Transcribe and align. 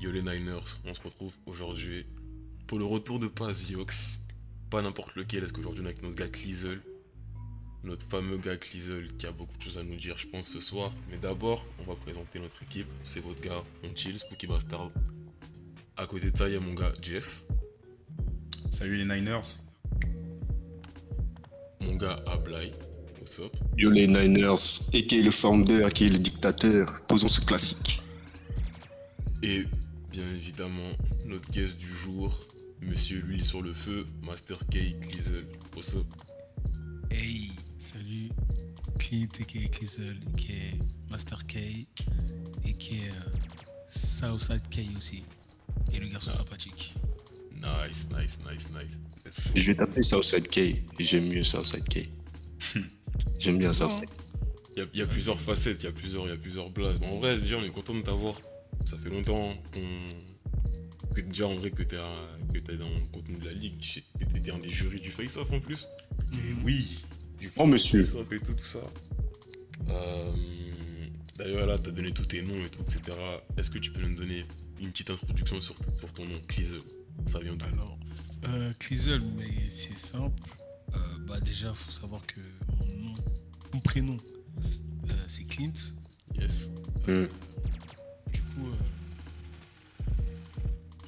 Yo 0.00 0.12
les 0.12 0.22
Niners, 0.22 0.78
on 0.86 0.94
se 0.94 1.02
retrouve 1.02 1.32
aujourd'hui 1.46 2.06
pour 2.68 2.78
le 2.78 2.84
retour 2.84 3.18
de 3.18 3.26
Paziox. 3.26 4.28
Pas 4.70 4.80
n'importe 4.80 5.16
lequel, 5.16 5.42
est-ce 5.42 5.52
qu'aujourd'hui 5.52 5.82
on 5.82 5.86
est 5.86 5.88
avec 5.88 6.02
notre 6.04 6.14
gars 6.14 6.28
Clisel. 6.28 6.80
Notre 7.82 8.06
fameux 8.06 8.38
gars 8.38 8.56
Clisel 8.56 9.08
qui 9.16 9.26
a 9.26 9.32
beaucoup 9.32 9.56
de 9.56 9.62
choses 9.62 9.76
à 9.76 9.82
nous 9.82 9.96
dire, 9.96 10.16
je 10.16 10.28
pense, 10.28 10.46
ce 10.46 10.60
soir. 10.60 10.92
Mais 11.10 11.18
d'abord, 11.18 11.66
on 11.80 11.90
va 11.90 11.96
présenter 11.96 12.38
notre 12.38 12.62
équipe. 12.62 12.86
C'est 13.02 13.18
votre 13.18 13.40
gars, 13.40 13.64
on 13.82 13.96
chill, 13.96 14.16
Spooky 14.16 14.46
Bastard. 14.46 14.92
À 15.96 16.06
côté 16.06 16.30
de 16.30 16.36
ça, 16.36 16.48
il 16.48 16.54
y 16.54 16.56
a 16.56 16.60
mon 16.60 16.74
gars 16.74 16.92
Jeff. 17.02 17.42
Salut 18.70 18.98
les 18.98 19.04
Niners. 19.04 19.40
Mon 21.80 21.96
gars 21.96 22.22
Ablai. 22.28 22.72
What's 23.18 23.40
up? 23.40 23.56
Yo 23.76 23.90
les 23.90 24.06
Niners, 24.06 24.90
et 24.92 25.04
qui 25.08 25.18
est 25.18 25.22
le 25.22 25.32
founder, 25.32 25.88
qui 25.92 26.04
est 26.06 26.10
le 26.10 26.18
dictateur, 26.18 27.04
posons 27.08 27.26
ce 27.26 27.40
classique. 27.40 28.00
Et 29.42 29.64
bien 30.18 30.34
évidemment, 30.34 30.90
notre 31.26 31.48
guest 31.50 31.78
du 31.78 31.86
jour, 31.86 32.48
Monsieur 32.82 33.20
L'huile 33.20 33.44
sur 33.44 33.62
le 33.62 33.72
feu, 33.72 34.04
Master 34.22 34.58
K 34.68 34.98
Clisel. 35.00 35.46
What's 35.76 35.94
up? 35.94 36.06
Hey, 37.08 37.52
salut. 37.78 38.30
Clint 38.98 39.28
aka 39.40 39.68
Clizzle, 39.68 40.18
qui 40.36 40.52
est 40.52 40.78
Master 41.08 41.46
K, 41.46 41.56
et 42.64 42.74
qui 42.76 42.96
est 42.96 43.12
Southside 43.88 44.68
K 44.68 44.80
aussi. 44.96 45.22
Et 45.92 46.00
le 46.00 46.08
garçon 46.08 46.32
sympathique. 46.32 46.94
Nice, 47.52 48.08
nice, 48.10 48.40
nice, 48.50 48.70
nice. 48.70 49.00
Je 49.54 49.66
vais 49.68 49.76
t'appeler 49.76 50.02
Southside 50.02 50.48
K, 50.48 50.82
j'aime 50.98 51.28
mieux 51.28 51.44
Southside 51.44 51.88
K. 51.88 52.08
j'aime 53.38 53.58
bien 53.58 53.72
Southside. 53.72 54.08
Il 54.74 54.80
y 54.80 54.82
a, 54.82 54.86
il 54.94 54.98
y 54.98 55.02
a 55.02 55.06
plusieurs 55.06 55.40
facettes, 55.40 55.84
il 55.84 55.86
y 55.86 55.88
a 55.88 55.92
plusieurs, 55.92 56.26
il 56.26 56.30
y 56.30 56.32
a 56.32 56.36
plusieurs 56.36 56.70
blases. 56.70 56.98
Mais 56.98 57.06
en 57.06 57.20
vrai, 57.20 57.38
déjà, 57.38 57.56
on 57.56 57.62
est 57.62 57.70
content 57.70 57.94
de 57.94 58.00
t'avoir. 58.00 58.34
Ça 58.88 58.96
fait 58.96 59.10
longtemps 59.10 59.52
qu'on. 59.74 61.12
Que 61.14 61.20
déjà, 61.20 61.46
en 61.46 61.54
vrai, 61.56 61.70
que 61.70 61.82
t'es 61.82 61.98
que 62.54 62.58
t'es 62.58 62.78
dans 62.78 62.88
le 62.88 63.00
contenu 63.12 63.36
de 63.36 63.44
la 63.44 63.52
ligue. 63.52 63.74
Que 64.18 64.24
t'étais 64.24 64.50
un 64.50 64.58
des 64.58 64.70
jurys 64.70 64.98
du 65.00 65.10
face-off 65.10 65.52
en 65.52 65.60
plus. 65.60 65.86
Et 66.32 66.54
oui. 66.64 67.04
Du 67.38 67.52
Oh, 67.58 67.66
monsieur. 67.66 68.02
face-off 68.02 68.32
et 68.32 68.40
tout, 68.40 68.54
tout 68.54 68.64
ça. 68.64 68.78
Euh, 69.90 70.32
D'ailleurs, 71.36 71.66
là, 71.66 71.78
t'as 71.78 71.90
donné 71.90 72.12
tous 72.12 72.24
tes 72.24 72.40
noms 72.40 72.64
et 72.64 72.70
tout, 72.70 72.80
etc. 72.80 73.14
Est-ce 73.58 73.70
que 73.70 73.78
tu 73.78 73.90
peux 73.92 74.00
nous 74.00 74.16
donner 74.16 74.46
une 74.80 74.90
petite 74.90 75.10
introduction 75.10 75.60
sur, 75.60 75.76
sur 75.98 76.10
ton 76.14 76.24
nom, 76.24 76.40
Clisel 76.48 76.80
Ça 77.26 77.40
vient 77.40 77.56
d'où? 77.56 77.66
Alors, 77.66 77.98
euh, 78.48 78.72
mais 79.36 79.68
c'est 79.68 79.98
simple. 79.98 80.42
Euh, 80.94 80.98
bah 81.26 81.40
déjà, 81.40 81.74
faut 81.74 81.90
savoir 81.90 82.24
que 82.24 82.40
mon 82.78 83.08
nom, 83.08 83.14
mon 83.74 83.80
prénom, 83.80 84.16
euh, 85.10 85.12
c'est 85.26 85.44
Clint. 85.44 85.74
Yes. 86.40 86.70
Hmm. 87.06 87.26
Du 87.26 87.28
coup, 88.58 88.68
euh, 90.00 90.04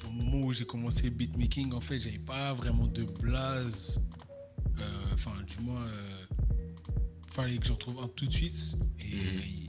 au 0.07 0.11
moment 0.11 0.45
où 0.45 0.53
j'ai 0.53 0.65
commencé 0.65 1.03
le 1.03 1.11
beatmaking, 1.11 1.73
en 1.73 1.81
fait, 1.81 1.97
j'avais 1.99 2.19
pas 2.19 2.53
vraiment 2.53 2.87
de 2.87 3.03
blaze. 3.03 4.01
Euh, 4.79 4.83
Enfin, 5.13 5.33
du 5.45 5.59
moins, 5.59 5.85
euh, 5.85 6.25
fallait 7.27 7.57
que 7.57 7.65
j'en 7.67 7.75
trouve 7.75 8.01
un 8.01 8.07
tout 8.07 8.25
de 8.25 8.33
suite. 8.33 8.75
Et 8.99 9.17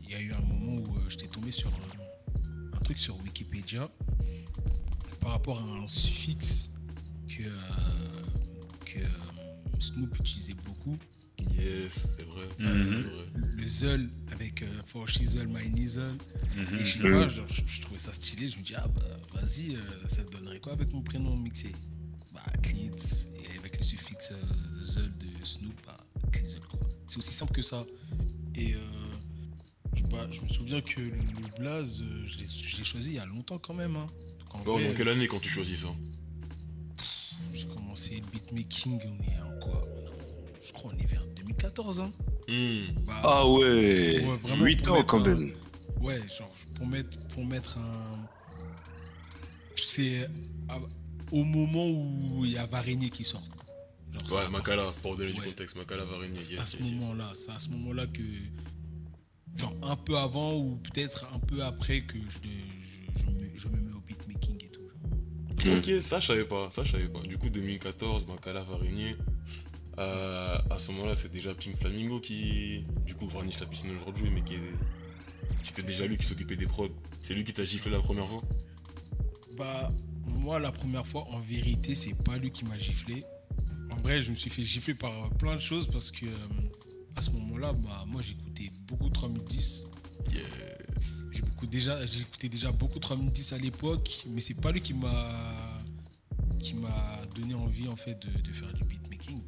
il 0.05 0.11
y 0.11 0.15
a 0.15 0.21
eu 0.21 0.33
un 0.33 0.41
moment 0.41 0.77
où 0.77 0.97
j'étais 1.09 1.27
tombé 1.27 1.51
sur 1.51 1.71
un 2.73 2.79
truc 2.79 2.99
sur 2.99 3.21
Wikipédia 3.23 3.91
par 5.21 5.33
rapport 5.33 5.61
à 5.61 5.65
un 5.65 5.87
suffixe 5.87 6.73
que, 7.29 7.43
que 8.87 9.01
Snoop 9.79 10.19
utilisait 10.19 10.55
beaucoup. 10.55 10.97
Yes, 11.51 12.07
mhm. 12.07 12.15
c'est 12.17 12.27
vrai. 12.27 12.48
Le 13.57 13.69
Zeul 13.69 14.11
avec 14.31 14.62
euh, 14.62 14.67
For 14.87 15.07
My 15.48 15.69
Nizzle. 15.71 16.17
Mhm. 16.57 16.79
Et 16.79 16.85
chez 16.85 17.01
moi, 17.01 17.29
je, 17.29 17.81
trouvais 17.81 17.98
ça 17.98 18.12
stylé. 18.12 18.48
Je 18.48 18.59
me 18.59 18.62
dis, 18.62 18.75
ah 18.77 18.89
bah 18.89 19.03
vas-y, 19.35 19.77
euh, 19.77 19.81
ça 20.07 20.23
te 20.23 20.37
donnerait 20.37 20.61
quoi 20.61 20.73
avec 20.73 20.93
mon 20.93 21.03
prénom 21.03 21.37
mixé? 21.37 21.73
Bah, 22.33 22.43
Clitz. 22.63 23.29
Et 23.37 23.59
avec 23.59 23.79
le 23.79 23.85
suffixe 23.85 24.33
euh, 24.33 25.01
de 25.01 25.45
Snoop, 25.45 25.75
bah, 25.87 25.98
quoi. 26.70 26.81
C'est 27.07 27.19
aussi 27.19 27.33
simple 27.33 27.53
que 27.53 27.63
ça. 27.63 27.85
Et 28.55 28.74
euh, 28.74 28.79
je, 29.95 30.05
bah, 30.05 30.27
je, 30.30 30.41
me 30.41 30.48
souviens 30.48 30.80
que 30.80 31.01
le, 31.01 31.13
Blaze, 31.59 32.01
euh, 32.01 32.27
je 32.27 32.39
l'ai 32.79 32.85
choisi 32.85 33.11
il 33.11 33.14
y 33.17 33.19
a 33.19 33.27
longtemps 33.27 33.59
quand 33.59 33.74
même. 33.74 33.97
Hein. 33.97 34.07
Donc, 34.51 34.63
oh, 34.67 34.79
quelle 34.97 35.09
année 35.09 35.27
quand 35.27 35.41
tu 35.41 35.48
choisis 35.48 35.83
ça? 35.83 35.89
J'ai 37.53 37.67
commencé 37.67 38.17
le 38.17 38.30
beatmaking, 38.30 38.98
on 39.05 39.23
est 39.24 39.41
en 39.41 39.59
quoi 39.61 39.85
Je 40.67 40.73
crois 40.73 40.92
en 40.92 40.98
hiver 40.98 41.23
14 41.58 42.01
ans. 42.01 42.13
Hmm. 42.48 43.05
Bah, 43.07 43.14
ah 43.23 43.48
ouais, 43.48 44.24
8 44.61 44.89
ans 44.89 45.02
quand 45.05 45.27
même. 45.27 45.52
Ouais, 46.01 46.20
genre 46.29 46.52
pour 46.74 46.86
mettre, 46.86 47.18
pour 47.29 47.45
mettre 47.45 47.79
un. 47.79 48.27
C'est 49.77 50.29
au 51.30 51.45
moment 51.45 51.89
où 51.89 52.45
il 52.45 52.52
y 52.52 52.58
a 52.58 52.67
Varigny 52.67 53.11
qui 53.11 53.24
sort. 53.24 53.42
Ouais, 54.30 54.48
Makala, 54.51 54.83
pour 55.02 55.17
donner 55.17 55.33
du 55.33 55.41
contexte, 55.41 55.77
Makala 55.77 56.05
Varigny. 56.05 56.42
C'est 56.42 56.58
à, 56.58 56.64
ce 56.64 56.77
yes, 56.77 56.91
yes, 56.91 57.05
yes. 57.05 57.17
c'est 57.35 57.52
à 57.52 57.58
ce 57.58 57.68
moment-là 57.70 58.07
que. 58.07 58.23
Genre 59.57 59.74
un 59.83 59.96
peu 59.96 60.17
avant 60.17 60.57
ou 60.57 60.77
peut-être 60.77 61.27
un 61.35 61.39
peu 61.39 61.62
après 61.62 62.01
que 62.01 62.17
je, 62.17 62.39
je, 63.18 63.27
me, 63.27 63.51
je 63.55 63.68
me 63.68 63.80
mets 63.80 63.92
au 63.92 64.01
beatmaking 64.01 64.64
et 64.64 64.68
tout. 64.68 64.80
Ok, 65.70 65.89
hmm. 65.89 66.01
ça 66.01 66.20
je 66.20 66.27
savais 66.27 66.45
pas, 66.45 66.70
ça 66.70 66.85
je 66.85 66.92
savais 66.92 67.08
pas. 67.08 67.20
Du 67.20 67.36
coup 67.36 67.51
2014, 67.51 68.27
Makala 68.27 68.62
Varigny. 68.62 69.14
Euh, 69.98 70.58
à 70.70 70.79
ce 70.79 70.92
moment-là, 70.92 71.14
c'est 71.14 71.30
déjà 71.30 71.55
Pink 71.55 71.77
Flamingo 71.77 72.20
qui, 72.20 72.85
du 73.05 73.14
coup, 73.14 73.29
varniche 73.29 73.61
la 73.61 73.67
piscine 73.67 73.91
aujourd'hui, 73.95 74.30
mais 74.30 74.42
qui 74.42 74.55
est... 74.55 74.75
C'était 75.61 75.83
déjà 75.83 76.07
lui 76.07 76.17
qui 76.17 76.25
s'occupait 76.25 76.57
des 76.57 76.67
prods. 76.67 76.89
C'est 77.20 77.35
lui 77.35 77.45
qui 77.45 77.53
t'a 77.53 77.64
giflé 77.64 77.91
la 77.92 78.01
première 78.01 78.27
fois? 78.27 78.42
Bah, 79.57 79.92
moi, 80.27 80.58
la 80.58 80.73
première 80.73 81.07
fois, 81.07 81.25
en 81.29 81.39
vérité, 81.41 81.95
c'est 81.95 82.14
pas 82.25 82.39
lui 82.39 82.51
qui 82.51 82.64
m'a 82.64 82.79
giflé. 82.79 83.25
En 83.92 83.97
vrai, 83.97 84.23
je 84.23 84.30
me 84.30 84.36
suis 84.36 84.51
fait 84.51 84.63
gifler 84.63 84.95
par 84.95 85.30
plein 85.30 85.55
de 85.55 85.61
choses 85.61 85.86
parce 85.86 86.11
que 86.11 86.27
euh, 86.27 86.39
à 87.14 87.20
ce 87.20 87.30
moment-là, 87.30 87.73
bah, 87.74 88.05
moi, 88.09 88.23
j'écoutais 88.23 88.73
beaucoup 88.86 89.11
3010. 89.11 89.89
Yes. 90.33 91.27
J'ai 91.33 91.42
beaucoup 91.42 91.67
déjà, 91.67 92.05
j'écoutais 92.07 92.48
déjà 92.48 92.73
beaucoup 92.73 92.98
3010 92.98 93.53
à 93.53 93.59
l'époque, 93.59 94.24
mais 94.27 94.41
c'est 94.41 94.55
pas 94.55 94.73
lui 94.73 94.80
qui 94.80 94.95
m'a 94.95 95.83
qui 96.59 96.74
m'a 96.74 97.27
donné 97.35 97.55
envie 97.55 97.89
en 97.89 97.97
fait 97.97 98.14
de, 98.24 98.41
de 98.41 98.53
faire 98.53 98.73
du 98.73 98.85
beatmaking. 98.85 99.42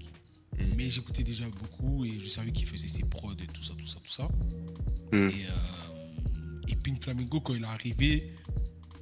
Mm. 0.58 0.74
Mais 0.76 0.90
j'écoutais 0.90 1.22
déjà 1.24 1.48
beaucoup 1.48 2.04
et 2.04 2.18
je 2.20 2.28
savais 2.28 2.52
qu'il 2.52 2.66
faisait 2.66 2.88
ses 2.88 3.04
prods 3.04 3.32
et 3.42 3.46
tout 3.46 3.62
ça, 3.62 3.74
tout 3.78 3.86
ça, 3.86 3.98
tout 4.02 4.10
ça. 4.10 4.28
Mm. 5.12 5.28
Et, 5.30 5.46
euh, 5.46 6.68
et 6.68 6.76
Pink 6.76 7.02
Flamingo, 7.02 7.40
quand 7.40 7.54
il 7.54 7.62
est 7.62 7.66
arrivé, 7.66 8.32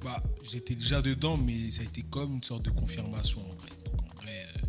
bah, 0.03 0.21
j'étais 0.43 0.75
déjà 0.75 1.01
dedans, 1.01 1.37
mais 1.37 1.71
ça 1.71 1.81
a 1.81 1.85
été 1.85 2.03
comme 2.03 2.33
une 2.35 2.43
sorte 2.43 2.63
de 2.65 2.71
confirmation 2.71 3.41
en 3.41 3.55
vrai. 3.55 3.69
Donc 3.85 4.01
en 4.01 4.21
vrai, 4.21 4.45
euh, 4.57 4.59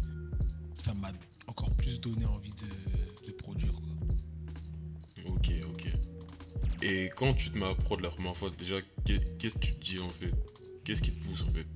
ça 0.75 0.95
m'a 0.95 1.11
encore 1.47 1.71
plus 1.77 2.01
donné 2.01 2.25
envie 2.27 2.53
de, 2.53 3.27
de 3.27 3.33
produire. 3.33 3.73
Quoi. 3.73 5.33
Ok, 5.35 5.51
ok. 5.71 5.87
Et 6.83 7.09
quand 7.17 7.35
tu 7.35 7.51
te 7.51 7.59
mets 7.59 7.67
à 7.67 7.75
prod 7.75 8.01
la 8.01 8.11
première 8.11 8.37
fois, 8.37 8.51
déjà, 8.59 8.77
qu'est- 9.05 9.37
qu'est-ce 9.39 9.55
que 9.55 9.61
tu 9.61 9.75
te 9.75 9.81
dis 9.85 9.99
en 9.99 10.11
fait? 10.11 10.33
Qu'est-ce 10.85 11.03
qui 11.03 11.13
te 11.13 11.25
pousse 11.25 11.43
en 11.43 11.53
fait? 11.53 11.67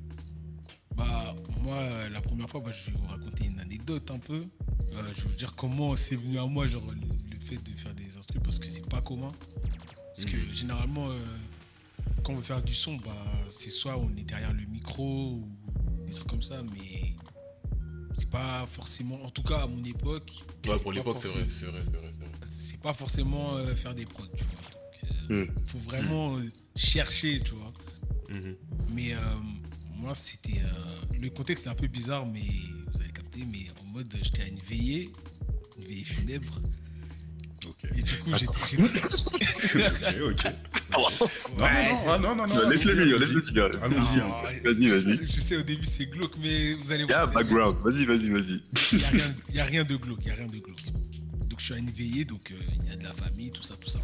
Bah, 0.97 1.35
moi, 1.63 1.81
la 2.11 2.21
première 2.21 2.49
fois, 2.51 2.61
bah, 2.61 2.71
je 2.73 2.91
vais 2.91 2.97
vous 2.99 3.07
raconter 3.07 3.47
une 3.47 3.59
anecdote 3.61 4.11
un 4.11 4.19
peu. 4.19 4.45
Euh, 4.95 5.03
je 5.17 5.23
vous 5.23 5.35
dire 5.35 5.55
comment 5.55 5.97
c'est 5.97 6.17
venu 6.17 6.39
à 6.39 6.47
moi, 6.47 6.67
genre 6.67 6.83
le, 6.91 7.39
fait 7.41 7.57
de 7.57 7.71
faire 7.79 7.95
des 7.95 8.17
instruments, 8.17 8.43
parce 8.45 8.59
que 8.59 8.71
c'est 8.71 8.87
pas 8.89 9.01
commun. 9.01 9.33
Parce 10.15 10.25
que 10.27 10.37
Mhm. 10.37 10.55
généralement, 10.55 11.09
euh, 11.11 11.19
quand 12.23 12.33
on 12.33 12.37
veut 12.37 12.43
faire 12.43 12.63
du 12.63 12.75
son, 12.75 12.97
bah, 12.97 13.13
c'est 13.51 13.71
soit 13.71 13.97
on 13.97 14.11
est 14.17 14.25
derrière 14.25 14.53
le 14.53 14.65
micro 14.67 15.33
ou 15.35 15.49
des 16.07 16.13
trucs 16.13 16.27
comme 16.29 16.43
ça, 16.43 16.63
mais 16.63 17.15
c'est 18.19 18.29
pas 18.29 18.67
forcément, 18.67 19.23
en 19.25 19.31
tout 19.31 19.43
cas 19.45 19.61
à 19.63 19.67
mon 19.67 19.83
époque. 19.85 20.31
Ouais, 20.67 20.79
pour 20.81 20.93
l'époque, 20.93 21.17
c'est 21.19 21.29
vrai, 21.29 21.47
c'est 21.49 21.67
vrai, 21.67 21.81
c'est 21.85 21.97
vrai, 21.97 22.11
c'est 22.45 22.81
pas 22.81 22.93
forcément 22.93 23.57
euh, 23.57 23.75
faire 23.75 23.95
des 23.95 24.05
prods, 24.05 24.27
tu 24.37 24.45
vois. 24.45 24.53
Donc, 25.41 25.49
Hmm. 25.49 25.53
faut 25.67 25.79
vraiment 25.79 26.39
chercher, 26.75 27.41
tu 27.41 27.55
vois. 27.55 27.73
Mhm. 28.31 28.57
Mais 28.91 29.13
moi, 29.95 30.15
c'était. 30.15 30.61
le 31.19 31.29
contexte 31.31 31.67
est 31.67 31.71
un 31.71 31.75
peu 31.75 31.87
bizarre, 31.87 32.27
mais 32.27 32.47
mais 33.47 33.67
en 33.81 33.85
mode, 33.93 34.15
j'étais 34.23 34.43
à 34.43 34.47
une 34.47 34.59
veillée, 34.59 35.11
une 35.79 35.85
veillée 35.85 36.05
funèbre. 36.05 36.61
Ok. 37.67 37.91
Et 37.97 38.03
du 38.03 38.17
coup, 38.19 38.31
j'étais. 38.37 38.83
Ok, 39.69 40.15
ok. 40.23 40.53
Non, 40.91 41.05
Ouais, 41.65 41.93
non, 42.07 42.19
non, 42.19 42.35
non, 42.37 42.47
non, 42.47 42.55
non. 42.55 42.69
Laisse-le 42.71 42.93
finir, 42.95 43.19
laisse-le 43.19 43.43
allons-y. 43.43 43.47
finir. 43.49 43.65
Allons-y. 43.83 44.21
Hein. 44.21 44.61
Vas-y, 44.65 44.89
vas-y. 44.89 45.27
Je, 45.31 45.41
sais, 45.41 45.57
au 45.57 45.63
début, 45.63 45.87
c'est 45.87 46.07
glauque, 46.07 46.35
mais 46.41 46.75
vous 46.75 46.91
allez 46.93 47.05
Y'a 47.05 47.23
un 47.23 47.27
voir. 47.27 47.29
c'est- 47.29 47.35
background, 47.35 47.77
vas-y, 47.85 48.05
vas-y, 48.07 48.31
vas-y. 48.31 48.63
Il 48.93 48.99
n'y 48.99 49.05
a, 49.05 49.09
rien- 49.11 49.35
il 49.51 49.55
y 49.57 49.61
a 49.61 49.65
rien 49.65 49.85
de 49.85 49.97
glauque, 49.97 50.19
il 50.23 50.27
n'y 50.27 50.31
a 50.31 50.35
rien 50.37 50.47
de 50.47 50.59
glauque. 50.59 50.87
Donc 51.49 51.59
je 51.61 51.65
suis 51.65 51.75
à 51.75 51.79
une 51.79 51.91
veillée, 51.91 52.25
donc 52.25 52.51
euh, 52.51 52.55
il 52.85 52.89
y 52.89 52.93
a 52.93 52.97
de 52.97 53.05
la 53.05 53.13
famille, 53.13 53.51
tout 53.51 53.63
ça, 53.63 53.75
tout 53.77 53.89
ça. 53.91 54.01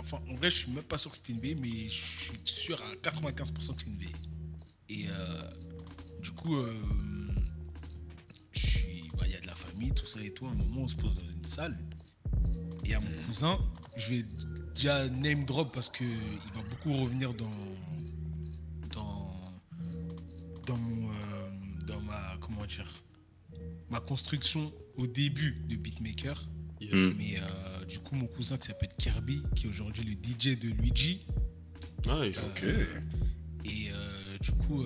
Enfin, 0.00 0.18
en 0.30 0.34
vrai, 0.36 0.48
je 0.50 0.56
suis 0.60 0.72
même 0.72 0.84
pas 0.84 0.96
sûr 0.98 1.10
que 1.10 1.16
c'était 1.18 1.32
une 1.34 1.40
veillée, 1.40 1.56
mais 1.60 1.88
je 1.88 1.90
suis 1.90 2.40
sûr 2.44 2.80
à 2.82 2.94
95% 3.10 3.74
que 3.74 3.82
c'est 3.82 3.86
une 3.90 3.98
veillée. 3.98 4.12
Et 4.88 5.06
euh, 5.10 5.42
du 6.22 6.30
coup, 6.30 6.56
euh, 6.56 6.72
il 9.24 9.30
y 9.30 9.34
a 9.34 9.40
de 9.40 9.46
la 9.46 9.54
famille, 9.54 9.92
tout 9.92 10.06
ça 10.06 10.20
et 10.22 10.30
tout. 10.32 10.46
À 10.46 10.50
un 10.50 10.54
moment, 10.54 10.82
on 10.82 10.88
se 10.88 10.96
pose 10.96 11.14
dans 11.14 11.30
une 11.30 11.44
salle. 11.44 11.76
Et 12.84 12.94
à 12.94 13.00
mon 13.00 13.08
mm. 13.08 13.26
cousin, 13.26 13.58
je 13.96 14.14
vais 14.14 14.24
déjà 14.74 15.08
name 15.08 15.44
drop 15.44 15.72
parce 15.72 15.90
qu'il 15.90 16.06
va 16.54 16.62
beaucoup 16.70 16.96
revenir 17.02 17.34
dans, 17.34 17.50
dans, 18.92 19.32
dans, 20.66 20.76
mon, 20.76 21.10
euh, 21.10 21.50
dans 21.86 22.00
ma, 22.02 22.36
comment 22.40 22.64
dire, 22.66 23.02
ma 23.90 24.00
construction 24.00 24.72
au 24.96 25.06
début 25.06 25.54
de 25.68 25.76
Beatmaker. 25.76 26.48
Mais 26.80 26.88
mm. 26.88 27.42
euh, 27.42 27.84
du 27.86 27.98
coup, 28.00 28.14
mon 28.14 28.26
cousin 28.26 28.58
qui 28.58 28.66
s'appelle 28.66 28.90
Kirby, 28.98 29.42
qui 29.54 29.66
est 29.66 29.70
aujourd'hui 29.70 30.04
le 30.04 30.12
DJ 30.12 30.58
de 30.58 30.68
Luigi. 30.68 31.26
Nice, 32.06 32.46
euh, 32.62 32.82
ok. 32.84 32.88
Et 33.64 33.90
euh, 33.90 34.38
du 34.40 34.52
coup, 34.52 34.84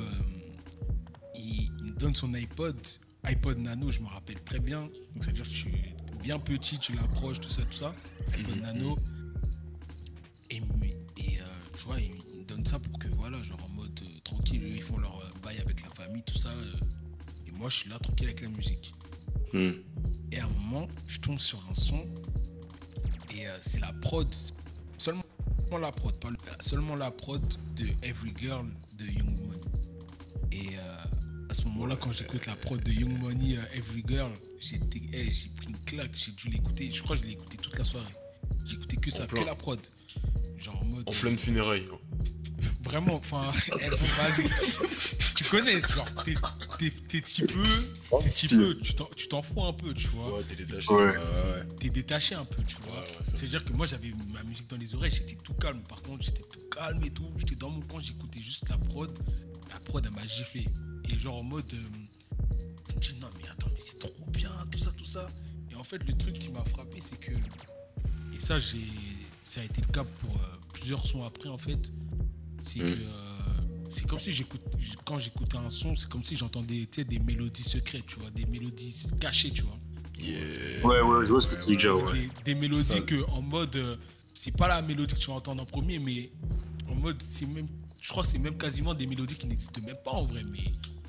il, 1.35 1.71
me 1.83 1.93
donne 1.93 2.15
son 2.15 2.33
iPod 2.35 2.77
iPod 3.25 3.59
Nano, 3.59 3.91
je 3.91 4.01
me 4.01 4.07
rappelle 4.09 4.41
très 4.43 4.61
bien. 4.61 4.83
Donc, 4.83 5.23
c'est-à-dire 5.25 5.45
que 5.45 5.49
tu 5.51 5.69
es 5.69 5.95
bien 6.23 6.39
petit, 6.39 6.79
tu 6.79 6.95
l'approches, 6.95 7.41
tout 7.41 7.51
ça, 7.51 7.63
tout 7.63 7.77
ça. 7.77 7.95
iPod 8.37 8.57
Mhm, 8.57 8.63
Nano. 8.63 8.99
Et, 10.51 10.57
et 10.57 11.41
euh, 11.41 11.45
tu 11.77 11.85
vois, 11.85 12.01
il 12.01 12.11
il 12.33 12.41
me 12.41 12.45
donne 12.57 12.65
ça 12.67 12.79
pour 12.79 12.99
que, 12.99 13.07
voilà, 13.09 13.41
genre 13.43 13.63
en 13.65 13.69
mode 13.69 14.01
euh, 14.03 14.19
tranquille, 14.25 14.63
eux, 14.65 14.69
ils 14.75 14.83
font 14.83 14.99
leur 14.99 15.17
euh, 15.21 15.29
bail 15.43 15.59
avec 15.61 15.83
la 15.83 15.91
famille, 15.91 16.23
tout 16.25 16.39
ça. 16.39 16.49
euh, 16.49 16.73
et 17.47 17.51
moi, 17.53 17.69
je 17.71 17.77
suis 17.77 17.91
là 17.91 17.99
tranquille 17.99 18.27
avec 18.27 18.41
la 18.41 18.49
musique. 18.49 18.93
Hmm. 19.53 19.73
Et 20.33 20.39
à 20.41 20.45
un 20.47 20.49
moment, 20.49 20.89
je 21.07 21.19
tombe 21.21 21.39
sur 21.39 21.59
un 21.71 21.75
son. 21.75 22.05
Et 23.35 23.45
c'est 23.61 23.81
la 23.81 23.93
prod. 23.93 24.27
Seulement 24.97 25.23
la 25.81 25.93
prod. 25.93 26.15
Pas 26.17 26.31
le- 26.31 26.37
seulement 26.61 26.97
la 26.97 27.11
prod 27.13 27.41
de 27.77 27.87
Every 28.03 28.33
Girl 28.37 28.67
de 28.95 29.07
Young 29.07 29.37
Money. 29.39 29.61
Et 30.53 30.77
à 31.51 31.55
ce 31.55 31.65
moment-là, 31.65 31.97
quand 31.97 32.13
j'écoute 32.13 32.47
la 32.47 32.55
prod 32.55 32.81
de 32.81 32.93
Young 32.93 33.19
Money, 33.19 33.57
euh, 33.57 33.77
Every 33.77 34.05
Girl, 34.07 34.31
j'étais, 34.61 35.03
eh, 35.13 35.33
j'ai 35.33 35.49
pris 35.49 35.67
une 35.69 35.79
claque. 35.85 36.13
J'ai 36.15 36.31
dû 36.31 36.49
l'écouter. 36.49 36.91
Je 36.93 37.03
crois 37.03 37.17
que 37.17 37.23
je 37.23 37.27
l'ai 37.27 37.33
écouté 37.33 37.57
toute 37.57 37.77
la 37.77 37.85
soirée. 37.85 38.15
J'ai 38.65 38.77
écouté 38.77 38.97
que 38.97 39.11
ça, 39.11 39.27
plein. 39.27 39.41
que 39.41 39.47
la 39.47 39.57
prod. 39.57 39.81
Genre 40.59 40.81
en 40.81 40.85
mode. 40.85 41.09
En 41.09 41.13
pleine 41.13 41.37
funérailles. 41.37 41.87
Vraiment, 42.85 43.17
enfin, 43.17 43.51
eh, 43.67 43.91
bon, 43.91 43.97
vas-y. 43.97 44.45
tu 45.35 45.45
connais, 45.45 45.81
genre, 45.81 46.15
t'es, 46.25 46.35
t'es, 46.79 46.91
t'es 47.09 47.21
petit 47.21 47.43
peu, 47.43 47.63
t'es 48.21 48.29
petit 48.29 48.49
peu, 48.49 48.79
tu 48.81 48.95
t'en, 48.95 49.09
tu 49.17 49.29
t'en 49.29 49.43
fous 49.43 49.65
un 49.65 49.73
peu, 49.73 49.93
tu 49.93 50.09
vois. 50.09 50.39
Ouais, 50.39 50.45
t'es 50.45 50.57
détaché. 50.57 50.93
Ouais. 50.93 51.11
t'es 51.79 51.91
détaché 51.91 52.35
un 52.37 52.45
peu, 52.45 52.63
tu 52.63 52.77
vois. 52.77 52.93
Ouais, 52.93 52.99
ouais, 53.01 53.25
ça. 53.25 53.37
C'est-à-dire 53.37 53.65
que 53.65 53.73
moi, 53.73 53.87
j'avais 53.87 54.13
ma 54.33 54.43
musique 54.45 54.69
dans 54.69 54.77
les 54.77 54.95
oreilles, 54.95 55.13
j'étais 55.13 55.37
tout 55.43 55.55
calme. 55.55 55.83
Par 55.89 56.01
contre, 56.03 56.25
j'étais 56.25 56.43
tout 56.43 56.61
calme 56.71 57.03
et 57.05 57.11
tout. 57.11 57.31
J'étais 57.39 57.57
dans 57.57 57.71
mon 57.71 57.81
coin, 57.83 58.01
j'écoutais 58.01 58.41
juste 58.41 58.69
la 58.69 58.79
prod. 58.79 59.11
La 59.73 59.81
prod, 59.81 60.05
elle 60.05 60.13
m'a 60.13 60.27
giflé. 60.27 60.67
Et 61.13 61.17
genre 61.17 61.39
en 61.39 61.43
mode, 61.43 61.73
euh, 61.75 61.77
je 62.91 62.95
me 62.95 63.01
dis 63.01 63.15
non, 63.21 63.29
mais 63.43 63.49
attends, 63.49 63.69
mais 63.73 63.79
c'est 63.81 63.99
trop 63.99 64.13
bien, 64.33 64.51
tout 64.71 64.79
ça, 64.79 64.93
tout 64.97 65.05
ça. 65.05 65.29
Et 65.71 65.75
en 65.75 65.85
fait, 65.85 65.99
le 66.07 66.17
truc 66.17 66.39
qui 66.39 66.49
m'a 66.49 66.65
frappé, 66.65 66.99
c'est 67.01 67.19
que, 67.19 67.33
et 67.33 68.39
ça, 68.39 68.59
j'ai, 68.59 68.87
ça 69.43 69.61
a 69.61 69.65
été 69.65 69.81
le 69.81 69.89
cas 69.93 70.05
pour 70.05 70.35
euh, 70.37 70.41
plusieurs 70.73 71.05
sons 71.07 71.25
après, 71.25 71.49
en 71.49 71.59
fait. 71.59 71.93
C'est 72.63 72.81
Mm. 72.83 72.87
que, 72.87 72.93
euh, 72.93 73.39
c'est 73.89 74.07
comme 74.07 74.21
si 74.21 74.31
j'écoute, 74.33 74.63
quand 75.05 75.19
j'écoutais 75.19 75.57
un 75.57 75.71
son, 75.71 75.97
c'est 75.97 76.09
comme 76.09 76.23
si 76.23 76.37
j'entendais, 76.37 76.87
tu 76.91 77.01
sais, 77.01 77.05
des 77.05 77.19
mélodies 77.19 77.63
secrètes, 77.63 78.07
tu 78.07 78.21
vois, 78.21 78.31
des 78.31 78.45
mélodies 78.47 79.07
cachées, 79.21 79.51
tu 79.51 79.63
vois. 79.63 79.79
Yeah. 80.23 80.87
Ouais, 80.87 81.01
ouais, 81.01 81.27
je 81.27 81.31
vois 81.33 81.41
ce 81.41 81.49
que 81.49 81.61
tu 81.61 81.67
dis 81.71 81.73
déjà, 81.77 81.95
ouais. 81.97 82.29
Des, 82.45 82.53
des 82.53 82.61
mélodies 82.61 82.83
Ça- 82.85 83.01
que 83.01 83.25
en 83.31 83.41
mode 83.41 83.75
euh, 83.77 83.97
c'est 84.35 84.55
pas 84.55 84.69
la 84.69 84.83
mélodie 84.83 85.15
que 85.15 85.19
tu 85.19 85.29
vas 85.29 85.37
entendre 85.37 85.63
en 85.63 85.67
premier 85.67 85.99
mais 85.99 86.31
en 86.91 86.95
mode 86.95 87.21
c'est 87.23 87.47
même 87.47 87.67
je 87.99 88.09
crois 88.11 88.23
que 88.23 88.29
c'est 88.29 88.39
même 88.39 88.57
quasiment 88.59 88.93
des 88.93 89.07
mélodies 89.07 89.35
qui 89.35 89.47
n'existent 89.47 89.81
même 89.81 89.97
pas 90.05 90.11
en 90.11 90.27
vrai 90.27 90.43
mais 90.53 90.61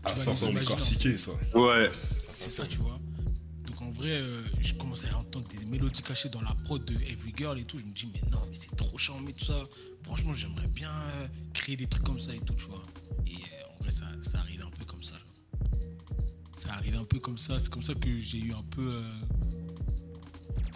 Ah, 0.03 0.09
ça 0.09 0.47
en 0.47 0.53
décortiqué, 0.53 1.17
ça. 1.17 1.31
Ouais. 1.53 1.89
Ça, 1.93 2.29
c'est 2.33 2.49
ça, 2.49 2.63
ça 2.63 2.67
tu 2.67 2.77
vois 2.79 2.97
donc 3.65 3.81
en 3.81 3.91
vrai 3.91 4.09
euh, 4.11 4.41
je 4.59 4.73
commençais 4.73 5.07
à 5.09 5.17
entendre 5.17 5.47
des 5.49 5.63
mélodies 5.65 6.01
cachées 6.01 6.29
dans 6.29 6.41
la 6.41 6.53
prod 6.63 6.83
de 6.83 6.93
Every 6.95 7.33
Girl 7.37 7.57
et 7.59 7.63
tout 7.63 7.77
je 7.77 7.85
me 7.85 7.91
dis 7.91 8.07
mais 8.13 8.21
non 8.31 8.41
mais 8.49 8.55
c'est 8.59 8.75
trop 8.75 8.97
charmé 8.97 9.31
tout 9.33 9.45
ça 9.45 9.67
franchement 10.03 10.33
j'aimerais 10.33 10.67
bien 10.67 10.91
euh, 10.91 11.27
créer 11.53 11.75
des 11.77 11.87
trucs 11.87 12.03
comme 12.03 12.19
ça 12.19 12.33
et 12.33 12.39
tout 12.39 12.53
tu 12.55 12.65
vois 12.65 12.83
et 13.27 13.31
euh, 13.35 13.73
en 13.79 13.83
vrai 13.83 13.91
ça, 13.91 14.05
ça 14.23 14.39
arrive 14.39 14.63
un 14.63 14.69
peu 14.71 14.85
comme 14.85 15.03
ça 15.03 15.15
genre. 15.15 15.69
ça 16.57 16.73
arrive 16.73 16.95
un 16.95 17.03
peu 17.03 17.19
comme 17.19 17.37
ça 17.37 17.59
c'est 17.59 17.69
comme 17.69 17.83
ça 17.83 17.93
que 17.93 18.19
j'ai 18.19 18.39
eu 18.39 18.53
un 18.53 18.63
peu 18.63 18.81
euh, 18.95 19.03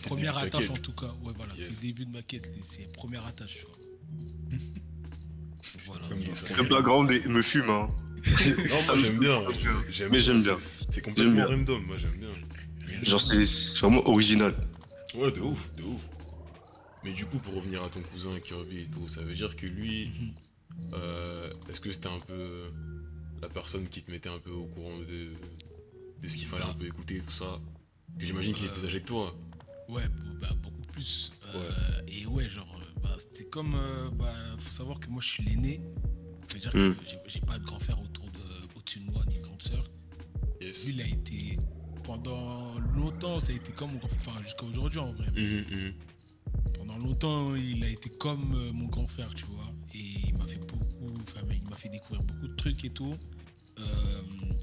Première 0.06 0.38
attache 0.38 0.70
en 0.70 0.74
tout 0.74 0.92
cas. 0.94 1.14
Ouais, 1.24 1.34
voilà, 1.36 1.54
Yes. 1.56 1.66
c'est 1.66 1.72
le 1.82 1.88
début 1.88 2.06
de 2.06 2.12
ma 2.12 2.22
quête. 2.22 2.52
C'est 2.64 2.92
première 2.92 3.26
attache, 3.26 3.58
tu 3.60 3.66
vois. 3.66 4.60
voilà. 5.86 6.08
Comme 6.10 6.36
ça, 6.36 6.62
Le 6.62 6.70
background 6.70 7.10
me 7.28 7.42
fume, 7.42 7.70
hein. 7.72 7.90
Non, 8.26 8.82
moi 8.88 8.96
j'aime 8.98 9.20
bien. 9.20 9.42
J'aime 9.90 10.10
Mais 10.12 10.20
j'aime 10.20 10.42
bien. 10.42 10.56
C'est 10.60 11.02
complètement 11.02 11.46
random, 11.46 11.84
moi 11.86 11.98
j'aime 11.98 12.18
bien. 12.18 12.30
Genre, 13.04 13.22
c'est 13.22 13.80
vraiment 13.80 14.08
original. 14.08 14.54
Ouais, 15.16 15.32
de 15.32 15.40
ouf, 15.42 15.74
de 15.76 15.84
ouf. 15.84 16.02
Mais 17.04 17.12
du 17.14 17.26
coup, 17.26 17.38
pour 17.40 17.56
revenir 17.56 17.84
à 17.84 17.90
ton 17.90 18.02
cousin 18.02 18.40
Kirby 18.40 18.80
et 18.82 18.86
tout, 18.86 19.08
ça 19.08 19.22
veut 19.22 19.34
dire 19.34 19.56
que 19.56 19.68
lui, 19.68 20.10
euh, 20.94 21.52
est-ce 21.70 21.80
que 21.82 21.92
c'était 21.92 22.08
un 22.08 22.20
peu 22.26 22.64
la 23.42 23.50
personne 23.50 23.88
qui 23.88 24.02
te 24.02 24.10
mettait 24.10 24.30
un 24.30 24.40
peu 24.40 24.50
au 24.52 24.66
courant 24.66 24.98
de, 25.00 25.30
de 26.22 26.28
ce 26.28 26.38
qu'il 26.38 26.48
fallait 26.48 26.66
un 26.66 26.74
peu 26.74 26.86
écouter 26.88 27.18
et 27.18 27.22
tout 27.22 27.32
ça? 27.32 27.60
Que 28.18 28.26
j'imagine 28.26 28.54
qu'il 28.54 28.66
est 28.66 28.70
plus 28.74 28.86
âgé 28.86 29.02
que 29.02 29.06
toi. 29.08 29.36
Ouais, 29.90 30.04
bah, 30.42 30.50
beaucoup 30.64 30.82
plus. 30.94 31.32
Euh, 31.54 31.70
Et 32.08 32.26
ouais, 32.26 32.50
genre, 32.50 32.82
euh, 32.82 33.00
bah, 33.04 33.16
c'était 33.20 33.46
comme. 33.50 33.76
euh, 33.76 34.10
bah, 34.14 34.34
faut 34.58 34.74
savoir 34.74 35.00
que 35.00 35.10
moi, 35.10 35.22
je 35.22 35.30
suis 35.30 35.44
l'aîné. 35.44 35.82
C'est-à-dire 36.48 36.76
Mm. 36.76 36.96
que 36.96 37.06
j'ai- 37.06 37.20
j'ai 37.28 37.40
pas 37.42 37.58
de 37.60 37.66
grand 37.66 37.80
frère 37.80 38.00
autour 38.02 38.26
de, 38.26 38.78
au-dessus 38.78 39.00
de 39.00 39.12
moi, 39.12 39.24
ni 39.28 39.40
grande 39.40 39.62
sœur. 39.62 39.84
Yes. 40.62 40.88
Lui, 40.88 40.96
il 40.96 41.02
a 41.02 41.08
été. 41.08 41.58
Pendant 42.04 42.78
longtemps, 42.96 43.40
ça 43.40 43.52
a 43.52 43.56
été 43.56 43.72
comme 43.72 43.92
mon 43.94 43.98
grand 43.98 44.10
frère. 44.10 44.22
Enfin, 44.34 44.42
jusqu'à 44.44 44.66
aujourd'hui, 44.66 45.00
en 45.00 45.12
vrai. 45.14 45.28
Mhm, 45.36 45.66
mhm. 45.72 45.94
Pendant 46.78 46.98
longtemps, 47.00 47.56
il 47.56 47.84
a 47.84 47.90
été 47.90 48.10
comme 48.10 48.54
euh, 48.56 48.72
mon 48.72 48.86
grand 48.88 49.08
frère, 49.08 49.34
tu 49.34 49.46
vois. 49.46 49.72
Et 49.94 50.28
il 50.28 50.38
m'a 50.38 50.46
fait 50.46 50.60
beaucoup, 50.60 51.14
enfin, 51.24 51.42
il 51.52 51.68
m'a 51.68 51.76
fait 51.78 51.90
découvrir 51.90 52.22
beaucoup 52.24 52.48
de 52.48 52.56
trucs 52.56 52.86
et 52.86 52.90
tout. 52.92 53.16
Euh, 53.80 53.84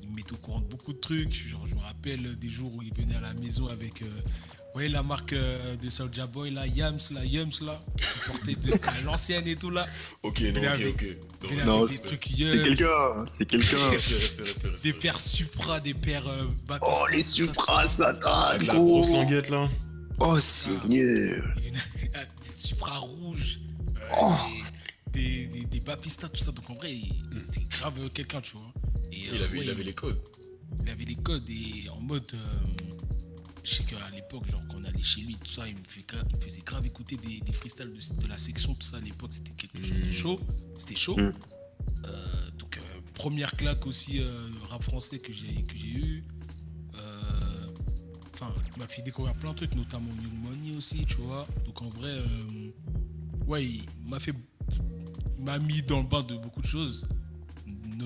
il 0.03 0.11
me 0.11 0.17
mettait 0.17 0.33
au 0.33 0.37
courant 0.37 0.61
de 0.61 0.67
beaucoup 0.67 0.93
de 0.93 0.99
trucs. 0.99 1.33
Genre, 1.49 1.67
je 1.69 1.75
me 1.75 1.81
rappelle 1.81 2.39
des 2.39 2.49
jours 2.49 2.73
où 2.75 2.83
il 2.83 2.93
venait 2.95 3.17
à 3.17 3.21
la 3.21 3.35
maison 3.35 3.69
avec, 3.69 4.03
euh, 4.03 4.07
vous 4.07 4.73
voyez 4.75 4.89
la 4.89 5.03
marque 5.03 5.33
euh, 5.35 5.77
de 5.77 5.91
Soulja 5.91 6.27
Boy, 6.27 6.51
là, 6.51 6.67
Yams, 6.67 6.99
là, 7.13 7.25
Yums, 7.25 7.51
là, 7.65 7.83
qui 7.97 8.19
portait 8.27 8.55
de, 8.55 8.73
à 8.89 9.01
l'ancienne 9.05 9.47
et 9.47 9.57
tout, 9.57 9.71
là. 9.71 9.87
Ok, 10.23 10.41
non, 10.41 10.61
ok, 10.61 10.65
avait- 10.67 10.87
ok. 10.89 11.05
Il 11.51 11.59
Non, 11.67 11.85
des 11.85 11.93
c'est- 11.93 12.03
trucs 12.05 12.25
C'est 12.31 12.39
Yums, 12.41 12.63
quelqu'un, 12.63 13.25
c'est 13.39 13.47
quelqu'un. 13.47 13.77
Respect, 13.91 14.15
respect, 14.15 14.43
respect, 14.45 14.69
des 14.83 14.93
paires 14.93 15.19
Supra, 15.21 15.81
des 15.81 15.95
paires 15.95 16.29
euh, 16.29 16.47
Oh, 16.83 17.05
les 17.11 17.23
Supra, 17.23 17.85
ça. 17.85 18.13
Satan, 18.15 18.31
Avec 18.45 18.67
la 18.69 18.75
gros. 18.75 19.01
grosse 19.01 19.11
languette 19.11 19.51
là. 19.51 19.69
Oh, 20.21 20.39
Seigneur. 20.39 21.45
Avec 21.57 21.73
des 21.73 22.57
Supra 22.57 22.99
rouges, 22.99 23.59
euh, 23.97 24.01
Oh. 24.21 24.33
des, 25.13 25.47
des, 25.47 25.65
des 25.65 25.81
Bapista, 25.81 26.29
tout 26.29 26.41
ça. 26.41 26.53
Donc 26.53 26.71
en 26.71 26.75
vrai, 26.75 26.95
c'est 27.51 27.69
grave 27.69 27.95
euh, 27.99 28.09
quelqu'un, 28.09 28.41
tu 28.41 28.53
vois. 28.53 28.73
Et, 29.13 29.19
Il 29.33 29.41
euh, 29.41 29.45
avait, 29.45 29.59
ouais, 29.59 29.65
il 29.65 29.71
avait 29.71 29.83
les 29.85 29.93
codes. 29.95 30.19
il 30.83 30.91
avait 30.91 31.05
les 31.05 31.15
codes 31.17 31.49
et 31.49 31.89
en 31.91 32.01
mode. 32.01 32.31
euh, 32.35 32.39
je 33.65 33.75
sais 33.77 33.85
qu'à 33.85 34.11
l'époque, 34.11 34.45
genre, 34.51 34.61
quand 34.69 34.79
on 34.81 34.85
allait 34.85 35.03
chez 35.03 35.21
lui, 35.21 35.37
tout 35.37 35.47
ça, 35.51 35.69
il 35.69 35.77
me, 35.77 35.85
fait 35.85 36.05
il 36.31 36.37
me 36.37 36.41
faisait 36.43 36.63
grave 36.63 36.85
écouter 36.85 37.17
des, 37.17 37.39
des 37.41 37.53
freestyles 37.53 37.93
de, 37.93 38.23
de 38.23 38.27
la 38.27 38.37
section, 38.37 38.75
tout 38.75 38.85
ça. 38.87 38.97
À 38.97 39.01
l'époque, 39.01 39.33
c'était 39.33 39.53
quelque 39.53 39.83
chose 39.87 40.01
de 40.01 40.07
Mm. 40.09 40.13
chaud. 40.13 40.41
C'était 40.77 40.97
chaud. 40.97 41.17
Mm. 41.17 41.33
Euh, 42.07 42.51
donc, 42.59 42.79
euh, 42.79 43.01
première 43.15 43.53
claque 43.55 43.87
aussi, 43.87 44.19
euh, 44.21 44.49
rap 44.69 44.83
français 44.83 45.21
que 45.21 45.33
j'ai 45.33 45.63
que 45.63 45.77
j'ai 45.77 45.89
eu. 45.93 46.25
Euh, 46.97 47.21
Enfin, 48.35 48.53
il 48.75 48.81
m'a 48.81 48.89
fait 48.89 49.03
découvrir 49.03 49.35
plein 49.35 49.51
de 49.51 49.57
trucs, 49.57 49.75
notamment 49.77 50.11
Young 50.21 50.33
Money 50.43 50.75
aussi, 50.77 51.05
tu 51.05 51.17
vois. 51.19 51.47
Donc, 51.67 51.81
en 51.83 51.91
vrai, 51.91 52.09
euh, 52.11 52.71
ouais, 53.47 53.65
il 53.65 53.85
m'a 54.09 54.19
fait. 54.19 54.35
Il 55.39 55.45
m'a 55.45 55.59
mis 55.59 55.83
dans 55.83 56.01
le 56.01 56.09
bain 56.09 56.23
de 56.23 56.35
beaucoup 56.37 56.63
de 56.63 56.67
choses, 56.67 57.07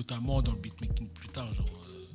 notamment 0.01 0.41
dans 0.41 0.53
le 0.53 0.59
beatmaking 0.59 1.09
plus 1.09 1.29
tard, 1.29 1.51
genre. 1.51 1.65
euh, 1.89 2.05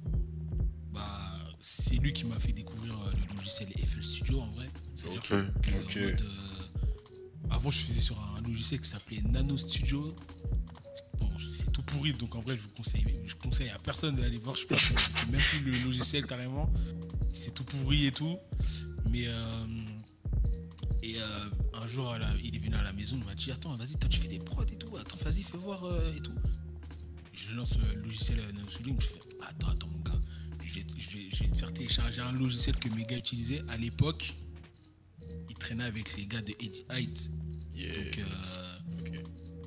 bah, 0.92 1.18
c'est 1.60 1.96
lui 1.96 2.12
qui 2.12 2.24
m'a 2.24 2.38
fait 2.38 2.52
découvrir 2.52 2.92
euh, 2.94 3.12
le 3.30 3.36
logiciel 3.36 3.68
FL 3.72 4.02
Studio 4.02 4.40
en 4.40 4.46
vrai. 4.52 4.70
C'est-à-dire 4.96 5.18
Ok. 5.20 5.28
que, 5.28 5.34
en 5.74 5.80
Ok. 5.80 5.96
mode, 5.96 6.20
euh, 6.22 7.50
avant, 7.50 7.70
je 7.70 7.78
faisais 7.78 8.00
sur 8.00 8.16
un 8.36 8.40
logiciel 8.42 8.80
qui 8.80 8.88
s'appelait 8.88 9.20
Nano 9.22 9.56
Studio. 9.56 10.14
Bon, 11.18 11.28
c'est 11.38 11.72
tout 11.72 11.82
pourri, 11.82 12.12
donc 12.14 12.34
en 12.36 12.40
vrai, 12.40 12.54
je 12.54 12.60
vous 12.60 12.68
conseille, 12.76 13.04
je 13.26 13.34
conseille 13.34 13.70
à 13.70 13.78
personne 13.78 14.14
d'aller 14.16 14.38
voir. 14.38 14.54
Je 14.56 14.66
pense 14.66 14.80
que 14.90 15.30
même 15.32 15.40
plus 15.40 15.64
le 15.64 15.84
logiciel 15.86 16.26
carrément. 16.26 16.70
C'est 17.32 17.52
tout 17.54 17.64
pourri 17.64 18.06
et 18.06 18.12
tout. 18.12 18.38
Mais 19.10 19.24
euh, 19.26 19.66
et 21.02 21.16
euh, 21.18 21.48
un 21.74 21.86
jour, 21.88 22.14
la- 22.16 22.34
il 22.44 22.54
est 22.54 22.58
venu 22.58 22.76
à 22.76 22.82
la 22.82 22.92
maison, 22.92 23.16
il 23.18 23.24
m'a 23.24 23.34
dit 23.34 23.50
Attends, 23.50 23.74
vas-y, 23.76 23.96
toi 23.98 24.08
tu 24.08 24.20
fais 24.20 24.28
des 24.28 24.38
prods 24.38 24.64
et 24.64 24.76
tout. 24.76 24.96
Attends, 24.96 25.16
vas-y, 25.24 25.42
fais 25.42 25.56
voir 25.58 25.84
euh, 25.84 26.12
et 26.16 26.20
tout. 26.20 26.34
Je 27.32 27.52
lance 27.54 27.76
le 27.78 28.00
logiciel 28.02 28.38
euh, 28.40 28.68
Studio, 28.68 28.92
il 28.92 28.96
me 28.96 29.00
fait 29.00 29.20
Attends, 29.42 29.68
attends, 29.68 29.88
mon 29.88 30.00
gars, 30.00 30.20
je 30.64 30.74
vais, 30.74 30.86
je, 30.96 31.16
vais, 31.16 31.28
je 31.32 31.42
vais 31.44 31.50
te 31.50 31.56
faire 31.58 31.72
télécharger 31.72 32.20
un 32.20 32.32
logiciel 32.32 32.76
que 32.76 32.88
mes 32.90 33.04
gars 33.04 33.16
utilisaient 33.18 33.62
à 33.68 33.76
l'époque. 33.76 34.32
Ils 35.50 35.56
traînaient 35.56 35.84
avec 35.84 36.16
les 36.16 36.26
gars 36.26 36.42
de 36.42 36.52
Eddie 36.60 36.84
Height. 36.90 37.30
Yeah. 37.74 37.92
Donc, 37.94 38.18
euh, 38.18 39.22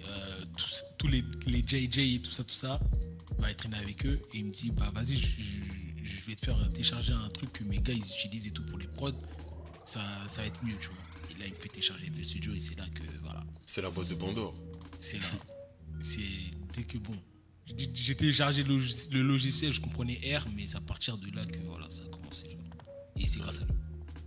euh, 0.07 0.45
tous, 0.57 0.83
tous 0.97 1.07
les, 1.07 1.23
les 1.47 1.59
JJ 1.65 1.97
et 2.15 2.21
tout 2.21 2.31
ça, 2.31 2.43
tout 2.43 2.55
ça, 2.55 2.79
bah, 3.39 3.49
il 3.49 3.55
traînait 3.55 3.77
avec 3.77 4.05
eux 4.05 4.21
et 4.33 4.37
il 4.37 4.45
me 4.45 4.51
dit 4.51 4.69
bah 4.71 4.91
vas-y, 4.93 5.17
je, 5.17 5.27
je- 5.41 6.03
je 6.03 6.25
vais 6.25 6.35
te 6.35 6.45
faire 6.45 6.71
télécharger 6.71 7.13
un 7.13 7.27
truc 7.29 7.51
que 7.51 7.63
mes 7.63 7.77
gars 7.79 7.93
ils 7.93 7.99
utilisent 7.99 8.47
et 8.47 8.51
tout 8.51 8.63
pour 8.65 8.77
les 8.77 8.87
prods, 8.87 9.11
ça, 9.85 10.01
ça 10.27 10.41
va 10.41 10.47
être 10.47 10.63
mieux, 10.63 10.75
tu 10.79 10.87
vois. 10.89 10.97
Et 11.31 11.39
là, 11.39 11.47
il 11.47 11.51
me 11.51 11.57
fait 11.57 11.67
télécharger 11.69 12.09
le 12.15 12.23
studio 12.23 12.53
et 12.53 12.59
c'est 12.59 12.75
là 12.77 12.85
que 12.93 13.01
voilà, 13.23 13.43
C'est 13.65 13.81
la 13.81 13.89
boîte 13.89 14.07
de 14.07 14.15
Pandore. 14.15 14.55
c'est 14.99 15.17
là. 15.19 15.25
C'est 16.01 16.21
dès 16.73 16.83
que 16.83 16.97
bon, 16.99 17.17
j'ai 17.65 18.15
téléchargé 18.15 18.63
le, 18.63 19.21
logiciel, 19.21 19.71
je 19.71 19.81
comprenais 19.81 20.19
R, 20.37 20.47
mais 20.55 20.67
c'est 20.67 20.77
à 20.77 20.81
partir 20.81 21.17
de 21.17 21.33
là 21.35 21.45
que 21.45 21.57
voilà, 21.67 21.89
ça 21.89 22.03
a 22.03 22.07
commencé. 22.07 22.57
Et 23.17 23.27
c'est 23.27 23.39
grâce 23.39 23.61
à 23.61 23.65
lui. 23.65 23.73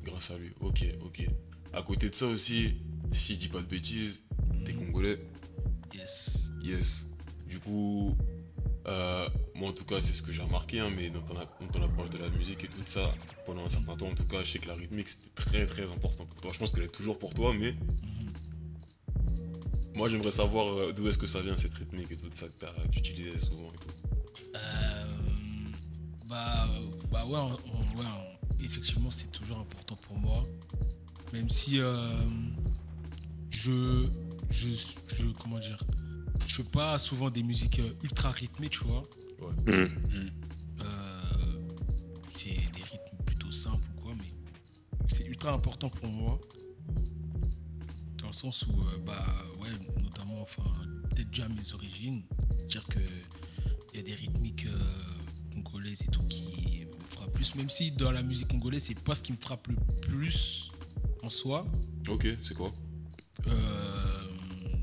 Grâce 0.04 0.30
à 0.30 0.38
lui. 0.38 0.50
Ok, 0.60 0.84
ok. 1.02 1.26
À 1.72 1.82
côté 1.82 2.08
de 2.10 2.14
ça 2.14 2.26
aussi, 2.26 2.74
si 3.10 3.34
je 3.34 3.38
dis 3.38 3.48
pas 3.48 3.60
de 3.60 3.66
bêtises, 3.66 4.24
t'es 4.64 4.72
congolais. 4.72 5.18
Yes. 5.94 6.50
Yes. 6.62 7.16
Du 7.46 7.60
coup, 7.60 8.16
euh, 8.86 9.28
moi 9.54 9.68
en 9.68 9.72
tout 9.72 9.84
cas, 9.84 10.00
c'est 10.00 10.14
ce 10.14 10.22
que 10.22 10.32
j'ai 10.32 10.42
remarqué, 10.42 10.80
hein, 10.80 10.90
mais 10.94 11.10
dans 11.10 11.20
ton, 11.20 11.34
dans 11.34 11.66
ton 11.72 11.82
approche 11.82 12.10
de 12.10 12.18
la 12.18 12.30
musique 12.30 12.64
et 12.64 12.68
tout 12.68 12.80
ça, 12.84 13.10
pendant 13.44 13.64
un 13.64 13.68
certain 13.68 13.96
temps, 13.96 14.08
en 14.08 14.14
tout 14.14 14.24
cas, 14.24 14.42
je 14.42 14.50
sais 14.52 14.58
que 14.58 14.68
la 14.68 14.74
rythmique 14.74 15.08
c'était 15.08 15.30
très 15.34 15.66
très 15.66 15.92
important 15.92 16.24
pour 16.26 16.40
toi. 16.40 16.50
Je 16.52 16.58
pense 16.58 16.72
qu'elle 16.72 16.84
est 16.84 16.88
toujours 16.88 17.18
pour 17.18 17.34
toi, 17.34 17.54
mais 17.58 17.74
moi 19.98 20.08
j'aimerais 20.08 20.30
savoir 20.30 20.66
euh, 20.68 20.92
d'où 20.92 21.08
est-ce 21.08 21.18
que 21.18 21.26
ça 21.26 21.40
vient 21.42 21.56
cette 21.56 21.74
rythmique 21.74 22.10
et 22.12 22.16
tout 22.16 22.28
ça 22.30 22.46
que 22.46 22.88
tu 22.92 23.00
utilisais 23.00 23.36
souvent 23.36 23.70
et 23.74 23.78
tout. 23.78 23.92
Euh, 24.54 25.04
bah, 26.26 26.68
bah 27.10 27.26
ouais, 27.26 27.36
on- 27.38 27.58
on- 27.74 27.98
ouais, 27.98 28.06
on- 28.06 28.64
effectivement, 28.64 29.10
c'est 29.10 29.30
toujours 29.32 29.58
important 29.58 29.96
pour 29.96 30.16
moi. 30.18 30.46
Même 31.32 31.48
si 31.50 31.80
euh, 31.80 32.12
je, 33.50 34.06
je, 34.50 34.68
je, 35.08 35.24
comment 35.40 35.58
dire, 35.58 35.82
je 36.46 36.54
fais 36.54 36.62
pas 36.62 36.96
souvent 36.98 37.28
des 37.30 37.42
musiques 37.42 37.80
ultra 38.02 38.30
rythmées, 38.30 38.68
tu 38.68 38.84
vois. 38.84 39.02
Hmm. 39.66 39.86
Euh, 40.80 41.22
c'est 42.34 42.54
des 42.54 42.82
rythmes 42.92 43.16
plutôt 43.26 43.50
simples 43.50 43.84
ou 43.96 44.00
quoi, 44.00 44.12
mais 44.16 44.32
c'est 45.06 45.26
ultra 45.26 45.52
important 45.52 45.90
pour 45.90 46.08
moi. 46.08 46.38
Dans 48.28 48.32
le 48.32 48.36
sens 48.52 48.66
où, 48.66 48.72
euh, 48.82 48.98
bah 49.06 49.24
ouais, 49.58 49.70
notamment, 50.02 50.42
enfin, 50.42 50.62
peut-être 51.08 51.30
déjà 51.30 51.46
à 51.46 51.48
mes 51.48 51.72
origines, 51.72 52.22
dire 52.68 52.84
que 52.88 52.98
il 52.98 53.96
y 53.96 54.00
a 54.00 54.02
des 54.02 54.14
rythmiques 54.14 54.66
euh, 54.66 55.54
congolaises 55.54 56.02
et 56.02 56.10
tout 56.10 56.22
qui 56.24 56.84
me 56.84 57.08
frappent 57.08 57.32
plus, 57.32 57.54
même 57.54 57.70
si 57.70 57.90
dans 57.90 58.10
la 58.10 58.22
musique 58.22 58.48
congolaise, 58.48 58.82
c'est 58.82 58.98
pas 59.00 59.14
ce 59.14 59.22
qui 59.22 59.32
me 59.32 59.38
frappe 59.38 59.66
le 59.68 59.76
plus 60.02 60.70
en 61.22 61.30
soi. 61.30 61.66
Ok, 62.10 62.28
c'est 62.42 62.52
quoi? 62.54 62.70
Euh, 63.46 63.52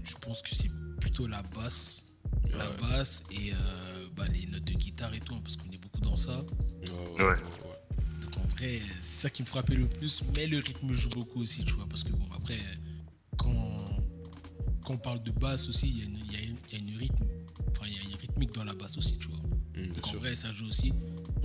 je 0.03 0.15
pense 0.15 0.41
que 0.41 0.55
c'est 0.55 0.71
plutôt 0.99 1.27
la 1.27 1.43
basse, 1.43 2.15
la 2.51 2.65
basse 2.81 3.25
et 3.29 3.53
euh, 3.53 4.07
bah, 4.15 4.25
les 4.27 4.47
notes 4.47 4.63
de 4.63 4.73
guitare 4.73 5.13
et 5.13 5.19
tout, 5.19 5.35
hein, 5.35 5.41
parce 5.43 5.55
qu'on 5.55 5.71
est 5.71 5.77
beaucoup 5.77 6.01
dans 6.01 6.17
ça. 6.17 6.41
Ouais, 6.41 6.89
ouais, 6.89 7.23
Ouais. 7.23 7.23
ouais, 7.25 7.29
ouais. 7.35 8.21
Donc 8.21 8.37
en 8.39 8.47
vrai, 8.55 8.81
c'est 9.01 9.21
ça 9.21 9.29
qui 9.29 9.43
me 9.43 9.47
frappait 9.47 9.75
le 9.75 9.85
plus, 9.87 10.23
mais 10.35 10.47
le 10.47 10.57
rythme 10.57 10.91
joue 10.93 11.09
beaucoup 11.09 11.41
aussi, 11.41 11.63
tu 11.63 11.73
vois, 11.73 11.85
parce 11.87 12.03
que 12.03 12.09
bon, 12.09 12.25
après, 12.35 12.57
quand, 13.37 14.01
quand 14.83 14.93
on 14.93 14.97
parle 14.97 15.21
de 15.23 15.31
basse 15.31 15.69
aussi, 15.69 15.87
il 15.89 15.97
y, 15.97 16.01
a 16.01 16.05
une- 16.05 16.17
il 16.25 16.31
y 16.33 16.35
a 16.35 16.41
une- 16.41 16.57
il 16.71 16.73
y 16.73 16.75
a 16.75 16.79
une 16.93 16.97
rythme, 16.97 17.25
enfin, 17.71 17.85
il 17.87 17.93
y 17.93 17.99
a 17.99 18.03
une 18.09 18.15
rythmique 18.15 18.53
dans 18.53 18.63
la 18.63 18.73
basse 18.73 18.97
aussi, 18.97 19.17
tu 19.17 19.27
vois. 19.29 19.39
Donc 19.39 20.05
en 20.05 20.09
sûr. 20.09 20.19
vrai, 20.19 20.35
ça 20.35 20.51
joue 20.51 20.67
aussi. 20.67 20.93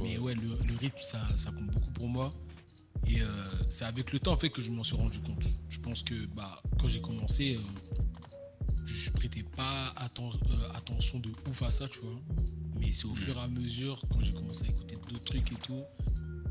Mais 0.02 0.18
ouais, 0.18 0.34
le, 0.34 0.48
le 0.66 0.76
rythme, 0.76 1.02
ça, 1.02 1.20
ça 1.36 1.50
compte 1.50 1.66
beaucoup 1.66 1.90
pour 1.90 2.08
moi. 2.08 2.32
Et 3.06 3.20
euh, 3.22 3.26
c'est 3.70 3.84
avec 3.86 4.12
le 4.12 4.18
temps 4.20 4.32
en 4.32 4.36
fait 4.36 4.50
que 4.50 4.60
je 4.62 4.70
m'en 4.70 4.84
suis 4.84 4.96
rendu 4.96 5.18
compte. 5.20 5.44
Je 5.68 5.78
pense 5.78 6.02
que 6.02 6.26
bah, 6.26 6.62
quand 6.78 6.88
j'ai 6.88 7.00
commencé, 7.00 7.56
euh, 7.56 7.60
je 8.84 9.10
prêtais 9.10 9.42
pas 9.42 9.94
atten- 9.96 10.32
euh, 10.50 10.72
attention 10.74 11.18
de 11.18 11.30
ouf 11.48 11.62
à 11.62 11.70
ça, 11.70 11.88
tu 11.88 11.98
vois. 12.00 12.20
Mais 12.78 12.92
c'est 12.92 13.06
au 13.06 13.14
fur 13.14 13.36
et 13.36 13.40
à 13.40 13.48
mesure, 13.48 14.00
quand 14.10 14.20
j'ai 14.20 14.32
commencé 14.32 14.66
à 14.66 14.68
écouter 14.68 14.96
d'autres 15.08 15.24
trucs 15.24 15.52
et 15.52 15.56
tout, 15.56 15.82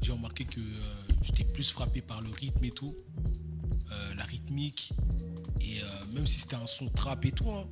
j'ai 0.02 0.12
remarqué 0.12 0.46
que 0.46 0.60
euh, 0.60 0.94
j'étais 1.22 1.44
plus 1.44 1.70
frappé 1.72 2.02
par 2.02 2.22
le 2.22 2.30
rythme 2.30 2.64
et 2.66 2.72
tout, 2.72 2.96
la 4.18 4.24
rythmique. 4.26 4.92
Et 5.62 5.82
euh, 5.84 6.06
même 6.14 6.26
si 6.28 6.40
c'était 6.40 6.56
un 6.56 6.68
son 6.68 6.90
trap 6.90 7.24
et 7.26 7.32
tout, 7.32 7.50
hein, 7.50 7.66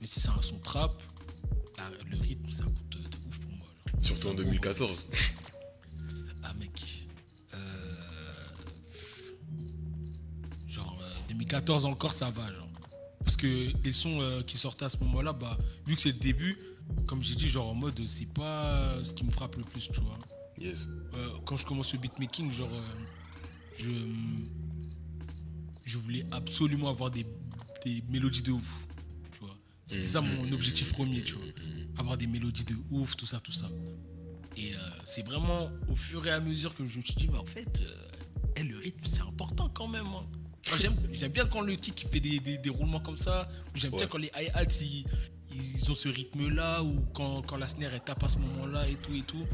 même 0.00 0.06
si 0.06 0.20
c'est 0.20 0.28
un 0.30 0.42
son 0.42 0.58
trap, 0.58 1.02
la- 1.78 1.90
le 2.10 2.18
rythme, 2.20 2.50
ça 2.50 2.64
compte 2.64 2.88
de, 2.90 2.98
de 2.98 3.16
ouf 3.28 3.38
pour 3.38 3.50
moi. 3.52 3.66
Surtout 4.02 4.26
en 4.28 4.30
compte, 4.30 4.38
2014. 4.38 5.08
fait. 5.12 5.34
Ah 6.42 6.54
mec. 6.54 7.06
Euh, 7.54 7.58
Genre 10.68 10.98
euh, 11.02 11.14
2014 11.28 11.84
encore 11.86 12.12
ça 12.12 12.30
va 12.30 12.52
genre. 12.52 12.66
Parce 13.20 13.36
que 13.36 13.72
les 13.82 13.92
sons 13.92 14.20
euh, 14.20 14.42
qui 14.42 14.56
sortaient 14.56 14.84
à 14.84 14.88
ce 14.88 14.98
moment-là, 14.98 15.32
bah 15.32 15.56
vu 15.86 15.94
que 15.96 16.00
c'est 16.00 16.12
le 16.12 16.18
début, 16.18 16.56
comme 17.06 17.22
j'ai 17.22 17.34
dit, 17.34 17.48
genre 17.48 17.68
en 17.70 17.74
mode 17.74 18.00
c'est 18.06 18.32
pas 18.32 19.02
ce 19.02 19.12
qui 19.14 19.24
me 19.24 19.30
frappe 19.32 19.56
le 19.56 19.64
plus, 19.64 19.88
tu 19.88 20.00
vois. 20.00 20.18
Yes. 20.58 20.88
Euh, 21.14 21.30
quand 21.44 21.56
je 21.56 21.66
commence 21.66 21.92
le 21.92 21.98
beatmaking, 21.98 22.52
genre 22.52 22.70
euh, 22.72 23.04
je 23.76 23.90
je 25.86 25.96
voulais 25.96 26.26
absolument 26.32 26.90
avoir 26.90 27.10
des, 27.10 27.24
des 27.84 28.02
mélodies 28.10 28.42
de 28.42 28.52
ouf, 28.52 28.86
tu 29.32 29.40
vois. 29.40 29.56
C'était 29.86 30.04
ça 30.04 30.20
mon 30.20 30.52
objectif 30.52 30.92
premier, 30.92 31.22
tu 31.22 31.32
vois. 31.34 31.44
Avoir 31.96 32.18
des 32.18 32.26
mélodies 32.26 32.64
de 32.64 32.74
ouf, 32.90 33.16
tout 33.16 33.24
ça, 33.26 33.40
tout 33.40 33.52
ça. 33.52 33.70
Et 34.56 34.74
euh, 34.74 34.78
c'est 35.04 35.22
vraiment 35.24 35.70
au 35.88 35.96
fur 35.96 36.26
et 36.26 36.30
à 36.30 36.40
mesure 36.40 36.74
que 36.74 36.84
je 36.86 36.98
me 36.98 37.02
suis 37.02 37.14
dit, 37.14 37.28
bah, 37.28 37.40
en 37.40 37.46
fait, 37.46 37.80
euh, 37.80 38.08
eh, 38.56 38.62
le 38.64 38.78
rythme, 38.78 39.04
c'est 39.04 39.20
important 39.20 39.68
quand 39.70 39.86
même. 39.88 40.06
hein. 40.06 40.26
J'aime, 40.80 41.30
bien 41.30 41.46
quand 41.46 41.60
le 41.60 41.76
kick 41.76 42.02
il 42.02 42.08
fait 42.08 42.18
des, 42.20 42.40
des, 42.40 42.58
des 42.58 42.70
roulements 42.70 42.98
comme 43.00 43.16
ça. 43.16 43.48
J'aime 43.74 43.92
bien 43.92 44.08
quand 44.08 44.18
les 44.18 44.32
hi-hats 44.36 44.64
ils, 44.80 45.04
ils 45.54 45.90
ont 45.90 45.94
ce 45.94 46.08
rythme-là. 46.08 46.82
Ou 46.82 46.98
quand, 47.14 47.42
quand 47.42 47.56
la 47.56 47.68
snare 47.68 47.94
elle 47.94 48.00
tape 48.02 48.24
à 48.24 48.28
ce 48.28 48.38
moment-là 48.38 48.88
et 48.88 48.96
tout 48.96 49.14
et 49.14 49.22
tout. 49.22 49.46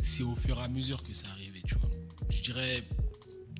C'est 0.00 0.22
au 0.22 0.36
fur 0.36 0.58
et 0.58 0.62
à 0.62 0.68
mesure 0.68 1.02
que 1.02 1.14
ça 1.14 1.28
arrivait, 1.30 1.62
tu 1.66 1.76
vois. 1.76 1.88
Je 2.28 2.42
dirais 2.42 2.84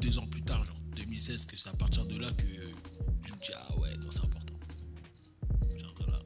deux 0.02 0.18
ans 0.18 0.26
plus 0.26 0.42
tard, 0.42 0.62
genre 0.64 0.76
2016, 0.94 1.46
que 1.46 1.56
c'est 1.56 1.68
à 1.68 1.72
partir 1.72 2.04
de 2.06 2.18
là 2.18 2.30
que 2.32 2.46
je 3.24 3.32
me 3.32 3.38
dis, 3.38 3.50
ah 3.54 3.78
ouais, 3.78 3.96
non, 3.96 4.10
c'est 4.10 4.24
important. 4.24 4.54
Genre 5.78 5.94
de 5.94 6.12
là. 6.12 6.20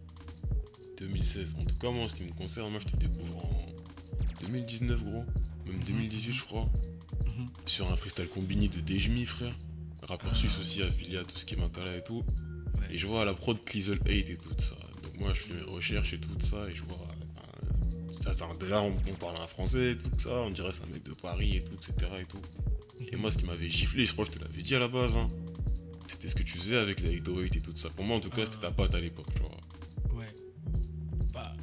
2016. 0.99 1.57
En 1.61 1.65
tout 1.65 1.77
cas, 1.77 1.91
moi, 1.91 2.05
en 2.05 2.09
ce 2.09 2.17
qui 2.17 2.25
me 2.25 2.33
concerne, 2.33 2.71
moi, 2.71 2.81
je 2.81 2.87
te 2.87 2.97
découvre 2.97 3.45
en 3.45 4.43
2019, 4.43 5.05
gros. 5.05 5.25
Même 5.67 5.83
2018, 5.85 6.33
je 6.33 6.45
crois. 6.45 6.69
Mhm. 7.27 7.49
Sur 7.67 7.91
un 7.91 7.97
freestyle 7.97 8.29
combiné 8.29 8.69
de 8.69 8.81
Dejmi, 8.81 9.25
frère. 9.27 9.55
Rappeur 10.03 10.35
suisse 10.37 10.59
aussi, 10.59 10.83
affilié 10.83 11.19
à 11.19 11.25
tout 11.25 11.37
ce 11.37 11.45
qui 11.45 11.55
est 11.55 11.59
Makala 11.59 11.97
et 11.97 12.05
tout. 12.05 12.25
Ouais. 12.79 12.95
Et 12.95 12.99
je 12.99 13.07
vois 13.07 13.25
la 13.25 13.35
prod 13.35 13.63
Clisel 13.65 13.99
8 14.07 14.31
et 14.31 14.37
tout 14.37 14.51
ça. 14.57 14.77
Donc, 15.03 15.19
moi, 15.19 15.35
je 15.35 15.41
fais 15.41 15.55
mes 15.55 15.63
recherches 15.63 16.15
et 16.15 16.21
tout 16.21 16.31
ça. 16.41 16.69
Et 16.69 16.75
je 16.75 16.83
vois. 16.85 16.99
ça, 18.11 18.33
ça, 18.33 18.47
déjà, 18.59 18.81
on, 18.81 18.95
on 19.09 19.15
parle 19.15 19.41
un 19.41 19.47
français 19.47 19.93
et 19.93 19.99
tout 19.99 20.11
ça. 20.17 20.31
On 20.31 20.51
dirait 20.51 20.73
c'est 20.73 20.85
un 20.85 20.93
mec 20.93 21.03
de 21.05 21.13
Paris 21.13 21.57
et 21.57 21.65
tout, 21.65 21.75
etc. 21.75 22.11
Et, 22.21 22.25
tout. 22.25 22.41
Et 23.00 23.17
moi, 23.17 23.31
ce 23.31 23.38
qui 23.38 23.47
m'avait 23.47 23.69
giflé, 23.71 24.05
je 24.07 24.12
crois 24.12 24.25
que 24.26 24.33
je 24.33 24.38
te 24.38 24.45
l'avais 24.45 24.62
dit 24.62 24.75
à 24.75 24.78
la 24.78 24.88
base, 24.88 25.17
hein, 25.17 25.31
c'était 26.07 26.28
ce 26.28 26.35
que 26.35 26.43
tu 26.43 26.57
faisais 26.59 26.76
avec 26.76 27.00
les 27.00 27.12
808 27.14 27.57
et 27.57 27.61
tout 27.61 27.75
ça. 27.76 27.90
Pour 27.90 28.05
moi, 28.05 28.17
en 28.17 28.21
tout 28.21 28.31
cas, 28.31 28.45
c'était 28.47 28.59
ta 28.61 28.71
patte 28.71 28.95
à 28.95 29.00
l'époque, 29.00 29.28
tu 29.35 29.43
vois. 29.43 30.14
Ouais. 30.19 30.35
Bah, 31.33 31.55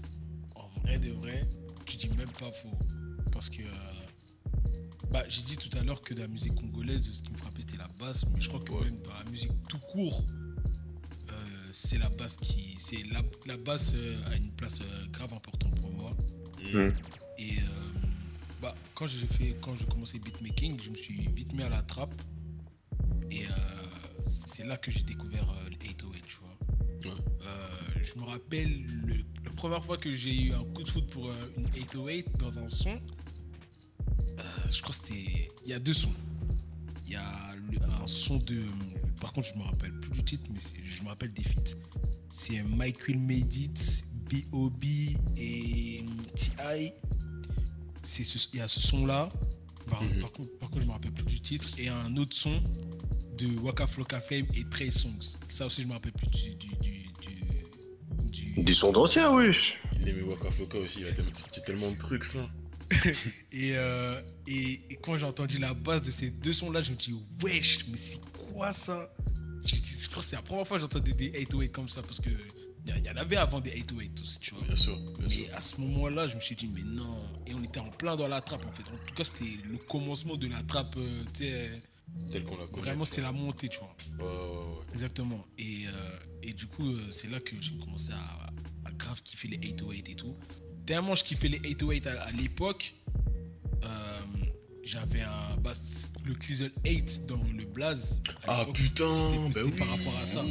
en 0.56 0.68
vrai 0.82 0.98
de 1.00 1.12
vrai, 1.12 1.48
tu 1.86 1.98
dis 1.98 2.10
même 2.10 2.30
pas 2.40 2.52
faux. 2.52 2.78
Parce 3.32 3.50
que. 3.50 3.62
euh, 3.62 3.66
bah, 5.12 5.24
j'ai 5.30 5.44
dit 5.44 5.56
tout 5.58 5.70
à 5.78 5.84
l'heure 5.84 6.02
que 6.02 6.14
dans 6.14 6.24
la 6.24 6.28
musique 6.28 6.56
congolaise, 6.56 7.10
ce 7.12 7.22
qui 7.24 7.32
me 7.32 7.38
frappait, 7.38 7.62
c'était 7.62 7.78
la 7.78 7.88
basse. 8.00 8.26
Mais 8.34 8.42
je 8.42 8.48
crois 8.50 8.60
que 8.62 8.72
Ouais. 8.72 8.84
même 8.86 9.00
dans 9.00 9.14
la 9.14 9.24
musique 9.30 9.52
tout 9.70 9.78
court, 9.80 10.26
euh, 11.30 11.34
c'est 11.72 11.98
la 11.98 12.10
basse 12.10 12.38
qui. 12.38 12.76
C'est 12.80 13.04
la, 13.12 13.22
la 13.46 13.58
basse 13.58 13.94
euh, 13.96 14.18
a 14.32 14.36
une 14.36 14.52
place 14.52 14.80
euh, 14.82 15.06
grave 15.12 15.34
importante 15.34 15.74
pour 15.80 15.92
moi. 15.92 16.12
Mm. 16.74 16.90
Et 17.38 17.58
euh, 17.60 17.62
bah, 18.66 18.76
quand 18.96 19.06
j'ai 19.06 19.28
fait, 19.28 19.56
quand 19.62 19.76
j'ai 19.76 19.86
commencé 19.86 20.18
beatmaking, 20.18 20.82
je 20.82 20.90
me 20.90 20.96
suis 20.96 21.28
vite 21.28 21.54
mis 21.54 21.62
à 21.62 21.70
la 21.70 21.84
trappe. 21.84 22.20
Et 23.30 23.46
euh, 23.46 23.50
c'est 24.26 24.66
là 24.66 24.76
que 24.78 24.90
j'ai 24.90 25.04
découvert 25.04 25.48
euh, 25.50 25.70
le 25.70 25.76
808, 25.88 26.24
tu 26.26 26.38
vois. 26.40 27.14
Ouais. 27.14 27.22
Euh, 27.44 27.68
je 28.02 28.20
me 28.20 28.26
rappelle 28.26 28.84
le- 29.06 29.24
la 29.44 29.52
première 29.52 29.84
fois 29.86 29.98
que 29.98 30.12
j'ai 30.14 30.36
eu 30.46 30.54
un 30.54 30.64
coup 30.74 30.82
de 30.84 30.90
foot 30.90 31.06
pour 31.12 31.28
euh, 31.30 31.54
une 31.58 31.68
808 31.76 32.26
dans 32.40 32.58
un 32.60 32.68
son. 32.68 33.00
je 34.72 34.82
crois 34.82 34.96
que 34.96 35.08
c'était. 35.08 35.52
Il 35.64 35.70
y 35.70 35.74
a 35.74 35.80
deux 35.80 35.94
sons. 35.94 36.14
Il 37.06 37.12
y 37.14 37.16
a 37.16 37.56
le- 37.56 37.82
un 38.04 38.08
son 38.08 38.38
de. 38.38 38.64
Par 39.22 39.32
contre, 39.32 39.48
je 39.54 39.60
me 39.60 39.64
rappelle 39.64 39.92
plus 40.00 40.12
du 40.12 40.24
titre, 40.24 40.50
mais 40.52 40.60
je 40.84 41.04
me 41.04 41.10
rappelle 41.10 41.34
des 41.34 41.44
feats. 41.44 41.76
C'est 42.32 42.64
Mike 42.64 43.08
Will 43.08 43.20
Made 43.20 43.56
It, 43.56 44.04
B.O.B. 44.30 44.84
et 45.38 46.04
T.I. 46.36 46.94
C'est 48.06 48.24
ce- 48.24 48.48
Il 48.54 48.60
y 48.60 48.62
a 48.62 48.68
ce 48.68 48.80
son-là. 48.80 49.30
Par, 49.90 50.02
Mhm. 50.04 50.20
par 50.20 50.32
contre, 50.32 50.58
par 50.60 50.70
contre, 50.70 50.82
je 50.82 50.88
me 50.88 50.92
rappelle 50.92 51.12
plus 51.12 51.26
du 51.26 51.40
titre. 51.42 51.68
Et 51.80 51.90
un 51.90 52.16
autre 52.18 52.36
son 52.36 52.62
de 53.38 53.48
Waka 53.60 53.86
Flocka 53.88 54.22
Flame 54.22 54.46
et 54.56 54.64
Trey 54.70 54.90
Songs. 54.90 55.38
Ça 55.48 55.66
aussi, 55.66 55.82
je 55.84 55.88
me 55.88 55.94
rappelle 55.94 56.14
plus 56.14 56.28
du. 56.28 56.56
du, 56.56 56.68
du, 56.82 57.06
du- 57.22 58.54
du- 58.56 58.64
Des 58.64 58.74
sons 58.74 58.92
d'anciens, 58.92 59.34
wesh. 59.36 59.80
Il 60.02 60.08
aimait 60.10 60.22
Waka 60.22 60.50
Flocka 60.52 60.78
aussi, 60.78 61.02
il 61.02 61.08
a 61.08 61.12
tellement- 61.12 61.34
sorti 61.36 61.62
tellement 61.64 61.92
de 61.92 61.98
trucs 61.98 62.34
là. 62.34 62.50
Et, 63.52 63.72
euh, 63.76 64.22
et, 64.48 64.80
et 64.92 64.96
quand 65.02 65.18
j'ai 65.18 65.26
entendu 65.26 65.58
la 65.58 65.74
base 65.74 66.04
de 66.04 66.12
ces 66.12 66.30
deux 66.30 66.54
sons-là, 66.54 66.82
je 66.84 66.92
me 66.92 66.96
dis, 66.96 67.14
wesh, 67.42 67.86
mais 67.90 67.98
c'est 67.98 68.20
quoi 68.52 68.72
ça? 68.74 69.12
J'ai 69.66 69.78
dit, 69.78 69.96
Je 70.00 70.08
crois 70.10 70.22
que 70.22 70.30
c'est 70.30 70.36
la 70.36 70.42
première 70.44 70.68
fois 70.68 70.78
que 70.78 70.82
j'entendais 70.82 71.12
des 71.14 71.30
808 71.32 71.72
comme 71.72 71.90
ça, 71.90 72.04
parce 72.04 72.22
que 72.22 72.30
il 72.88 73.06
y, 73.06 73.10
en 73.10 73.16
avait 73.16 73.38
avant 73.38 73.60
des 73.60 73.72
808 73.72 74.22
aussi, 74.22 74.40
tu 74.40 74.54
vois. 74.54 74.64
Bien 74.64 74.76
sûr, 74.76 74.98
bien 75.18 75.28
sûr. 75.28 75.46
Mais 75.48 75.54
à 75.54 75.62
ce 75.62 75.82
moment-là, 75.82 76.28
je 76.28 76.36
me 76.36 76.40
suis 76.40 76.56
dit, 76.56 76.68
mais 76.68 76.84
non. 76.84 77.22
Et 77.48 77.54
on 77.56 77.64
était 77.64 77.80
en 77.80 77.90
plein 77.90 78.16
dans 78.16 78.28
la 78.28 78.42
trappe, 78.42 78.66
en 78.66 78.72
fait. 78.72 78.84
En 78.84 78.98
tout 79.08 79.16
cas, 79.16 79.24
c'était 79.24 79.58
le 79.68 79.78
commencement 79.78 80.36
de 80.36 80.48
la 80.48 80.62
trappe, 80.64 80.96
euh, 80.98 81.24
tu 81.34 81.46
sais. 81.46 81.72
Tel 82.32 82.44
qu'on 82.44 82.58
la 82.58 82.66
connaît. 82.68 82.88
Vraiment, 82.88 83.06
c'était 83.06 83.22
la 83.22 83.32
montée, 83.32 83.70
tu 83.70 83.80
vois. 83.80 83.96
Ouais. 84.20 84.84
Exactement. 84.94 85.44
Et, 85.58 85.86
euh, 85.88 86.20
et 86.44 86.54
du 86.54 86.68
coup, 86.68 86.88
euh, 86.88 87.12
c'est 87.12 87.30
là 87.30 87.40
que 87.40 87.56
j'ai 87.60 87.76
commencé 87.78 88.12
à, 88.14 88.52
grave 88.98 89.22
kiffé 89.24 89.48
les 89.48 89.58
808 89.58 90.10
et 90.10 90.16
tout. 90.16 90.38
Tellement 90.86 91.16
je 91.16 91.24
kiffais 91.26 91.50
les 91.50 91.60
808 91.60 92.08
à, 92.08 92.22
à 92.22 92.32
l'époque, 92.32 92.94
euh, 93.84 94.20
j'avais 94.84 95.22
un 95.22 95.58
bah, 95.58 95.74
le 96.24 96.34
Clisel 96.36 96.72
8 96.86 97.26
dans 97.28 97.42
le 97.58 97.66
Blaze. 97.66 98.22
à 98.48 98.62
Ah 98.62 98.66
putain, 98.74 99.04
bah 99.54 99.60
oui. 99.66 99.72
par 99.78 99.90
rapport 99.90 100.18
à 100.22 100.26
ça. 100.26 100.42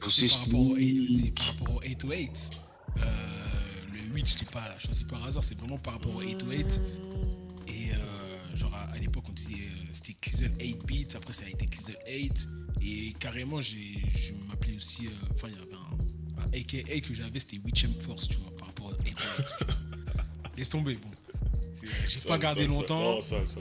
Vous 0.00 0.10
C'est 0.10 0.28
par, 0.28 0.40
rapport 0.40 0.60
au 0.60 0.76
eight- 0.76 1.08
c'est 1.08 1.12
explique. 1.28 1.34
par 1.36 1.46
rapport 1.58 1.74
au 1.76 1.80
808. 1.82 2.50
Euh, 2.98 3.02
le 3.92 4.14
8, 4.14 4.26
je 4.26 4.38
l'ai 4.38 4.44
pas 4.46 4.78
choisi 4.78 5.04
par 5.04 5.24
hasard, 5.24 5.42
c'est 5.44 5.56
vraiment 5.58 5.78
par 5.78 5.94
rapport 5.94 6.14
au 6.16 6.20
808. 6.22 6.80
Et 7.68 7.90
euh, 7.92 8.56
genre 8.56 8.74
à, 8.74 8.82
à 8.92 8.98
l'époque, 8.98 9.24
on 9.28 9.32
disait 9.32 9.54
euh, 9.54 9.86
c'était 9.92 10.14
Clisel 10.20 10.52
8 10.60 10.76
bits, 10.86 11.06
après 11.14 11.32
ça 11.32 11.44
a 11.44 11.48
été 11.48 11.66
Clisel 11.66 11.96
8. 12.08 12.48
Et 12.82 13.12
carrément, 13.18 13.60
j'ai, 13.60 13.98
je 14.16 14.32
m'appelais 14.48 14.76
aussi. 14.76 15.08
Enfin, 15.34 15.48
il 15.48 15.54
y 15.54 15.58
avait 15.58 15.74
un, 15.74 16.42
un 16.42 16.58
AKA 16.92 17.00
que 17.06 17.14
j'avais, 17.14 17.38
c'était 17.40 17.58
Witchem 17.64 17.92
Force, 18.00 18.28
tu 18.28 18.36
vois, 18.38 18.56
par 18.56 18.68
rapport 18.68 18.86
au 18.86 18.90
808. 19.04 19.16
Laisse 20.56 20.68
tomber, 20.68 20.94
bon. 20.94 21.08
J'ai 22.08 22.28
pas 22.28 22.38
gardé 22.38 22.62
ça, 22.62 22.66
longtemps. 22.68 23.20
Ça, 23.20 23.46
ça. 23.46 23.60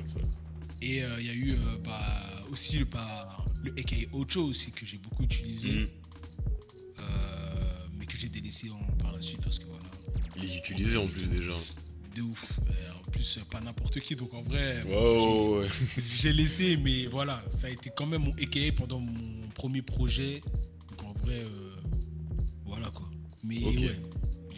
Et 0.81 1.03
euh, 1.03 1.15
il 1.19 1.25
y 1.25 1.29
a 1.29 1.33
eu 1.33 1.57
bah, 1.83 2.45
aussi 2.49 2.79
le, 2.79 2.85
bah, 2.85 3.45
le 3.63 3.71
AKA 3.77 3.95
Ocho 4.13 4.43
aussi 4.45 4.71
que 4.71 4.85
j'ai 4.85 4.97
beaucoup 4.97 5.23
utilisé. 5.23 5.69
Mhm. 5.69 5.87
Euh, 6.99 7.03
mais 7.97 8.05
que 8.05 8.17
j'ai 8.17 8.29
délaissé 8.29 8.69
en- 8.69 8.93
par 9.03 9.11
la 9.13 9.21
suite 9.21 9.41
parce 9.41 9.59
que 9.59 9.65
voilà, 9.65 9.83
Il 10.37 10.43
est 10.45 10.57
utilisé 10.57 10.97
en 10.97 11.07
plus 11.07 11.29
déjà. 11.29 11.51
de 12.15 12.21
ouf. 12.21 12.59
Euh, 12.69 12.91
en 13.07 13.11
plus, 13.11 13.37
euh, 13.37 13.41
pas 13.49 13.59
n'importe 13.61 13.99
qui, 13.99 14.15
donc 14.15 14.33
en 14.33 14.41
vrai, 14.41 14.81
ouais. 14.85 15.67
j'ai- 15.97 16.33
laissé, 16.33 16.77
mais 16.77 17.05
voilà, 17.05 17.43
ça 17.51 17.67
a 17.67 17.69
été 17.69 17.91
quand 17.95 18.05
même 18.07 18.23
mon 18.23 18.33
AKA 18.33 18.71
pendant 18.75 18.99
mon 18.99 19.47
premier 19.53 19.81
projet. 19.83 20.41
Donc 20.89 21.03
en 21.03 21.13
vrai, 21.25 21.45
voilà 22.65 22.89
quoi. 22.91 23.07
Mais 23.43 23.63
ouais, 23.63 23.99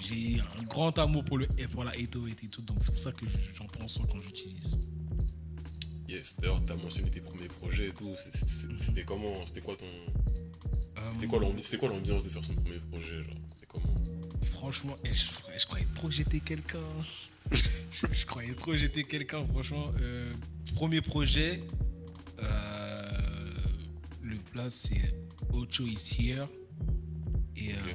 j'ai 0.02 0.40
un 0.60 0.64
grand 0.64 0.98
amour 1.00 1.24
pour, 1.26 1.38
le, 1.38 1.48
pour 1.72 1.84
la 1.84 1.96
808 1.98 2.44
et 2.44 2.48
tout, 2.48 2.62
donc 2.62 2.78
c'est 2.82 2.92
pour 2.92 3.00
ça 3.02 3.12
que 3.12 3.26
je- 3.28 3.56
j'en 3.58 3.66
prends 3.68 3.88
soin 3.88 4.06
quand 4.10 4.22
j'utilise. 4.22 4.80
Yes, 6.08 6.38
d'ailleurs, 6.40 6.64
t'as 6.66 6.76
mentionné 6.76 7.12
tes 7.12 7.22
premiers 7.22 7.50
projets 7.50 7.90
et 7.90 7.92
tout. 7.92 8.16
C'était 8.78 9.04
comment? 9.04 9.46
C'était 9.46 9.62
quoi 9.62 9.76
ton. 9.76 9.86
C'était 11.14 11.28
quoi 11.28 11.40
l'ambi- 11.40 11.64
c'était 11.64 11.78
quoi 11.78 11.90
l'ambiance 11.90 12.24
de 12.24 12.30
faire 12.30 12.44
son 12.46 12.54
premier 12.56 12.80
projet 12.92 13.24
genre? 13.24 13.34
C'était 13.54 13.68
comment? 13.68 13.96
Franchement, 14.52 14.98
eh, 15.06 15.14
je, 15.14 15.24
je 15.58 15.66
croyais 15.66 15.88
trop 15.96 16.08
que 16.08 16.14
j'étais 16.14 16.40
quelqu'un. 16.40 16.78
je, 17.52 17.68
je 18.12 18.26
croyais 18.26 18.54
trop 18.54 18.72
que 18.72 18.78
j'étais 18.78 19.04
quelqu'un, 19.04 19.46
franchement. 19.48 19.92
Euh, 20.02 20.32
premier 20.76 21.02
projet, 21.02 21.62
euh, 22.42 23.10
le 24.22 24.36
plat 24.52 24.70
c'est 24.70 25.14
Ocho 25.54 25.86
is 25.86 26.16
here. 26.20 26.48
Et 27.56 27.74
Ok. 27.74 27.80
euh, 27.80 27.94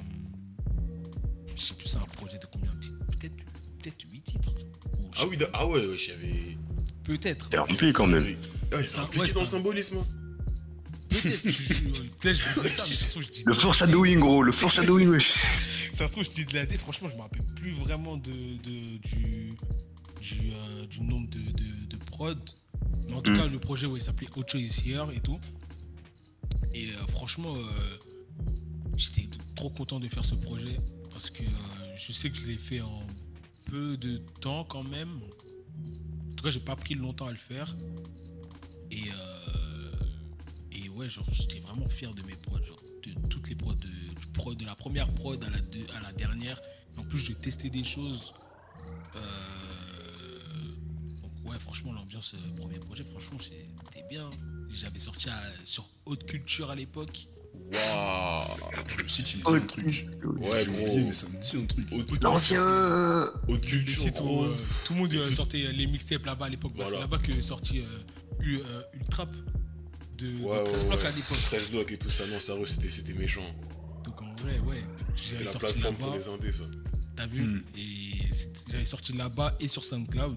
je 1.56 1.60
sais 1.62 1.74
plus, 1.74 1.88
c'est 1.88 1.96
un 1.98 2.00
projet 2.00 2.38
de 2.38 2.46
combien 2.52 2.72
de 2.74 2.80
titres? 2.80 2.98
Peut-être 3.06 3.36
peut-être 3.82 4.04
8 4.10 4.20
titres. 4.22 4.52
Ou 5.00 5.10
Ah 5.16 5.26
oui, 5.26 5.36
ah 5.52 5.66
ouais, 5.66 5.86
ouais, 5.86 5.96
j'avais. 5.98 6.56
Peut-être. 7.04 7.48
T'es 7.48 7.58
rempli 7.58 7.92
quand 7.92 8.06
même. 8.06 8.22
Ouais, 8.24 8.36
c'est 8.72 8.86
C'est 8.86 8.98
un- 8.98 9.02
impliqué 9.04 9.26
ouais, 9.26 9.32
dans 9.34 9.40
le 9.40 9.46
un- 9.46 9.50
symbolisme. 9.50 9.98
Peut-être. 11.22 11.42
Peut-être 12.20 12.36
je 12.36 12.60
dis 12.60 12.68
ça, 12.68 12.84
mais 12.88 12.94
ça 12.94 13.04
se 13.04 13.10
trouve, 13.10 13.22
je 13.22 13.30
dis 13.30 13.42
Le 13.46 13.54
foreshadowing, 13.54 14.18
gros, 14.20 14.42
le 14.42 14.52
foreshadowing, 14.52 15.08
wesh. 15.08 15.32
Ça 15.94 16.06
se 16.08 16.12
trouve, 16.12 16.24
je 16.24 16.30
dis 16.30 16.44
de 16.44 16.54
la 16.54 16.66
D, 16.66 16.76
franchement, 16.76 17.08
je 17.08 17.14
me 17.14 17.20
rappelle 17.20 17.44
plus 17.54 17.70
vraiment 17.72 18.16
de, 18.16 18.32
de- 18.32 18.96
du, 18.98 19.54
du, 20.20 20.50
euh, 20.52 20.86
du 20.86 21.00
nombre 21.02 21.28
de, 21.30 21.38
de, 21.38 21.86
de 21.86 21.96
prod. 21.96 22.38
Mais 23.08 23.14
en 23.14 23.22
tout 23.22 23.30
Mm. 23.30 23.36
cas, 23.36 23.46
le 23.46 23.58
projet, 23.60 23.86
ouais, 23.86 24.00
il 24.00 24.02
s'appelait 24.02 24.26
Ocho 24.34 24.58
is 24.58 24.80
Here 24.84 25.06
et 25.14 25.20
tout. 25.20 25.38
Et 26.72 26.88
euh, 26.90 27.06
franchement, 27.08 27.54
euh, 27.54 27.98
j'étais 28.96 29.28
trop 29.54 29.70
content 29.70 30.00
de 30.00 30.08
faire 30.08 30.24
ce 30.24 30.34
projet 30.34 30.76
parce 31.10 31.30
que 31.30 31.42
euh, 31.44 31.94
je 31.94 32.10
sais 32.10 32.28
que 32.30 32.36
je 32.38 32.46
l'ai 32.46 32.58
fait 32.58 32.80
en 32.80 33.02
peu 33.70 33.96
de 33.96 34.18
temps 34.40 34.64
quand 34.64 34.82
même. 34.82 35.10
En 35.12 36.34
tout 36.34 36.42
cas, 36.44 36.50
j'ai 36.50 36.58
pas 36.60 36.74
pris 36.74 36.94
longtemps 36.94 37.26
à 37.26 37.30
le 37.30 37.36
faire. 37.38 37.76
Et, 38.90 38.96
euh, 38.96 39.02
et 39.06 39.73
ouais, 40.94 41.08
genre, 41.08 41.26
j'étais 41.32 41.60
vraiment 41.60 41.88
fier 41.88 42.12
de 42.14 42.22
mes 42.22 42.34
prods, 42.36 42.62
genre, 42.62 42.82
de 43.04 43.28
toutes 43.28 43.48
les 43.48 43.54
prods, 43.54 43.74
de, 43.74 43.88
du 43.88 44.26
prod, 44.32 44.56
de 44.56 44.64
la 44.64 44.74
première 44.74 45.12
prod 45.14 45.42
à 45.44 45.50
la, 45.50 45.58
deux- 45.60 45.86
à 45.96 46.00
la 46.00 46.12
dernière. 46.12 46.60
En 46.96 47.02
plus, 47.02 47.18
je 47.18 47.32
testais 47.32 47.68
des 47.70 47.84
choses. 47.84 48.32
Euh, 49.16 49.20
donc 51.22 51.32
ouais, 51.52 51.58
franchement, 51.58 51.92
l'ambiance 51.92 52.34
euh, 52.34 52.56
premier 52.60 52.78
projet, 52.78 53.04
franchement, 53.04 53.38
c'était 53.42 54.04
bien. 54.08 54.28
J'avais 54.70 54.98
sorti 55.00 55.28
à- 55.28 55.42
sur 55.64 55.86
Haute 56.06 56.24
Culture 56.26 56.70
à 56.70 56.74
l'époque. 56.74 57.26
Waouh 57.54 58.44
Le 58.98 59.08
site, 59.08 59.34
il 59.34 59.38
me 59.40 59.44
dit 59.44 59.56
un 59.62 59.66
truc. 59.66 59.86
Ouais, 60.24 60.64
J'ai 60.64 60.72
gros. 60.72 60.82
oublié, 60.86 61.04
mais 61.04 61.12
ça 61.12 61.28
me 61.28 61.40
dit 61.40 61.56
un 61.56 61.66
truc. 61.66 61.86
Haute- 61.92 62.22
L'ancien. 62.22 63.26
Haute 63.48 63.64
culture, 63.64 64.10
gros. 64.12 64.44
euh, 64.44 64.56
tout 64.86 64.94
le 64.94 64.98
monde 65.00 65.26
sortait 65.30 65.70
les 65.72 65.86
mixtapes 65.86 66.26
là-bas 66.26 66.46
à 66.46 66.48
l'époque. 66.48 66.72
Bah. 66.76 66.84
C'est 66.90 66.98
là-bas 66.98 67.18
que 67.18 67.40
sorti 67.40 67.84
U- 68.40 68.58
Ultrap 68.94 69.30
de, 70.18 70.26
de 70.30 70.44
Ouais, 70.44 70.58
ouais, 70.58 70.64
13 70.64 70.86
blocs 70.86 71.00
ouais. 71.00 71.06
à 71.06 71.10
l'époque. 71.10 71.38
13 71.44 71.70
blocs 71.70 71.92
et 71.92 71.98
tout 71.98 72.10
ça, 72.10 72.26
non, 72.26 72.38
sérieux, 72.40 72.66
c'était 72.66 72.88
c'était 72.88 73.12
méchant. 73.14 73.54
Donc 74.04 74.20
en 74.22 74.34
vrai, 74.36 74.58
ouais. 74.60 74.82
C'était 75.16 75.44
la 75.44 75.52
plateforme 75.52 75.96
pour 75.96 76.14
les 76.14 76.28
indés, 76.28 76.52
ça. 76.52 76.64
T'as 77.16 77.26
vu 77.26 77.42
Hmm. 77.42 77.62
Et 77.76 78.28
j'avais 78.70 78.84
sorti 78.84 79.12
là-bas 79.12 79.56
et 79.60 79.68
sur 79.68 79.84
SoundCloud. 79.84 80.36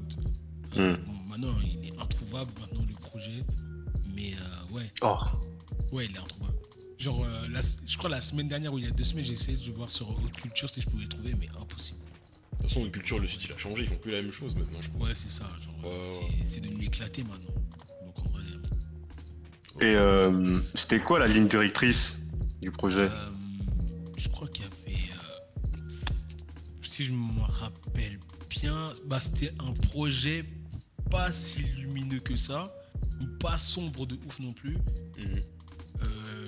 Hmm. 0.75 0.79
Euh, 0.79 0.97
bon, 1.05 1.13
maintenant, 1.29 1.55
il 1.63 1.87
est 1.87 1.99
introuvable, 1.99 2.51
maintenant, 2.59 2.85
le 2.87 2.93
projet. 2.95 3.43
Mais 4.15 4.33
euh, 4.33 4.73
ouais, 4.73 4.91
Oh. 5.01 5.17
ouais, 5.91 6.05
il 6.05 6.15
est 6.15 6.19
introuvable. 6.19 6.53
Genre, 6.99 7.23
euh, 7.25 7.47
la- 7.49 7.61
je 7.87 7.97
crois 7.97 8.09
la 8.09 8.21
semaine 8.21 8.47
dernière 8.47 8.73
ou 8.73 8.77
il 8.79 8.85
y 8.85 8.87
a 8.87 8.91
deux 8.91 9.03
semaines, 9.03 9.25
j'ai 9.25 9.33
essayé 9.33 9.57
de 9.57 9.71
voir 9.71 9.91
sur 9.91 10.09
Haute 10.09 10.31
Culture 10.33 10.69
si 10.69 10.81
je 10.81 10.89
pouvais 10.89 11.03
le 11.03 11.09
trouver, 11.09 11.33
mais 11.39 11.47
impossible. 11.61 11.99
De 12.53 12.57
toute 12.57 12.67
façon, 12.69 12.81
Haute 12.81 12.91
culture, 12.91 13.19
le 13.19 13.27
site, 13.27 13.45
il 13.45 13.51
a 13.53 13.57
changé. 13.57 13.83
Ils 13.83 13.87
font 13.89 13.95
plus 13.97 14.11
la 14.11 14.21
même 14.21 14.31
chose 14.31 14.55
maintenant, 14.55 14.81
je 14.81 14.89
crois. 14.89 15.07
Ouais, 15.09 15.13
c'est 15.15 15.29
ça. 15.29 15.45
Genre, 15.59 15.75
Ouais, 15.83 15.89
ouais. 15.91 16.27
c'est- 16.43 16.45
c'est 16.53 16.61
devenu 16.61 16.85
éclaté 16.85 17.23
maintenant. 17.23 17.53
Et 19.79 19.95
euh, 19.95 20.59
c'était 20.75 20.99
quoi 20.99 21.19
la 21.19 21.27
ligne 21.27 21.47
directrice 21.47 22.27
du 22.61 22.71
projet 22.71 23.09
Euh, 23.11 23.29
je 24.17 24.27
crois 24.29 24.47
qu'il 24.47 24.65
y 24.65 24.67
avait. 24.67 24.99
euh, 25.13 25.77
si 26.81 27.05
je 27.05 27.13
me 27.13 27.41
rappelle 27.41 28.19
bien, 28.49 28.91
bah, 29.05 29.19
c'était 29.19 29.53
un 29.59 29.71
projet 29.89 30.45
pas 31.11 31.31
si 31.31 31.61
lumineux 31.77 32.19
que 32.19 32.35
ça, 32.35 32.73
ou 33.21 33.27
pas 33.39 33.57
sombre 33.57 34.05
de 34.07 34.15
ouf 34.25 34.39
non 34.39 34.53
plus. 34.53 34.77
Mhm. 35.17 35.41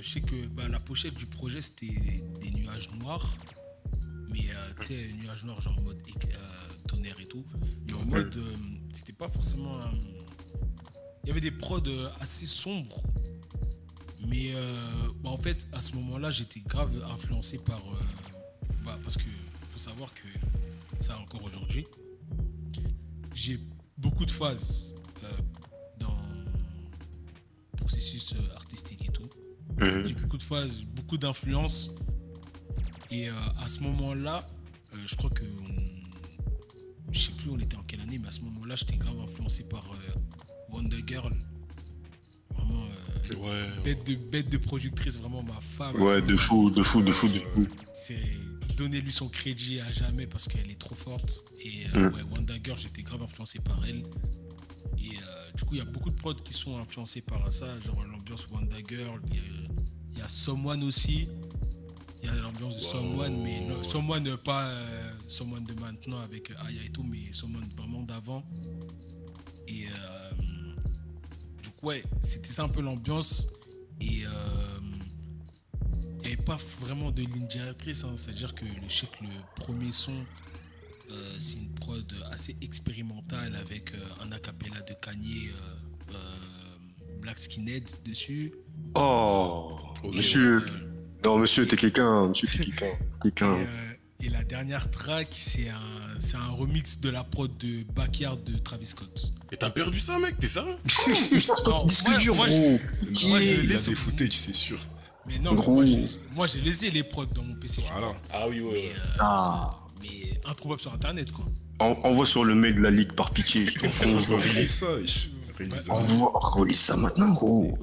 Je 0.01 0.09
sais 0.09 0.21
que 0.21 0.47
bah, 0.47 0.67
la 0.69 0.79
pochette 0.79 1.13
du 1.15 1.25
projet 1.25 1.59
c'était 1.61 2.23
des 2.41 2.51
nuages 2.51 2.89
noirs, 2.99 3.35
mais 4.29 4.47
tu 4.79 4.87
sais, 4.87 5.09
nuages 5.21 5.43
noirs 5.43 5.59
genre 5.59 5.77
en 5.77 5.81
mode 5.81 6.01
tonnerre 6.87 7.17
et 7.19 7.25
tout. 7.25 7.45
Mais 7.85 7.93
en 7.93 8.05
mode, 8.05 8.39
c'était 8.93 9.11
pas 9.13 9.27
forcément. 9.27 9.77
un- 9.81 10.18
Il 11.23 11.27
y 11.27 11.31
avait 11.31 11.41
des 11.41 11.51
prods 11.51 11.81
euh, 11.87 12.09
assez 12.19 12.45
sombres, 12.45 13.01
mais 14.27 14.51
euh, 14.55 15.09
bah, 15.21 15.29
en 15.29 15.37
fait, 15.37 15.67
à 15.73 15.81
ce 15.81 15.93
moment-là, 15.95 16.29
j'étais 16.29 16.61
grave 16.61 16.91
influencé 17.13 17.59
par. 17.59 17.79
euh, 17.79 17.99
bah, 18.83 18.97
parce 19.03 19.17
que 19.17 19.29
faut 19.69 19.77
savoir 19.77 20.13
que 20.13 20.23
ça 20.99 21.17
encore 21.19 21.43
aujourd'hui, 21.43 21.85
j'ai 23.35 23.59
beaucoup 23.97 24.25
de 24.25 24.31
phases 24.31 24.95
euh, 25.23 25.27
dans 25.99 26.17
le 27.73 27.77
processus 27.77 28.33
artistique 28.55 29.07
et 29.07 29.11
tout. 29.11 29.29
Mhm. 29.77 30.05
J'ai 30.05 30.13
beaucoup 30.15 30.37
de 30.37 30.43
phases, 30.43 30.81
beaucoup 30.83 31.17
d'influence. 31.17 31.91
Et 33.11 33.27
à 33.27 33.67
ce 33.67 33.79
moment-là, 33.81 34.47
je 35.05 35.15
crois 35.15 35.29
que. 35.31 35.43
on- 35.43 37.11
Je 37.11 37.19
sais 37.21 37.31
plus 37.31 37.49
on 37.49 37.57
était 37.57 37.75
en 37.75 37.81
quelle 37.83 38.01
année, 38.01 38.19
mais 38.19 38.27
à 38.27 38.31
ce 38.31 38.41
moment-là, 38.41 38.75
j'étais 38.75 38.97
grave 38.97 39.19
influencé 39.19 39.67
par 39.67 39.83
Wonder 40.71 41.03
Girl. 41.07 41.33
Vraiment, 42.55 42.83
euh, 42.85 43.35
Ouais. 43.37 43.83
bête, 43.83 44.05
de, 44.07 44.15
bête 44.15 44.49
de 44.49 44.57
productrice, 44.57 45.17
vraiment 45.19 45.43
ma 45.43 45.59
femme. 45.61 45.95
Ouais, 46.01 46.21
de 46.21 46.35
fou, 46.35 46.71
de 46.71 46.83
fou, 46.83 47.01
de 47.01 47.11
fou, 47.11 47.27
de 47.27 47.39
fou. 47.39 47.67
C'est 47.93 48.19
donner 48.75 49.01
lui 49.01 49.11
son 49.11 49.27
crédit 49.29 49.79
à 49.81 49.91
jamais 49.91 50.25
parce 50.25 50.47
qu'elle 50.47 50.69
est 50.71 50.79
trop 50.79 50.95
forte. 50.95 51.43
Et 51.59 51.85
euh, 51.95 52.09
Mm. 52.09 52.13
ouais, 52.15 52.21
Wonder 52.31 52.59
Girl, 52.63 52.77
j'étais 52.77 53.03
grave 53.03 53.21
influencé 53.21 53.59
par 53.59 53.83
elle. 53.85 54.03
Et 54.97 55.09
euh, 55.17 55.51
du 55.55 55.63
coup, 55.63 55.75
il 55.75 55.77
y 55.77 55.81
a 55.81 55.85
beaucoup 55.85 56.09
de 56.09 56.15
prods 56.15 56.33
qui 56.35 56.53
sont 56.53 56.77
influencés 56.77 57.21
par 57.21 57.51
ça, 57.51 57.79
genre 57.81 58.03
l'ambiance 58.05 58.47
Wonder 58.51 58.83
Girl. 58.87 59.21
Il 59.31 59.35
y 59.35 59.39
a- 59.39 59.41
il 60.13 60.17
y, 60.17 60.21
a 60.21 60.27
Someone 60.27 60.83
aussi. 60.83 61.27
Il 62.21 62.27
y 62.27 62.29
a 62.31 62.35
l'ambiance 62.35 62.75
de 62.75 62.81
Wow. 62.81 62.87
Someone, 62.89 63.43
mais 63.43 63.61
Someone 63.83 64.37
pas 64.37 64.67
euh, 64.67 65.11
Someone 65.27 65.63
de 65.65 65.73
maintenant 65.75 66.19
avec 66.21 66.51
Aya 66.51 66.83
et 66.83 66.89
tout, 66.89 67.03
mais 67.03 67.31
Someone 67.31 67.67
vraiment 67.77 68.01
d'avant. 68.03 68.43
Et 69.67 69.85
euh, 69.87 70.31
du 71.61 71.69
coup, 71.69 71.87
ouais, 71.87 72.03
c'était 72.21 72.49
ça 72.49 72.63
un 72.63 72.69
peu 72.69 72.81
l'ambiance. 72.81 73.47
Et 74.01 74.25
euh, 74.25 74.29
il 76.21 76.27
n'y 76.27 76.33
avait 76.33 76.43
pas 76.43 76.57
vraiment 76.81 77.11
de 77.11 77.21
ligne 77.21 77.47
directrice, 77.47 78.03
hein. 78.03 78.13
c'est-à-dire 78.15 78.53
que 78.53 78.65
je 78.87 78.93
sais 78.93 79.07
que 79.07 79.23
le 79.23 79.29
premier 79.55 79.91
son, 79.91 80.13
euh, 81.11 81.35
c'est 81.39 81.57
une 81.57 81.73
prod 81.73 82.13
assez 82.31 82.55
expérimentale 82.61 83.55
avec 83.55 83.93
euh, 83.93 83.97
un 84.23 84.31
acapella 84.31 84.81
de 84.81 84.93
Kanye, 85.01 85.49
euh, 86.11 86.15
Black 87.21 87.39
Skinhead 87.39 87.89
dessus. 88.05 88.53
Oh, 88.95 89.77
monsieur. 90.03 90.63
Non, 91.23 91.37
monsieur, 91.37 91.67
t'es 91.67 91.77
quelqu'un. 91.77 92.27
Monsieur, 92.27 92.47
t'es 92.47 92.65
quelqu'un. 92.65 92.97
Quelqu'un. 93.21 93.57
Euh, 94.21 94.25
Et 94.25 94.29
la 94.29 94.43
dernière 94.43 94.89
track, 94.91 95.27
c'est 95.31 95.69
un, 95.69 96.19
c'est 96.19 96.35
un 96.37 96.49
remix 96.51 96.99
de 96.99 97.09
la 97.09 97.23
prod 97.23 97.55
de 97.57 97.83
Backyard 97.93 98.41
de 98.43 98.57
Travis 98.57 98.85
Scott. 98.87 99.31
Et 99.51 99.57
t'as 99.57 99.69
perdu 99.69 99.99
ça, 99.99 100.17
mec 100.19 100.37
T'es 100.39 100.47
sérieux? 100.47 100.75
Gros. 100.85 101.87
je- 102.19 103.29
moi, 103.29 103.39
je 103.39 103.63
Il 103.63 103.73
a 103.73 103.79
des 103.79 103.95
footage, 103.95 104.33
c'est 104.33 104.53
sûr. 104.55 104.79
Mais 105.27 105.39
non, 105.39 105.51
mais 105.51 105.57
Gros. 105.57 105.73
moi, 105.73 105.85
j'ai- 105.85 106.05
moi 106.33 106.47
j'ai 106.47 106.61
laissé 106.61 106.89
les 106.91 107.03
prods 107.03 107.25
dans 107.25 107.43
mon 107.43 107.55
PC. 107.55 107.83
Voilà. 107.91 108.11
Ah 108.31 108.47
oui, 108.49 108.61
ouais, 108.61 108.71
ouais. 108.71 108.91
Ah. 109.19 109.75
Mais 110.01 110.39
introuvable 110.49 110.81
sur 110.81 110.93
internet 110.93 111.31
quoi. 111.31 111.45
En- 111.79 111.97
Envoie 112.03 112.25
sur 112.25 112.43
le 112.43 112.55
mail 112.55 112.75
de 112.75 112.81
la 112.81 112.91
ligue 112.91 113.13
par 113.13 113.31
pitié. 113.31 113.65
Je 113.67 113.79
vais 114.29 114.35
réaliser 114.37 114.65
ça, 114.65 114.87
ça 116.73 116.95
maintenant, 116.97 117.33
gros. 117.33 117.77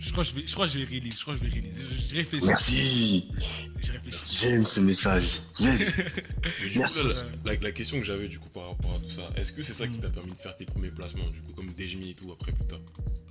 Je, 0.00 0.12
crois 0.12 0.24
que 0.24 0.30
je 0.30 0.34
vais, 0.36 0.46
je 0.46 0.52
crois 0.54 0.66
que 0.66 0.72
je 0.72 0.78
vais 0.78 0.84
réaliser. 0.84 1.16
Je 1.16 1.22
crois 1.22 1.34
que 1.34 1.40
je 1.40 1.44
vais 1.46 1.52
réaliser. 1.52 1.82
Je, 1.82 2.08
je 2.08 2.14
réfléchis. 2.14 2.46
Merci. 2.46 3.28
Je 3.82 3.92
réfléchis. 3.92 4.38
J'aime 4.40 4.62
ce 4.62 4.80
message. 4.80 5.40
Merci. 5.60 5.84
coup, 5.84 7.08
là, 7.08 7.14
la, 7.44 7.52
la- 7.54 7.60
la 7.60 7.72
question 7.72 7.98
que 7.98 8.04
j'avais 8.06 8.28
du 8.28 8.38
coup 8.38 8.48
par 8.50 8.68
rapport 8.68 8.94
à 8.94 8.98
tout 9.00 9.10
ça, 9.10 9.30
est-ce 9.36 9.52
que 9.52 9.62
c'est 9.62 9.74
ça 9.74 9.86
qui 9.88 9.98
t'a 9.98 10.10
permis 10.10 10.32
de 10.32 10.36
faire 10.36 10.56
tes 10.56 10.64
premiers 10.64 10.90
placements, 10.90 11.28
du 11.30 11.40
coup, 11.42 11.52
comme 11.52 11.72
Dejmi 11.74 12.10
et 12.10 12.14
tout 12.14 12.30
après 12.32 12.52
plus 12.52 12.66
tard? 12.66 12.80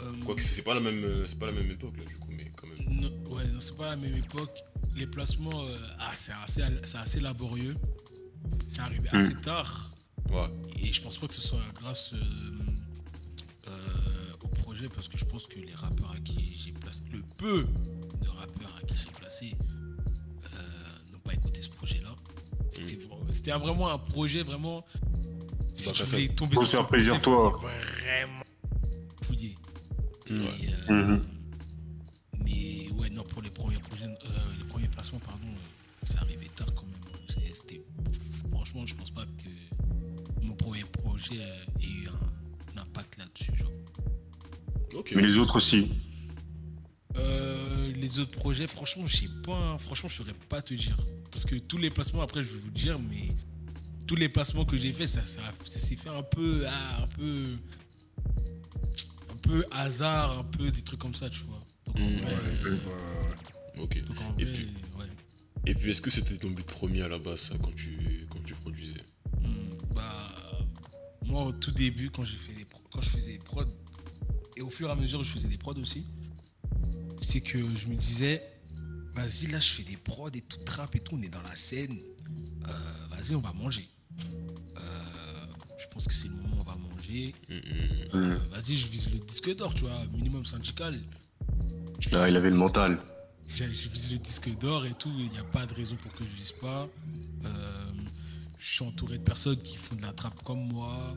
Euh, 0.01 0.11
Quoique 0.25 0.41
c'est 0.41 0.61
pas 0.63 0.73
la 0.75 0.79
même, 0.79 1.03
euh, 1.03 1.25
c'est 1.25 1.39
pas 1.39 1.47
la 1.47 1.53
même 1.53 1.71
époque 1.71 1.97
là, 1.97 2.03
du 2.05 2.15
coup, 2.17 2.29
mais 2.31 2.51
quand 2.55 2.67
même. 2.67 3.01
non, 3.01 3.35
ouais, 3.35 3.45
non, 3.47 3.59
c'est 3.59 3.75
pas 3.75 3.87
la 3.89 3.95
même 3.95 4.15
époque. 4.15 4.57
Les 4.95 5.07
placements, 5.07 5.65
euh, 5.65 5.77
ah, 5.99 6.11
c'est 6.13 6.31
assez, 6.43 6.61
c'est 6.85 6.97
assez 6.97 7.19
laborieux. 7.19 7.75
C'est 8.67 8.81
arrivé 8.81 9.09
assez 9.11 9.33
tard. 9.35 9.91
Ouais. 10.29 10.41
Et 10.81 10.91
je 10.93 11.01
pense 11.01 11.17
pas 11.17 11.27
que 11.27 11.33
ce 11.33 11.41
soit 11.41 11.61
grâce 11.75 12.13
euh, 12.13 12.17
projet 14.77 14.89
parce 14.93 15.07
que 15.07 15.17
je 15.17 15.25
pense 15.25 15.47
que 15.47 15.59
les 15.59 15.73
rappeurs 15.73 16.11
à 16.11 16.19
qui 16.19 16.55
j'ai 16.55 16.71
placé, 16.71 17.01
le 17.11 17.21
peu 17.37 17.65
de 18.21 18.27
rappeurs 18.29 18.75
à 18.77 18.85
qui 18.85 18.95
j'ai 18.95 19.11
placé, 19.11 19.55
euh, 20.53 21.11
n'ont 21.11 21.19
pas 21.19 21.33
écouté 21.33 21.61
ce 21.61 21.69
projet-là. 21.69 22.13
C'était 23.31 23.51
un- 23.51 23.57
vraiment 23.57 23.89
un 23.91 23.97
projet 23.97 24.43
vraiment. 24.43 24.85
Si 25.73 25.91
tu 25.91 25.97
ça, 25.97 26.05
voulais 26.05 26.27
tomber 26.29 26.55
sur 26.65 26.87
plaisir, 26.87 27.19
toi. 27.21 27.59
Vraiment. 27.61 28.43
Et, 30.29 30.73
euh, 30.73 30.93
Mhm. 30.93 31.23
Mais 32.43 32.91
ouais, 32.91 33.09
non, 33.09 33.23
pour 33.23 33.41
les 33.41 33.49
premiers 33.49 33.79
projets, 33.79 34.05
euh, 34.05 34.57
les 34.59 34.65
premiers 34.65 34.87
placements, 34.89 35.19
pardon, 35.19 35.47
c'est 36.03 36.17
arrivé 36.17 36.49
tard 36.55 36.73
quand 36.75 36.83
même. 36.85 36.93
C'est- 37.29 37.53
C'était, 37.55 37.81
franchement, 38.51 38.85
je 38.85 38.93
pense 38.95 39.09
pas 39.11 39.25
que 39.25 39.49
mon 40.45 40.53
premier 40.55 40.83
projet 40.83 41.35
ait 41.81 41.85
eu 41.87 42.07
un, 42.09 42.77
un 42.79 42.81
impact 42.83 43.17
là-dessus. 43.17 43.55
Genre. 43.55 43.71
Mais 45.15 45.21
les 45.21 45.37
autres 45.37 45.55
aussi. 45.57 45.89
Euh, 47.17 47.91
les 47.93 48.19
autres 48.19 48.31
projets, 48.31 48.67
franchement, 48.67 49.05
je 49.07 49.17
sais 49.17 49.29
pas. 49.43 49.77
Franchement, 49.79 50.09
je 50.09 50.15
saurais 50.15 50.33
pas 50.49 50.61
te 50.61 50.73
dire. 50.73 50.97
Parce 51.31 51.45
que 51.45 51.55
tous 51.55 51.77
les 51.77 51.89
placements, 51.89 52.21
après, 52.21 52.43
je 52.43 52.49
vais 52.49 52.59
vous 52.59 52.71
dire, 52.71 52.97
mais 52.99 53.29
tous 54.07 54.15
les 54.15 54.29
placements 54.29 54.65
que 54.65 54.77
j'ai 54.77 54.93
fait, 54.93 55.07
ça, 55.07 55.25
ça, 55.25 55.41
ça 55.63 55.79
s'est 55.79 55.95
fait 55.95 56.09
un 56.09 56.23
peu, 56.23 56.65
ah, 56.67 57.03
un 57.03 57.07
peu, 57.07 57.55
un 59.31 59.35
peu 59.41 59.65
hasard, 59.71 60.39
un 60.39 60.43
peu 60.43 60.71
des 60.71 60.81
trucs 60.81 60.99
comme 60.99 61.15
ça, 61.15 61.29
tu 61.29 61.43
vois. 61.43 61.63
Donc, 61.87 61.97
Mm, 61.99 62.15
vrai, 62.17 62.33
Ouais, 62.33 62.39
euh, 62.65 62.71
ouais. 62.75 63.81
Ok. 63.81 64.05
donc, 64.05 64.17
en 64.21 64.37
Et 64.39 64.43
vrai, 64.45 64.53
puis- 64.53 64.67
ouais. 64.99 65.05
Et 65.65 65.73
puis 65.75 65.91
est-ce 65.91 66.01
que 66.01 66.09
c'était 66.11 66.37
ton 66.37 66.49
but 66.51 66.65
premier 66.65 67.01
à 67.01 67.07
la 67.07 67.19
base, 67.19 67.39
ça, 67.41 67.55
quand 67.61 67.73
tu, 67.75 68.25
quand 68.29 68.43
tu 68.45 68.53
produisais? 68.55 69.01
Hmm, 69.41 69.93
Bah, 69.93 70.33
moi, 71.25 71.43
au 71.45 71.51
tout 71.51 71.71
début, 71.71 72.09
quand, 72.09 72.23
j'ai 72.23 72.37
fait 72.37 72.53
les 72.53 72.65
quand 72.91 73.01
je 73.01 73.09
faisais 73.09 73.31
les 73.33 73.37
prods, 73.39 73.65
et 74.57 74.61
au 74.61 74.69
fur 74.69 74.89
et 74.89 74.91
à 74.91 74.95
mesure, 74.95 75.23
je 75.23 75.31
faisais 75.31 75.47
des 75.47 75.57
prods 75.57 75.75
aussi, 75.75 76.03
c'est 77.19 77.41
que 77.41 77.59
je 77.75 77.87
me 77.87 77.95
disais, 77.95 78.43
vas-y, 79.13 79.47
là, 79.47 79.59
je 79.59 79.69
fais 79.69 79.83
des 79.83 79.97
prods 79.97 80.29
et 80.33 80.41
tout, 80.41 80.57
trap 80.65 80.95
et 80.95 80.99
tout, 80.99 81.15
on 81.15 81.21
est 81.21 81.29
dans 81.29 81.41
la 81.43 81.55
scène, 81.55 81.99
euh, 82.67 82.71
vas-y, 83.11 83.35
on 83.35 83.41
va 83.41 83.53
manger. 83.53 83.87
Euh, 84.77 84.81
je 85.77 85.85
pense 85.93 86.07
que 86.07 86.13
c'est 86.13 86.27
le 86.27 86.33
moment 86.35 86.57
où 86.57 86.61
on 86.61 86.63
va 86.63 86.75
manger. 86.75 87.35
Euh, 88.15 88.37
vas-y, 88.49 88.77
je 88.77 88.87
vise 88.87 89.13
le 89.13 89.19
disque 89.19 89.55
d'or, 89.55 89.75
tu 89.75 89.81
vois, 89.81 90.03
minimum 90.11 90.43
syndical. 90.43 90.99
Ah, 92.13 92.27
il 92.27 92.35
avait 92.35 92.49
le 92.49 92.55
mental. 92.55 92.99
Je 93.47 93.63
vise 93.63 94.11
le 94.11 94.17
disque 94.17 94.49
d'or 94.57 94.87
et 94.87 94.93
tout, 94.93 95.13
il 95.19 95.29
n'y 95.29 95.37
a 95.37 95.43
pas 95.43 95.67
de 95.67 95.73
raison 95.73 95.95
pour 95.97 96.13
que 96.13 96.25
je 96.25 96.31
vise 96.31 96.51
pas. 96.53 96.89
Je 98.57 98.73
suis 98.73 98.83
entouré 98.83 99.19
de 99.19 99.23
personnes 99.23 99.57
qui 99.57 99.77
font 99.77 99.95
de 99.95 100.01
la 100.01 100.13
trappe 100.13 100.41
comme 100.43 100.67
moi. 100.67 101.15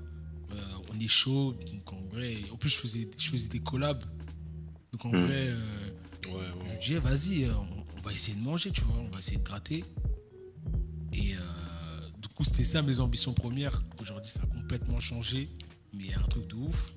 Euh, 0.52 0.56
on 0.92 0.98
est 0.98 1.08
chaud, 1.08 1.54
donc 1.72 1.92
en 1.92 2.00
vrai. 2.12 2.38
En 2.52 2.56
plus, 2.56 2.68
je 2.70 2.76
faisais, 2.76 3.08
je 3.16 3.28
faisais 3.28 3.48
des 3.48 3.60
collabs. 3.60 4.02
Donc 4.92 5.04
en 5.04 5.10
Hmm. 5.10 5.22
vrai, 5.22 5.48
euh, 5.48 5.56
Ouais, 6.26 6.32
je 6.32 6.68
ouais. 6.68 6.74
me 6.74 6.80
disais, 6.80 6.98
vas-y, 6.98 7.44
euh, 7.44 7.54
on, 7.54 7.98
on 7.98 8.02
va 8.02 8.12
essayer 8.12 8.36
de 8.36 8.42
manger, 8.42 8.70
tu 8.70 8.82
vois, 8.82 8.96
on 8.98 9.08
va 9.10 9.18
essayer 9.18 9.38
de 9.38 9.42
gratter. 9.44 9.84
Et 11.12 11.34
euh, 11.34 11.38
du 12.20 12.28
coup, 12.28 12.44
c'était 12.44 12.64
ça 12.64 12.82
mes 12.82 13.00
ambitions 13.00 13.32
premières. 13.32 13.82
Aujourd'hui, 14.00 14.30
ça 14.30 14.40
a 14.42 14.46
complètement 14.46 15.00
changé, 15.00 15.48
mais 15.92 16.04
il 16.04 16.10
y 16.10 16.14
a 16.14 16.18
un 16.18 16.28
truc 16.28 16.46
de 16.48 16.54
ouf. 16.56 16.92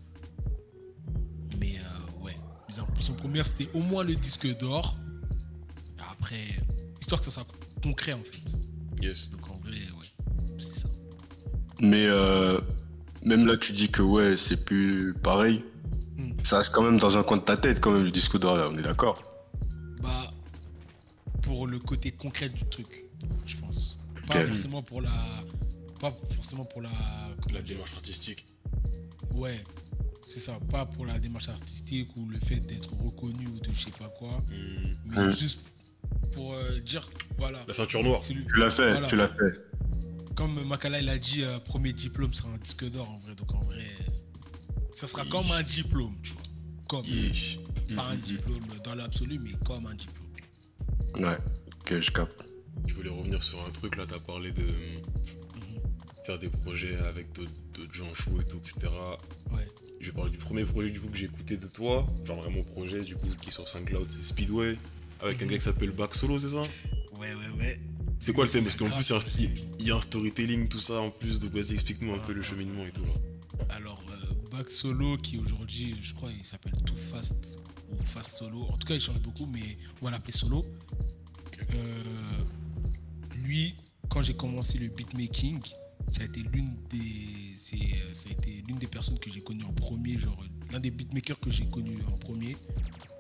Mais 1.60 1.78
euh, 1.78 2.24
ouais, 2.24 2.36
mes 2.70 2.80
ambitions 2.80 3.14
premières, 3.14 3.48
c'était 3.48 3.70
au 3.74 3.80
moins 3.80 4.04
le 4.04 4.16
disque 4.16 4.48
d'or. 4.58 4.96
Après, 6.12 6.42
histoire 7.00 7.20
que 7.22 7.26
ça 7.26 7.32
soit 7.32 7.48
concret 7.82 8.14
en 8.14 8.24
fait. 8.24 8.58
Yes. 9.02 9.30
Donc 9.30 9.50
en 9.50 9.58
vrai, 9.60 9.78
ouais, 9.78 10.58
c'est 10.60 10.78
ça. 10.80 10.90
Mais 11.80 12.06
euh, 12.06 12.60
même 13.26 13.46
là, 13.48 13.58
tu 13.58 13.74
dis 13.74 13.90
que 13.90 14.02
ouais, 14.02 14.36
c'est 14.38 14.66
plus 14.66 15.14
pareil. 15.22 15.64
Hmm. 16.18 16.32
Ça 16.44 16.58
reste 16.58 16.74
quand 16.74 16.84
même 16.84 17.00
dans 17.00 17.18
un 17.18 17.24
coin 17.24 17.38
de 17.38 17.42
ta 17.44 17.58
tête, 17.58 17.80
quand 17.80 17.92
même, 17.92 18.04
le 18.04 18.12
disque 18.12 18.38
d'or, 18.40 18.58
là, 18.58 18.70
on 18.72 18.78
est 18.78 18.82
d'accord. 18.82 19.24
Bah, 20.02 20.32
pour 21.42 21.68
le 21.68 21.80
côté 21.80 22.12
concret 22.12 22.50
du 22.50 22.64
truc, 22.66 23.06
je 23.46 23.56
pense. 23.58 24.00
Pas 24.28 24.46
forcément 24.46 24.82
pour 24.82 25.02
la. 25.02 25.12
Pas 26.00 26.14
forcément 26.36 26.66
pour 26.66 26.82
la. 26.82 26.90
La 27.54 27.62
démarche 27.62 27.94
artistique. 27.94 28.46
Ouais, 29.34 29.64
c'est 30.26 30.40
ça. 30.40 30.58
Pas 30.72 30.86
pour 30.86 31.06
la 31.06 31.20
démarche 31.20 31.50
artistique 31.50 32.10
ou 32.16 32.28
le 32.30 32.40
fait 32.40 32.60
d'être 32.60 32.90
reconnu 33.04 33.48
ou 33.48 33.60
de 33.60 33.70
je 33.74 33.86
sais 33.86 33.92
pas 33.92 34.12
quoi. 34.18 34.30
Mm. 34.50 34.96
Mais 35.08 35.18
Hum. 35.18 35.34
juste 35.34 35.70
pour 36.32 36.54
euh, 36.54 36.80
dire, 36.80 37.10
voilà. 37.38 37.60
La 37.68 37.74
ceinture 37.74 38.04
noire. 38.04 38.22
c'est 38.24 38.34
lui. 38.34 38.46
Tu 38.46 38.60
l'as 38.60 38.70
fait, 38.70 38.92
Voilà. 38.92 39.08
tu 39.08 39.16
l'as 39.16 39.28
fait. 39.28 39.60
Comme 40.36 40.64
Makala 40.66 41.00
il 41.00 41.10
a 41.10 41.18
dit, 41.18 41.44
euh, 41.44 41.60
premier 41.60 41.94
diplôme 41.94 42.34
sera 42.34 42.50
un 42.50 42.58
disque 42.58 42.90
d'or 42.90 43.10
en 43.10 43.20
vrai. 43.20 43.36
Donc 43.36 43.54
en 43.54 43.62
vrai, 43.62 43.86
ça 44.94 45.08
sera 45.08 45.26
comme 45.26 45.50
un 45.52 45.64
diplôme, 45.64 46.16
tu 46.24 46.34
vois. 46.34 46.42
Comme. 46.88 47.06
Ish. 47.06 47.60
Pas 47.96 48.04
un 48.04 48.16
Mm, 48.16 48.18
mm, 48.18 48.20
mm. 48.20 48.24
diplôme 48.24 48.68
dans 48.84 48.96
l'absolu, 48.96 49.40
mais 49.40 49.52
comme 49.66 49.86
un 49.86 49.94
diplôme. 49.94 50.24
Ouais, 51.20 51.38
ok, 51.82 52.00
je 52.00 52.12
capte. 52.12 52.46
Je 52.88 52.94
voulais 52.96 53.10
revenir 53.10 53.42
sur 53.44 53.64
un 53.66 53.70
truc 53.70 53.96
là, 53.98 54.06
t'as 54.08 54.20
parlé 54.20 54.52
de 54.52 54.64
faire 56.26 56.40
des 56.40 56.50
projets 56.50 56.96
avec 56.98 57.32
d'autres 57.34 57.94
gens 57.94 58.12
chauds 58.14 58.40
et 58.42 58.46
tout, 58.46 58.58
etc. 58.58 58.88
Ouais. 59.52 59.68
Je 60.00 60.08
vais 60.08 60.16
parler 60.16 60.32
du 60.32 60.38
premier 60.38 60.64
projet 60.66 60.90
du 60.90 61.00
coup 61.00 61.10
que 61.10 61.18
j'ai 61.18 61.26
écouté 61.26 61.58
de 61.58 61.68
toi, 61.68 62.08
genre 62.26 62.42
vraiment 62.42 62.64
projet 62.64 63.02
du 63.02 63.16
coup 63.16 63.28
qui 63.42 63.50
est 63.50 63.52
sur 63.52 63.68
SoundCloud, 63.68 64.08
c'est 64.12 64.24
Speedway, 64.24 64.78
avec 65.22 65.42
un 65.42 65.46
gars 65.46 65.58
qui 65.58 65.64
s'appelle 65.64 65.92
Back 65.92 66.16
Solo, 66.16 66.40
c'est 66.40 66.50
ça? 66.50 66.62
Ouais, 67.20 67.34
ouais, 67.34 67.58
ouais. 67.60 67.80
C'est 68.24 68.32
quoi 68.32 68.46
le 68.46 68.50
thème 68.50 68.64
Parce 68.64 68.78
qu'en 68.78 68.90
plus 68.90 69.10
il 69.10 69.12
y 69.12 69.48
a 69.48 69.50
un- 69.50 69.86
y, 69.86 69.92
a 69.92 70.02
storytelling, 70.02 70.70
tout 70.70 70.80
ça 70.80 71.02
en 71.02 71.10
plus, 71.10 71.42
donc 71.42 71.52
vas-y 71.52 71.74
explique-nous 71.74 72.14
un 72.14 72.20
peu 72.20 72.32
le 72.32 72.42
cheminement 72.42 72.86
et 72.86 72.92
tout 72.94 73.02
là. 73.04 73.66
Alors, 73.76 74.02
euh, 74.10 74.50
Back 74.50 74.70
Solo, 74.70 75.18
qui 75.18 75.38
aujourd'hui, 75.38 75.98
je 76.00 76.14
crois, 76.14 76.30
il 76.32 76.46
s'appelle 76.46 76.72
Too 76.86 76.96
Fast 76.96 77.60
ou 77.92 77.98
Fast 78.06 78.38
Solo. 78.38 78.62
En 78.72 78.78
tout 78.78 78.88
cas, 78.88 78.94
il 78.94 79.02
change 79.02 79.20
beaucoup, 79.20 79.46
mais 79.46 79.78
on 80.02 80.06
va 80.06 80.12
l'appeler 80.12 80.32
Solo. 80.32 80.66
Euh, 81.60 81.76
lui, 83.44 83.76
quand 84.08 84.22
j'ai 84.22 84.36
commencé 84.36 84.78
le 84.78 84.88
beatmaking, 84.88 85.60
ça 86.08 86.22
a 86.22 86.26
été 86.26 86.44
l'une 86.54 86.76
des, 86.90 87.28
c'est, 87.58 87.76
euh, 87.76 88.14
ça 88.14 88.30
a 88.30 88.32
été 88.32 88.64
l'une 88.66 88.78
des 88.78 88.88
personnes 88.88 89.20
que 89.20 89.30
j'ai 89.30 89.42
connues 89.42 89.66
en 89.66 89.74
premier, 89.74 90.18
genre 90.18 90.42
l'un 90.72 90.80
des 90.80 90.92
beatmakers 90.92 91.42
que 91.42 91.50
j'ai 91.50 91.66
connu 91.66 91.98
en 92.08 92.16
premier. 92.18 92.56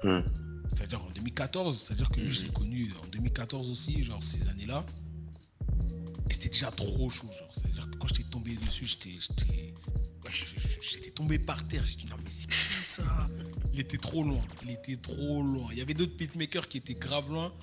Hmm. 0.01 0.21
C'est-à-dire 0.69 1.03
en 1.03 1.09
2014, 1.11 1.79
c'est-à-dire 1.79 2.09
que 2.09 2.19
lui, 2.19 2.31
je 2.31 2.43
l'ai 2.43 2.49
connu 2.49 2.91
en 3.03 3.07
2014 3.07 3.69
aussi, 3.69 4.03
genre 4.03 4.23
ces 4.23 4.47
années-là. 4.47 4.85
Et 6.29 6.33
c'était 6.33 6.49
déjà 6.49 6.71
trop 6.71 7.09
chaud, 7.09 7.29
genre. 7.37 7.49
C'est-à-dire 7.53 7.89
que 7.89 7.97
quand 7.97 8.07
j'étais 8.07 8.29
tombé 8.29 8.55
dessus, 8.55 8.85
j'étais. 8.85 9.17
j'étais 10.81 11.11
tombé 11.11 11.39
par 11.39 11.67
terre. 11.67 11.85
J'ai 11.85 11.95
dit 11.95 12.05
non, 12.05 12.15
mais 12.23 12.29
c'est 12.29 12.47
pas 12.47 12.53
ça. 12.53 13.29
Il 13.73 13.79
était 13.79 13.97
trop 13.97 14.23
loin. 14.23 14.39
Il 14.63 14.71
était 14.71 14.97
trop 14.97 15.43
loin. 15.43 15.67
Il 15.71 15.77
y 15.77 15.81
avait 15.81 15.93
d'autres 15.93 16.15
beatmakers 16.15 16.67
qui 16.67 16.77
étaient 16.77 16.93
grave 16.93 17.29
loin. 17.29 17.53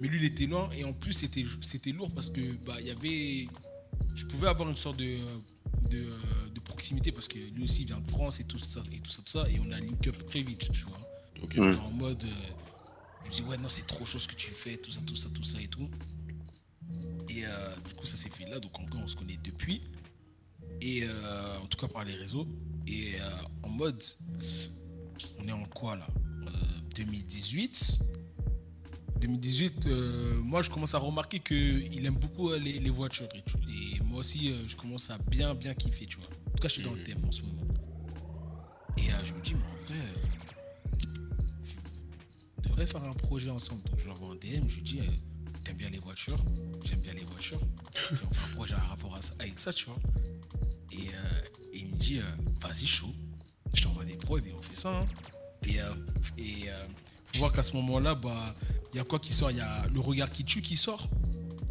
Mais 0.00 0.08
lui, 0.08 0.18
il 0.18 0.24
était 0.24 0.46
loin. 0.46 0.70
Et 0.76 0.84
en 0.84 0.92
plus, 0.92 1.12
c'était 1.12 1.44
c'était 1.60 1.92
lourd 1.92 2.12
parce 2.14 2.30
que 2.30 2.40
bah, 2.64 2.76
il 2.80 2.86
y 2.86 2.90
avait. 2.90 3.48
Je 4.14 4.26
pouvais 4.26 4.48
avoir 4.48 4.68
une 4.68 4.76
sorte 4.76 4.98
de. 4.98 5.18
De, 5.90 6.06
de 6.54 6.60
proximité 6.60 7.12
parce 7.12 7.28
que 7.28 7.38
lui 7.38 7.64
aussi 7.64 7.82
il 7.82 7.88
vient 7.88 8.00
de 8.00 8.08
France 8.08 8.40
et 8.40 8.44
tout 8.44 8.58
ça 8.58 8.82
et 8.92 9.00
tout 9.00 9.10
ça 9.10 9.20
tout 9.22 9.30
ça 9.30 9.46
et 9.50 9.60
on 9.60 9.70
a 9.72 9.78
link 9.78 10.06
up 10.06 10.16
très 10.26 10.42
vite 10.42 10.72
tu 10.72 10.84
vois 10.84 10.98
Mm. 11.56 11.78
En 11.84 11.90
mode. 11.90 12.24
euh, 12.24 12.28
je 13.26 13.30
dis, 13.30 13.42
ouais, 13.42 13.56
non, 13.56 13.68
c'est 13.68 13.86
trop 13.86 14.04
chaud 14.04 14.18
ce 14.18 14.28
que 14.28 14.34
tu 14.34 14.50
fais, 14.50 14.76
tout 14.76 14.90
ça, 14.90 15.00
tout 15.06 15.16
ça, 15.16 15.28
tout 15.34 15.42
ça 15.44 15.60
et 15.60 15.68
tout. 15.68 15.88
Et 17.28 17.46
euh, 17.46 17.76
du 17.88 17.94
coup, 17.94 18.04
ça 18.04 18.16
s'est 18.16 18.28
fait 18.28 18.48
là. 18.48 18.58
Donc, 18.60 18.78
en 18.78 18.84
vrai, 18.84 19.00
on 19.02 19.06
se 19.08 19.16
connaît 19.16 19.38
depuis. 19.42 19.82
Et 20.80 21.04
euh, 21.04 21.58
en 21.58 21.66
tout 21.66 21.78
cas, 21.78 21.88
par 21.88 22.04
les 22.04 22.14
réseaux. 22.14 22.46
Et 22.86 23.20
euh, 23.20 23.28
en 23.62 23.68
mode. 23.68 24.02
On 25.38 25.46
est 25.48 25.52
en 25.52 25.64
quoi 25.64 25.96
là? 25.96 26.06
Euh, 26.46 26.50
2018. 26.96 28.00
2018, 29.20 29.86
euh, 29.86 30.34
moi 30.40 30.62
je 30.62 30.70
commence 30.70 30.96
à 30.96 30.98
remarquer 30.98 31.38
qu'il 31.38 32.04
aime 32.04 32.16
beaucoup 32.16 32.52
les, 32.54 32.80
les 32.80 32.90
voitures. 32.90 33.28
Et, 33.34 33.42
tout. 33.42 33.58
Et 33.68 34.00
moi 34.00 34.18
aussi, 34.18 34.52
je 34.66 34.74
commence 34.76 35.10
à 35.10 35.18
bien, 35.18 35.54
bien 35.54 35.74
kiffer, 35.74 36.06
tu 36.06 36.16
vois. 36.16 36.26
En 36.26 36.50
tout 36.56 36.62
cas, 36.62 36.68
je 36.68 36.74
suis 36.74 36.82
dans 36.82 36.92
le 36.92 37.02
thème 37.04 37.24
en 37.24 37.30
ce 37.30 37.42
moment. 37.42 37.62
Et 38.98 39.02
je 39.24 39.32
me 39.32 39.40
dis, 39.40 39.54
mais 39.54 39.60
en 39.60 39.84
vrai, 39.86 40.00
devrait 42.62 42.86
faire 42.86 43.04
un 43.04 43.12
projet 43.14 43.50
ensemble. 43.50 43.82
Donc 43.84 43.98
je 43.98 44.04
lui 44.04 44.10
envoie 44.10 44.32
un 44.32 44.36
DM, 44.36 44.68
je 44.68 44.76
lui 44.76 44.82
dis, 44.82 45.00
euh, 45.00 45.04
t'aimes 45.64 45.76
bien 45.76 45.90
les 45.90 45.98
voitures? 45.98 46.42
J'aime 46.84 47.00
bien 47.00 47.14
les 47.14 47.24
voitures. 47.24 47.60
On 47.60 47.98
fait 48.34 48.46
un 48.50 48.54
projet 48.54 48.74
à 48.74 48.78
rapport 48.78 49.14
à 49.14 49.22
ça, 49.22 49.32
avec 49.38 49.58
ça, 49.58 49.72
tu 49.72 49.86
vois. 49.86 49.98
Et, 50.92 51.08
euh, 51.08 51.40
et 51.72 51.78
il 51.78 51.86
me 51.88 51.96
dit, 51.96 52.18
euh, 52.18 52.22
vas-y, 52.60 52.86
chaud. 52.86 53.12
Je 53.74 53.82
t'envoie 53.82 54.04
des 54.04 54.16
prods 54.16 54.38
et 54.38 54.52
on 54.52 54.62
fait 54.62 54.76
ça. 54.76 54.98
hein. 55.00 55.06
Et, 55.66 55.80
euh, 55.80 55.84
et 56.38 56.68
euh, 56.68 56.86
faut 57.32 57.38
voir 57.38 57.52
qu'à 57.52 57.62
ce 57.62 57.74
moment-là, 57.76 58.14
bah, 58.14 58.54
il 58.92 58.96
y 58.96 59.00
a 59.00 59.04
quoi 59.04 59.18
qui 59.18 59.32
sort? 59.32 59.50
Il 59.50 59.56
y 59.56 59.60
a 59.60 59.86
le 59.88 60.00
regard 60.00 60.28
qui 60.30 60.44
tue 60.44 60.60
qui 60.60 60.76
sort. 60.76 61.08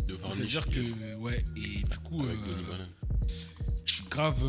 De 0.08 0.18
C'est-à-dire 0.34 0.66
que, 0.70 1.16
ouais, 1.18 1.46
et 1.56 1.84
du 1.84 1.98
coup, 2.00 2.24
je 3.86 3.94
suis 3.94 4.04
grave, 4.10 4.44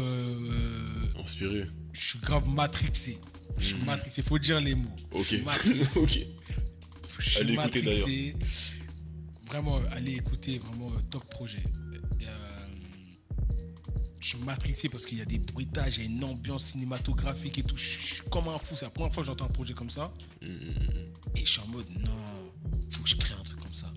Inspiré. 1.18 1.66
je 1.92 2.00
suis 2.00 2.18
grave 2.20 2.48
matrixé. 2.48 3.18
Je 3.58 3.64
suis 3.66 3.74
Mhm. 3.76 3.84
matrixé, 3.86 4.22
faut 4.22 4.38
dire 4.38 4.60
les 4.60 4.74
mots. 4.74 4.96
Je 5.12 5.18
Ok. 5.36 5.44
matrixé. 5.44 5.98
ok. 6.00 6.18
Je 7.18 7.28
suis 7.30 7.38
Allez 7.40 7.52
écouter, 7.54 7.82
matrixé. 7.82 8.36
Vraiment, 9.46 9.80
allez 9.90 10.14
écouter, 10.14 10.58
vraiment 10.58 10.90
euh, 10.90 11.00
top 11.10 11.24
projet. 11.30 11.62
Et, 12.20 12.26
euh, 12.26 12.66
je 14.20 14.26
suis 14.28 14.38
matrixé 14.38 14.88
parce 14.88 15.04
qu'il 15.04 15.18
y 15.18 15.20
a 15.20 15.24
des 15.26 15.38
bruitages, 15.38 15.98
il 15.98 16.04
y 16.04 16.06
a 16.06 16.10
une 16.10 16.24
ambiance 16.24 16.64
cinématographique 16.72 17.58
et 17.58 17.62
tout. 17.62 17.76
Je 17.76 17.82
suis 18.14 18.22
comme 18.30 18.48
un 18.48 18.58
fou. 18.58 18.74
C'est 18.76 18.86
la 18.86 18.90
première 18.90 19.12
fois 19.12 19.22
que 19.22 19.26
j'entends 19.26 19.44
un 19.46 19.48
projet 19.48 19.74
comme 19.74 19.90
ça. 19.90 20.12
Mm, 20.40 20.46
mm, 20.46 20.50
mm. 20.52 21.36
Et 21.36 21.44
je 21.44 21.50
suis 21.50 21.60
en 21.60 21.66
mode, 21.68 21.86
non, 22.04 22.52
faut 22.90 23.02
que 23.02 23.08
je 23.08 23.16
crée 23.16 23.34
un 23.34 23.42
truc 23.42 23.60
comme 23.60 23.74
ça. 23.74 23.92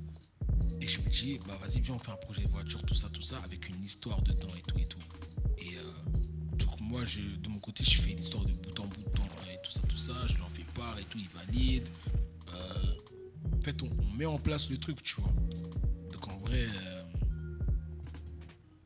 Et 0.81 0.87
je 0.87 0.99
me 0.99 1.09
dis, 1.09 1.39
bah 1.47 1.57
vas-y, 1.61 1.79
viens, 1.81 1.95
on 1.95 1.99
fait 1.99 2.11
un 2.11 2.15
projet 2.17 2.41
de 2.43 2.47
voiture, 2.49 2.83
tout 2.85 2.93
ça, 2.95 3.07
tout 3.09 3.21
ça, 3.21 3.37
avec 3.43 3.67
une 3.69 3.83
histoire 3.83 4.21
dedans 4.21 4.49
et 4.57 4.61
tout 4.61 4.77
et 4.79 4.85
tout. 4.85 4.99
Et 5.57 5.75
euh, 5.77 6.65
coup, 6.65 6.83
moi, 6.83 7.05
je, 7.05 7.21
de 7.21 7.47
mon 7.49 7.59
côté, 7.59 7.83
je 7.85 8.01
fais 8.01 8.13
l'histoire 8.13 8.43
de 8.45 8.53
bout 8.53 8.77
en 8.79 8.85
bout, 8.87 9.01
temps, 9.15 9.27
et 9.44 9.44
tout 9.65 9.71
ça, 9.71 9.82
tout 9.88 9.97
ça, 9.97 10.13
je 10.28 10.38
leur 10.38 10.49
fais 10.51 10.65
part 10.75 10.97
et 10.99 11.04
tout, 11.04 11.17
ils 11.17 11.30
valident. 11.30 11.89
Euh, 12.54 13.58
en 13.58 13.62
fait, 13.62 13.82
on, 13.82 13.89
met 14.15 14.25
en 14.25 14.38
place 14.38 14.69
le 14.69 14.78
truc, 14.78 15.01
tu 15.04 15.19
vois. 15.19 15.32
Donc 16.12 16.28
en 16.28 16.38
vrai, 16.39 16.67
euh, 16.67 17.04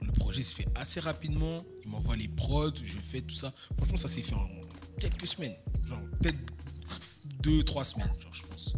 le 0.01 0.11
projet 0.11 0.41
se 0.41 0.55
fait 0.55 0.67
assez 0.75 0.99
rapidement. 0.99 1.65
Ils 1.83 1.91
m'envoient 1.91 2.15
les 2.15 2.27
prods, 2.27 2.75
je 2.83 2.97
fais 2.97 3.21
tout 3.21 3.35
ça. 3.35 3.53
Franchement, 3.77 3.97
ça 3.97 4.07
s'est 4.07 4.21
fait 4.21 4.35
en 4.35 4.49
quelques 4.99 5.27
semaines. 5.27 5.55
Genre, 5.85 5.99
peut-être 6.21 6.39
deux, 7.41 7.63
trois 7.63 7.85
semaines, 7.85 8.11
genre, 8.19 8.33
je 8.33 8.43
pense. 8.43 8.73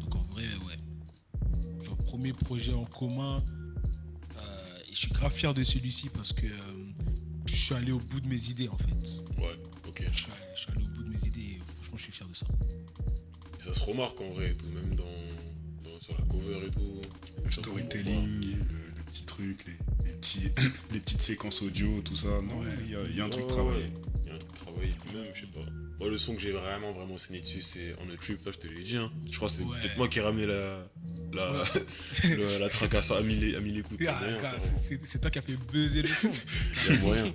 Donc 0.00 0.14
en 0.16 0.22
vrai, 0.32 0.46
ouais. 0.66 1.84
Genre, 1.84 1.96
premier 1.98 2.32
projet 2.32 2.72
en 2.72 2.84
commun. 2.84 3.44
Euh, 4.36 4.78
et 4.88 4.94
je 4.94 4.98
suis 4.98 5.12
grave 5.12 5.32
fier 5.32 5.54
de 5.54 5.62
celui-ci 5.62 6.08
parce 6.08 6.32
que 6.32 6.46
je 7.64 7.68
suis 7.72 7.74
allé 7.82 7.92
au 7.92 7.98
bout 7.98 8.20
de 8.20 8.28
mes 8.28 8.50
idées, 8.50 8.68
en 8.68 8.76
fait. 8.76 9.40
Ouais, 9.40 9.48
ok. 9.88 10.04
Je 10.12 10.16
suis 10.18 10.26
allé, 10.30 10.42
je 10.54 10.60
suis 10.60 10.70
allé 10.72 10.84
au 10.84 10.88
bout 10.88 11.02
de 11.02 11.08
mes 11.08 11.24
idées 11.26 11.40
et 11.40 11.60
franchement, 11.76 11.96
je 11.96 12.02
suis 12.02 12.12
fier 12.12 12.28
de 12.28 12.34
ça. 12.36 12.44
Ça 13.58 13.72
se 13.72 13.80
remarque 13.80 14.20
en 14.20 14.28
vrai, 14.34 14.50
et 14.50 14.54
tout, 14.54 14.66
même 14.68 14.94
dans, 14.94 15.04
dans- 15.04 15.98
sur 16.00 16.14
la 16.18 16.26
cover 16.26 16.58
et 16.66 16.70
tout. 16.70 17.00
Le 17.42 17.50
storytelling, 17.50 18.40
le, 18.42 18.98
le 18.98 19.02
petit 19.06 19.24
truc, 19.24 19.64
les, 19.66 19.78
les 20.10 20.12
petits, 20.16 20.42
les 20.92 21.00
petites 21.00 21.22
séquences 21.22 21.62
audio, 21.62 22.02
tout 22.02 22.16
ça. 22.16 22.28
Non, 22.42 22.60
Ouais. 22.60 22.68
il 22.84 22.90
y, 22.90 22.96
a, 22.96 23.00
il 23.08 23.16
y 23.16 23.20
a 23.22 23.24
un 23.24 23.30
truc 23.30 23.46
travaillé. 23.46 23.86
Il 24.24 24.28
y 24.28 24.30
a 24.30 24.34
un 24.34 24.38
truc 24.38 24.54
travaillé, 24.56 24.90
même, 25.14 25.24
je 25.32 25.40
sais 25.40 25.46
pas. 25.46 25.60
Moi, 26.00 26.08
le 26.10 26.18
son 26.18 26.34
que 26.34 26.42
j'ai 26.42 26.52
vraiment, 26.52 26.92
vraiment 26.92 27.16
saigné 27.16 27.40
dessus, 27.40 27.62
c'est 27.62 27.94
On 28.00 28.12
a 28.12 28.16
Trip, 28.18 28.44
là, 28.44 28.52
je 28.52 28.58
te 28.58 28.66
l'ai 28.66 28.82
dit. 28.84 28.98
Hein. 28.98 29.10
Je 29.30 29.36
crois 29.36 29.48
que 29.48 29.54
c'est 29.54 29.62
Ouais. 29.64 29.78
peut-être 29.80 29.96
moi 29.96 30.08
qui 30.08 30.18
ai 30.18 30.22
ramené 30.22 30.44
la, 30.44 30.86
la, 31.34 31.64
le- 32.36 32.58
la 32.58 32.68
tracasse 32.68 33.10
à 33.10 33.20
mille, 33.22 33.54
à 33.56 33.60
mille 33.60 33.78
écoutes. 33.78 34.00
Ah, 34.08 34.22
c'est- 34.58 35.20
toi 35.20 35.30
qui 35.30 35.38
as 35.38 35.42
fait 35.42 35.56
buzzer 35.72 36.02
le 36.02 36.08
son. 36.08 36.30
Il 36.90 36.94
y 36.94 36.96
a 36.96 37.00
moyen. 37.00 37.32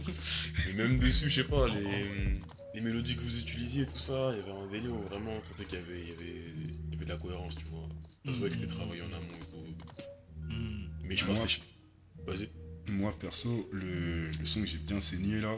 Et 0.70 0.74
même 0.74 0.98
dessus, 1.00 1.30
je 1.30 1.36
sais 1.42 1.48
pas, 1.48 1.68
les, 1.68 2.40
les 2.76 2.82
mélodies 2.82 3.16
que 3.16 3.22
vous 3.22 3.40
utilisiez 3.40 3.84
et 3.84 3.88
tout 3.88 4.00
ça, 4.00 4.32
il 4.34 4.40
y 4.40 4.42
avait 4.42 4.52
un 4.52 4.68
délire 4.72 4.94
où 4.94 5.02
vraiment 5.04 5.32
on 5.40 5.44
sentait 5.44 5.66
qu'il 5.66 5.80
y 5.80 5.82
avait, 5.82 6.02
il 6.02 6.10
y, 6.10 6.12
avait, 6.14 6.44
il 6.88 6.94
y 6.94 6.96
avait 6.96 7.06
de 7.06 7.10
la 7.10 7.18
cohérence, 7.18 7.56
tu 7.58 7.66
vois. 7.66 7.88
Ça 8.26 8.32
se 8.32 8.38
voyait 8.38 8.52
que 8.54 8.58
c'était 8.62 8.72
travaillé 8.74 9.02
en 9.02 9.08
amont 9.08 9.36
et 9.36 9.46
tout. 9.52 10.54
Hmm. 10.54 10.88
Mais 11.04 11.16
je 11.16 11.26
Moi- 11.26 11.36
pensais. 11.36 11.60
Vas-y. 12.28 12.50
Moi, 12.92 13.14
perso, 13.20 13.70
le, 13.72 14.30
le 14.32 14.46
son 14.46 14.62
que 14.62 14.68
j'ai 14.68 14.78
bien 14.80 15.00
saigné 15.00 15.40
là. 15.42 15.54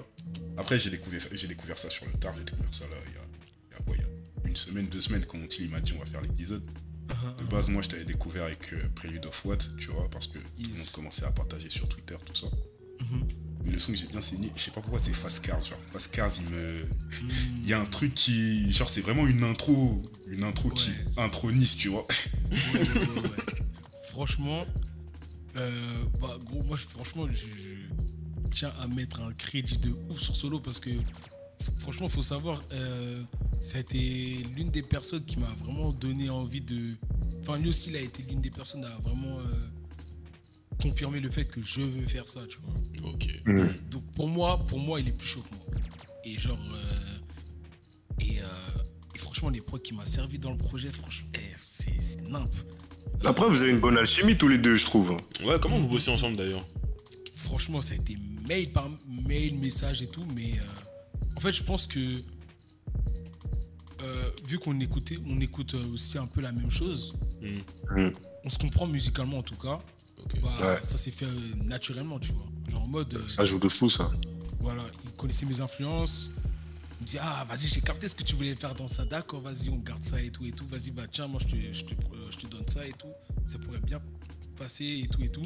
Après, 0.57 0.77
j'ai 0.79 0.89
découvert, 0.89 1.21
ça- 1.21 1.29
j'ai 1.33 1.47
découvert 1.47 1.77
ça 1.77 1.89
sur 1.89 2.05
le 2.05 2.11
tard, 2.13 2.33
j'ai 2.37 2.43
découvert 2.43 2.73
ça 2.73 2.85
là 2.85 2.95
il 3.07 3.13
y 3.13 3.17
a, 3.17 3.21
il 3.69 3.73
y 3.73 3.75
a 3.79 3.83
quoi 3.85 3.95
Il 3.97 4.01
y 4.01 4.45
a 4.45 4.47
une 4.49 4.55
semaine, 4.55 4.87
deux 4.87 4.99
semaines, 5.01 5.25
quand 5.25 5.37
Tilly 5.47 5.69
m'a 5.69 5.79
dit 5.79 5.93
on 5.95 5.99
va 5.99 6.05
faire 6.05 6.21
l'épisode. 6.21 6.63
De 7.37 7.43
base, 7.45 7.69
moi, 7.69 7.81
je 7.81 7.89
t'avais 7.89 8.05
découvert 8.05 8.43
avec 8.43 8.73
euh, 8.73 8.81
Prelude 8.95 9.25
of 9.25 9.45
What, 9.45 9.57
tu 9.77 9.87
vois, 9.89 10.09
parce 10.09 10.27
que 10.27 10.37
tout 10.37 10.45
le 10.59 10.69
monde 10.69 10.91
commençait 10.93 11.25
à 11.25 11.31
partager 11.31 11.69
sur 11.69 11.87
Twitter, 11.87 12.15
tout 12.25 12.35
ça. 12.35 12.47
Mhm. 13.01 13.27
Mais 13.65 13.71
le 13.71 13.79
son 13.79 13.91
que 13.91 13.97
j'ai 13.97 14.07
bien 14.07 14.21
saigné, 14.21 14.51
je 14.55 14.61
sais 14.61 14.71
pas 14.71 14.81
pourquoi 14.81 14.99
c'est 14.99 15.13
Fast 15.13 15.45
Cars, 15.45 15.63
genre. 15.63 15.77
Fast 15.93 16.13
Cars, 16.13 16.31
il 16.39 16.49
me. 16.49 16.83
Hmm. 16.83 17.29
Il 17.63 17.69
y 17.69 17.73
a 17.73 17.79
un 17.79 17.85
truc 17.85 18.13
qui. 18.15 18.71
Genre, 18.71 18.89
c'est 18.89 19.01
vraiment 19.01 19.27
une 19.27 19.43
intro. 19.43 20.11
Une 20.27 20.43
intro 20.43 20.69
qui 20.69 20.91
intronise, 21.17 21.75
tu 21.75 21.89
vois. 21.89 22.07
Ouais, 22.51 22.79
ouais. 22.79 23.29
Franchement, 24.09 24.65
euh, 25.57 26.03
bah, 26.21 26.37
gros, 26.45 26.63
moi, 26.63 26.77
franchement, 26.77 27.27
je, 27.27 27.33
je 27.33 28.49
tiens 28.53 28.71
à 28.81 28.87
mettre 28.87 29.21
un 29.21 29.33
crédit 29.33 29.77
de 29.77 29.93
ouf 30.09 30.19
sur 30.19 30.35
Solo 30.35 30.59
parce 30.59 30.79
que, 30.79 30.89
franchement, 31.79 32.07
il 32.07 32.11
faut 32.13 32.21
savoir, 32.21 32.63
euh, 32.71 33.21
ça 33.61 33.77
a 33.77 33.81
été 33.81 34.43
l'une 34.55 34.69
des 34.69 34.81
personnes 34.81 35.23
qui 35.23 35.39
m'a 35.39 35.53
vraiment 35.63 35.91
donné 35.91 36.29
envie 36.29 36.61
de. 36.61 36.95
Enfin, 37.39 37.57
lui 37.57 37.69
aussi, 37.69 37.89
il 37.89 37.95
a 37.95 38.01
été 38.01 38.23
l'une 38.23 38.41
des 38.41 38.51
personnes 38.51 38.83
à 38.85 38.95
vraiment 39.03 39.39
euh, 39.39 39.43
confirmer 40.81 41.19
le 41.19 41.29
fait 41.29 41.45
que 41.45 41.61
je 41.61 41.81
veux 41.81 42.07
faire 42.07 42.27
ça, 42.27 42.41
tu 42.47 42.57
vois. 42.63 43.11
Ok. 43.11 43.27
Mm. 43.45 43.67
Donc 43.89 44.03
pour 44.13 44.27
moi, 44.27 44.57
pour 44.65 44.79
moi, 44.79 44.99
il 44.99 45.07
est 45.07 45.11
plus 45.11 45.27
chaud 45.27 45.41
que 45.49 45.55
moi. 45.55 45.65
Et 46.23 46.37
genre, 46.37 46.59
euh, 46.73 48.19
et, 48.19 48.41
euh, 48.41 48.45
et 49.15 49.17
franchement, 49.17 49.49
les 49.49 49.61
prods 49.61 49.79
qui 49.79 49.93
m'a 49.93 50.05
servi 50.05 50.37
dans 50.37 50.51
le 50.51 50.57
projet, 50.57 50.91
franchement, 50.91 51.29
eh, 51.35 51.55
c'est 51.65 52.01
c'est 52.01 52.21
nimp. 52.21 52.53
Après, 53.23 53.47
vous 53.47 53.61
avez 53.61 53.71
une 53.71 53.79
bonne 53.79 53.97
alchimie 53.97 54.35
tous 54.35 54.47
les 54.47 54.57
deux, 54.57 54.75
je 54.75 54.85
trouve. 54.85 55.17
Ouais, 55.43 55.55
comment 55.61 55.77
vous 55.77 55.89
bossez 55.89 56.09
ensemble 56.09 56.37
d'ailleurs? 56.37 56.65
Franchement, 57.35 57.81
ça 57.81 57.93
a 57.93 57.97
été 57.97 58.17
mail 58.47 58.71
par 58.71 58.89
mail, 59.27 59.55
message 59.57 60.01
et 60.01 60.07
tout, 60.07 60.25
mais 60.35 60.53
euh, 60.53 61.35
en 61.35 61.39
fait, 61.39 61.51
je 61.51 61.63
pense 61.63 61.85
que 61.85 62.23
euh, 64.03 64.29
vu 64.45 64.59
qu'on 64.59 64.79
écoutait, 64.79 65.17
on 65.27 65.39
écoute 65.41 65.73
euh, 65.75 65.93
aussi 65.93 66.17
un 66.17 66.27
peu 66.27 66.41
la 66.41 66.51
même 66.51 66.71
chose. 66.71 67.13
Hmm, 67.41 67.59
Mm. 67.99 68.11
On 68.43 68.49
se 68.49 68.57
comprend 68.57 68.87
musicalement 68.87 69.37
en 69.39 69.43
tout 69.43 69.55
cas. 69.55 69.79
Bah, 70.41 70.49
Ouais. 70.61 70.79
Ça 70.83 70.97
s'est 70.97 71.11
fait 71.11 71.25
euh, 71.25 71.39
naturellement, 71.63 72.19
tu 72.19 72.31
vois. 72.33 72.45
Genre 72.69 72.81
en 72.83 72.87
mode. 72.87 73.27
Ça 73.29 73.43
joue 73.43 73.59
de 73.59 73.67
fou, 73.69 73.89
ça. 73.89 74.09
Voilà, 74.59 74.83
il 75.03 75.11
connaissait 75.11 75.45
mes 75.45 75.59
influences. 75.61 76.31
Il 76.99 77.03
me 77.03 77.07
dit 77.07 77.17
Ah, 77.19 77.45
vas-y, 77.49 77.67
j'ai 77.67 77.81
capté 77.81 78.07
ce 78.07 78.15
que 78.15 78.23
tu 78.23 78.35
voulais 78.35 78.55
faire 78.55 78.73
dans 78.75 78.87
ça. 78.87 79.05
D'accord, 79.05 79.41
vas-y, 79.41 79.69
on 79.69 79.77
garde 79.79 80.03
ça 80.03 80.21
et 80.21 80.29
tout 80.31 80.45
et 80.45 80.51
tout. 80.51 80.65
Vas-y, 80.67 80.91
bah 80.91 81.03
tiens, 81.11 81.27
moi 81.27 81.39
je 81.43 81.47
te, 81.55 81.55
je, 81.73 81.85
te, 81.85 81.93
je 82.31 82.37
te 82.37 82.47
donne 82.47 82.67
ça 82.67 82.85
et 82.87 82.93
tout. 82.93 83.11
Ça 83.45 83.57
pourrait 83.59 83.79
bien 83.79 83.99
passer 84.55 85.01
et 85.03 85.07
tout 85.07 85.21
et 85.23 85.29
tout. 85.29 85.45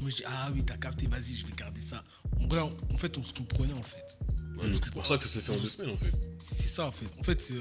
Moi 0.00 0.10
je 0.10 0.16
dis 0.16 0.22
Ah 0.26 0.50
oui, 0.54 0.64
t'as 0.64 0.76
capté, 0.76 1.06
vas-y, 1.08 1.34
je 1.34 1.46
vais 1.46 1.52
garder 1.56 1.80
ça. 1.80 2.02
En 2.40 2.46
vrai, 2.48 2.60
en 2.60 2.96
fait, 2.96 3.16
on 3.18 3.22
se 3.24 3.32
comprenait 3.34 3.72
en 3.74 3.82
fait. 3.82 4.18
Ouais, 4.58 4.70
donc 4.70 4.80
c'est 4.84 4.92
pour 4.92 5.04
ça 5.06 5.16
que 5.18 5.24
ça 5.24 5.28
s'est 5.28 5.40
fait 5.40 5.52
en 5.52 5.60
deux 5.60 5.68
semaines 5.68 5.90
en 5.92 5.96
fait. 5.96 6.12
C'est 6.38 6.68
ça 6.68 6.86
en 6.86 6.92
fait. 6.92 7.06
En 7.18 7.22
fait, 7.22 7.52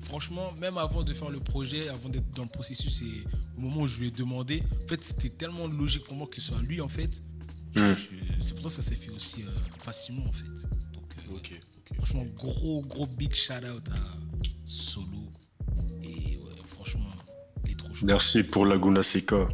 franchement, 0.00 0.52
même 0.60 0.78
avant 0.78 1.02
de 1.02 1.12
faire 1.14 1.30
le 1.30 1.40
projet, 1.40 1.88
avant 1.88 2.08
d'être 2.08 2.30
dans 2.34 2.42
le 2.44 2.48
processus 2.48 3.02
et 3.02 3.24
au 3.56 3.60
moment 3.60 3.82
où 3.82 3.86
je 3.86 4.00
lui 4.00 4.08
ai 4.08 4.10
demandé, 4.10 4.62
en 4.84 4.88
fait, 4.88 5.02
c'était 5.02 5.30
tellement 5.30 5.66
logique 5.66 6.04
pour 6.04 6.14
moi 6.14 6.26
que 6.26 6.36
ce 6.36 6.42
soit 6.42 6.60
lui 6.62 6.80
en 6.80 6.88
fait. 6.88 7.22
Mm. 7.74 7.80
je- 7.94 7.94
c'est 8.40 8.54
pour 8.54 8.62
ça 8.62 8.68
que 8.68 8.74
ça 8.74 8.82
s'est 8.82 8.94
fait 8.94 9.10
aussi 9.10 9.42
euh, 9.42 9.50
facilement 9.80 10.26
en 10.26 10.32
fait. 10.32 10.44
Donc, 11.28 11.50
euh. 11.52 11.56
Franchement, 11.96 12.24
gros, 12.36 12.82
gros 12.82 13.06
big 13.06 13.34
shout 13.34 13.52
out 13.72 13.88
à 13.90 14.16
Solo. 14.64 15.32
Et 16.02 16.36
ouais, 16.36 16.52
franchement, 16.66 17.10
il 17.64 17.72
est 17.72 17.74
trop 17.76 17.92
chaud. 17.94 18.06
Merci 18.06 18.42
pour 18.42 18.66
Laguna 18.66 19.02
Seca. 19.02 19.48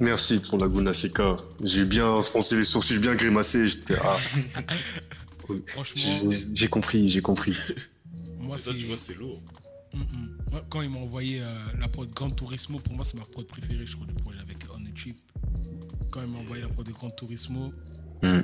Merci 0.00 0.40
pour 0.40 0.58
Laguna 0.58 0.92
Seca. 0.92 1.36
J'ai 1.62 1.84
bien 1.84 2.20
froncé 2.22 2.56
les 2.56 2.64
sourcils, 2.64 2.94
j'ai 2.94 3.00
bien 3.00 3.14
grimacé. 3.14 3.66
J'étais. 3.66 3.94
Ah, 4.02 4.16
Franchement, 5.66 6.32
j'ai 6.54 6.68
compris, 6.68 7.08
j'ai 7.08 7.20
compris. 7.22 7.56
moi, 8.38 8.56
ça, 8.58 8.72
tu 8.74 8.86
vois, 8.86 8.96
c'est 8.96 9.14
lourd. 9.16 9.40
Mm, 9.92 9.98
mm. 10.00 10.36
Moi, 10.50 10.64
quand 10.70 10.82
il 10.82 10.90
m'a 10.90 10.98
envoyé 10.98 11.40
euh, 11.42 11.46
la 11.78 11.86
prod 11.88 12.10
Gran 12.12 12.30
Turismo, 12.30 12.78
pour 12.80 12.94
moi, 12.94 13.04
c'est 13.04 13.16
ma 13.18 13.24
prod 13.24 13.46
préférée, 13.46 13.86
je 13.86 13.94
crois, 13.94 14.06
du 14.06 14.14
projet 14.14 14.40
avec 14.40 14.58
On 14.74 14.80
the 14.82 14.94
Trip. 14.94 15.16
Quand 16.10 16.22
il 16.22 16.28
m'a 16.28 16.38
envoyé 16.38 16.62
la 16.62 16.68
prod 16.68 16.86
de 16.86 16.92
Gran 16.92 17.10
Turismo, 17.10 17.72
Mm. 18.22 18.26
euh, 18.26 18.42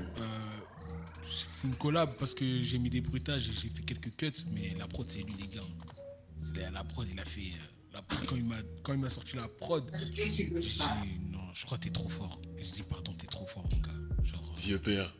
c'est 1.34 1.66
une 1.66 1.74
collab 1.74 2.10
parce 2.18 2.34
que 2.34 2.44
j'ai 2.60 2.78
mis 2.78 2.90
des 2.90 3.00
bruitages 3.00 3.48
et 3.48 3.52
j'ai 3.52 3.68
fait 3.70 3.82
quelques 3.82 4.14
cuts, 4.16 4.44
mais 4.52 4.74
la 4.78 4.86
prod, 4.86 5.08
c'est 5.08 5.22
lui, 5.22 5.32
les 5.40 5.46
gars. 5.48 5.62
La, 6.60 6.70
la 6.70 6.84
prod, 6.84 7.06
il 7.10 7.18
a 7.18 7.24
fait. 7.24 7.40
euh, 7.40 7.94
la 7.94 8.02
prod, 8.02 8.26
quand 8.26 8.36
il 8.36 8.44
m'a 8.44 8.56
quand 8.82 8.92
il 8.92 8.98
m'a 9.00 9.08
sorti 9.10 9.36
la 9.36 9.48
prod, 9.48 9.84
j'ai 10.12 10.28
je 11.54 11.64
crois 11.66 11.78
que 11.78 11.84
t'es 11.84 11.90
trop 11.90 12.08
fort. 12.08 12.40
Et 12.58 12.64
je 12.64 12.70
dis 12.70 12.82
pardon, 12.82 13.12
t'es 13.14 13.26
trop 13.26 13.46
fort, 13.46 13.64
mon 13.72 13.78
gars. 13.80 14.24
Genre. 14.24 14.42
euh, 14.56 14.60
Vieux 14.60 14.78
père. 14.78 15.12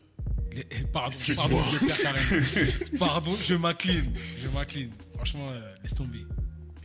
les- 0.51 0.65
eh, 0.71 0.83
Pardon, 0.91 1.15
pardon, 1.35 1.57
je 1.71 1.77
vais 1.77 1.91
faire 1.91 2.13
carrément. 2.13 2.97
Pardon, 2.99 3.35
je 3.35 3.53
m'incline. 3.55 4.13
Je 4.41 4.47
m'incline. 4.49 4.91
franchement, 5.15 5.49
euh, 5.51 5.75
laisse 5.83 5.93
tomber. 5.93 6.25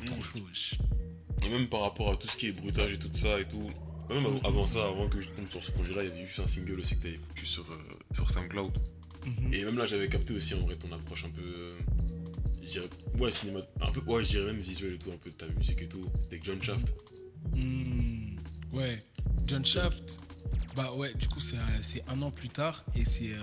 Trop 0.05 0.21
chaud. 0.21 0.39
wesh. 0.47 0.75
Et 1.45 1.49
même 1.49 1.69
par 1.69 1.83
rapport 1.83 2.11
à 2.13 2.17
tout 2.17 2.27
ce 2.29 2.37
qui 2.37 2.47
est 2.49 2.53
bruitage 2.53 2.93
et 2.93 2.99
tout 2.99 3.11
ça 3.13 3.39
et 3.41 3.47
tout. 3.49 3.71
Même 4.09 4.25
av- 4.25 4.41
avant 4.45 4.67
ça, 4.67 4.85
avant 4.87 5.09
que 5.09 5.21
je 5.21 5.29
tombe 5.31 5.49
sur 5.51 5.63
ce 5.65 5.73
projet-là, 5.73 6.05
il 6.05 6.09
y 6.11 6.13
avait 6.13 6.25
juste 6.25 6.39
un 6.41 6.47
single 6.47 6.79
aussi 6.81 6.97
que 6.97 7.03
t'avais 7.03 7.17
foutu 7.19 7.45
sur, 7.47 7.71
euh, 7.73 7.79
sur 8.13 8.31
SoundCloud. 8.31 8.73
Mhm. 9.27 9.53
Et 9.53 9.65
même 9.65 9.77
là, 9.77 9.87
j'avais 9.87 10.09
capté 10.09 10.33
aussi 10.35 10.55
en 10.55 10.59
vrai 10.61 10.77
ton 10.77 10.91
approche 10.93 11.25
un 11.25 11.31
peu. 11.31 11.75
je 12.63 12.71
dirais. 12.71 12.89
Ouais, 13.19 13.31
cinéma. 13.33 13.61
Un 13.81 13.91
peu. 13.91 14.01
Ouais, 14.11 14.23
je 14.25 14.31
dirais 14.31 14.45
même 14.47 14.61
visuel 14.61 14.95
et 14.95 14.99
tout, 14.99 15.11
un 15.13 15.17
peu 15.17 15.31
de 15.31 15.35
ta 15.37 15.47
musique 15.49 15.83
et 15.83 15.89
tout. 15.89 16.05
C'était 16.21 16.41
John 16.43 16.63
Shaft. 16.63 16.95
Hmm, 17.55 18.36
ouais, 18.73 19.05
John 19.47 19.65
Shaft, 19.65 20.21
bah 20.75 20.93
ouais, 20.95 21.15
du 21.15 21.29
coup 21.29 21.41
c'est 21.41 21.57
euh, 21.57 22.03
un 22.09 22.21
an 22.23 22.31
plus 22.31 22.49
tard 22.51 22.85
et 22.95 23.05
c'est 23.05 23.33
euh, 23.33 23.39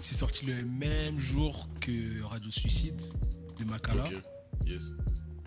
sorti 0.00 0.46
le 0.46 0.62
même 0.64 1.18
jour 1.18 1.68
que 1.80 2.22
Radio 2.22 2.50
Suicide 2.50 3.00
de 3.58 3.64
Makala. 3.64 4.04
Ok. 4.04 4.14
Yes. 4.66 4.82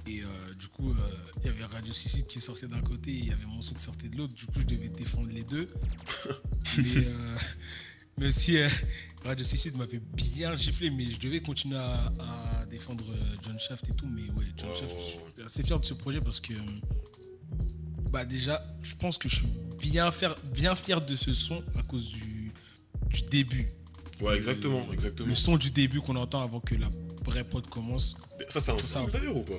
Et 0.08 0.21
euh, 0.23 0.53
du 0.58 0.67
coup, 0.69 0.89
euh, 0.89 0.93
il 1.41 1.47
y 1.47 1.49
avait 1.49 1.65
Radio 1.65 1.93
Suicide 1.93 2.25
qui 2.25 2.39
sortait 2.39 2.67
d'un 2.67 2.82
côté 2.82 3.12
et 3.12 3.15
il 3.15 3.27
y 3.27 3.32
avait 3.32 3.45
mon 3.45 3.62
son 3.62 3.75
qui 3.75 3.84
sortait 3.84 4.08
de 4.10 4.17
l'autre. 4.17 4.34
Du 4.34 4.45
coup, 4.47 4.60
je 4.60 4.65
devais 4.65 4.89
défendre 4.89 5.29
les 5.32 5.43
deux. 5.43 5.69
mais, 6.77 7.08
mais 8.17 8.32
si 8.32 8.58
Radio 9.23 9.45
Suicide 9.45 9.75
m'avait 9.77 10.01
bien 10.13 10.55
giflé, 10.55 10.89
mais 10.89 11.12
je 11.12 11.19
devais 11.19 11.41
continuer 11.41 11.77
à, 11.77 12.12
à 12.19 12.65
défendre 12.65 13.05
John 13.43 13.60
Shaft 13.60 13.89
et 13.89 13.93
tout. 13.93 14.08
Mais 14.08 14.23
ouais, 14.32 14.45
John 14.58 14.69
Shaft, 14.75 14.95
je 14.97 15.03
suis 15.03 15.43
assez 15.45 15.63
fier 15.63 15.79
de 15.79 15.86
ce 15.86 15.93
projet 15.93 16.21
parce 16.21 16.39
que, 16.39 16.53
bah 18.12 18.26
déjà, 18.26 18.63
je 18.82 18.95
pense 18.95 19.17
que 19.17 19.30
je 19.30 19.36
suis 19.38 19.48
bien, 19.80 20.12
faire, 20.12 20.36
bien 20.54 20.76
fier 20.76 21.02
de 21.02 21.15
ce 21.15 21.32
son 21.32 21.63
à 21.78 21.84
cause 21.84 22.10
du, 22.10 22.52
du 23.10 23.22
début. 23.30 23.69
Ouais, 24.22 24.36
exactement, 24.36 24.86
Le- 24.88 24.93
exactement. 24.93 25.30
Le 25.30 25.36
son 25.36 25.58
du 25.58 25.72
début 25.72 26.02
qu'on 26.02 26.15
entend 26.15 26.41
avant 26.41 26.60
que 26.60 26.76
la 26.76 26.89
vraie 27.24 27.43
prod 27.43 27.65
commence. 27.67 28.17
Ça, 28.50 28.60
c'est 28.60 28.72
un 28.72 28.78
Ça. 28.78 28.84
sample 29.00 29.12
d'ailleurs 29.12 29.38
ou 29.38 29.43
pas? 29.43 29.54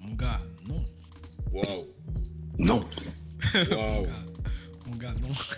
Mon 0.00 0.14
gars, 0.14 0.40
non. 0.68 0.84
Waouh. 1.52 1.86
Non. 2.58 2.88
Waouh. 3.54 4.06
Mon 4.86 4.96
gars, 4.96 5.14
non. 5.20 5.32
Ça, 5.34 5.56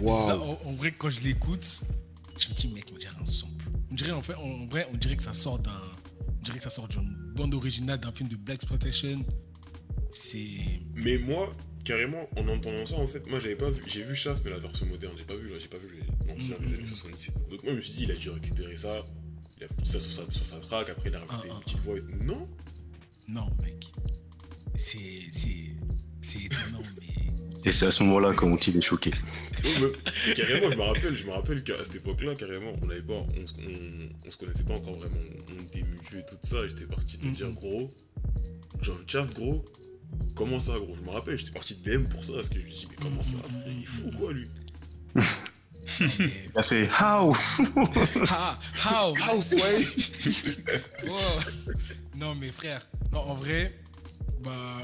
Waouh. 0.00 0.42
en, 0.42 0.60
en 0.66 0.72
vrai, 0.72 0.92
quand 0.96 1.08
je 1.10 1.20
l'écoute, 1.22 1.64
je 2.38 2.48
me 2.48 2.54
dis, 2.54 2.68
mec, 2.68 2.86
on 2.92 2.98
dirait 2.98 3.14
un 3.20 3.26
sample. 3.26 3.64
On 3.90 3.94
dirait, 3.94 4.10
en 4.12 4.22
fait, 4.22 4.34
en 4.34 4.66
vrai, 4.66 4.86
on 4.92 4.96
dirait 4.96 5.16
que 5.16 5.22
ça 5.22 5.32
sort 5.34 5.58
d'un. 5.58 5.70
On 6.40 6.42
dirait 6.44 6.58
que 6.58 6.64
ça 6.64 6.70
sort 6.70 6.88
d'une 6.88 7.14
bande 7.36 7.54
originale 7.54 8.00
d'un 8.00 8.12
film 8.12 8.28
de 8.28 8.36
Black 8.36 8.56
Exploitation. 8.56 9.24
C'est. 10.10 10.48
Mais 10.96 11.18
moi, 11.18 11.54
carrément, 11.84 12.28
en 12.36 12.46
entendant 12.48 12.84
ça, 12.86 12.96
en 12.96 13.06
fait, 13.06 13.26
moi 13.26 13.38
j'avais 13.38 13.56
pas 13.56 13.70
vu, 13.70 13.82
j'ai 13.86 14.02
vu 14.02 14.14
Shaft, 14.14 14.42
mais 14.44 14.50
la 14.50 14.58
version 14.58 14.86
moderne, 14.86 15.14
j'ai 15.16 15.24
pas 15.24 15.36
vu, 15.36 15.50
j'ai 15.58 15.68
pas 15.68 15.78
vu 15.78 15.88
les- 15.96 16.28
l'ancien 16.32 16.56
Mm, 16.60 16.64
des 16.66 16.70
mm, 16.70 16.74
années. 16.74 16.84
77. 16.86 17.34
Donc 17.50 17.62
moi 17.62 17.72
je 17.72 17.76
me 17.76 17.80
suis 17.82 17.94
dit, 17.94 18.04
il 18.04 18.10
a 18.12 18.14
dû 18.14 18.30
récupérer 18.30 18.76
ça, 18.76 19.06
il 19.58 19.64
a 19.64 19.68
foutu 19.68 19.84
ça 19.86 20.00
sur 20.00 20.12
sa, 20.12 20.30
sur 20.30 20.44
sa 20.44 20.56
track, 20.60 20.90
après 20.90 21.08
il 21.08 21.14
a 21.16 21.20
rajouté 21.20 21.48
Ah, 21.50 21.52
une 21.54 21.58
ah, 21.58 21.60
petite 21.64 21.80
voix. 21.80 21.96
Non 22.26 22.48
Non, 23.28 23.46
mec. 23.62 23.86
C'est. 24.76 25.22
C'est. 25.30 25.72
C'est 26.20 26.38
étonnant, 26.44 26.82
mais. 27.00 27.08
Et 27.64 27.70
c'est 27.72 27.86
à 27.86 27.90
ce 27.92 28.02
moment-là 28.04 28.34
qu'ont 28.34 28.56
il 28.56 28.76
est 28.76 28.80
choqué. 28.80 29.10
Ouais, 29.10 29.92
mais 30.26 30.34
carrément, 30.34 30.68
je 30.70 30.76
me 30.76 30.82
rappelle, 30.82 31.14
je 31.14 31.24
me 31.26 31.30
rappelle 31.30 31.62
qu'à 31.62 31.82
cette 31.84 31.94
époque-là, 31.96 32.34
carrément, 32.34 32.72
on 32.82 32.90
avait 32.90 33.02
pas, 33.02 33.14
on, 33.40 33.46
se- 33.46 33.54
on, 33.54 34.08
on 34.26 34.30
se 34.30 34.36
connaissait 34.36 34.64
pas 34.64 34.74
encore 34.74 34.96
vraiment, 34.96 35.14
on 35.48 35.62
était 35.62 35.84
mutués 35.84 36.18
et 36.20 36.26
tout 36.26 36.36
ça, 36.42 36.64
et 36.64 36.68
j'étais 36.68 36.86
parti 36.86 37.18
te 37.18 37.26
Mhm. 37.26 37.32
dire, 37.34 37.50
gros, 37.52 37.94
John 38.80 38.96
Shaft, 39.06 39.32
gros, 39.34 39.64
comment 40.34 40.58
ça, 40.58 40.72
gros? 40.78 40.94
Je 40.96 41.02
me 41.02 41.10
rappelle, 41.10 41.36
j'étais 41.38 41.52
parti 41.52 41.74
de 41.76 41.82
DM 41.96 42.04
pour 42.04 42.24
ça, 42.24 42.32
parce 42.34 42.48
que 42.48 42.60
je 42.60 42.64
me 42.64 42.70
suis 42.70 42.86
dit, 42.86 42.92
mais 42.92 42.96
comment 43.00 43.22
ça, 43.22 43.38
frère, 43.38 43.62
il 43.68 43.82
est 43.82 43.86
fou 43.86 44.10
quoi, 44.18 44.32
lui 44.32 44.48
Il 46.00 46.50
a 46.56 46.62
fait 46.62 46.88
How? 46.88 47.32
Ah, 48.28 48.58
how? 48.84 49.14
House, 49.28 49.52
ouais 49.52 49.84
Wow. 51.08 51.18
Non, 52.16 52.34
mais 52.34 52.52
frère, 52.52 52.86
non, 53.12 53.20
en 53.20 53.34
vrai, 53.34 53.78
bah, 54.42 54.78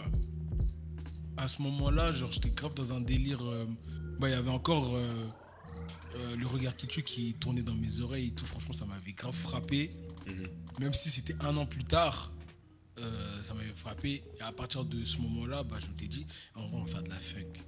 à 1.37 1.47
ce 1.49 1.63
moment-là, 1.63 2.11
genre, 2.13 2.33
j'étais 2.33 2.51
grave 2.51 2.75
dans 2.75 2.93
un 2.93 3.01
délire. 3.01 3.43
euh, 3.45 3.65
bah, 4.19 4.29
il 4.29 4.33
y 4.33 4.35
avait 4.35 4.51
encore 4.51 4.97
euh, 4.97 5.27
euh, 6.17 6.37
le 6.37 6.47
regard 6.49 6.75
qui 6.75 6.89
tue 6.89 7.03
qui 7.05 7.35
tournait 7.35 7.63
dans 7.63 7.75
mes 7.75 8.01
oreilles 8.01 8.29
et 8.29 8.33
tout. 8.33 8.45
Franchement, 8.47 8.75
ça 8.75 8.85
m'avait 8.85 9.13
grave 9.13 9.35
frappé. 9.35 9.93
Mhm. 10.27 10.47
Même 10.81 10.95
si 10.95 11.09
c'était 11.11 11.37
un 11.41 11.57
an 11.57 11.65
plus 11.67 11.85
tard, 11.85 12.33
euh, 13.01 13.43
ça 13.43 13.55
m'avait 13.55 13.73
frappé. 13.75 14.23
Et 14.39 14.43
à 14.43 14.53
partir 14.53 14.85
de 14.85 15.05
ce 15.05 15.19
moment-là, 15.19 15.63
bah, 15.63 15.77
je 15.81 15.87
me 15.93 15.99
suis 15.99 16.09
dit, 16.09 16.27
en 16.55 16.63
on 16.73 16.83
va 16.85 16.87
faire 16.91 17.03
de 17.03 17.09
la 17.11 17.17
funk. 17.17 17.63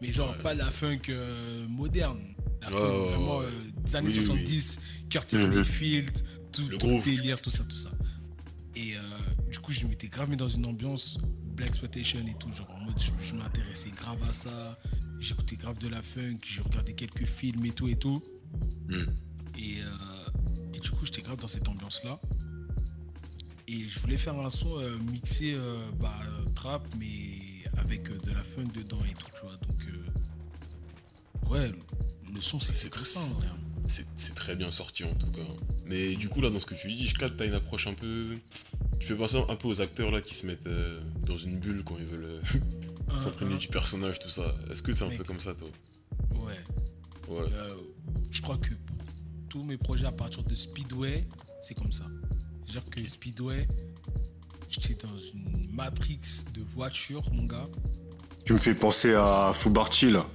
Mais 0.00 0.12
genre, 0.12 0.30
Ouais. 0.36 0.42
pas 0.42 0.54
la 0.54 0.70
funk 0.70 1.00
euh, 1.08 1.66
moderne. 1.68 2.34
La 2.60 2.68
funk 2.68 2.78
vraiment 2.78 3.40
euh, 3.42 3.50
des 3.84 3.96
années 3.96 4.08
Oui, 4.08 4.14
oui. 4.18 4.24
70, 4.24 4.80
Curtis 5.10 5.36
Mhm. 5.36 5.54
Mayfield, 5.54 6.22
tout, 6.52 6.68
Le 6.68 6.78
tout 6.78 7.00
délire, 7.04 7.40
tout 7.42 7.50
ça, 7.50 7.64
tout 7.64 7.76
ça. 7.76 7.90
Et 8.76 8.94
du 9.52 9.58
coup, 9.60 9.70
je 9.72 9.86
m'étais 9.86 10.08
grave 10.08 10.28
mis 10.28 10.36
dans 10.36 10.48
une 10.48 10.66
ambiance 10.66 11.18
Black 11.54 11.68
Exploitation 11.68 12.18
et 12.26 12.34
tout. 12.40 12.50
Genre, 12.50 12.68
en 12.70 12.80
mode, 12.80 12.98
je, 12.98 13.10
je 13.24 13.34
m'intéressais 13.34 13.90
grave 13.90 14.18
à 14.28 14.32
ça. 14.32 14.78
J'écoutais 15.20 15.54
grave 15.56 15.78
de 15.78 15.86
la 15.88 16.02
funk, 16.02 16.38
je 16.44 16.60
regardais 16.60 16.92
quelques 16.94 17.24
films 17.26 17.64
et 17.66 17.70
tout 17.70 17.86
et 17.88 17.96
tout. 17.96 18.20
Mhm. 18.88 19.06
Et, 19.58 19.78
et 20.74 20.80
du 20.80 20.90
coup, 20.90 21.04
j'étais 21.04 21.22
grave 21.22 21.38
dans 21.38 21.46
cette 21.46 21.68
ambiance-là. 21.68 22.20
Et 23.66 23.88
je 23.88 23.98
voulais 24.00 24.18
faire 24.18 24.38
un 24.38 24.50
son 24.50 24.78
euh, 24.78 24.96
mixé 24.98 25.54
euh, 25.54 25.76
bah, 25.98 26.14
trap, 26.54 26.86
mais 26.98 27.38
avec 27.78 28.10
euh, 28.10 28.18
de 28.18 28.30
la 28.30 28.42
funk 28.44 28.68
dedans 28.74 28.98
et 29.10 29.14
tout, 29.14 29.26
tu 29.34 29.40
vois. 29.42 29.56
Donc, 29.56 31.50
ouais, 31.50 31.72
le 32.32 32.40
son, 32.40 32.60
c'est 32.60 32.76
C'est 32.76 32.94
ça. 33.04 33.20
C'est 34.16 34.34
très 34.34 34.54
bien 34.56 34.70
sorti 34.70 35.04
en 35.04 35.14
tout 35.14 35.30
cas. 35.30 35.42
Mais 35.86 36.14
du 36.16 36.28
coup, 36.28 36.40
là, 36.40 36.48
dans 36.50 36.60
ce 36.60 36.66
que 36.66 36.74
tu 36.74 36.88
dis, 36.92 37.06
je 37.06 37.14
capte, 37.14 37.36
t'as 37.36 37.46
une 37.46 37.54
approche 37.54 37.86
un 37.86 37.94
peu. 37.94 38.36
Tu 38.98 39.06
fais 39.08 39.14
penser 39.14 39.36
un 39.48 39.56
peu 39.56 39.68
aux 39.68 39.80
acteurs 39.82 40.10
là 40.10 40.20
qui 40.22 40.34
se 40.34 40.46
mettent 40.46 40.68
dans 41.26 41.36
une 41.36 41.58
bulle 41.58 41.82
quand 41.84 41.96
ils 41.98 42.06
veulent 42.06 42.40
un- 43.08 43.56
du 43.56 43.68
personnage, 43.68 44.18
tout 44.18 44.30
ça. 44.30 44.54
Est-ce 44.70 44.82
que 44.82 44.92
c'est 44.92 45.04
un 45.04 45.08
Mec. 45.08 45.18
peu 45.18 45.24
comme 45.24 45.40
ça, 45.40 45.54
toi? 45.54 45.68
Ouais. 46.34 46.58
Ouais. 47.28 47.46
Euh, 47.52 47.74
je 48.30 48.40
crois 48.40 48.56
que 48.56 48.70
pour 48.74 48.96
tous 49.50 49.62
mes 49.62 49.76
projets 49.76 50.06
à 50.06 50.12
partir 50.12 50.42
de 50.44 50.54
Speedway, 50.54 51.26
c'est 51.60 51.74
comme 51.74 51.92
ça. 51.92 52.06
C'est-à-dire 52.66 52.90
que 52.90 53.08
Speedway, 53.08 53.66
j'étais 54.68 54.94
dans 55.06 55.16
une 55.16 55.70
matrix 55.72 56.18
de 56.54 56.62
voitures, 56.74 57.22
mon 57.32 57.44
gars. 57.44 57.68
Tu 58.44 58.52
me 58.52 58.58
fais 58.58 58.74
penser 58.74 59.14
à 59.14 59.50
Fubarchi 59.54 60.10
là. 60.10 60.26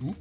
Où? 0.00 0.14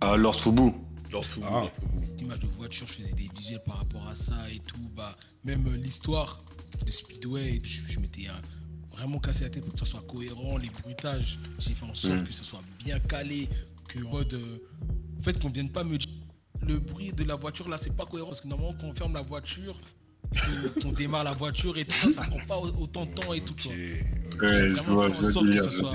À 0.00 0.16
Lord 0.16 0.34
Fubu. 0.40 0.72
Lord 1.10 1.24
Fubu, 1.24 1.46
Ah. 1.48 1.60
Lord 1.60 1.70
Fubu. 1.72 2.22
images 2.24 2.40
de 2.40 2.46
voiture, 2.48 2.86
je 2.86 2.92
faisais 2.92 3.12
des 3.14 3.28
visuels 3.36 3.62
par 3.64 3.78
rapport 3.78 4.06
à 4.08 4.14
ça 4.16 4.34
et 4.50 4.58
tout. 4.60 4.76
Bah, 4.94 5.16
même 5.44 5.66
euh, 5.68 5.76
l'histoire 5.76 6.42
de 6.84 6.90
Speedway, 6.90 7.60
je, 7.62 7.82
je 7.86 8.00
m'étais 8.00 8.28
euh, 8.28 8.32
vraiment 8.96 9.18
cassé 9.18 9.44
la 9.44 9.50
tête 9.50 9.64
pour 9.64 9.72
que 9.74 9.78
ça 9.78 9.84
soit 9.86 10.02
cohérent, 10.06 10.56
les 10.58 10.70
bruitages. 10.70 11.38
J'ai 11.58 11.74
fait 11.74 11.86
en 11.86 11.94
sorte 11.94 12.14
Mm. 12.20 12.24
que 12.24 12.32
ça 12.32 12.42
soit 12.42 12.62
bien 12.78 12.98
calé, 13.00 13.48
que 13.88 13.98
mode, 14.00 14.34
euh, 14.34 14.58
en 15.18 15.22
fait, 15.22 15.40
qu'on 15.40 15.50
vienne 15.50 15.70
pas 15.70 15.84
me 15.84 15.96
dire 15.96 16.08
le 16.62 16.78
bruit 16.78 17.12
de 17.12 17.24
la 17.24 17.34
voiture 17.36 17.68
là, 17.68 17.76
c'est 17.78 17.96
pas 17.96 18.06
cohérent 18.06 18.28
parce 18.28 18.40
que 18.40 18.48
normalement, 18.48 18.72
quand 18.80 18.86
on 18.88 18.94
ferme 18.94 19.14
la 19.14 19.22
voiture, 19.22 19.78
que- 20.32 20.80
qu'on 20.82 20.90
démarre 20.92 21.24
la 21.24 21.32
voiture 21.34 21.76
et 21.78 21.84
tout 21.84 21.94
ça, 21.94 22.10
ça 22.10 22.26
prend 22.30 22.46
pas 22.46 22.56
au- 22.58 22.82
autant 22.82 23.06
de 23.06 23.12
temps 23.14 23.32
et 23.34 23.40
tout. 23.42 23.54
Ouais, 23.68 24.70
je 24.74 24.80
vois 24.92 25.08
ça 25.08 25.70
soit. 25.70 25.92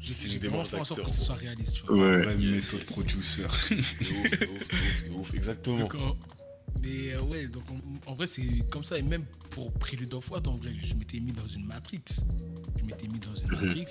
J'ai 0.00 0.38
vraiment 0.38 0.64
fait 0.66 0.76
en 0.78 0.84
sorte 0.84 1.02
que 1.02 1.10
ce 1.10 1.20
soit 1.22 1.34
réaliste, 1.36 1.76
tu 1.76 1.82
vois. 1.86 1.96
Ouais. 1.96 2.36
Yes, 2.36 2.74
méthode 2.74 2.86
producer. 2.90 3.42
De 3.70 3.74
ouf, 3.76 3.98
de 3.98 4.04
ouf, 4.04 4.38
de 4.38 4.46
ouf, 4.46 5.04
de 5.08 5.14
ouf, 5.14 5.34
exactement. 5.34 5.88
Mais 6.82 7.14
euh, 7.14 7.22
ouais, 7.22 7.46
donc 7.46 7.62
en, 7.70 8.10
en 8.10 8.14
vrai, 8.14 8.26
c'est 8.26 8.42
comme 8.68 8.84
ça. 8.84 8.98
Et 8.98 9.02
même 9.02 9.24
pour 9.48 9.72
Prélude 9.72 10.12
of 10.12 10.30
What, 10.30 10.46
en 10.46 10.56
vrai, 10.56 10.72
je 10.82 10.94
m'étais 10.94 11.20
mis 11.20 11.32
dans 11.32 11.46
une 11.46 11.64
matrix. 11.64 12.02
Je 12.78 12.84
m'étais 12.84 13.08
mis 13.08 13.18
dans 13.20 13.34
une 13.34 13.48
matrix. 13.66 13.86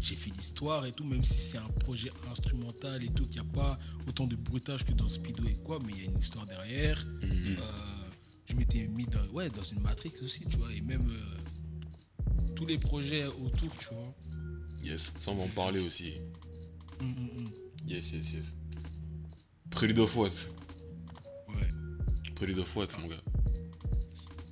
J'ai 0.00 0.14
fait 0.16 0.30
l'histoire 0.30 0.84
et 0.86 0.92
tout, 0.92 1.04
même 1.04 1.24
si 1.24 1.38
c'est 1.38 1.58
un 1.58 1.68
projet 1.80 2.10
instrumental 2.30 3.02
et 3.02 3.08
tout, 3.08 3.26
qu'il 3.26 3.40
n'y 3.42 3.48
a 3.48 3.52
pas 3.52 3.78
autant 4.06 4.26
de 4.26 4.36
bruitage 4.36 4.84
que 4.84 4.92
dans 4.92 5.08
Speedo 5.08 5.44
et 5.44 5.56
quoi, 5.64 5.78
mais 5.84 5.92
il 5.94 5.98
y 5.98 6.06
a 6.06 6.10
une 6.10 6.18
histoire 6.18 6.46
derrière. 6.46 7.04
Mhm. 7.22 7.56
Euh, 7.58 7.62
je 8.46 8.54
m'étais 8.54 8.86
mis 8.86 9.06
dans, 9.06 9.24
ouais, 9.32 9.48
dans 9.50 9.62
une 9.62 9.80
matrix 9.80 10.12
aussi, 10.22 10.46
tu 10.46 10.58
vois, 10.58 10.72
et 10.72 10.80
même 10.82 11.08
euh, 11.08 12.44
tous 12.54 12.66
les 12.66 12.78
projets 12.78 13.24
autour, 13.26 13.76
tu 13.78 13.88
vois. 13.92 14.14
Yes, 14.84 15.14
ça 15.18 15.30
on 15.32 15.34
va 15.34 15.44
en 15.44 15.48
parler 15.48 15.80
aussi. 15.80 16.12
Hum, 17.00 17.14
hum, 17.18 17.30
hum. 17.38 17.50
Yes, 17.88 18.12
yes, 18.12 18.34
yes. 18.34 18.56
Prélude 19.70 19.98
of 19.98 20.16
what 20.16 20.30
Ouais. 21.48 21.68
Prélude 22.34 22.58
of 22.58 22.76
what, 22.76 22.86
mon 23.00 23.08
gars 23.08 23.16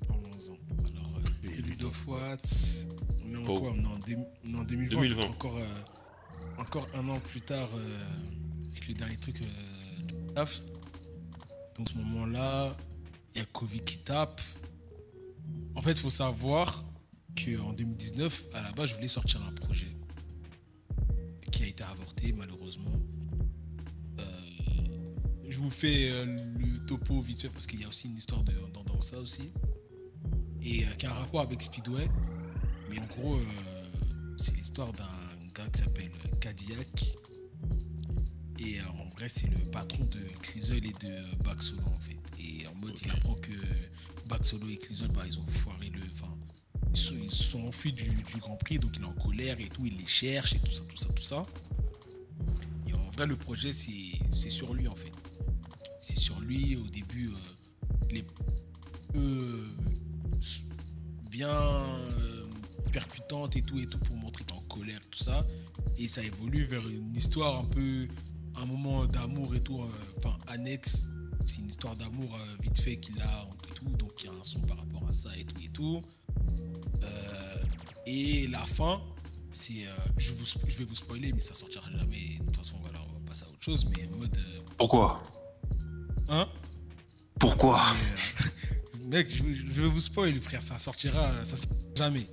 Parlons-en. 0.09 0.59
Alors, 0.91 1.18
euh, 1.18 1.49
Prélude 1.49 1.83
of 1.85 2.09
What 2.09 2.39
On 3.45 3.47
est 3.47 3.51
en 3.51 3.55
Bon. 3.55 3.61
quoi 3.61 3.70
On 3.76 3.82
est 3.82 3.86
en, 3.86 3.99
deux- 3.99 4.16
on 4.47 4.55
est 4.55 4.57
en 4.59 4.64
2020. 4.64 5.01
2020. 5.03 5.24
Encore, 5.24 5.57
euh, 5.57 5.66
encore 6.59 6.88
un 6.95 7.09
an 7.09 7.20
plus 7.20 7.40
tard, 7.40 7.68
euh, 7.76 8.05
avec 8.72 8.88
le 8.88 8.95
dernier 8.95 9.16
truc 9.16 9.40
euh, 9.42 10.03
de 10.03 10.32
taf. 10.34 10.61
Donc, 11.78 11.88
ce 11.90 11.99
moment-là, 11.99 12.76
il 13.34 13.38
y 13.38 13.42
a 13.42 13.47
Covid 13.47 13.80
qui 13.80 13.99
tape. 13.99 14.40
En 15.74 15.82
fait, 15.82 15.92
il 15.92 15.99
faut 15.99 16.11
savoir 16.11 16.84
qu'en 17.36 17.72
2019, 17.72 18.45
à 18.55 18.62
la 18.62 18.72
base, 18.72 18.90
je 18.90 18.95
voulais 18.95 19.09
sortir 19.09 19.42
un 19.47 19.53
projet 19.53 19.88
qui 21.51 21.64
a 21.64 21.66
été 21.66 21.82
avorté, 21.82 22.32
malheureusement. 22.32 22.92
Euh, 24.20 24.22
je 25.49 25.59
vous 25.59 25.70
fais 25.70 26.11
le 26.24 26.84
topo 26.86 27.20
vite 27.22 27.42
fait 27.42 27.49
parce 27.49 27.66
qu'il 27.66 27.80
y 27.80 27.84
a 27.84 27.88
aussi 27.88 28.09
une 28.09 28.16
histoire 28.16 28.42
de, 28.45 28.53
dans, 28.72 28.84
dans 28.84 29.01
ça 29.01 29.18
aussi. 29.20 29.53
et 30.62 30.84
qui 30.97 31.07
a 31.07 31.11
un 31.11 31.14
rapport 31.14 31.40
avec 31.40 31.61
Speedway. 31.61 32.09
Mais 32.95 33.01
en 33.01 33.07
gros, 33.07 33.38
c'est 34.36 34.55
l'histoire 34.55 34.92
d'un 34.92 35.05
gars 35.55 35.68
qui 35.72 35.80
s'appelle 35.80 36.12
Cadillac. 36.40 37.16
Et 38.61 38.80
en 38.82 39.09
vrai, 39.16 39.28
c'est 39.28 39.49
le 39.49 39.59
patron 39.70 40.05
de 40.05 40.20
Clisol 40.40 40.76
et 40.76 40.92
de 41.05 41.42
Back 41.42 41.62
Solo 41.62 41.82
en 41.86 42.01
fait. 42.01 42.18
Et 42.38 42.66
en 42.66 42.74
mode, 42.76 42.97
il 43.05 43.11
apprend 43.11 43.34
que 43.34 43.51
Back 44.28 44.45
Solo 44.45 44.68
et 44.68 44.76
Clisol, 44.76 45.09
bah, 45.09 45.22
ils 45.26 45.38
ont 45.38 45.47
foiré 45.47 45.90
le. 45.90 46.01
Enfin, 46.12 46.32
ils 46.90 46.97
sont, 46.97 47.14
ils 47.20 47.30
sont 47.30 47.66
enfuis 47.66 47.92
du, 47.92 48.09
du, 48.09 48.36
Grand 48.38 48.57
Prix, 48.57 48.78
donc 48.78 48.97
il 48.97 49.03
est 49.03 49.07
en 49.07 49.12
colère 49.12 49.59
et 49.59 49.68
tout, 49.68 49.84
il 49.86 49.99
les 49.99 50.07
cherche 50.07 50.55
et 50.55 50.61
tout 50.61 50.70
ça, 50.70 50.82
tout 50.88 50.97
ça, 50.97 51.09
tout 51.12 51.22
ça. 51.22 51.47
Et 52.86 52.95
en 52.95 53.11
vrai, 53.11 53.26
le 53.26 53.36
projet, 53.36 53.72
c'est 53.72 54.51
sur 54.51 54.72
lui 54.72 54.86
en 54.86 54.95
fait. 54.95 55.12
C'est 55.99 56.18
sur 56.18 56.38
lui, 56.40 56.76
au 56.76 56.86
début, 56.86 57.30
euh, 57.30 58.07
les 58.11 58.24
euh, 59.16 59.66
bien 61.34 61.49
euh, 61.49 61.84
percutante 62.95 63.57
et 63.57 63.62
tout 63.62 63.80
et 63.80 63.86
tout 63.86 63.99
pour 63.99 64.16
montrer 64.16 64.45
en 64.53 64.61
colère, 64.72 65.01
tout 65.11 65.18
ça. 65.18 65.45
Et 65.99 66.07
ça 66.07 66.22
évolue 66.22 66.64
vers 66.64 66.88
une 66.88 67.14
histoire 67.16 67.59
un 67.59 67.64
peu, 67.64 68.07
un 68.57 68.66
moment 68.66 69.05
d'amour 69.05 69.55
et 69.57 69.61
tout, 69.61 69.80
euh, 69.82 69.88
enfin 70.18 70.38
annexe. 70.47 71.07
C'est 71.42 71.59
une 71.59 71.66
histoire 71.66 71.97
d'amour 71.97 72.30
euh, 72.34 72.57
vite 72.62 72.80
fait 72.80 72.97
qu'il 72.97 73.20
a 73.20 73.49
et 73.68 73.74
tout, 73.74 73.88
donc 73.97 74.12
il 74.22 74.26
y 74.26 74.28
a 74.28 74.32
un 74.32 74.45
son 74.45 74.61
par 74.61 74.78
rapport 74.78 75.07
à 75.09 75.12
ça 75.12 75.36
et 75.36 75.45
tout 75.45 75.61
et 75.61 75.68
tout. 75.68 76.03
et 78.07 78.47
la 78.49 78.61
fin, 78.61 79.03
c'est, 79.51 79.86
je, 80.18 80.32
vous, 80.32 80.45
je 80.68 80.76
vais 80.76 80.84
vous 80.84 80.95
spoiler, 80.95 81.32
mais 81.32 81.40
ça 81.40 81.55
sortira 81.55 81.90
jamais. 81.90 82.38
De 82.38 82.45
toute 82.45 82.57
façon, 82.59 82.76
voilà, 82.80 83.01
on 83.09 83.12
va 83.18 83.26
passer 83.26 83.45
à 83.45 83.49
autre 83.49 83.62
chose, 83.62 83.86
mais 83.86 84.07
en 84.07 84.16
mode. 84.18 84.38
Pourquoi? 84.76 85.20
Hein? 86.28 86.49
Pourquoi? 87.38 87.80
Mec, 89.05 89.30
je, 89.30 89.42
je, 89.53 89.82
vais 89.82 89.88
vous 89.88 90.01
spoiler, 90.01 90.40
frère, 90.40 90.62
ça 90.62 90.78
sortira, 90.78 91.45
ça 91.45 91.57
sortira 91.57 91.80
jamais. 91.97 92.26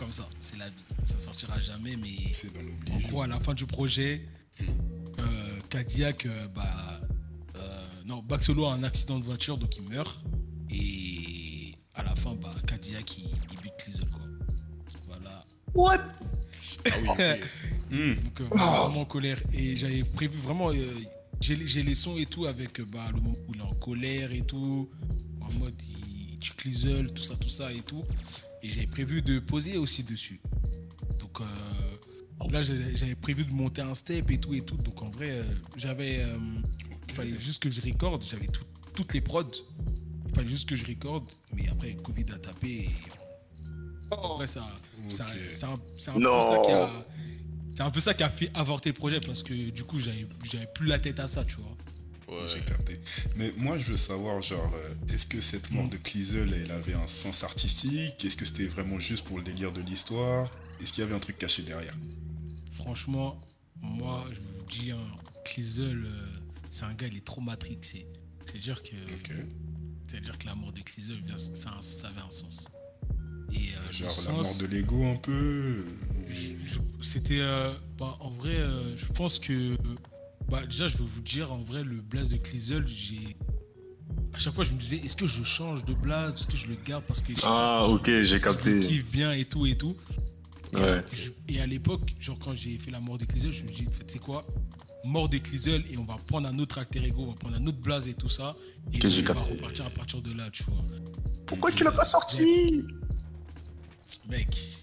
C'est 0.00 0.06
comme 0.06 0.12
ça, 0.12 0.28
c'est 0.40 0.56
la 0.56 0.70
vie. 0.70 0.84
Ça 1.04 1.18
sortira 1.18 1.60
jamais, 1.60 1.94
mais 1.94 2.32
c'est 2.32 2.50
dans 2.54 2.60
en 2.94 2.98
gros, 3.00 3.20
à 3.20 3.26
la 3.26 3.38
fin 3.38 3.52
du 3.52 3.66
projet, 3.66 4.26
euh, 4.62 5.22
Cadillac, 5.68 6.26
bah, 6.54 6.64
euh, 7.56 7.86
non, 8.06 8.22
Baxolo 8.22 8.64
a 8.64 8.72
un 8.72 8.82
accident 8.82 9.18
de 9.18 9.24
voiture, 9.24 9.58
donc 9.58 9.76
il 9.76 9.82
meurt. 9.82 10.22
Et 10.70 11.74
à 11.94 12.02
la 12.02 12.14
fin, 12.14 12.34
bah, 12.34 12.50
Cadillac, 12.66 13.18
il, 13.18 13.26
il 13.52 13.60
bute 13.60 13.76
Clisol, 13.76 14.08
quoi. 14.08 14.22
Voilà. 15.06 15.44
What? 15.74 15.98
Ah 16.86 16.96
oui, 17.02 17.08
okay. 17.10 17.40
Donc, 17.90 18.40
euh, 18.40 18.48
vraiment 18.50 19.00
en 19.02 19.04
colère. 19.04 19.42
Et 19.52 19.76
j'avais 19.76 20.04
prévu 20.04 20.38
vraiment. 20.38 20.70
Euh, 20.70 20.76
j'ai 21.42 21.56
les 21.56 21.94
sons 21.94 22.16
et 22.16 22.24
tout 22.24 22.46
avec 22.46 22.80
bah, 22.80 23.04
le 23.12 23.20
moment 23.20 23.36
où 23.48 23.54
il 23.54 23.60
est 23.60 23.64
en 23.64 23.74
colère 23.74 24.32
et 24.32 24.42
tout. 24.42 24.88
En 25.42 25.52
mode, 25.58 25.74
il 26.30 26.38
tue 26.38 26.54
Clisol, 26.54 27.12
tout 27.12 27.22
ça, 27.22 27.36
tout 27.36 27.50
ça 27.50 27.70
et 27.70 27.82
tout. 27.82 28.02
Et 28.62 28.72
j'avais 28.72 28.86
prévu 28.86 29.22
de 29.22 29.38
poser 29.38 29.78
aussi 29.78 30.04
dessus. 30.04 30.40
Donc 31.18 31.40
euh, 31.40 32.50
là, 32.50 32.62
j'avais 32.62 33.14
prévu 33.14 33.44
de 33.44 33.52
monter 33.52 33.82
un 33.82 33.94
step 33.94 34.30
et 34.30 34.38
tout 34.38 34.54
et 34.54 34.60
tout. 34.60 34.76
Donc 34.76 35.02
en 35.02 35.10
vrai, 35.10 35.30
euh, 35.30 35.44
j'avais. 35.76 36.20
Euh, 36.20 36.36
il 37.08 37.14
fallait 37.14 37.38
juste 37.38 37.62
que 37.62 37.70
je 37.70 37.80
recorde. 37.80 38.22
J'avais 38.22 38.46
tout, 38.46 38.64
toutes 38.94 39.14
les 39.14 39.20
prods. 39.20 39.50
Il 40.28 40.34
fallait 40.34 40.48
juste 40.48 40.68
que 40.68 40.76
je 40.76 40.86
recorde. 40.86 41.24
Mais 41.54 41.68
après, 41.68 41.94
Covid 41.94 42.26
a 42.34 42.38
tapé. 42.38 42.68
Et 42.68 42.90
après, 44.12 44.46
ça, 44.46 44.66
ça 45.08 45.26
c'est 45.46 45.64
un, 45.64 45.72
un, 45.72 45.78
peu 45.78 46.20
ça 46.20 46.58
qui 46.64 46.70
a. 46.70 46.90
C'est 47.74 47.82
un 47.82 47.90
peu 47.90 48.00
ça 48.00 48.14
qui 48.14 48.22
a 48.22 48.28
fait 48.28 48.50
avorter 48.52 48.90
le 48.90 48.94
projet 48.94 49.20
parce 49.20 49.42
que 49.42 49.70
du 49.70 49.84
coup, 49.84 49.98
j'avais 49.98 50.26
plus 50.74 50.86
la 50.86 50.98
tête 50.98 51.18
à 51.20 51.28
ça, 51.28 51.44
tu 51.44 51.56
vois. 51.56 51.76
Ouais. 52.30 52.46
J'ai 52.46 52.60
capté. 52.60 52.94
Mais 53.36 53.52
moi, 53.56 53.76
je 53.76 53.84
veux 53.86 53.96
savoir, 53.96 54.40
genre, 54.40 54.72
euh, 54.74 55.12
est-ce 55.12 55.26
que 55.26 55.40
cette 55.40 55.72
mort 55.72 55.88
de 55.88 55.96
Clisel, 55.96 56.52
elle 56.52 56.70
avait 56.70 56.94
un 56.94 57.08
sens 57.08 57.42
artistique? 57.42 58.24
Est-ce 58.24 58.36
que 58.36 58.44
c'était 58.44 58.66
vraiment 58.66 59.00
juste 59.00 59.24
pour 59.24 59.38
le 59.38 59.44
délire 59.44 59.72
de 59.72 59.80
l'histoire? 59.80 60.48
Est-ce 60.80 60.92
qu'il 60.92 61.02
y 61.02 61.06
avait 61.06 61.14
un 61.14 61.20
truc 61.20 61.38
caché 61.38 61.62
derrière? 61.62 61.94
Franchement, 62.74 63.40
moi, 63.82 64.24
je 64.30 64.38
vous 64.38 64.64
dis, 64.68 64.92
hein, 64.92 64.98
Clisel, 65.44 66.04
euh, 66.04 66.26
c'est 66.70 66.84
un 66.84 66.94
gars, 66.94 67.08
il 67.08 67.16
est 67.16 67.26
trop 67.26 67.40
matrixé. 67.40 68.06
C'est-à-dire 68.46 68.80
que, 68.82 68.94
okay. 69.18 69.46
c'est-à-dire 70.06 70.38
que 70.38 70.46
la 70.46 70.54
mort 70.54 70.72
de 70.72 70.82
Clisel, 70.82 71.20
ça, 71.36 71.76
ça, 71.80 72.08
avait 72.08 72.20
un 72.20 72.30
sens. 72.30 72.68
Et, 73.52 73.70
euh, 73.74 73.92
genre 73.92 74.08
la 74.26 74.32
mort 74.42 74.58
de 74.58 74.66
l'ego 74.66 75.04
un 75.04 75.16
peu 75.16 75.84
C'était, 77.02 77.40
bah, 77.98 78.16
en 78.20 78.30
vrai, 78.30 78.56
je 78.94 79.06
pense 79.06 79.40
que 79.40 79.76
bah, 80.50 80.66
déjà, 80.66 80.88
je 80.88 80.96
vais 80.98 81.04
vous 81.04 81.20
dire, 81.22 81.52
en 81.52 81.62
vrai, 81.62 81.82
le 81.84 82.00
blaze 82.00 82.28
de 82.28 82.36
Clisel, 82.36 82.86
j'ai. 82.86 83.36
À 84.32 84.38
chaque 84.38 84.54
fois, 84.54 84.64
je 84.64 84.72
me 84.72 84.78
disais, 84.78 84.96
est-ce 84.96 85.16
que 85.16 85.26
je 85.26 85.42
change 85.42 85.84
de 85.84 85.92
blaze 85.94 86.36
Est-ce 86.38 86.46
que 86.46 86.56
je 86.56 86.68
le 86.68 86.76
garde 86.84 87.04
parce 87.04 87.20
que. 87.20 87.32
Ah, 87.42 87.82
si 87.86 87.92
ok, 87.92 88.06
j'ai 88.24 88.40
capté. 88.40 88.82
Je 88.82 88.88
kiffe 88.88 89.10
bien 89.10 89.32
et 89.32 89.44
tout 89.44 89.66
et 89.66 89.76
tout. 89.76 89.96
Ouais. 90.72 91.02
Et, 91.12 91.16
je, 91.16 91.30
et 91.48 91.60
à 91.60 91.66
l'époque, 91.66 92.14
genre, 92.20 92.38
quand 92.38 92.54
j'ai 92.54 92.78
fait 92.78 92.90
la 92.90 93.00
mort 93.00 93.18
de 93.18 93.24
Clisel, 93.24 93.50
je 93.50 93.64
me 93.64 93.68
suis 93.72 93.84
dit, 93.86 93.90
tu 93.90 94.12
sais 94.12 94.18
quoi? 94.20 94.46
Mort 95.04 95.28
de 95.28 95.38
Clisel 95.38 95.82
et 95.90 95.96
on 95.96 96.04
va 96.04 96.16
prendre 96.26 96.46
un 96.48 96.58
autre 96.58 96.78
alter 96.78 97.02
ego, 97.04 97.22
on 97.22 97.26
va 97.32 97.34
prendre 97.34 97.56
un 97.56 97.66
autre 97.66 97.78
blaze 97.78 98.06
et 98.08 98.14
tout 98.14 98.28
ça. 98.28 98.54
Et 98.92 98.98
que 98.98 99.06
on 99.08 99.10
va 99.10 99.22
capté. 99.34 99.52
repartir 99.54 99.86
à 99.86 99.90
partir 99.90 100.20
de 100.22 100.32
là, 100.32 100.48
tu 100.50 100.62
vois. 100.64 100.84
Pourquoi 101.46 101.72
tu 101.72 101.82
l'as 101.84 101.90
pas 101.92 102.04
sorti? 102.04 102.82
Mec. 104.28 104.76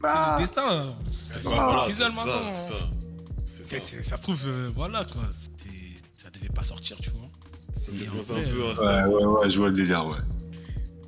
bah. 0.00 0.14
C'est 0.14 0.32
le 0.34 0.46
destin. 0.46 0.64
hein. 0.70 0.94
C'est 1.12 1.42
pas 1.44 1.82
Clisel 1.84 2.08
c'est 2.10 2.72
ça. 2.72 2.88
C'est 3.44 3.64
ça. 3.64 4.02
Ça 4.02 4.16
se 4.16 4.22
trouve, 4.22 4.42
euh, 4.46 4.70
voilà 4.74 5.04
quoi. 5.04 5.22
Ça 6.16 6.30
devait 6.30 6.48
pas 6.48 6.64
sortir, 6.64 6.96
tu 7.00 7.10
vois. 7.10 7.28
Ça 7.72 7.92
me 7.92 7.98
fait 7.98 8.06
un 8.06 8.10
peu 8.52 8.62
à 8.64 8.68
Ouais, 8.68 8.74
ça. 8.74 9.08
ouais, 9.08 9.24
ouais, 9.24 9.50
je 9.50 9.58
vois 9.58 9.68
le 9.68 9.74
délire, 9.74 10.06
ouais. 10.06 10.18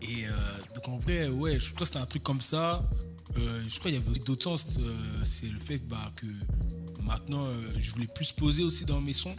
Et 0.03 0.27
euh, 0.27 0.31
donc 0.75 0.89
en 0.89 0.99
vrai, 0.99 1.29
ouais, 1.29 1.59
je 1.59 1.67
crois 1.71 1.81
que 1.81 1.87
c'était 1.87 1.99
un 1.99 2.07
truc 2.07 2.23
comme 2.23 2.41
ça. 2.41 2.89
Euh, 3.39 3.61
je 3.69 3.79
crois 3.79 3.91
qu'il 3.91 4.01
y 4.01 4.03
avait 4.03 4.11
aussi 4.11 4.21
d'autres 4.21 4.43
sens. 4.45 4.79
c'est 5.25 5.47
le 5.49 5.59
fait 5.59 5.79
bah, 5.79 6.13
que 6.17 6.27
maintenant, 7.03 7.45
je 7.79 7.91
voulais 7.93 8.07
plus 8.09 8.33
poser 8.33 8.63
aussi 8.63 8.85
dans 8.85 9.01
mes 9.01 9.13
sons. 9.13 9.37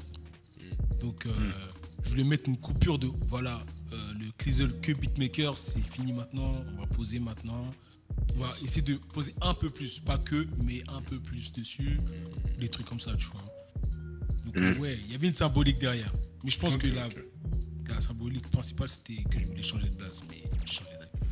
Donc 1.00 1.26
euh, 1.26 1.32
je 2.04 2.10
voulais 2.10 2.24
mettre 2.24 2.50
une 2.50 2.58
coupure 2.58 2.98
de, 2.98 3.08
voilà, 3.28 3.62
le 3.91 4.26
Clisel 4.38 4.72
que 4.82 4.91
beatmaker, 4.91 5.58
c'est 5.58 5.82
fini 5.82 6.14
maintenant. 6.14 6.56
On 6.76 6.82
va 6.82 6.88
poser 6.88 7.20
maintenant. 7.20 7.66
On 8.36 8.39
va 8.41 8.49
essayer 8.64 8.82
de 8.84 8.95
poser 9.14 9.34
un 9.41 9.53
peu 9.53 9.70
plus, 9.70 9.99
pas 9.99 10.18
que, 10.18 10.47
mais 10.64 10.84
un 10.88 11.01
peu 11.01 11.20
plus 11.20 11.51
dessus. 11.53 11.99
Des 12.60 12.70
trucs 12.70 12.86
comme 12.88 12.99
ça, 12.99 13.16
tu 13.16 13.28
vois. 13.28 13.43
Donc 14.45 14.55
Mhm. 14.55 14.80
ouais, 14.80 14.99
il 15.05 15.12
y 15.12 15.16
avait 15.16 15.28
une 15.28 15.34
symbolique 15.36 15.80
derrière. 15.80 16.14
Mais 16.43 16.51
je 16.51 16.60
pense 16.60 16.78
que 16.78 16.88
la, 16.88 17.10
symbolique 18.01 18.47
principale, 18.49 18.89
c'était 18.89 19.24
que 19.24 19.39
je 19.39 19.45
voulais 19.45 19.64
changer 19.64 19.89
de 19.89 19.95
base, 19.97 20.22
mais 20.30 20.43
je 20.66 20.72
changeais 20.72 20.97
d'avis. 20.99 21.28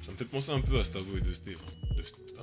Ça 0.00 0.12
me 0.12 0.16
fait 0.16 0.24
penser 0.24 0.52
un 0.52 0.60
peu 0.60 0.78
à 0.78 0.84
Stavo 0.84 1.16
et 1.16 1.20
de 1.20 1.32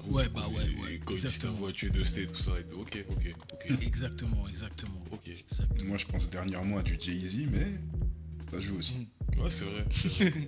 Ouais, 0.08 0.28
bah 0.30 0.46
ouais, 0.50 0.66
et- 0.66 0.82
ouais, 0.82 1.00
quand. 1.06 1.18
Stavo 1.18 1.68
a 1.68 1.72
tué 1.72 1.90
Dusté, 1.90 2.28
tout 2.28 2.36
ça 2.36 2.60
et 2.60 2.64
tout. 2.66 2.80
Ok, 2.82 2.98
ok, 3.10 3.36
ok. 3.54 3.68
Exactement, 3.82 4.48
exactement. 4.50 5.02
Ok. 5.12 5.28
Exactement. 5.30 5.86
Moi, 5.90 5.98
je 5.98 6.06
pense 6.06 6.30
dernièrement 6.30 6.80
à 6.80 6.84
du 6.84 6.98
Jay-Z, 7.00 7.48
mais 7.52 7.80
ça 8.52 8.60
joue 8.60 8.78
aussi. 8.78 9.08
Ouais, 9.38 9.50
c'est 9.50 9.66
vrai. 9.66 9.86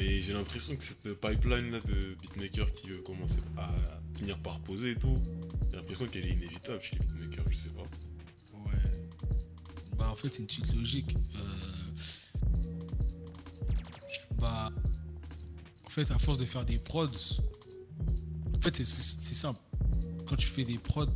Mais 0.00 0.22
j'ai 0.22 0.32
l'impression 0.32 0.74
que 0.76 0.82
cette 0.82 1.12
pipeline 1.20 1.72
là 1.72 1.80
de 1.80 2.16
beatmakers 2.22 2.72
qui 2.72 2.88
veut 2.88 3.02
commencer 3.02 3.40
à 3.58 3.70
finir 4.16 4.38
par 4.38 4.58
poser 4.60 4.92
et 4.92 4.96
tout, 4.96 5.18
j'ai 5.70 5.76
l'impression 5.76 6.06
qu'elle 6.06 6.24
est 6.24 6.32
inévitable 6.32 6.80
chez 6.80 6.96
les 6.96 7.04
beatmakers, 7.04 7.44
je 7.50 7.56
sais 7.58 7.70
pas. 7.70 7.82
Ouais. 8.64 8.80
Bah, 9.98 10.08
en 10.10 10.16
fait, 10.16 10.32
c'est 10.32 10.42
une 10.42 10.48
suite 10.48 10.74
logique. 10.74 11.14
Euh, 11.36 11.40
Bah, 14.38 14.72
en 15.84 15.90
fait, 15.90 16.10
à 16.10 16.18
force 16.18 16.38
de 16.38 16.46
faire 16.46 16.64
des 16.64 16.78
prods, 16.78 17.10
en 18.56 18.60
fait, 18.62 18.74
c'est 18.76 19.34
simple. 19.34 19.60
Quand 20.26 20.36
tu 20.36 20.46
fais 20.46 20.64
des 20.64 20.78
prods, 20.78 21.12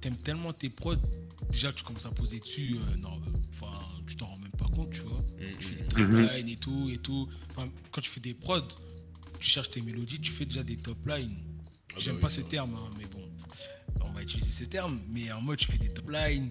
t'aimes 0.00 0.16
tellement 0.18 0.52
tes 0.52 0.70
prods, 0.70 0.94
déjà 1.50 1.72
tu 1.72 1.82
commences 1.82 2.06
à 2.06 2.10
poser 2.10 2.38
dessus, 2.38 2.76
euh, 2.76 2.96
non, 2.98 3.16
euh, 3.16 3.30
enfin, 3.48 3.80
tu 4.06 4.14
t'en 4.14 4.26
rends 4.26 4.38
tu 4.90 5.00
vois. 5.02 5.24
Tu 5.58 5.66
fais 5.66 5.74
des 5.76 5.88
top 5.88 6.10
lines 6.10 6.48
et 6.48 6.56
tout, 6.56 6.90
et 6.92 6.98
tout. 6.98 7.28
Enfin, 7.50 7.68
quand 7.90 8.00
tu 8.00 8.10
fais 8.10 8.20
des 8.20 8.34
prods, 8.34 8.68
tu 9.38 9.48
cherches 9.48 9.70
tes 9.70 9.82
mélodies, 9.82 10.20
tu 10.20 10.30
fais 10.30 10.44
déjà 10.46 10.62
des 10.62 10.76
top 10.76 11.06
lines. 11.06 11.36
Ah 11.94 11.98
J'aime 11.98 12.14
bah 12.16 12.22
pas 12.22 12.26
oui, 12.28 12.32
ce 12.34 12.40
ça. 12.42 12.48
terme, 12.48 12.74
hein, 12.74 12.90
mais 12.98 13.04
bon, 13.06 13.28
on 14.00 14.12
va 14.12 14.22
utiliser 14.22 14.50
ce 14.50 14.64
terme. 14.64 15.00
Mais 15.12 15.30
en 15.32 15.40
mode, 15.40 15.58
tu 15.58 15.66
fais 15.70 15.78
des 15.78 15.92
top 15.92 16.10
lines, 16.10 16.50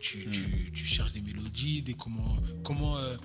tu, 0.00 0.28
tu, 0.30 0.70
tu 0.72 0.84
cherches 0.84 1.12
des 1.12 1.20
mélodies, 1.20 1.82
des 1.82 1.94
comment, 1.94 2.38
comment 2.64 2.96
euh, 2.96 3.16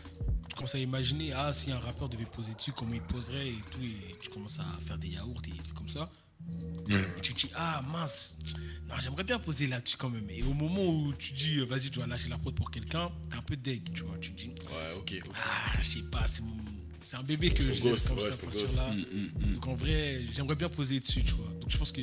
tu 0.50 0.56
commences 0.56 0.76
à 0.76 0.80
imaginer, 0.80 1.32
ah, 1.34 1.54
si 1.54 1.72
un 1.72 1.80
rappeur 1.80 2.10
devait 2.10 2.26
poser 2.26 2.54
dessus, 2.56 2.72
comment 2.74 2.94
il 2.94 3.02
poserait 3.02 3.48
et 3.50 3.64
tout, 3.72 3.82
et 3.82 4.16
tu 4.22 4.30
commences 4.30 4.60
à 4.60 4.66
faire 4.86 4.98
des 4.98 5.10
yaourts 5.10 5.42
et 5.48 5.52
des 5.52 5.58
trucs 5.64 5.76
comme 5.78 5.90
ça. 5.90 6.10
Et 6.90 7.22
tu 7.22 7.34
te 7.34 7.40
dis, 7.40 7.52
ah 7.56 7.82
mince, 7.92 8.38
non, 8.88 8.96
j'aimerais 9.02 9.24
bien 9.24 9.40
poser 9.40 9.66
là-dessus 9.66 9.98
quand 9.98 10.10
même. 10.10 10.30
Et 10.30 10.44
au 10.44 10.54
moment 10.54 10.86
où 10.86 11.14
tu 11.14 11.34
dis, 11.34 11.58
euh, 11.60 11.66
vas-y, 11.66 11.90
tu 11.90 12.00
vas 12.00 12.06
lâcher 12.08 12.30
la 12.30 12.38
prod 12.38 12.54
pour 12.54 12.70
quelqu'un, 12.70 13.10
t'es 13.30 13.38
un 13.38 13.42
peu 13.42 13.56
deg, 13.58 13.92
tu 13.94 14.04
vois. 14.04 14.18
Tu 14.22 14.32
te 14.32 14.38
dis, 14.38 14.50
Ouais, 14.50 14.94
ok, 15.00 15.14
ok. 15.26 15.32
ah, 15.36 15.74
je 15.82 15.88
sais 15.88 16.04
pas, 16.12 16.28
c'est 16.28 16.44
mon- 16.44 16.54
c'est 17.02 17.18
un 17.18 17.24
bébé 17.24 17.50
que 17.52 17.62
je 17.64 17.68
ton 17.70 17.74
laisse 17.74 17.82
gosse, 17.84 18.08
comme 18.10 18.18
ouais, 18.20 18.24
ça 18.26 18.32
c'est 18.34 18.38
ton 18.40 18.46
partir 18.46 18.62
gosse. 18.62 18.76
là. 18.78 18.92
Mm, 18.92 18.98
mm, 19.00 19.30
mm. 19.50 19.54
Donc 19.56 19.68
en 19.68 19.74
vrai, 19.76 20.22
j'aimerais 20.34 20.56
bien 20.56 20.70
poser 20.70 21.00
dessus, 21.00 21.24
tu 21.24 21.34
vois. 21.34 21.52
Donc 21.60 21.70
je 21.72 21.78
pense 21.78 21.92
que 21.92 22.02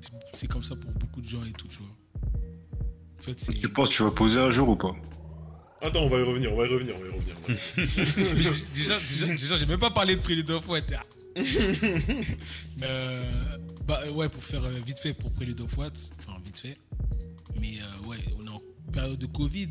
c'est- 0.00 0.10
c'est 0.34 0.46
comme 0.46 0.62
ça 0.64 0.76
pour 0.76 0.90
beaucoup 0.92 1.20
de 1.20 1.28
gens 1.28 1.44
et 1.44 1.52
tout, 1.52 1.66
tu 1.68 1.78
vois. 1.78 1.96
En 3.18 3.22
fait, 3.22 3.38
c'est. 3.40 3.54
Tu 3.54 3.68
penses 3.70 3.88
que 3.90 3.94
tu 3.94 4.02
vas 4.04 4.10
poser 4.12 4.38
un 4.40 4.50
jour 4.50 4.68
ou 4.68 4.76
pas? 4.76 4.94
Attends, 5.80 6.02
on 6.02 6.08
va 6.08 6.20
y 6.20 6.22
revenir, 6.22 6.52
on 6.52 6.56
va 6.56 6.66
y 6.66 6.68
revenir, 6.68 6.94
on 6.96 7.00
va 7.00 7.06
y 7.06 7.10
revenir. 7.10 7.34
on 7.44 7.48
va 7.48 7.54
y 7.54 8.28
revenir. 8.28 8.52
déjà, 8.72 8.98
déjà, 9.00 9.26
déjà 9.26 9.56
j'ai 9.56 9.66
même 9.66 9.80
pas 9.80 9.90
parlé 9.90 10.14
de 10.14 10.20
Prélude 10.20 10.48
of 10.50 10.68
What. 10.68 10.80
Euh, 12.82 13.58
bah 13.86 14.10
ouais, 14.10 14.28
pour 14.28 14.42
faire 14.44 14.64
euh, 14.64 14.80
vite 14.84 14.98
fait 14.98 15.14
pour 15.14 15.30
Prélude 15.32 15.60
of 15.60 15.76
What, 15.76 15.92
enfin 16.18 16.38
vite 16.44 16.58
fait. 16.58 16.76
Mais 17.60 17.78
euh, 17.80 18.06
ouais, 18.06 18.18
on 18.38 18.46
est 18.46 18.50
en 18.50 18.62
période 18.92 19.18
de 19.18 19.26
Covid. 19.26 19.70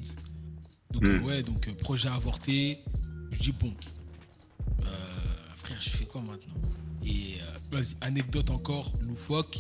Donc 0.91 1.03
euh, 1.03 1.20
ouais, 1.22 1.43
donc 1.43 1.68
euh, 1.68 1.74
projet 1.74 2.09
avorté. 2.09 2.80
Je 3.32 3.39
dis 3.39 3.51
bon, 3.53 3.74
euh, 4.84 4.86
frère, 5.55 5.82
je 5.82 5.89
fais 5.89 6.05
quoi 6.05 6.22
maintenant? 6.22 6.62
Et 7.03 7.38
euh, 7.41 7.57
vas-y, 7.72 7.95
anecdote 8.01 8.49
encore, 8.49 8.93
loufoque. 9.01 9.57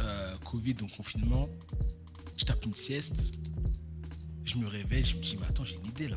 Euh, 0.00 0.36
Covid, 0.44 0.74
donc 0.74 0.96
confinement. 0.96 1.48
Je 2.36 2.44
tape 2.44 2.64
une 2.64 2.74
sieste. 2.74 3.34
Je 4.44 4.56
me 4.56 4.66
réveille, 4.66 5.04
je 5.04 5.16
me 5.16 5.20
dis, 5.20 5.36
mais 5.38 5.46
attends, 5.46 5.64
j'ai 5.64 5.76
une 5.76 5.86
idée 5.86 6.08
là. 6.08 6.16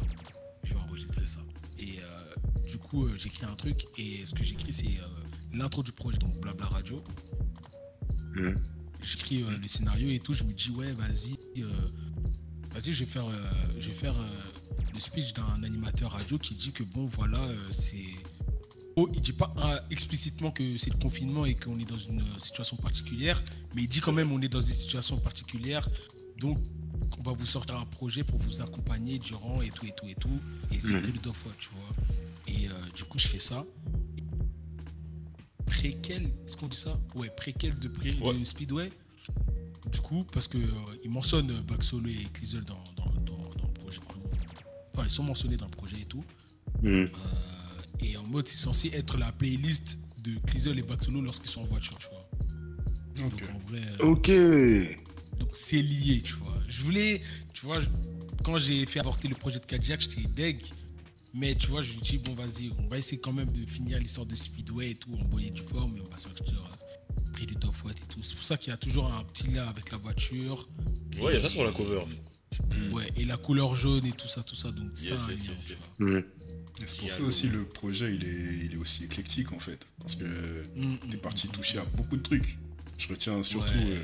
Je 0.63 0.73
vais 0.73 0.79
enregistrer 0.79 1.25
ça. 1.27 1.39
Et 1.79 1.99
euh, 1.99 2.10
du 2.71 2.77
coup, 2.77 3.05
euh, 3.05 3.11
j'écris 3.17 3.45
un 3.45 3.55
truc. 3.55 3.85
Et 3.97 4.25
ce 4.25 4.33
que 4.33 4.43
j'écris, 4.43 4.71
c'est 4.71 4.87
euh, 4.87 5.07
l'intro 5.53 5.83
du 5.83 5.91
projet, 5.91 6.17
donc 6.17 6.39
Blabla 6.39 6.67
Radio. 6.67 7.03
Mhm. 8.35 8.57
J'écris 9.01 9.43
euh, 9.43 9.57
le 9.61 9.67
scénario 9.67 10.09
et 10.09 10.19
tout. 10.19 10.33
Je 10.33 10.43
me 10.45 10.53
dis, 10.53 10.71
ouais, 10.71 10.93
vas-y. 10.93 11.37
vas-y, 12.73 12.93
je 12.93 13.03
vais 13.03 13.09
faire, 13.09 13.25
je 13.77 13.87
vais 13.89 13.95
faire 13.95 14.15
le 14.93 14.99
speech 14.99 15.33
d'un 15.33 15.63
animateur 15.63 16.11
radio 16.11 16.37
qui 16.37 16.55
dit 16.55 16.71
que 16.71 16.83
bon, 16.83 17.07
voilà, 17.07 17.41
c'est. 17.71 18.05
Oh, 18.97 19.09
il 19.13 19.21
dit 19.21 19.31
pas 19.31 19.53
euh, 19.57 19.79
explicitement 19.89 20.51
que 20.51 20.77
c'est 20.77 20.91
le 20.91 20.99
confinement 20.99 21.45
et 21.45 21.55
qu'on 21.55 21.79
est 21.79 21.85
dans 21.85 21.97
une 21.97 22.23
situation 22.39 22.75
particulière, 22.75 23.41
mais 23.73 23.83
il 23.83 23.87
dit 23.87 24.01
quand 24.01 24.11
même 24.11 24.33
on 24.33 24.41
est 24.41 24.49
dans 24.49 24.59
une 24.59 24.73
situation 24.73 25.17
particulière, 25.17 25.87
donc 26.37 26.57
on 27.17 27.23
va 27.23 27.31
vous 27.31 27.45
sortir 27.45 27.77
un 27.77 27.85
projet 27.85 28.25
pour 28.25 28.37
vous 28.39 28.61
accompagner 28.61 29.17
durant 29.17 29.61
et 29.61 29.69
tout 29.69 29.85
et 29.85 29.93
tout 29.95 30.07
et 30.07 30.15
tout, 30.15 30.39
et 30.71 30.79
c'est 30.81 30.93
of 30.95 31.45
What, 31.45 31.53
tu 31.57 31.69
vois. 31.69 31.95
Et 32.53 32.67
euh, 32.67 32.71
du 32.93 33.03
coup, 33.05 33.17
je 33.17 33.27
fais 33.27 33.39
ça. 33.39 33.65
Préquel, 35.65 36.23
est-ce 36.45 36.57
qu'on 36.57 36.67
dit 36.67 36.77
ça? 36.77 36.99
Ouais, 37.15 37.29
préquel 37.29 37.77
de, 37.79 37.87
pré- 37.87 38.09
de 38.09 38.21
Ouais. 38.21 38.45
Speedway. 38.45 38.91
Du 39.91 39.99
coup, 39.99 40.25
parce 40.31 40.47
que 40.47 40.57
euh, 40.57 40.71
il 41.03 41.11
mentionne 41.11 41.49
euh, 41.51 41.61
Back 41.61 41.81
Solo 41.83 42.07
et 42.09 42.27
Clisel 42.33 42.63
dans, 42.63 42.83
dans, 42.97 43.11
dans, 43.21 43.37
dans 43.37 43.67
le 43.67 43.73
projet. 43.73 43.99
Enfin, 44.93 45.03
ils 45.05 45.09
sont 45.09 45.23
mentionnés 45.23 45.57
dans 45.57 45.65
le 45.65 45.71
projet 45.71 45.97
et 46.01 46.05
tout. 46.05 46.23
Mhm. 46.81 46.91
Euh, 46.91 47.09
et 48.01 48.17
en 48.17 48.23
mode, 48.23 48.47
c'est 48.47 48.57
censé 48.57 48.89
être 48.93 49.17
la 49.17 49.31
playlist 49.31 49.97
de 50.19 50.31
Clisel 50.45 50.77
et 50.77 50.83
Back 50.83 51.03
Solo 51.03 51.21
lorsqu'ils 51.21 51.49
sont 51.49 51.61
en 51.61 51.65
voiture, 51.65 51.97
tu 51.97 52.07
vois. 52.09 52.27
Donc 53.15 53.43
en 53.53 53.69
vrai, 53.69 53.81
Ok. 54.01 54.29
donc 55.39 55.49
c'est 55.55 55.81
lié, 55.81 56.21
tu 56.23 56.33
vois. 56.33 56.57
Je 56.67 56.81
voulais, 56.81 57.21
tu 57.53 57.65
vois, 57.65 57.79
quand 58.43 58.57
j'ai 58.57 58.85
fait 58.85 58.99
avorter 58.99 59.27
le 59.27 59.35
projet 59.35 59.59
de 59.59 59.65
Kadiak, 59.65 60.01
j'étais 60.01 60.27
deg. 60.27 60.61
Mais 61.33 61.55
tu 61.55 61.67
vois, 61.67 61.81
je 61.81 61.93
lui 61.93 62.01
dis, 62.01 62.17
bon, 62.17 62.33
vas-y, 62.35 62.71
on 62.79 62.87
va 62.87 62.97
essayer 62.97 63.19
quand 63.21 63.31
même 63.33 63.51
de 63.51 63.65
finir 63.65 63.97
l'histoire 63.99 64.25
de 64.25 64.35
Speedway 64.35 64.91
et 64.91 64.95
tout, 64.95 65.13
en 65.13 65.23
bonne 65.25 65.43
et 65.43 65.49
due 65.51 65.61
forme, 65.63 65.95
et 65.97 66.01
on 66.01 66.09
va 66.09 66.17
sortir 66.17 66.53
euh, 66.53 67.21
Prélude 67.33 67.63
of 67.65 67.83
What 67.85 67.91
et 67.91 68.07
tout. 68.09 68.21
C'est 68.21 68.35
pour 68.35 68.43
ça 68.43 68.57
qu'il 68.57 68.71
y 68.71 68.73
a 68.73 68.77
toujours 68.77 69.11
un 69.11 69.23
petit 69.23 69.47
lien 69.47 69.65
avec 69.67 69.91
la 69.91 69.97
voiture. 69.97 70.67
Ouais, 71.21 71.31
il 71.33 71.35
y 71.35 71.37
a 71.37 71.41
ça 71.41 71.49
sur 71.49 71.63
la 71.63 71.71
cover. 71.71 72.03
Ouais, 72.91 73.09
et 73.15 73.23
la 73.23 73.37
couleur 73.37 73.75
jaune 73.77 74.05
et 74.05 74.11
tout 74.11 74.27
ça, 74.27 74.43
tout 74.43 74.55
ça. 74.55 74.71
Donc, 74.71 74.87
Yes, 74.99 75.09
ça, 75.09 75.15
un 75.15 75.29
yes, 75.31 75.45
lien, 75.47 75.51
yes, 75.53 75.65
tu 75.65 75.69
yes. 75.71 75.79
vois. 75.99 76.09
Mhm. 76.09 76.17
Et 76.17 76.87
C'est 76.87 76.97
pour 76.99 77.11
ça 77.11 77.21
aussi 77.21 77.47
le 77.47 77.63
projet 77.65 78.13
il 78.15 78.23
est, 78.25 78.65
il 78.65 78.73
est 78.73 78.77
aussi 78.77 79.05
éclectique 79.05 79.53
en 79.53 79.59
fait. 79.59 79.87
Parce 79.99 80.15
que 80.15 80.25
Mm, 80.75 80.97
t'es 81.09 81.17
mm, 81.17 81.21
parti 81.21 81.47
mm. 81.47 81.51
toucher 81.51 81.77
à 81.77 81.85
beaucoup 81.95 82.17
de 82.17 82.23
trucs. 82.23 82.57
Je 82.97 83.07
retiens 83.07 83.41
surtout 83.43 83.71
Ouais. 83.77 83.85
euh, 83.97 84.03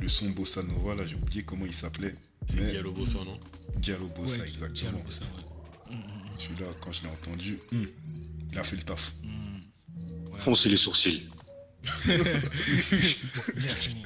le 0.00 0.08
son 0.08 0.28
Bossa 0.30 0.62
Nova, 0.64 0.94
là 0.96 1.06
j'ai 1.06 1.14
oublié 1.16 1.42
comment 1.44 1.64
il 1.66 1.72
s'appelait. 1.72 2.14
C'est 2.46 2.60
Mais 2.60 2.70
Diallo 2.70 2.92
Bossa, 2.92 3.18
non 3.24 3.38
Diallo 3.78 4.08
Bossa, 4.08 4.40
Ouais, 4.40 4.48
exactement. 4.48 4.90
Diallo 4.90 4.98
Bossa, 5.06 5.24
ouais. 5.24 5.42
Celui-là, 6.38 6.66
quand 6.80 6.92
je 6.92 7.02
l'ai 7.02 7.08
entendu, 7.08 7.58
hum, 7.72 7.86
il 8.50 8.58
a 8.58 8.62
fait 8.62 8.76
le 8.76 8.82
taf. 8.82 9.12
Ouais. 10.30 10.38
Foncez 10.38 10.68
les 10.68 10.76
sourcils. 10.76 11.28
Merci. 12.06 13.96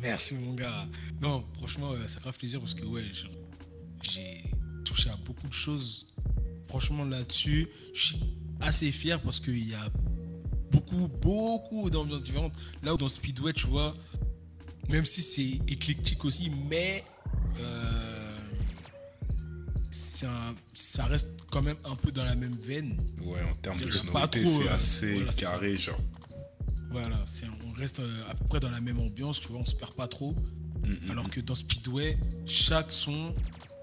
Merci 0.00 0.34
mon 0.34 0.54
gars. 0.54 0.86
Non, 1.20 1.44
franchement, 1.56 1.92
euh, 1.92 2.06
ça 2.06 2.16
fait 2.16 2.20
grave 2.20 2.36
plaisir 2.38 2.60
parce 2.60 2.74
que 2.74 2.84
ouais, 2.84 3.04
j'ai 4.02 4.44
touché 4.84 5.08
à 5.08 5.16
beaucoup 5.16 5.48
de 5.48 5.52
choses. 5.52 6.06
Franchement, 6.68 7.04
là-dessus, 7.04 7.68
je 7.94 8.06
suis 8.06 8.20
assez 8.60 8.92
fier 8.92 9.20
parce 9.22 9.40
qu'il 9.40 9.68
y 9.68 9.74
a 9.74 9.88
beaucoup, 10.70 11.08
beaucoup 11.08 11.88
d'ambiances 11.88 12.22
différentes. 12.22 12.54
Là 12.82 12.94
où 12.94 12.96
dans 12.98 13.08
Speedway, 13.08 13.52
tu 13.52 13.66
vois, 13.66 13.96
même 14.90 15.06
si 15.06 15.22
c'est 15.22 15.72
éclectique 15.72 16.24
aussi, 16.24 16.50
mais 16.68 17.04
euh, 17.60 18.13
un- 20.22 20.54
ça 20.72 21.04
reste 21.06 21.28
quand 21.50 21.62
même 21.62 21.76
un 21.84 21.96
peu 21.96 22.12
dans 22.12 22.24
la 22.24 22.34
même 22.36 22.56
veine. 22.56 22.96
Ouais, 23.20 23.42
en 23.42 23.54
termes 23.56 23.80
de 23.80 23.90
sonorité, 23.90 24.44
c'est 24.46 24.68
euh, 24.68 24.74
assez 24.74 25.14
voilà, 25.14 25.32
carré, 25.32 25.76
genre. 25.76 25.98
Voilà, 26.90 27.16
on 27.68 27.72
reste 27.72 27.98
euh, 27.98 28.30
à 28.30 28.34
peu 28.34 28.44
près 28.46 28.60
dans 28.60 28.70
la 28.70 28.80
même 28.80 29.00
ambiance, 29.00 29.40
tu 29.40 29.48
vois, 29.48 29.58
on 29.60 29.66
se 29.66 29.74
perd 29.74 29.92
pas 29.94 30.06
trop. 30.08 30.34
Alors 31.10 31.28
que 31.30 31.40
dans 31.40 31.54
Speedway, 31.54 32.18
chaque 32.46 32.92
son 32.92 33.34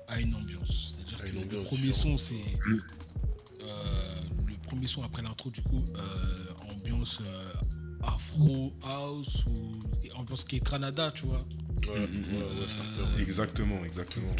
a 0.07 0.19
une 0.21 0.33
ambiance. 0.35 0.95
C'est-à-dire 0.95 1.17
que 1.19 1.55
le 1.55 1.61
premier 1.63 1.87
différente. 1.87 1.93
son, 1.93 2.17
c'est. 2.17 2.35
euh, 3.63 4.21
le 4.47 4.53
premier 4.67 4.87
son 4.87 5.03
après 5.03 5.21
l'intro, 5.21 5.49
du 5.49 5.61
coup, 5.61 5.83
euh, 5.97 6.71
ambiance 6.71 7.19
euh, 7.21 7.53
Afro 8.03 8.73
House 8.83 9.45
ou 9.47 9.81
ambiance 10.15 10.45
K-Tranada, 10.45 11.11
tu 11.11 11.25
vois. 11.25 11.45
Ouais, 11.87 11.93
ouais, 11.99 11.99
ouais, 11.99 12.69
starter. 12.69 13.01
Exactement, 13.21 13.83
exactement. 13.83 14.33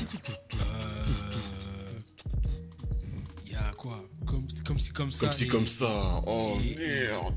Quoi 3.82 4.08
comme, 4.28 4.48
comme 4.66 4.80
si 4.80 4.92
comme 4.92 5.12
ça. 5.12 5.26
Comme 5.26 5.34
si, 5.36 5.44
et- 5.44 5.48
comme 5.48 5.68
ça. 5.68 6.22
Oh 6.28 6.58
et- 6.64 6.76
merde. 6.76 7.34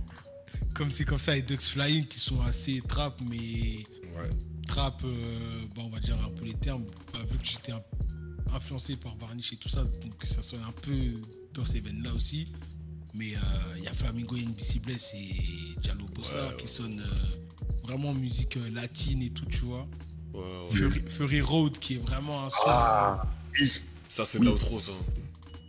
Comme 0.74 0.90
si 0.90 1.04
comme 1.04 1.18
ça 1.18 1.36
et 1.36 1.42
Ducks 1.42 1.62
Flying 1.62 2.06
qui 2.06 2.18
sont 2.20 2.40
assez 2.42 2.82
trap, 2.86 3.18
mais 3.28 3.84
Ouais. 4.16 4.30
trap, 4.66 5.00
euh, 5.04 5.64
bah, 5.74 5.82
on 5.84 5.88
va 5.88 6.00
dire 6.00 6.16
un 6.22 6.28
peu 6.30 6.44
les 6.44 6.54
termes, 6.54 6.84
bah, 7.12 7.20
vu 7.30 7.38
que 7.38 7.44
j'étais 7.46 7.72
influencé 8.52 8.96
par 8.96 9.16
Varnish 9.16 9.52
et 9.52 9.56
tout 9.56 9.68
ça, 9.68 9.82
donc 9.84 10.12
ça 10.28 10.42
sonne 10.42 10.62
un 10.68 10.72
peu 10.72 10.92
dans 11.54 11.64
ces 11.64 11.80
veines-là 11.80 12.12
aussi. 12.12 12.48
Mais 13.14 13.34
euh, 13.36 13.38
il 13.78 13.84
y 13.84 13.88
a 13.88 13.94
Flamingo 13.94 14.36
et 14.36 14.42
NBC 14.42 14.80
Bless 14.80 15.14
et 15.14 15.34
Diallo 15.80 16.04
Bossa 16.14 16.48
Ouais, 16.48 16.56
qui 16.56 16.64
ouais. 16.64 16.70
sonnent 16.70 17.00
euh, 17.00 17.84
vraiment 17.84 18.12
musique 18.12 18.56
euh, 18.56 18.68
latine 18.70 19.22
et 19.22 19.30
tout, 19.30 19.46
tu 19.46 19.58
vois. 19.60 19.86
Ouais, 20.34 20.40
ouais. 20.42 20.76
Fury, 20.76 21.02
Fury 21.08 21.40
Road 21.40 21.78
qui 21.78 21.94
est 21.94 21.98
vraiment 21.98 22.44
un 22.44 22.50
son. 22.50 22.56
Ah, 22.66 23.22
oui. 23.60 23.70
Ça, 24.08 24.24
c'est 24.24 24.38
Oui. 24.40 24.46
de 24.46 24.50
l'outro, 24.50 24.80
ça. 24.80 24.92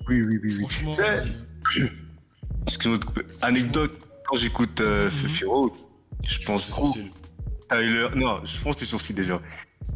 Oui, 0.07 0.21
oui, 0.21 0.39
oui, 0.43 0.55
oui. 0.57 0.59
Franchement, 0.61 0.91
Tu 0.91 0.97
sais, 0.97 1.83
euh, 1.83 1.87
excuse-moi 2.67 2.97
de 2.97 3.05
couper. 3.05 3.21
Anecdote, 3.41 3.97
quand 4.25 4.37
j'écoute 4.37 4.81
euh, 4.81 5.09
Road, 5.47 5.71
je 6.27 6.39
pense 6.45 6.65
C'est 6.65 6.71
trop. 6.71 6.93
Tyler. 7.69 8.07
Non, 8.15 8.41
je 8.45 8.61
pense 8.61 8.75
que 8.75 8.79
c'est 8.81 8.85
sourcils 8.85 9.13
déjà. 9.13 9.41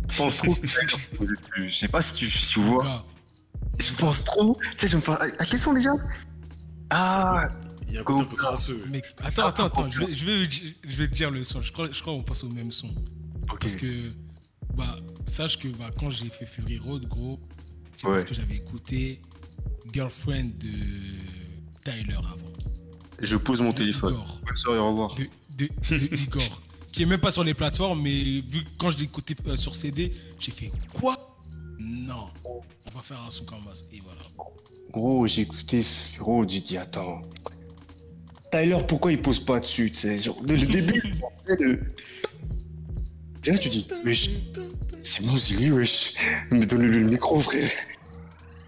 Je 0.09 0.17
pense 0.17 0.37
trop 0.37 0.55
Je 1.55 1.69
sais 1.69 1.87
pas 1.87 2.01
si 2.01 2.15
tu, 2.15 2.27
si 2.29 2.47
tu 2.53 2.59
vois. 2.59 3.05
Je 3.79 3.93
pense 3.93 4.23
trop. 4.23 4.57
Tu 4.71 4.77
sais, 4.79 4.87
je 4.87 4.95
me 4.97 5.01
fais. 5.01 5.11
À 5.11 5.45
quel 5.45 5.59
son 5.59 5.73
déjà? 5.73 5.91
Ah, 6.89 7.47
Il 7.87 7.93
y 7.93 7.97
a 7.97 8.01
un 8.01 8.03
peu 8.03 8.35
crasseux. 8.35 8.83
attends, 9.19 9.45
attends, 9.45 9.65
attends, 9.65 9.91
je 9.91 9.99
vais, 10.05 10.13
je, 10.13 10.25
vais, 10.25 10.49
je 10.87 10.97
vais 10.97 11.07
te 11.07 11.13
dire 11.13 11.29
le 11.31 11.43
son. 11.43 11.61
Je 11.61 11.71
crois, 11.71 11.89
je 11.91 12.01
crois 12.01 12.13
qu'on 12.13 12.23
passe 12.23 12.43
au 12.43 12.49
même 12.49 12.71
son. 12.71 12.87
ok. 13.51 13.59
Parce 13.61 13.75
que, 13.75 14.11
bah, 14.75 14.97
sache 15.27 15.59
que 15.59 15.67
bah, 15.67 15.91
quand 15.99 16.09
j'ai 16.09 16.29
fait 16.29 16.45
Fury 16.47 16.79
Road, 16.79 17.05
gros, 17.07 17.39
c'est 17.95 18.07
Ouais. 18.07 18.13
parce 18.13 18.25
que 18.25 18.33
j'avais 18.33 18.55
écouté 18.55 19.21
Girlfriend 19.93 20.51
de 20.59 20.69
Tyler 21.83 22.15
avant. 22.15 22.53
Je 23.21 23.35
pose 23.37 23.61
mon 23.61 23.69
De 23.69 23.75
téléphone. 23.75 24.13
Igor. 24.13 24.41
Bonne 24.45 24.55
soirée, 24.55 24.79
au 24.79 24.89
revoir. 24.89 25.15
De, 25.15 25.27
de, 25.57 25.97
de 25.97 26.15
Igor. 26.23 26.61
Qui 26.91 27.03
est 27.03 27.05
même 27.05 27.19
pas 27.19 27.31
sur 27.31 27.43
les 27.43 27.53
plateformes, 27.53 28.01
mais 28.01 28.41
vu 28.41 28.63
que 28.63 28.69
quand 28.77 28.89
je 28.89 28.97
l'ai 28.97 29.03
écouté 29.03 29.35
euh, 29.47 29.55
sur 29.55 29.75
CD, 29.75 30.11
j'ai 30.39 30.51
fait 30.51 30.71
quoi? 30.93 31.37
Non, 31.79 32.29
on 32.45 32.61
va 32.95 33.01
faire 33.01 33.21
un 33.25 33.29
son 33.29 33.45
comme 33.45 33.59
ça. 33.73 33.83
Et 33.93 34.01
voilà. 34.03 34.21
Gros, 34.91 35.27
j'ai 35.27 35.43
écouté 35.43 35.83
Fufu 35.83 36.21
Road, 36.21 36.49
j'ai 36.49 36.61
dit, 36.61 36.77
attends. 36.77 37.21
Tyler, 38.51 38.77
pourquoi 38.87 39.11
il 39.11 39.21
pose 39.21 39.39
pas 39.45 39.59
dessus 39.59 39.91
tu 39.91 39.99
sais, 39.99 40.17
genre, 40.17 40.41
dès 40.43 40.57
le 40.57 40.65
début, 40.67 41.03
le... 41.47 41.93
Déjà, 43.43 43.57
tu 43.57 43.69
dis, 43.69 43.87
wesh, 44.05 44.31
c'est 45.03 45.25
bon, 45.25 45.37
c'est 45.37 45.53
lui, 45.55 45.71
wesh. 45.71 46.15
Mais 46.51 46.65
donne-lui 46.65 46.99
le 46.99 47.05
micro, 47.05 47.39
frère. 47.39 47.69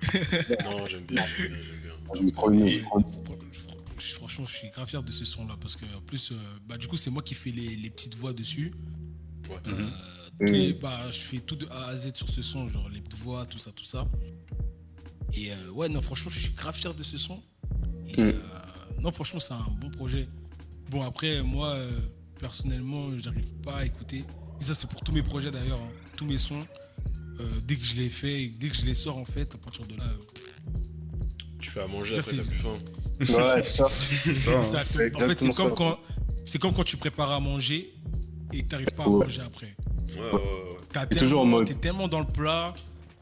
Non, 0.63 0.85
j'aime 0.87 1.03
bien, 1.03 1.21
j'aime 1.37 1.47
bien, 1.49 1.57
j'aime 1.61 1.81
bien. 1.81 1.91
Je 2.13 2.65
Et 2.65 2.69
je 3.99 4.13
franchement, 4.15 4.45
je 4.47 4.55
suis 4.55 4.69
grave 4.69 4.87
fier 4.87 5.03
de 5.03 5.11
ce 5.11 5.25
son-là 5.25 5.55
parce 5.61 5.75
que, 5.75 5.85
en 5.95 6.01
plus, 6.01 6.31
euh, 6.31 6.35
bah, 6.67 6.77
du 6.77 6.87
coup, 6.87 6.97
c'est 6.97 7.11
moi 7.11 7.21
qui 7.21 7.35
fais 7.35 7.51
les, 7.51 7.75
les 7.75 7.89
petites 7.89 8.15
voix 8.15 8.33
dessus. 8.33 8.73
Ouais. 9.49 9.55
Euh, 9.67 9.89
Mhm. 10.39 10.55
et, 10.55 10.73
bah, 10.73 11.11
je 11.11 11.19
fais 11.19 11.39
tout 11.39 11.55
de 11.55 11.67
A 11.69 11.87
à 11.89 11.95
Z 11.95 12.15
sur 12.15 12.27
ce 12.29 12.41
son, 12.41 12.67
genre 12.67 12.89
les 12.89 12.99
petites 13.01 13.19
voix, 13.21 13.45
tout 13.45 13.59
ça, 13.59 13.71
tout 13.71 13.83
ça. 13.83 14.07
Et 15.33 15.51
euh, 15.51 15.69
ouais, 15.71 15.87
non, 15.87 16.01
franchement, 16.01 16.31
je 16.31 16.39
suis 16.39 16.53
grave 16.53 16.75
fier 16.75 16.93
de 16.93 17.03
ce 17.03 17.17
son. 17.17 17.39
Et, 18.07 18.19
Mhm. 18.19 18.27
euh, 18.29 18.41
non, 19.01 19.11
franchement, 19.11 19.39
c'est 19.39 19.53
un 19.53 19.67
bon 19.79 19.89
projet. 19.91 20.27
Bon, 20.89 21.03
après, 21.03 21.43
moi, 21.43 21.69
euh, 21.69 21.91
personnellement, 22.39 23.15
j'arrive 23.17 23.53
pas 23.61 23.77
à 23.77 23.85
écouter. 23.85 24.25
Et 24.59 24.63
ça, 24.63 24.73
c'est 24.73 24.89
pour 24.89 25.01
tous 25.01 25.11
mes 25.11 25.21
projets 25.23 25.51
d'ailleurs, 25.51 25.79
hein, 25.79 25.91
tous 26.17 26.25
mes 26.25 26.37
sons. 26.39 26.65
Euh, 27.41 27.45
dès 27.67 27.75
que 27.75 27.83
je 27.85 27.95
les 27.95 28.09
fais, 28.09 28.51
dès 28.59 28.69
que 28.69 28.75
je 28.75 28.85
les 28.85 28.93
sors 28.93 29.17
en 29.17 29.25
fait, 29.25 29.53
à 29.53 29.57
partir 29.57 29.85
de 29.85 29.95
là, 29.97 30.03
euh, 30.05 30.77
Tu 31.59 31.69
fais 31.69 31.81
à 31.81 31.87
manger, 31.87 32.17
après 32.17 32.31
c'est- 32.31 32.37
t'as 32.37 32.43
plus 32.43 32.55
faim. 32.57 32.77
Ouais, 33.19 33.61
c'est 33.61 33.77
ça. 33.77 33.87
C'est 33.89 34.35
ça. 34.35 34.51
hein. 34.51 34.61
exactement. 34.61 35.25
En 35.25 35.27
fait, 35.29 35.39
c'est 35.39 35.55
comme 35.55 35.75
quand 35.75 35.99
c'est 36.43 36.59
comme 36.59 36.73
quand 36.73 36.83
tu 36.83 36.97
prépares 36.97 37.31
à 37.31 37.39
manger 37.39 37.93
et 38.51 38.63
que 38.63 38.67
t'arrives 38.67 38.87
pas 38.97 39.03
à 39.03 39.07
Ouais. 39.09 39.25
manger 39.25 39.41
après. 39.41 39.75
Ouais, 40.15 40.21
ouais, 40.33 41.07
T'es 41.09 41.15
toujours 41.17 41.41
en 41.41 41.43
tellement- 41.43 41.57
mode- 41.59 41.67
T'es 41.67 41.75
tellement 41.75 42.07
dans 42.07 42.19
le 42.19 42.25
plat, 42.25 42.73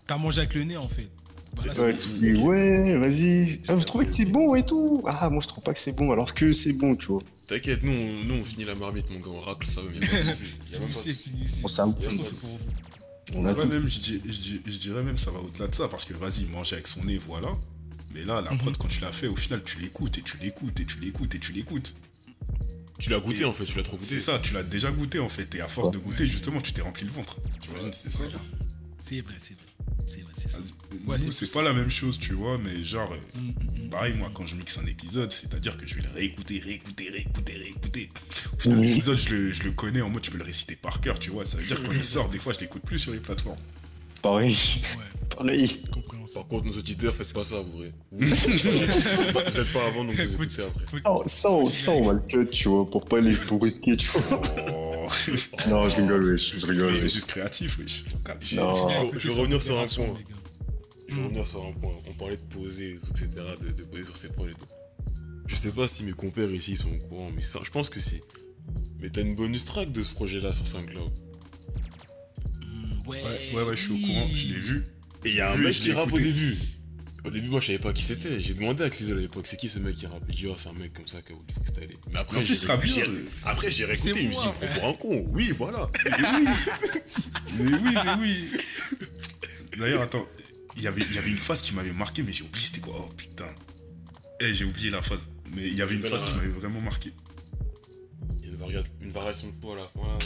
t'as 0.08 0.18
mangé 0.18 0.40
avec 0.40 0.54
le 0.54 0.64
nez 0.64 0.78
en 0.78 0.88
fait. 0.88 1.10
Bah 1.56 1.64
là, 1.66 1.74
c'est 1.76 1.82
Ouais, 1.82 1.98
tu 1.98 2.10
dis, 2.14 2.34
ouais, 2.36 2.98
vas-y. 2.98 3.60
Ah, 3.68 3.76
vous 3.76 3.84
trouvez 3.84 4.06
que 4.06 4.12
c'est 4.12 4.26
bon 4.26 4.56
et 4.56 4.66
tout? 4.66 5.04
Ah, 5.06 5.30
moi, 5.30 5.42
je 5.42 5.48
trouve 5.48 5.64
pas 5.64 5.74
que 5.74 5.80
c'est 5.80 5.92
bon, 5.94 6.12
alors 6.12 6.34
que 6.34 6.52
c'est 6.54 6.74
bon, 6.74 6.96
tu 6.96 7.08
vois. 7.08 7.22
T'inquiète, 7.48 7.84
nous, 7.84 7.92
on- 7.92 8.24
nous 8.24 8.36
on 8.36 8.44
finit 8.46 8.64
la 8.66 8.76
marmite, 8.76 9.10
mon 9.12 9.20
gars, 9.20 9.32
on 9.36 9.40
racle 9.40 9.68
ça, 9.68 9.82
mais 9.92 10.00
y'a 10.00 10.08
pas 10.12 10.18
de 10.18 10.22
soucis. 10.32 10.46
Y'a 10.72 10.80
même 10.80 10.88
pas 10.88 11.04
de 11.04 11.12
soucis. 11.12 11.60
On 11.64 11.68
on 13.36 13.46
a 13.46 13.54
Ouais, 13.54 13.66
même, 13.66 13.88
je, 13.88 14.00
dis- 14.00 14.22
je 14.26 14.38
dis- 14.40 14.62
je 14.66 14.78
dirais 14.78 15.04
même 15.04 15.18
ça 15.18 15.32
va 15.32 15.40
au-delà 15.40 15.68
de 15.68 15.76
ça, 15.76 15.88
parce 15.88 16.06
que 16.06 16.14
vas-y, 16.14 16.46
manger 16.46 16.76
avec 16.76 16.88
son 16.88 17.04
nez, 17.04 17.18
voilà. 17.18 17.50
Mais 18.14 18.26
là, 18.26 18.42
la 18.42 18.56
prod, 18.56 18.76
quand 18.78 18.88
tu 18.88 19.02
l'as 19.02 19.12
fait, 19.12 19.28
au 19.28 19.36
final, 19.36 19.62
tu 19.64 19.80
l'écoutes 19.80 20.18
et 20.18 20.22
tu 20.22 20.38
l'écoutes 20.38 20.80
et 20.80 20.86
tu 20.86 21.00
l'écoutes 21.00 21.36
et 21.36 21.40
tu 21.40 21.52
l'écoutes. 21.52 21.96
Tu 22.98 23.10
l'as 23.12 23.20
goûté 23.20 23.42
Et 23.42 23.46
en 23.46 23.54
fait, 23.54 23.66
tu 23.66 23.78
l'as 23.78 23.84
trop 23.84 23.98
goûté. 23.98 24.10
C'est 24.16 24.20
ça, 24.22 24.40
tu 24.40 24.54
l'as 24.54 24.64
déjà 24.64 24.92
goûté 24.92 25.20
en 25.20 25.30
fait, 25.30 25.54
et 25.56 25.62
à 25.62 25.68
force 25.68 25.92
de 25.92 26.00
goûter, 26.00 26.28
justement, 26.28 26.60
tu 26.60 26.74
t'es 26.74 26.82
rempli 26.82 27.06
le 27.06 27.12
ventre. 27.12 27.38
J'imagine, 27.62 27.94
c'est 27.94 28.12
ça. 28.12 28.24
C'est 29.00 29.22
vrai, 29.22 29.34
c'est 29.38 29.54
vrai. 29.56 29.64
C'est 30.06 30.22
vrai, 30.22 30.34
c'est 30.38 30.50
ça. 30.52 30.60
Ouais, 31.08 31.18
c'est 31.20 31.52
pas 31.54 31.62
la 31.62 31.74
même 31.74 31.90
chose, 31.90 32.18
tu 32.20 32.34
vois, 32.34 32.58
mais 32.58 32.84
genre, 32.84 33.12
euh, 33.12 33.40
Mm, 33.40 33.48
mm, 33.50 33.86
mm. 33.86 33.90
pareil, 33.90 34.14
moi, 34.16 34.30
quand 34.34 34.46
je 34.48 34.56
mixe 34.56 34.78
un 34.80 34.86
épisode, 34.88 35.32
c'est-à-dire 35.32 35.78
que 35.78 35.86
je 35.88 35.96
vais 35.96 36.02
le 36.02 36.10
réécouter, 36.10 36.60
réécouter, 36.60 37.10
réécouter, 37.10 37.54
réécouter. 37.54 38.10
Au 38.54 38.60
final, 38.60 38.80
Mhm. 38.80 38.84
l'épisode, 38.86 39.18
je 39.18 39.30
le, 39.30 39.54
je 39.54 39.64
le 39.64 39.72
connais 39.72 40.02
en 40.02 40.10
mode, 40.10 40.26
je 40.26 40.32
peux 40.32 40.38
le 40.38 40.44
réciter 40.44 40.76
par 40.76 41.00
cœur, 41.02 41.20
tu 41.20 41.30
vois. 41.30 41.46
Ça 41.46 41.58
veut 41.58 41.66
dire 41.66 41.82
quand 41.84 41.92
il 41.92 42.04
sort, 42.04 42.30
des 42.30 42.40
fois, 42.40 42.54
je 42.54 42.60
l'écoute 42.60 42.82
plus 42.84 43.00
sur 43.00 43.12
les 43.12 43.20
plateformes. 43.20 43.58
Pareil. 44.22 44.52
Ouais, 44.52 45.04
Pareil. 45.36 45.68
Par 46.34 46.48
contre, 46.48 46.66
nos 46.66 46.74
auditeurs, 46.78 47.14
faites 47.16 47.34
pas 47.34 47.44
ça, 47.44 47.58
vous 47.62 47.78
vrai. 47.80 47.92
Vous 48.12 49.60
êtes 49.60 49.74
pas- 49.74 49.86
avant, 49.88 50.04
donc 50.04 50.16
vous 50.16 50.34
Écoute, 50.34 50.52
écoutez 50.52 50.64
après. 50.64 51.02
Oh, 51.06 51.24
ça, 51.26 51.50
on, 51.52 51.66
ça, 51.68 51.92
on 51.92 52.04
va 52.06 52.14
le 52.14 52.20
cut, 52.20 52.48
tu 52.52 52.68
vois, 52.70 52.90
pour 52.90 53.06
pas 53.06 53.20
les 53.22 53.34
pour 53.34 53.62
risquer, 53.64 53.96
tu 53.98 54.10
vois. 54.12 54.42
Oh, 54.72 54.89
Non, 55.70 55.90
je 55.90 55.96
rigole, 55.98 56.24
wesh, 56.32 56.60
je 56.60 56.66
rigole. 56.68 56.96
c'est 56.98 57.10
juste 57.10 57.28
créatif, 57.28 57.78
wesh. 57.80 58.04
J'ai- 58.42 58.56
Non. 58.58 58.90
Je 58.90 58.96
vais- 59.14 59.20
je 59.20 59.28
vais 59.30 59.34
revenir 59.42 59.62
sur 59.62 59.80
un 59.80 59.86
point. 59.88 60.18
Je 61.08 61.16
vais 61.16 61.24
revenir 61.24 61.48
sur 61.48 61.66
un 61.66 61.72
point. 61.74 61.94
On 62.08 62.14
parlait 62.14 62.38
de 62.38 62.54
poser, 62.56 62.92
et 62.92 62.96
tout, 62.98 63.08
etc., 63.12 63.30
de, 63.62 63.70
de 63.72 63.84
poser 63.84 64.06
sur 64.06 64.18
ses 64.18 64.30
prods 64.30 64.48
et 64.48 64.54
tout. 64.54 64.66
Je 65.48 65.56
sais 65.56 65.72
pas 65.72 65.88
si 65.88 66.04
mes 66.04 66.12
compères 66.12 66.52
ici 66.52 66.76
sont 66.76 66.90
au 66.92 67.08
courant, 67.08 67.32
mais 67.34 67.42
ça, 67.42 67.60
je 67.64 67.72
pense 67.72 67.90
que 67.90 68.00
si. 68.00 68.22
Mais 69.00 69.10
t'as 69.10 69.22
une 69.22 69.34
bonus 69.36 69.66
track 69.66 69.92
de 69.92 70.04
ce 70.04 70.12
projet-là 70.12 70.54
sur 70.54 70.68
SoundCloud. 70.68 71.12
Mm, 72.62 73.08
Ouais, 73.10 73.24
Ouais, 73.24 73.50
ouais, 73.56 73.64
ouais, 73.64 73.76
je 73.76 73.82
suis 73.82 73.94
au 73.94 74.06
courant, 74.08 74.28
je 74.36 74.48
l'ai 74.48 74.60
vu. 74.60 74.86
Et 75.26 75.30
il 75.30 75.36
y 75.36 75.42
a 75.42 75.52
un 75.52 75.58
mec 75.58 75.74
qui 75.74 75.92
rappe 75.92 76.14
au 76.14 76.18
début. 76.20 76.58
Au 77.26 77.30
début, 77.32 77.50
moi, 77.50 77.60
je 77.60 77.68
savais 77.68 77.80
pas 77.80 77.92
qui 77.92 78.02
c'était. 78.04 78.40
J'ai 78.40 78.54
demandé 78.54 78.84
à 78.84 78.90
Clizel 78.90 79.18
à 79.18 79.22
l'époque, 79.22 79.46
c'est 79.46 79.58
qui 79.58 79.68
ce 79.68 79.80
mec 79.80 79.96
qui 79.96 80.08
rappe 80.08 80.24
Il 80.30 80.36
dit, 80.36 80.48
oh, 80.48 80.54
c'est 80.58 80.70
un 80.70 80.74
mec 80.74 80.94
comme 80.94 81.08
ça 81.08 81.22
qui 81.22 81.34
a 81.34 81.36
voulu 81.36 81.48
freestyler. 81.54 81.98
Mais 82.14 82.20
après, 82.20 82.46
j'ai 82.46 82.56
bien. 82.56 83.06
après, 83.46 83.72
j'ai 83.72 83.86
réécouté, 83.86 84.10
me 84.14 84.18
dit, 84.18 84.22
il 84.24 84.28
me 84.30 84.34
prend 84.34 84.68
pour 84.80 84.86
un 84.90 84.94
con. 84.94 85.26
Oui, 85.34 85.52
voilà. 85.58 85.90
Mais 87.58 87.66
oui, 87.74 87.94
mais 87.94 88.14
oui. 88.22 88.52
D'ailleurs, 89.78 90.02
attends, 90.02 90.26
il 90.78 90.84
y 90.84 90.88
avait- 90.88 91.02
il 91.02 91.14
y 91.14 91.18
avait 91.18 91.30
une 91.30 91.38
phase 91.38 91.62
qui 91.62 91.74
m'avait 91.74 91.92
marqué, 91.92 92.24
mais 92.24 92.32
j'ai 92.32 92.44
oublié 92.44 92.66
c'était 92.66 92.80
quoi? 92.82 92.96
Oh 92.98 93.12
putain. 93.18 93.48
Eh, 94.40 94.54
j'ai 94.54 94.66
oublié 94.66 94.90
la 94.90 95.02
phase. 95.02 95.28
Mais 95.54 95.68
il 95.68 95.74
y 95.76 95.82
avait 95.82 95.96
une 95.96 96.04
phase 96.04 96.24
qui 96.26 96.34
m'avait 96.34 96.48
vraiment 96.48 96.80
marqué. 96.82 97.12
Il 98.42 98.46
y 98.46 98.50
a 98.50 98.54
une, 98.54 98.58
varia- 98.60 98.86
une 99.02 99.12
variation 99.12 99.48
de 99.50 99.54
poids 99.54 99.74
à 99.76 99.80
la 99.80 99.88
fin. 99.88 100.18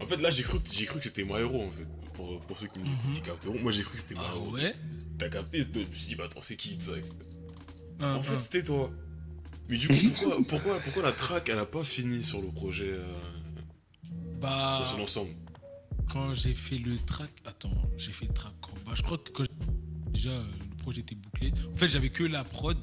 En 0.00 0.06
fait, 0.06 0.16
là, 0.16 0.30
j'ai 0.30 0.42
cru, 0.42 0.58
cru 0.60 0.98
que 0.98 1.04
c'était 1.04 1.24
my 1.24 1.38
héros, 1.38 1.62
en 1.62 1.70
fait. 1.70 1.86
Pour, 2.14 2.40
pour 2.42 2.58
ceux 2.58 2.66
qui 2.66 2.78
me 2.80 2.84
Mhm. 2.84 3.14
qui 3.14 3.20
capteront, 3.22 3.58
moi 3.60 3.72
j'ai 3.72 3.82
cru 3.82 3.94
que 3.94 4.00
c'était 4.00 4.14
my 4.14 4.20
Ah 4.22 4.38
ouais? 4.38 4.74
T'as 5.18 5.28
capté, 5.28 5.58
je 5.72 5.78
me 5.80 5.92
suis 5.92 6.08
dit, 6.08 6.14
bah 6.16 6.24
attends, 6.24 6.42
c'est 6.42 6.56
qui 6.56 6.74
ça 6.80 6.96
etc. 6.96 7.14
Un, 8.00 8.14
En 8.16 8.22
fait, 8.22 8.34
un. 8.34 8.38
c'était 8.38 8.64
toi. 8.64 8.90
Mais 9.68 9.76
du 9.76 9.88
coup, 9.88 9.94
pourquoi, 9.94 10.36
pourquoi, 10.48 10.80
pourquoi 10.80 11.02
la 11.04 11.12
track, 11.12 11.48
elle 11.48 11.58
a 11.58 11.66
pas 11.66 11.84
fini 11.84 12.22
sur 12.22 12.40
le 12.42 12.48
projet 12.48 12.90
euh, 12.92 13.04
Bah, 14.40 14.78
dans 14.80 14.86
son 14.86 15.00
ensemble? 15.02 15.30
Quand 16.12 16.34
j'ai 16.34 16.54
fait 16.54 16.78
le 16.78 16.96
track, 17.06 17.30
attends, 17.46 17.70
j'ai 17.96 18.12
fait 18.12 18.26
le 18.26 18.34
track 18.34 18.52
quand 18.60 18.72
Bah, 18.84 18.92
je 18.94 19.02
crois 19.02 19.18
que 19.18 19.30
quand 19.30 19.44
déjà 20.12 20.30
euh, 20.30 20.44
le 20.70 20.76
projet 20.82 21.00
était 21.00 21.14
bouclé. 21.14 21.52
En 21.72 21.76
fait, 21.76 21.88
j'avais 21.88 22.10
que 22.10 22.24
la 22.24 22.44
prod. 22.44 22.76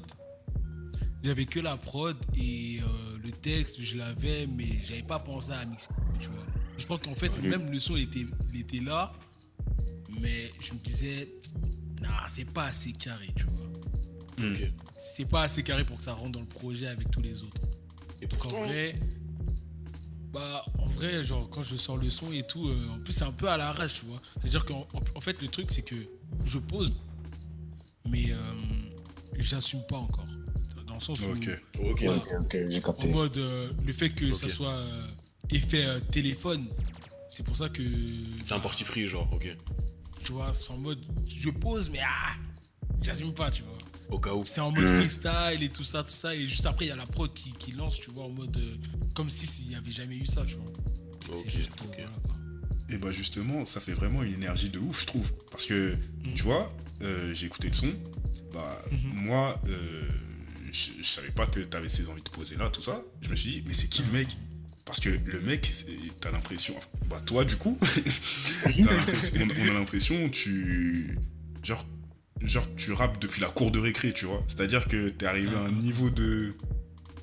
J'avais 1.22 1.44
que 1.44 1.60
la 1.60 1.76
prod 1.76 2.16
et 2.34 2.80
euh, 2.80 3.18
le 3.22 3.30
texte, 3.30 3.80
je 3.80 3.98
l'avais, 3.98 4.46
mais 4.46 4.80
j'avais 4.82 5.02
pas 5.02 5.18
pensé 5.18 5.52
à 5.52 5.64
mixer, 5.66 5.90
tu 6.18 6.28
vois. 6.28 6.46
Je 6.78 6.86
pense 6.86 7.00
qu'en 7.02 7.14
fait, 7.14 7.30
même 7.42 7.70
le 7.70 7.78
son 7.78 7.94
était, 7.96 8.24
il 8.54 8.60
était 8.60 8.80
là, 8.80 9.12
mais 10.18 10.50
je 10.60 10.72
me 10.72 10.78
disais, 10.78 11.28
nah, 12.00 12.24
c'est 12.28 12.44
pas 12.50 12.66
assez 12.66 12.92
carré, 12.92 13.28
tu 13.36 13.44
vois. 13.44 14.50
Ok. 14.50 14.72
C'est 14.98 15.26
pas 15.28 15.42
assez 15.42 15.62
carré 15.62 15.84
pour 15.84 15.96
que 15.96 16.02
ça 16.02 16.12
rentre 16.14 16.32
dans 16.32 16.40
le 16.40 16.46
projet 16.46 16.86
avec 16.86 17.10
tous 17.10 17.20
les 17.22 17.42
autres. 17.42 17.62
Et 18.22 18.26
Donc 18.26 18.44
en 18.46 18.48
vrai, 18.64 18.94
bah 20.32 20.64
en 20.78 20.86
vrai, 20.86 21.24
genre 21.24 21.48
quand 21.50 21.62
je 21.62 21.76
sors 21.76 21.96
le 21.96 22.10
son 22.10 22.32
et 22.32 22.42
tout, 22.42 22.68
euh, 22.68 22.88
en 22.94 22.98
plus 23.00 23.12
c'est 23.12 23.24
un 23.24 23.32
peu 23.32 23.48
à 23.48 23.56
l'arrache, 23.56 24.00
tu 24.00 24.06
vois. 24.06 24.20
C'est-à-dire 24.38 24.64
qu'en 24.64 24.86
en- 24.92 25.02
en 25.16 25.20
fait 25.20 25.40
le 25.42 25.48
truc 25.48 25.70
c'est 25.70 25.82
que 25.82 25.96
je 26.44 26.58
pose, 26.58 26.92
mais 28.08 28.30
euh, 28.30 28.36
j'assume 29.38 29.82
pas 29.88 29.96
encore. 29.96 30.26
Dans 30.86 30.94
le 30.94 31.00
sens 31.00 31.20
où, 31.20 31.30
Ok. 31.30 31.48
ok. 31.78 32.00
Ouais. 32.02 32.08
Ok, 32.08 32.26
ok, 32.40 32.56
j'ai 32.68 32.78
en 32.78 32.80
capté. 32.82 33.08
mode 33.08 33.38
euh, 33.38 33.70
le 33.86 33.92
fait 33.92 34.10
que 34.10 34.32
ça 34.34 34.48
soit 34.48 34.72
euh, 34.74 35.06
effet 35.50 35.84
euh, 35.86 36.00
téléphone, 36.12 36.66
c'est 37.28 37.44
pour 37.44 37.56
ça 37.56 37.68
que. 37.68 37.82
C'est 38.42 38.54
un 38.54 38.60
parti 38.60 38.84
pris, 38.84 39.06
genre, 39.06 39.32
ok. 39.32 39.56
Tu 40.30 40.34
vois, 40.36 40.54
c'est 40.54 40.70
en 40.70 40.76
mode 40.78 41.04
je 41.26 41.50
pose, 41.50 41.90
mais 41.90 41.98
ah, 42.04 42.36
j'assume 43.02 43.34
pas, 43.34 43.50
tu 43.50 43.64
vois. 43.64 43.76
Au 44.10 44.20
cas 44.20 44.32
où. 44.32 44.46
C'est 44.46 44.60
en 44.60 44.70
mode 44.70 44.86
freestyle 44.86 45.60
et 45.60 45.70
tout 45.70 45.82
ça, 45.82 46.04
tout 46.04 46.14
ça. 46.14 46.36
Et 46.36 46.46
juste 46.46 46.64
après, 46.66 46.84
il 46.84 46.88
y 46.88 46.92
a 46.92 46.96
la 46.96 47.04
prod 47.06 47.32
qui, 47.34 47.50
qui 47.54 47.72
lance, 47.72 47.98
tu 47.98 48.12
vois, 48.12 48.26
en 48.26 48.28
mode. 48.28 48.56
euh, 48.56 48.76
comme 49.12 49.28
si 49.28 49.48
s'il 49.48 49.66
n'y 49.70 49.74
avait 49.74 49.90
jamais 49.90 50.14
eu 50.14 50.26
ça, 50.26 50.44
tu 50.46 50.54
vois. 50.54 50.70
Ok, 51.14 51.36
c'est 51.36 51.50
juste. 51.50 51.72
euh, 51.80 51.84
ok. 51.84 51.94
voilà, 51.96 52.10
quoi. 52.22 52.36
Et 52.90 52.98
bah 52.98 53.10
justement, 53.10 53.66
ça 53.66 53.80
fait 53.80 53.92
vraiment 53.92 54.22
une 54.22 54.34
énergie 54.34 54.70
de 54.70 54.78
ouf, 54.78 55.00
je 55.00 55.06
trouve. 55.06 55.32
Parce 55.50 55.66
que, 55.66 55.96
tu 56.36 56.44
vois, 56.44 56.72
euh, 57.02 57.34
j'ai 57.34 57.46
écouté 57.46 57.66
le 57.66 57.74
son. 57.74 57.92
Bah, 58.54 58.80
moi, 59.12 59.60
euh, 59.66 60.08
je, 60.70 60.90
je 61.00 61.02
savais 61.02 61.32
pas 61.32 61.46
que 61.46 61.58
t'avais 61.58 61.88
ces 61.88 62.08
envies 62.08 62.22
de 62.22 62.30
poser 62.30 62.54
là, 62.56 62.70
tout 62.70 62.82
ça. 62.82 63.02
Je 63.22 63.30
me 63.30 63.34
suis 63.34 63.50
dit, 63.50 63.64
mais 63.66 63.72
c'est 63.74 63.88
qui 63.88 64.04
le 64.04 64.12
mec? 64.12 64.28
Parce 64.84 65.00
que 65.00 65.10
le 65.24 65.40
mec, 65.40 65.70
t'as 66.20 66.30
l'impression. 66.32 66.74
enfin, 66.76 66.88
Bah, 67.08 67.22
toi, 67.24 67.44
du 67.44 67.56
coup, 67.56 67.78
on, 68.66 68.70
on 68.70 69.68
a 69.68 69.72
l'impression, 69.72 70.28
tu. 70.30 71.16
Genre, 71.62 71.86
genre, 72.42 72.66
tu 72.76 72.92
rappes 72.92 73.20
depuis 73.20 73.40
la 73.40 73.48
cour 73.48 73.70
de 73.70 73.78
récré, 73.78 74.12
tu 74.12 74.24
vois. 74.24 74.42
C'est-à-dire 74.48 74.88
que 74.88 75.10
t'es 75.10 75.26
arrivé 75.26 75.54
à 75.56 75.60
un 75.60 75.70
niveau 75.72 76.10
de. 76.10 76.54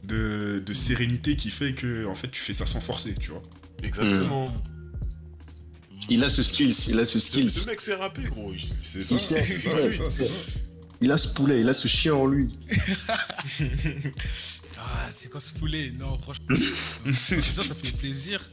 De, 0.04 0.64
de 0.66 0.74
sérénité 0.74 1.36
qui 1.36 1.50
fait 1.50 1.74
que 1.74 2.06
en 2.06 2.16
fait 2.16 2.30
tu 2.32 2.40
fais 2.40 2.54
ça 2.54 2.66
sans 2.66 2.80
forcer 2.80 3.14
tu 3.20 3.32
vois 3.32 3.44
Exactement. 3.84 4.54
Il 6.10 6.24
a 6.24 6.30
ce 6.30 6.42
skill, 6.44 6.74
il 6.88 6.98
a 7.00 7.04
ce 7.04 7.20
skill. 7.20 7.52
ce 7.52 7.66
mec 7.66 7.82
s'est 7.82 7.96
rappé, 7.96 8.22
gros. 8.24 8.54
Ça 8.58 9.04
ça 9.04 9.18
ça 9.18 9.44
c'est- 9.44 10.10
ça 10.10 10.24
Il 11.02 11.12
a 11.12 11.18
ce 11.18 11.34
poulet, 11.34 11.60
il 11.60 11.68
a 11.68 11.74
ce 11.74 11.90
chien 11.90 12.14
en 12.14 12.26
lui. 12.26 12.48
Ah, 14.90 15.10
c'est 15.12 15.30
quoi 15.30 15.42
ce 15.42 15.54
poulet 15.54 15.92
Non, 15.92 16.18
franchement. 16.20 16.46
euh, 16.52 17.12
ça, 17.12 17.64
ça 17.64 17.76
fait 17.76 17.92
plaisir. 17.98 18.50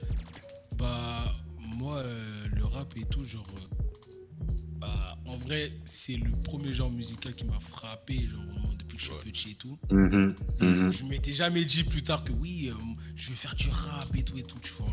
Bah, 0.77 1.35
moi, 1.61 1.99
euh, 1.99 2.47
le 2.55 2.65
rap 2.65 2.93
et 2.97 3.05
tout, 3.05 3.23
genre. 3.25 3.47
euh, 3.57 4.49
bah, 4.81 5.17
en 5.27 5.37
vrai, 5.37 5.73
c'est 5.85 6.17
le 6.17 6.31
premier 6.43 6.73
genre 6.73 6.91
musical 6.91 7.35
qui 7.35 7.45
m'a 7.45 7.61
frappé, 7.61 8.27
genre 8.29 8.45
vraiment 8.47 8.73
depuis 8.79 8.97
que 8.99 9.03
je 9.05 9.11
suis 9.11 9.31
petit 9.33 9.51
et 9.53 9.55
tout. 9.55 9.79
Mhm, 9.91 10.35
mhm. 10.61 10.91
Je 10.93 11.05
m'étais 11.05 11.33
jamais 11.33 11.65
dit 11.65 11.85
plus 11.85 12.03
tard 12.03 12.25
que 12.25 12.33
oui, 12.33 12.69
euh, 12.71 12.75
je 13.15 13.29
vais 13.31 13.37
faire 13.37 13.55
du 13.55 13.69
rap 13.71 14.15
et 14.17 14.23
tout 14.25 14.37
et 14.37 14.43
tout, 14.43 14.59
tu 14.61 14.73
vois. 14.79 14.93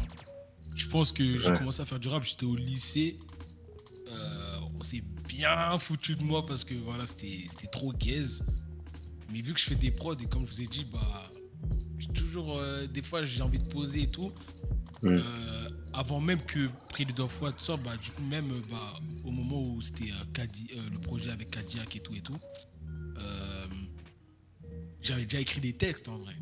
Je 0.75 0.85
pense 0.87 1.11
que 1.11 1.37
j'ai 1.37 1.49
Ouais. 1.49 1.57
commencé 1.57 1.81
à 1.81 1.85
faire 1.85 1.99
du 1.99 2.07
rap, 2.07 2.23
j'étais 2.23 2.45
au 2.45 2.55
lycée. 2.55 3.17
On 4.73 4.83
s'est 4.83 5.03
bien 5.27 5.77
foutu 5.77 6.15
de 6.15 6.23
moi 6.23 6.43
parce 6.45 6.63
que 6.63 6.73
voilà, 6.73 7.05
c'était 7.05 7.67
trop 7.71 7.93
gaze. 7.93 8.43
Mais 9.31 9.39
vu 9.41 9.53
que 9.53 9.59
je 9.59 9.65
fais 9.65 9.75
des 9.75 9.91
prods 9.91 10.15
et 10.15 10.25
comme 10.25 10.45
je 10.47 10.51
vous 10.51 10.61
ai 10.63 10.67
dit, 10.67 10.85
bah, 10.91 11.30
j'ai 11.99 12.07
toujours, 12.07 12.57
euh, 12.57 12.87
des 12.87 13.01
fois, 13.01 13.25
j'ai 13.25 13.41
envie 13.41 13.57
de 13.59 13.65
poser 13.67 14.03
et 14.03 14.07
tout. 14.07 14.31
Mm. 15.03 15.07
Euh, 15.07 15.69
avant 15.93 16.21
même 16.21 16.41
que 16.41 16.69
Prix 16.89 17.05
de 17.05 17.23
fois 17.27 17.51
sorte, 17.57 17.83
bah, 17.83 17.97
du 17.97 18.11
coup, 18.11 18.21
même 18.23 18.47
bah, 18.69 18.99
au 19.23 19.31
moment 19.31 19.61
où 19.61 19.81
c'était 19.81 20.11
euh, 20.11 20.43
euh, 20.75 20.89
le 20.91 20.99
projet 20.99 21.31
avec 21.31 21.49
Cadillac 21.51 21.95
et 21.95 21.99
tout 21.99 22.13
et 22.15 22.21
tout, 22.21 22.37
euh, 23.17 23.65
j'avais 25.01 25.23
déjà 25.23 25.39
écrit 25.39 25.59
des 25.61 25.73
textes 25.73 26.07
en 26.07 26.17
vrai. 26.19 26.33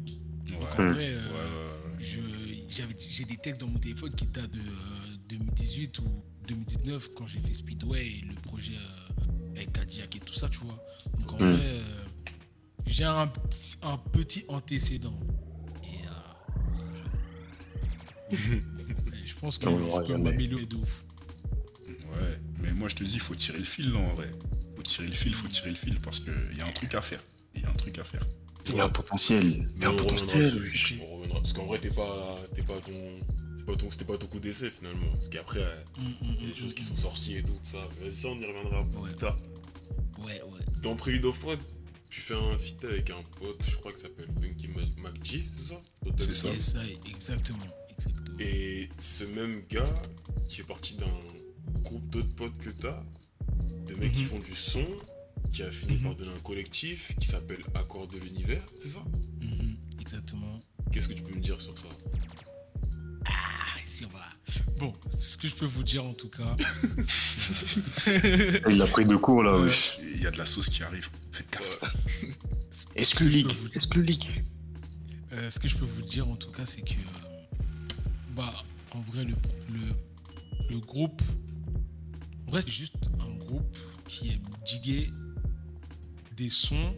ouais 0.49 0.55
En 0.55 0.91
vrai, 0.91 1.09
euh, 1.13 1.27
ouais, 1.27 1.33
ouais, 1.33 1.93
ouais. 1.93 1.95
je- 1.99 2.65
j'avais- 2.69 2.95
j'ai 2.99 3.23
des 3.25 3.37
textes 3.37 3.61
dans 3.61 3.67
mon 3.67 3.79
téléphone 3.79 4.13
qui 4.13 4.25
datent 4.27 4.51
de 4.51 4.59
euh, 4.59 5.17
2018 5.29 5.99
ou 5.99 6.23
2019 6.47 7.09
quand 7.15 7.25
j'ai 7.27 7.39
fait 7.39 7.53
Speedway 7.53 8.05
et 8.05 8.21
le 8.27 8.33
projet 8.35 8.73
euh, 8.75 9.23
avec 9.55 9.71
Cadillac 9.73 10.15
et 10.15 10.19
tout 10.19 10.33
ça, 10.33 10.49
tu 10.49 10.59
vois. 10.59 10.83
Donc 11.19 11.33
en 11.33 11.35
Mm. 11.37 11.53
vrai, 11.53 11.61
euh, 11.65 11.81
j'ai 12.89 13.03
un, 13.05 13.27
petit- 13.27 13.77
un 13.83 13.97
petit 13.97 14.45
antécédent. 14.47 15.17
Et 15.83 15.87
euh, 16.05 16.77
ouais, 18.31 18.37
je- 18.37 18.37
je 19.25 19.35
pense 19.35 19.57
que 19.57 19.65
je 19.69 20.01
peux 20.07 20.17
m'améliorer 20.17 20.65
de 20.65 20.75
ouf. 20.75 21.05
Ouais, 21.87 22.39
mais 22.61 22.71
moi 22.73 22.89
je 22.89 22.95
te 22.95 23.03
dis, 23.03 23.19
faut 23.19 23.35
tirer 23.35 23.59
le 23.59 23.63
fil 23.65 23.91
là 23.93 23.99
en 23.99 24.13
vrai. 24.15 24.29
Faut 24.75 24.81
tirer 24.83 25.07
le 25.07 25.13
fil, 25.13 25.33
faut 25.35 25.47
tirer 25.47 25.69
le 25.69 25.75
fil 25.75 25.99
parce 25.99 26.19
qu'il 26.19 26.33
y 26.57 26.61
a 26.61 26.65
un 26.65 26.71
truc 26.71 26.93
à 26.95 27.01
faire. 27.01 27.21
Il 27.55 27.61
y 27.61 27.65
a 27.65 27.69
un 27.69 27.73
truc 27.73 27.97
à 27.99 28.03
faire. 28.03 28.25
Il 28.67 28.75
y 28.75 28.79
a 28.79 28.85
un 28.85 28.89
potentiel. 28.89 29.43
Il 29.43 29.51
y 29.51 29.67
Mais 29.77 29.85
a 29.85 29.89
un 29.89 29.93
on 29.93 29.97
reviendra 29.97 30.25
potentiel. 30.25 30.99
On 31.01 31.13
reviendra. 31.15 31.41
Parce 31.41 31.53
qu'en 31.53 31.65
vrai, 31.65 31.79
t'es 31.79 31.89
pas, 31.89 32.39
t'es 32.53 32.61
pas 32.63 32.77
ton, 32.79 32.91
c'est 33.57 33.65
pas 33.65 33.75
ton, 33.75 33.89
c'était 33.91 34.05
pas 34.05 34.17
ton 34.17 34.27
coup 34.27 34.39
d'essai 34.39 34.69
finalement. 34.69 35.07
Parce 35.13 35.29
qu'après, 35.29 35.59
Mm, 35.97 36.01
mm, 36.03 36.13
il 36.21 36.27
y 36.29 36.37
a 36.37 36.47
des 36.47 36.53
mm, 36.53 36.55
choses 36.63 36.73
qui 36.73 36.83
sont 36.83 36.95
sorties 36.95 37.37
et 37.37 37.43
tout 37.43 37.57
ça. 37.63 37.77
Mais 37.97 38.05
vas-y, 38.07 38.15
ça, 38.15 38.27
on 38.29 38.39
y 38.39 38.45
reviendra 38.45 38.81
Ouais. 38.81 39.09
plus 39.09 39.17
tard. 39.17 39.37
Ouais, 40.19 40.41
ouais. 40.41 40.59
Dans 40.83 40.95
Prelude 40.95 41.25
of 41.25 41.43
What, 41.43 41.55
tu 42.09 42.21
fais 42.21 42.33
un 42.35 42.57
feat 42.57 42.83
avec 42.85 43.09
un 43.11 43.21
pote, 43.39 43.61
je 43.67 43.75
crois 43.77 43.91
que 43.91 43.99
ça 43.99 44.07
s'appelle 44.07 44.29
Funky 44.41 44.67
McG, 44.69 45.43
c'est 45.43 45.73
ça 45.73 45.81
C'est 46.17 46.31
ça. 46.61 46.79
Exactement. 47.07 47.59
Exactement. 47.89 48.37
Et 48.39 48.89
ce 48.99 49.25
même 49.25 49.61
gars, 49.69 49.93
qui 50.47 50.55
fait 50.57 50.63
partie 50.63 50.95
d'un 50.95 51.05
groupe 51.83 52.09
d'autres 52.09 52.33
potes 52.35 52.57
que 52.57 52.69
t'as, 52.71 53.03
de 53.87 53.93
mecs 53.95 54.11
qui 54.11 54.21
Mhm. 54.21 54.27
font 54.27 54.39
du 54.39 54.55
son, 54.55 54.85
qui 55.51 55.61
a 55.63 55.71
fini 55.71 55.97
Mhm. 55.97 56.03
par 56.03 56.15
donner 56.15 56.31
un 56.35 56.39
collectif 56.39 57.15
qui 57.19 57.27
s'appelle 57.27 57.63
Accord 57.75 58.07
de 58.07 58.17
l'univers, 58.19 58.61
c'est 58.79 58.89
ça? 58.89 59.03
Mhm, 59.41 59.75
exactement. 59.99 60.61
Qu'est-ce 60.91 61.09
que 61.09 61.13
tu 61.13 61.21
peux 61.23 61.35
me 61.35 61.41
dire 61.41 61.59
sur 61.61 61.77
ça? 61.77 61.87
Ah, 63.25 63.79
ici 63.85 64.05
on 64.05 64.09
va. 64.17 64.25
Bon, 64.79 64.93
ce 65.15 65.37
que 65.37 65.47
je 65.47 65.55
peux 65.55 65.65
vous 65.65 65.83
dire 65.83 66.03
en 66.05 66.13
tout 66.13 66.29
cas. 66.29 66.55
Il 68.69 68.81
a 68.81 68.87
pris 68.87 69.05
de 69.05 69.15
cours 69.15 69.43
là, 69.43 69.57
Ouais. 69.57 69.63
wesh. 69.65 69.99
Et 70.01 70.11
Il 70.15 70.21
y 70.23 70.27
a 70.27 70.31
de 70.31 70.37
la 70.37 70.45
sauce 70.45 70.69
qui 70.69 70.83
arrive. 70.83 71.09
Faites 71.31 71.51
gaffe. 71.51 71.68
Exclu 72.99 73.29
League. 73.29 73.51
Exclu 73.73 74.03
League. 74.03 74.43
Euh, 75.31 75.49
ce 75.49 75.59
que 75.59 75.67
je 75.67 75.77
peux 75.77 75.85
vous 75.85 76.01
dire 76.01 76.27
en 76.27 76.35
tout 76.35 76.51
cas, 76.51 76.65
c'est 76.65 76.81
que. 76.81 76.93
Bah, 78.35 78.53
en 78.91 79.01
vrai, 79.01 79.23
le, 79.25 79.35
le, 79.69 79.79
le 80.69 80.79
groupe. 80.79 81.21
En 82.47 82.51
vrai, 82.51 82.61
c'est 82.61 82.71
juste 82.71 83.09
un 83.19 83.35
groupe 83.35 83.77
qui 84.07 84.29
aime 84.29 84.47
diguer 84.65 85.11
des 86.35 86.49
sons. 86.49 86.93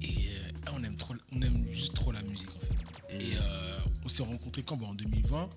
Et 0.00 0.06
euh, 0.06 0.70
on, 0.72 0.82
aime 0.82 0.96
trop, 0.96 1.14
on 1.32 1.42
aime 1.42 1.66
juste 1.70 1.94
trop 1.94 2.12
la 2.12 2.22
musique 2.22 2.50
en 2.56 2.60
fait. 2.60 3.14
Et 3.20 3.36
euh, 3.36 3.78
on 4.04 4.08
s'est 4.08 4.22
rencontrés 4.22 4.62
quand 4.62 4.76
Bah, 4.76 4.86
En 4.88 4.94
2020. 4.94 5.50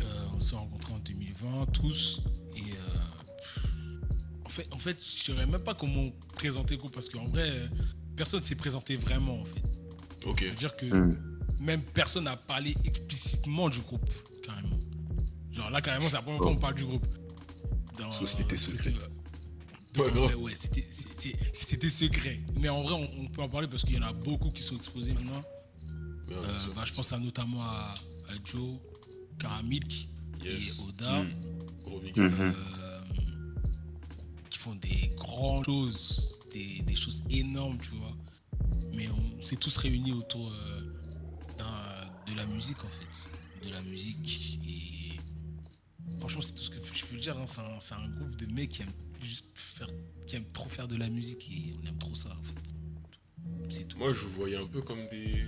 Euh, 0.00 0.26
on 0.34 0.40
s'est 0.40 0.54
rencontrés 0.56 0.92
en 0.92 0.98
2020 0.98 1.66
tous. 1.72 2.22
Fait, 4.62 4.68
en 4.72 4.78
fait 4.78 4.96
je 5.00 5.30
ne 5.32 5.36
saurais 5.36 5.46
même 5.46 5.60
pas 5.62 5.74
comment 5.74 6.10
présenter 6.34 6.74
le 6.74 6.78
groupe 6.80 6.94
parce 6.94 7.08
qu'en 7.08 7.26
vrai, 7.28 7.48
euh, 7.50 7.68
personne 8.16 8.42
s'est 8.42 8.54
présenté 8.56 8.96
vraiment 8.96 9.40
en 9.40 9.44
fait. 9.44 9.62
Ok. 10.26 10.40
C'est-à-dire 10.40 10.76
que 10.76 10.86
Hmm. 10.86 11.16
même 11.60 11.82
personne 11.82 12.24
n'a 12.24 12.36
parlé 12.36 12.76
explicitement 12.84 13.68
du 13.68 13.80
groupe, 13.80 14.10
carrément. 14.44 14.78
Genre 15.52 15.70
là, 15.70 15.80
carrément, 15.80 16.06
c'est 16.06 16.14
la 16.16 16.22
première 16.22 16.40
fois 16.42 16.50
qu'on 16.52 16.56
parle 16.56 16.74
du 16.74 16.84
groupe. 16.84 17.06
Dans, 17.96 18.12
Société 18.12 18.54
euh, 18.54 18.58
secrète. 18.58 19.08
dans- 19.94 20.04
Pas 20.04 20.10
grave. 20.10 20.26
ouais, 20.28 20.34
ouais, 20.34 20.52
c'était- 20.54 20.86
c'était 20.90 21.34
c'était 21.52 21.90
secret. 21.90 22.38
Mais 22.60 22.68
en 22.68 22.82
vrai, 22.82 22.92
on, 22.94 23.24
on 23.24 23.26
peut 23.26 23.42
en 23.42 23.48
parler 23.48 23.66
parce 23.66 23.82
qu'il 23.84 23.96
y 23.96 23.98
en 23.98 24.02
a 24.06 24.12
beaucoup 24.12 24.50
qui 24.52 24.62
sont 24.62 24.76
exposés 24.76 25.14
maintenant. 25.14 25.42
Ouais, 26.28 26.34
Euh, 26.36 26.56
bah, 26.76 26.82
je 26.84 26.92
pense 26.92 27.12
à, 27.12 27.18
notamment 27.18 27.62
à, 27.62 27.94
à 28.28 28.32
Joe, 28.44 28.76
Karamilk. 29.38 30.08
Yes. 30.44 30.78
et 30.78 30.82
Oda, 30.88 31.22
Mm. 31.24 31.28
Gros 31.82 31.98
big 32.00 32.18
up. 32.20 32.30
Mhm. 32.32 32.40
euh, 32.40 32.52
qui 32.52 32.77
des 34.74 35.12
grandes 35.16 35.64
choses, 35.64 36.40
des, 36.52 36.94
choses 36.94 37.22
énormes, 37.30 37.78
tu 37.78 37.90
vois. 37.92 38.16
Mais 38.92 39.08
on 39.08 39.42
s'est 39.42 39.56
tous 39.56 39.76
réunis 39.76 40.12
autour 40.12 40.52
euh, 40.52 40.80
de 42.26 42.36
la 42.36 42.46
musique, 42.46 42.78
en 42.84 42.88
fait. 42.88 43.66
De 43.66 43.72
la 43.72 43.80
musique. 43.82 44.60
Et 44.66 45.20
franchement, 46.18 46.42
c'est 46.42 46.54
tout 46.54 46.62
ce 46.62 46.70
que 46.70 46.76
je 46.92 47.04
peux 47.04 47.16
dire. 47.16 47.36
hein. 47.38 47.46
C'est 47.46 47.60
un, 47.60 47.80
c'est 47.80 47.94
un 47.94 48.08
groupe 48.08 48.36
de 48.36 48.46
mecs 48.52 48.70
qui 48.70 48.82
aiment, 48.82 48.92
juste 49.22 49.46
faire, 49.54 49.88
qui 50.26 50.36
aiment 50.36 50.50
trop 50.52 50.68
faire 50.68 50.88
de 50.88 50.96
la 50.96 51.08
musique 51.08 51.48
et 51.50 51.74
on 51.82 51.88
aime 51.88 51.98
trop 51.98 52.14
ça, 52.14 52.30
en 52.38 52.42
fait. 52.42 52.74
C'est 53.68 53.86
tout. 53.86 53.98
Moi, 53.98 54.12
je 54.12 54.20
vous 54.20 54.30
voyais 54.30 54.56
un 54.56 54.66
peu 54.66 54.82
comme 54.82 55.06
des. 55.10 55.44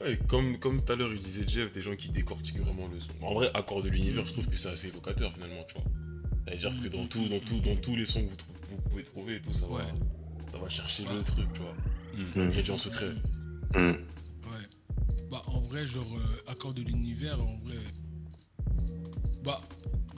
Ouais, 0.00 0.18
comme 0.26 0.58
comme 0.58 0.84
tout 0.84 0.92
à 0.92 0.96
l'heure, 0.96 1.12
il 1.12 1.20
disait 1.20 1.46
Jeff, 1.46 1.70
des 1.70 1.82
gens 1.82 1.94
qui 1.94 2.08
décortiquent 2.08 2.58
vraiment 2.58 2.88
le 2.88 2.98
son. 2.98 3.12
En 3.22 3.34
vrai, 3.34 3.50
Accord 3.54 3.82
de 3.82 3.88
l'univers, 3.88 4.26
je 4.26 4.32
trouve 4.32 4.48
que 4.48 4.56
c'est 4.56 4.70
assez 4.70 4.88
évocateur 4.88 5.32
finalement, 5.32 5.62
tu 5.68 5.74
vois. 5.74 5.84
C'est-à-dire 6.46 6.72
que 6.82 6.88
dans, 6.88 7.06
tout, 7.06 7.28
dans, 7.28 7.38
tout, 7.40 7.58
dans 7.60 7.76
tous 7.76 7.96
les 7.96 8.04
sons 8.06 8.22
que 8.24 8.30
vous, 8.30 8.36
trou- 8.36 8.52
vous 8.70 8.76
pouvez 8.90 9.02
trouver 9.02 9.36
et 9.36 9.40
tout, 9.40 9.52
ça 9.52 9.66
va, 9.66 9.74
Ouais. 9.76 9.82
ça 10.52 10.58
va 10.58 10.68
chercher 10.68 11.04
Ouais. 11.04 11.14
le 11.14 11.22
truc, 11.22 11.46
tu 11.52 11.60
vois. 11.60 11.74
Mm. 12.16 12.38
L'ingrédient 12.40 12.78
secret. 12.78 13.12
Hmm. 13.74 13.78
Ouais. 14.50 14.66
Bah, 15.30 15.42
en 15.46 15.60
vrai, 15.60 15.86
genre, 15.86 16.06
euh, 16.16 16.50
accord 16.50 16.74
de 16.74 16.82
l'univers, 16.82 17.40
en 17.40 17.56
vrai. 17.64 17.76
Bah, 19.42 19.60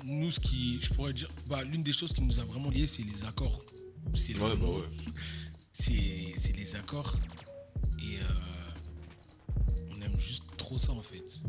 nous, 0.05 0.31
ce 0.31 0.41
qui. 0.41 0.79
Je 0.83 0.93
pourrais 0.93 1.13
dire. 1.13 1.31
Bah, 1.47 1.63
l'une 1.63 1.83
des 1.83 1.93
choses 1.93 2.13
qui 2.13 2.23
nous 2.23 2.39
a 2.41 2.45
vraiment 2.45 2.71
liés, 2.71 2.87
c'est 2.87 3.05
les 3.05 3.25
accords. 3.25 3.63
C'est 4.15 4.39
Ouais, 4.39 4.57
bah 4.57 4.67
ouais. 4.69 5.13
C'est 5.73 6.35
c'est 6.41 6.57
les 6.57 6.75
accords. 6.77 7.17
Et. 7.99 8.17
euh, 8.19 9.91
on 9.91 10.01
aime 10.03 10.19
juste 10.19 10.45
trop 10.57 10.79
ça, 10.79 10.93
en 10.93 11.03
fait. 11.03 11.43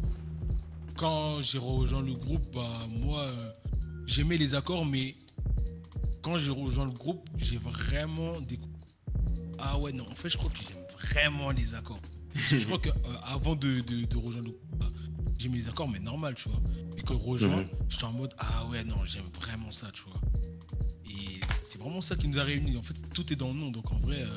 Quand 0.96 1.42
j'ai 1.42 1.58
rejoint 1.58 2.02
le 2.02 2.14
groupe, 2.14 2.46
bah, 2.54 2.88
moi, 2.90 3.24
euh, 3.24 3.52
j'aimais 4.06 4.38
les 4.38 4.56
accords, 4.56 4.86
mais. 4.86 5.16
Quand 6.22 6.40
j'ai 6.40 6.50
rejoint 6.50 6.86
le 6.86 6.92
groupe, 6.92 7.30
j'ai 7.38 7.58
vraiment 7.58 8.42
découvert. 8.42 8.80
Ah 9.60 9.78
ouais, 9.78 9.92
non, 9.94 10.08
en 10.12 10.16
fait, 10.16 10.28
je 10.28 10.38
crois 10.38 10.50
que 10.50 10.58
j'aime 10.58 10.84
vraiment 11.00 11.52
les 11.52 11.76
accords. 11.76 12.02
je 12.34 12.66
crois 12.66 12.80
que 12.86 12.90
euh, 12.90 12.94
avant 13.26 13.56
de, 13.56 13.82
de, 13.82 14.06
de 14.06 14.18
rejoindre 14.18 14.48
le 14.48 14.54
groupe, 14.54 14.76
bah, 14.80 14.92
j'aimais 15.38 15.58
les 15.58 15.68
accords, 15.68 15.88
mais 15.88 16.00
normal, 16.00 16.34
tu 16.34 16.50
vois. 16.50 16.60
Et 16.98 17.04
quand 17.04 17.14
je 17.14 17.24
rejoins, 17.24 17.62
Mhm. 17.62 17.70
j'étais 17.90 18.04
en 18.06 18.12
mode, 18.14 18.34
ah 18.40 18.66
ouais, 18.72 18.84
non, 18.84 19.06
j'aime 19.06 19.30
vraiment 19.40 19.70
ça, 19.72 19.92
tu 19.94 20.02
vois. 20.02 20.20
Et 21.06 21.40
c'est 21.62 21.78
vraiment 21.78 22.02
ça 22.02 22.16
qui 22.16 22.28
nous 22.28 22.40
a 22.40 22.44
réunis. 22.44 22.76
En 22.76 22.82
fait, 22.82 22.96
tout 23.14 23.32
est 23.32 23.36
dans 23.36 23.50
le 23.50 23.60
nom, 23.60 23.70
donc 23.70 23.92
en 23.92 24.00
vrai, 24.00 24.24
euh, 24.24 24.28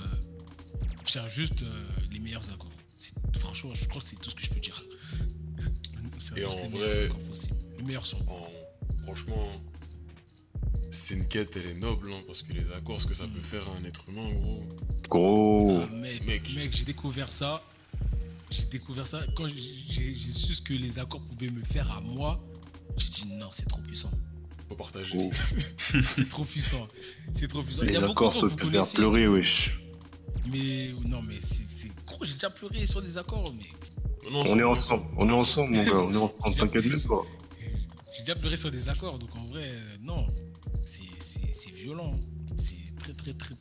je 1.07 1.11
cherche 1.11 1.35
juste 1.35 1.63
euh, 1.63 1.87
les 2.13 2.19
meilleurs 2.19 2.45
accords. 2.53 2.71
Franchement, 3.39 3.73
je 3.73 3.87
crois 3.89 4.03
que 4.03 4.07
c'est 4.09 4.17
tout 4.21 4.29
ce 4.29 4.35
que 4.35 4.43
je 4.43 4.51
peux 4.51 4.61
dire. 4.61 4.85
Et 6.37 6.45
en 6.45 6.55
vrai- 6.69 7.09
meilleurs 7.83 8.05
sons. 8.05 8.23
En- 8.29 8.47
Franchement, 9.09 9.49
c'est 10.91 11.15
une 11.15 11.29
quête, 11.29 11.57
elle 11.57 11.71
est 11.71 11.75
noble, 11.77 12.13
hein, 12.13 12.21
parce 12.27 12.43
que 12.43 12.53
les 12.53 12.71
accords, 12.73 13.01
ce 13.01 13.07
que 13.07 13.15
ça 13.15 13.25
peut 13.25 13.41
faire 13.41 13.63
à 13.67 13.79
un 13.81 13.85
être 13.85 14.05
humain, 14.07 14.29
gros. 14.39 14.63
Gros. 15.09 15.81
Ah, 15.83 15.95
mec, 15.95 16.27
mec. 16.27 16.55
mec, 16.55 16.77
j'ai 16.77 16.85
découvert 16.85 17.33
ça. 17.33 17.63
J'ai 18.51 18.67
découvert 18.67 19.07
ça 19.07 19.23
quand 19.35 19.49
j'ai 19.49 20.15
su 20.15 20.55
ce 20.55 20.61
que 20.61 20.75
les 20.75 20.99
accords 20.99 21.23
pouvaient 21.23 21.51
me 21.51 21.65
faire 21.65 21.91
à 21.91 22.03
moi. 22.03 22.39
J'ai 22.99 23.09
dit 23.09 23.25
non, 23.33 23.49
c'est 23.51 23.67
trop 23.67 23.81
puissant. 23.81 24.11
Faut 24.69 24.75
partager. 24.75 25.17
Oh. 25.19 25.31
C'est 25.79 26.29
trop 26.29 26.45
puissant. 26.45 26.87
C'est 27.33 27.49
trop 27.49 27.63
puissant. 27.63 27.85
Il 27.85 27.89
y 27.89 27.93
Les 27.93 28.03
a 28.03 28.07
beaucoup 28.07 28.25
de 28.25 28.29
accords 28.29 28.41
peuvent 28.43 28.57
te 28.57 28.65
faire 28.67 28.87
pleurer, 28.93 29.27
wesh. 29.27 29.81
Mais 30.53 30.91
non, 31.07 31.23
mais 31.23 31.39
c'est 31.41 31.91
gros. 32.07 32.23
J'ai 32.27 32.35
déjà 32.35 32.51
pleuré 32.51 32.85
sur 32.85 33.01
des 33.01 33.17
accords, 33.17 33.55
mais 33.57 34.31
Non, 34.31 34.45
On 34.47 34.59
est 34.59 34.63
ensemble. 34.63 35.05
On 35.17 35.27
est 35.31 35.33
ensemble, 35.33 35.77
mon 35.77 35.83
gars. 35.83 35.97
On 35.97 36.13
est 36.13 36.17
ensemble. 36.17 36.57
T'inquiète 36.57 36.85
même 36.85 37.01
pas. 37.01 37.23
J'ai 38.15 38.21
déjà 38.23 38.35
pleuré 38.35 38.57
sur 38.57 38.71
des 38.71 38.89
accords. 38.89 39.19
Donc 39.19 39.35
en 39.37 39.45
vrai, 39.47 39.65
euh, 39.65 39.97
non, 40.01 40.27
c'est 40.85 41.71
violent. 41.73 42.15
C'est 42.57 42.97
très 42.99 43.13
très 43.13 43.33
très. 43.35 43.55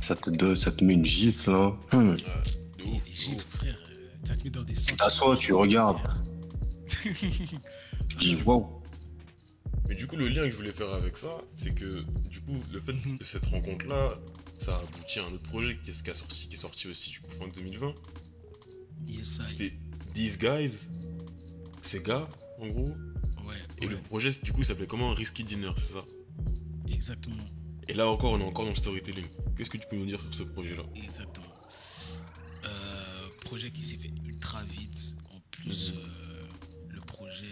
Ça 0.00 0.14
te, 0.16 0.30
donne- 0.30 0.56
ça 0.56 0.70
te 0.72 0.84
met 0.84 0.94
une 0.94 1.04
gifle, 1.04 1.50
hein. 1.50 1.76
Hmm. 1.92 2.10
Ouais, 2.10 2.16
de 2.16 2.84
Et 2.84 2.86
ouf, 2.86 3.04
les 3.04 3.10
de 3.10 3.16
gifles, 3.16 3.34
ouf. 3.36 3.42
frère, 3.56 3.78
ça 4.24 4.36
te 4.36 4.44
met 4.44 4.50
dans 4.50 4.62
des 4.62 4.74
sens. 4.74 4.96
t'assois, 4.96 5.36
tu 5.36 5.52
regardes. 5.54 6.00
Tu 8.08 8.16
dis, 8.16 8.36
waouh. 8.44 8.80
Mais 9.88 9.94
du 9.94 10.06
coup, 10.06 10.16
le 10.16 10.28
lien 10.28 10.42
que 10.44 10.50
je 10.50 10.56
voulais 10.56 10.72
faire 10.72 10.92
avec 10.94 11.18
ça, 11.18 11.28
c'est 11.54 11.74
que 11.74 12.02
du 12.28 12.40
coup, 12.40 12.56
le 12.72 12.80
fait 12.80 12.92
de 12.92 13.24
cette 13.24 13.44
rencontre-là, 13.46 14.18
ça 14.56 14.76
a 14.76 14.78
abouti 14.80 15.18
à 15.18 15.24
un 15.24 15.32
autre 15.32 15.42
projet 15.42 15.78
qui 15.82 15.90
est, 15.90 16.02
qui 16.02 16.10
a 16.10 16.14
sorti, 16.14 16.48
qui 16.48 16.54
est 16.54 16.58
sorti 16.58 16.88
aussi 16.88 17.10
du 17.10 17.20
coup 17.20 17.30
fin 17.30 17.46
2020. 17.48 17.94
Yes, 19.06 19.40
I. 19.42 19.46
C'était 19.46 19.72
These 20.14 20.38
Guys, 20.38 20.88
ces 21.82 22.02
gars, 22.02 22.28
en 22.60 22.68
gros. 22.68 22.88
Ouais, 23.46 23.56
Et 23.80 23.86
ouais, 23.86 23.92
le 23.92 23.98
projet, 24.02 24.30
du 24.42 24.52
coup, 24.52 24.60
il 24.60 24.64
s'appelait 24.64 24.86
comment? 24.86 25.12
Risky 25.14 25.44
Dinner, 25.44 25.70
c'est 25.76 25.94
ça? 25.94 26.04
Exactement. 26.88 27.44
Et 27.88 27.94
là 27.94 28.08
encore, 28.08 28.32
on 28.34 28.40
est 28.40 28.44
encore 28.44 28.64
dans 28.64 28.70
le 28.70 28.76
storytelling. 28.76 29.24
Qu'est-ce 29.56 29.70
que 29.70 29.78
tu 29.78 29.86
peux 29.88 29.96
nous 29.96 30.06
dire 30.06 30.20
sur 30.20 30.32
ce 30.34 30.42
projet-là? 30.42 30.82
Exactement. 30.94 31.46
Euh, 32.64 33.28
projet 33.40 33.70
qui 33.70 33.84
s'est 33.84 33.96
fait 33.96 34.10
ultra 34.26 34.62
vite. 34.64 35.16
En 35.30 35.40
plus, 35.50 35.92
Mhm. 35.92 35.98
euh, 35.98 36.46
le 36.90 37.00
projet. 37.00 37.46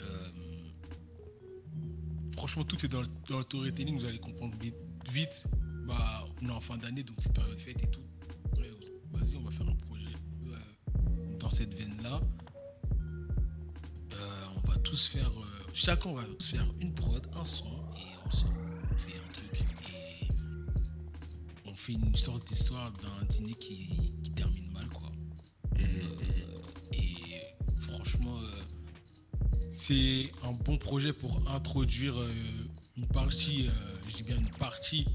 euh, 0.00 0.28
franchement, 2.36 2.64
tout 2.64 2.82
est 2.84 2.88
dans 2.88 3.00
le, 3.00 3.06
dans 3.28 3.36
le 3.38 3.42
storytelling. 3.42 3.98
Vous 3.98 4.04
allez 4.06 4.18
comprendre 4.18 4.54
vite. 4.60 4.76
vite. 5.10 5.44
Bah, 5.86 6.24
on 6.42 6.48
est 6.48 6.52
en 6.52 6.60
fin 6.60 6.76
d'année, 6.76 7.02
donc 7.02 7.16
c'est 7.18 7.32
période 7.32 7.58
fête 7.58 7.82
et 7.82 7.86
tout. 7.90 8.02
Vas-y, 9.10 9.36
on 9.36 9.42
va 9.42 9.50
faire 9.50 9.66
un 9.68 9.74
projet 9.74 10.10
dans 11.38 11.50
cette 11.50 11.74
veine-là. 11.74 12.20
Tous 14.84 15.06
faire. 15.06 15.28
euh, 15.30 15.70
chacun 15.72 16.12
va 16.14 16.24
tous 16.24 16.46
faire 16.46 16.66
une 16.80 16.94
prod, 16.94 17.26
un 17.36 17.44
son, 17.44 17.66
et 17.96 18.06
on 18.26 18.30
se 18.30 18.44
fait 18.96 19.16
un 19.18 19.32
truc. 19.32 19.60
Et 19.92 20.28
on 21.66 21.74
fait 21.76 21.92
une 21.92 22.16
sorte 22.16 22.46
d'histoire 22.48 22.90
d'un 22.92 23.24
dîner 23.28 23.52
qui, 23.54 23.88
qui 24.22 24.30
termine 24.32 24.70
mal, 24.72 24.88
quoi. 24.88 25.10
Mhm, 25.76 25.82
Euh, 25.82 26.92
et 26.92 27.42
franchement, 27.80 28.38
euh, 28.42 28.62
c'est 29.70 30.32
un 30.42 30.52
bon 30.52 30.78
projet 30.78 31.12
pour 31.12 31.38
introduire 31.50 32.14
une 32.96 33.06
partie, 33.08 33.68
je 34.08 34.16
dis 34.16 34.22
bien 34.22 34.36
une 34.38 34.48
partie 34.48 35.06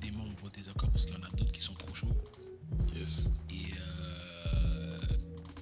des 0.00 0.10
membres 0.10 0.50
des 0.50 0.68
accords 0.68 0.90
parce 0.90 1.06
qu'il 1.06 1.14
y 1.14 1.18
en 1.18 1.22
a 1.24 1.30
d'autres 1.30 1.52
qui 1.52 1.60
sont 1.62 1.74
trop 1.74 1.94
chauds. 1.94 2.14
Yes. 2.94 3.30
Et 3.50 3.72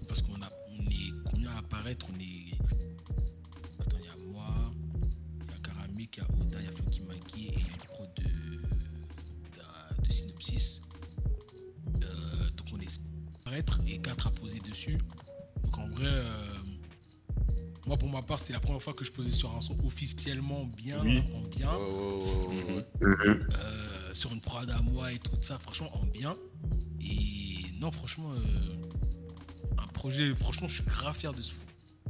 parce 0.08 0.20
qu'on 0.22 0.34
a, 0.42 0.50
on 0.70 0.82
est 0.90 1.12
combien 1.30 1.50
à 1.52 1.58
apparaître? 1.58 2.06
On 2.12 2.18
est. 2.20 2.49
Il 6.16 6.64
y 6.64 6.68
a 6.68 6.72
Fukimaki 6.72 7.46
et 7.48 7.54
une 7.54 7.76
pro 7.88 8.04
de, 8.16 8.22
de, 8.22 10.06
de 10.06 10.12
Synopsis. 10.12 10.82
Euh, 12.02 12.50
donc 12.56 12.66
on 12.72 12.80
est 12.80 13.00
apparaître 13.40 13.80
et 13.86 13.98
4 13.98 14.26
à 14.26 14.30
poser 14.30 14.60
dessus. 14.60 14.98
Donc 15.62 15.78
en 15.78 15.88
vrai, 15.88 16.06
euh, 16.06 16.34
moi 17.86 17.96
pour 17.96 18.08
ma 18.10 18.22
part, 18.22 18.38
c'était 18.38 18.52
la 18.52 18.60
première 18.60 18.82
fois 18.82 18.92
que 18.92 19.04
je 19.04 19.12
posais 19.12 19.30
sur 19.30 19.54
un 19.56 19.60
son 19.60 19.76
officiellement 19.84 20.64
bien, 20.64 21.00
Oui. 21.02 21.22
en 21.34 21.42
bien. 21.42 21.72
Mhm. 21.72 22.84
Euh, 23.02 24.14
sur 24.14 24.32
une 24.32 24.40
prod 24.40 24.68
à 24.68 24.80
moi 24.80 25.12
et 25.12 25.18
tout 25.18 25.30
ça, 25.40 25.58
franchement, 25.58 25.90
en 25.96 26.04
bien. 26.06 26.36
Et 27.00 27.64
non, 27.80 27.90
franchement, 27.92 28.32
euh, 28.32 29.78
un 29.78 29.86
projet, 29.88 30.34
franchement, 30.34 30.66
je 30.68 30.74
suis 30.82 30.84
grave 30.84 31.16
fier 31.16 31.32
de 31.32 31.40
ce 31.42 31.52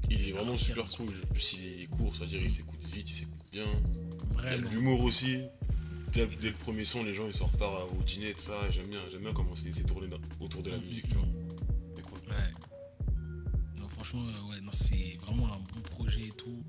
Il 0.08 0.28
est 0.28 0.32
vraiment 0.32 0.56
super 0.56 0.88
cool. 0.88 1.10
En 1.24 1.32
plus, 1.34 1.56
il 1.60 1.82
est 1.82 1.86
court, 1.86 2.14
c'est-à-dire 2.16 2.40
il 2.42 2.50
s'écoute 2.50 2.80
vite, 2.92 3.08
il 3.08 3.12
s'écoute 3.12 3.36
bien. 3.52 3.64
Il 3.64 4.44
y 4.44 4.46
a 4.46 4.56
Vraiment. 4.56 4.68
de 4.68 4.74
l'humour 4.74 5.02
aussi. 5.04 5.38
Dès, 6.12 6.26
dès 6.26 6.48
le 6.50 6.56
premier 6.56 6.84
son, 6.84 7.04
les 7.04 7.14
gens 7.14 7.26
ils 7.28 7.34
sont 7.34 7.44
en 7.44 7.48
retard 7.48 7.86
au 7.98 8.02
dîner, 8.02 8.32
tout 8.32 8.40
ça. 8.42 8.68
J'aime 8.70 8.88
bien, 8.88 9.00
j'aime 9.10 9.20
bien 9.22 9.32
comment 9.32 9.54
c'est 9.54 9.72
c'est 9.72 9.84
tourné 9.84 10.08
autour 10.40 10.62
de 10.62 10.70
la 10.70 10.78
musique, 10.78 11.08
tu 11.08 11.14
vois. 11.14 11.26
C'est 11.96 12.02
cool. 12.02 12.18
Ouais. 12.28 12.52
Non, 13.78 13.88
franchement, 13.88 14.22
euh, 14.26 14.50
ouais, 14.50 14.60
non, 14.62 14.72
c'est 14.72 15.18
vraiment 15.22 15.46
un 15.52 15.58
bon 15.58 15.80
projet 15.90 16.22
et 16.26 16.32
tout. 16.36 16.64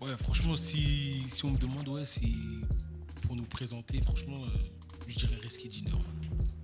Ouais, 0.00 0.16
franchement, 0.18 0.54
si, 0.56 1.24
si 1.28 1.44
on 1.44 1.50
me 1.52 1.58
demande, 1.58 1.88
ouais, 1.88 2.04
c'est 2.06 2.20
pour 3.22 3.34
nous 3.34 3.44
présenter, 3.44 4.00
franchement, 4.02 4.44
euh, 4.44 4.48
je 5.06 5.16
dirais 5.18 5.36
Risky 5.42 5.68
Dinner. 5.68 5.90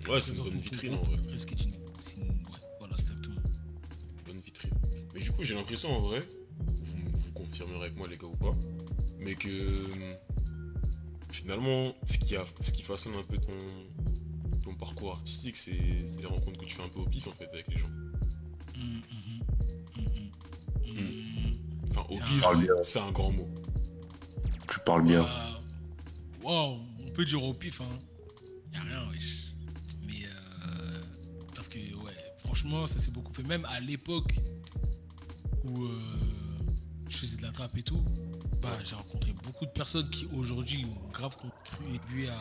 Ouais, 0.08 0.20
c'est 0.20 0.36
une 0.36 0.42
bonne 0.44 0.58
vitrine 0.58 0.94
en 0.94 1.02
vrai. 1.02 1.16
Risky 1.30 1.54
Dinner. 1.54 1.78
C'est 1.98 2.16
une- 2.16 2.22
Ouais, 2.28 2.60
voilà, 2.78 2.96
exactement. 2.98 3.40
Bonne 4.26 4.40
vitrine. 4.40 4.70
Mais 5.14 5.20
du 5.20 5.30
coup, 5.32 5.42
j'ai 5.42 5.54
l'impression 5.54 5.96
en 5.96 6.00
vrai, 6.00 6.22
confirmerez 7.54 7.86
avec 7.86 7.96
moi 7.96 8.08
les 8.08 8.16
gars 8.16 8.26
ou 8.26 8.36
pas, 8.36 8.54
mais 9.20 9.34
que 9.36 9.48
finalement, 11.30 11.94
ce 12.04 12.18
qui, 12.18 12.34
a, 12.36 12.44
ce 12.60 12.72
qui 12.72 12.82
façonne 12.82 13.14
un 13.14 13.22
peu 13.22 13.38
ton, 13.38 13.52
ton 14.64 14.74
parcours 14.74 15.12
artistique, 15.12 15.56
c'est 15.56 15.70
les 16.18 16.26
rencontres 16.26 16.58
que 16.58 16.64
tu 16.64 16.74
fais 16.74 16.82
un 16.82 16.88
peu 16.88 16.98
au 17.00 17.06
pif 17.06 17.28
en 17.28 17.32
fait 17.32 17.48
avec 17.52 17.68
les 17.68 17.78
gens. 17.78 17.88
Enfin, 21.90 22.06
au 22.10 22.16
C'est 22.16 22.22
un- 22.22 22.58
pif, 22.60 22.68
c'est 22.82 22.98
un 22.98 23.10
grand 23.12 23.30
mot. 23.30 23.48
Tu 24.68 24.80
parles 24.84 25.04
bien. 25.04 25.22
Euh, 25.22 25.52
wow, 26.42 26.80
on 27.06 27.10
peut 27.10 27.24
dire 27.24 27.42
au 27.42 27.54
pif, 27.54 27.80
hein. 27.80 27.98
Y 28.72 28.76
a 28.78 28.82
rien, 28.82 29.10
wesh. 29.12 29.52
Mais, 30.06 30.24
euh, 30.26 31.00
parce 31.54 31.68
que, 31.68 31.78
ouais, 31.78 32.12
franchement, 32.38 32.86
ça 32.88 32.98
s'est 32.98 33.12
beaucoup 33.12 33.32
fait. 33.32 33.44
Même 33.44 33.64
à 33.66 33.78
l'époque 33.80 34.34
où 35.62 35.84
euh, 35.84 36.00
je 37.08 37.16
faisais 37.16 37.36
de 37.36 37.42
et 37.76 37.82
tout, 37.82 38.02
bah, 38.60 38.76
j'ai 38.84 38.94
rencontré 38.94 39.32
beaucoup 39.44 39.64
de 39.66 39.70
personnes 39.70 40.08
qui 40.10 40.26
aujourd'hui 40.34 40.84
ont 40.84 41.08
grave 41.10 41.36
contribué 41.36 42.28
à, 42.28 42.38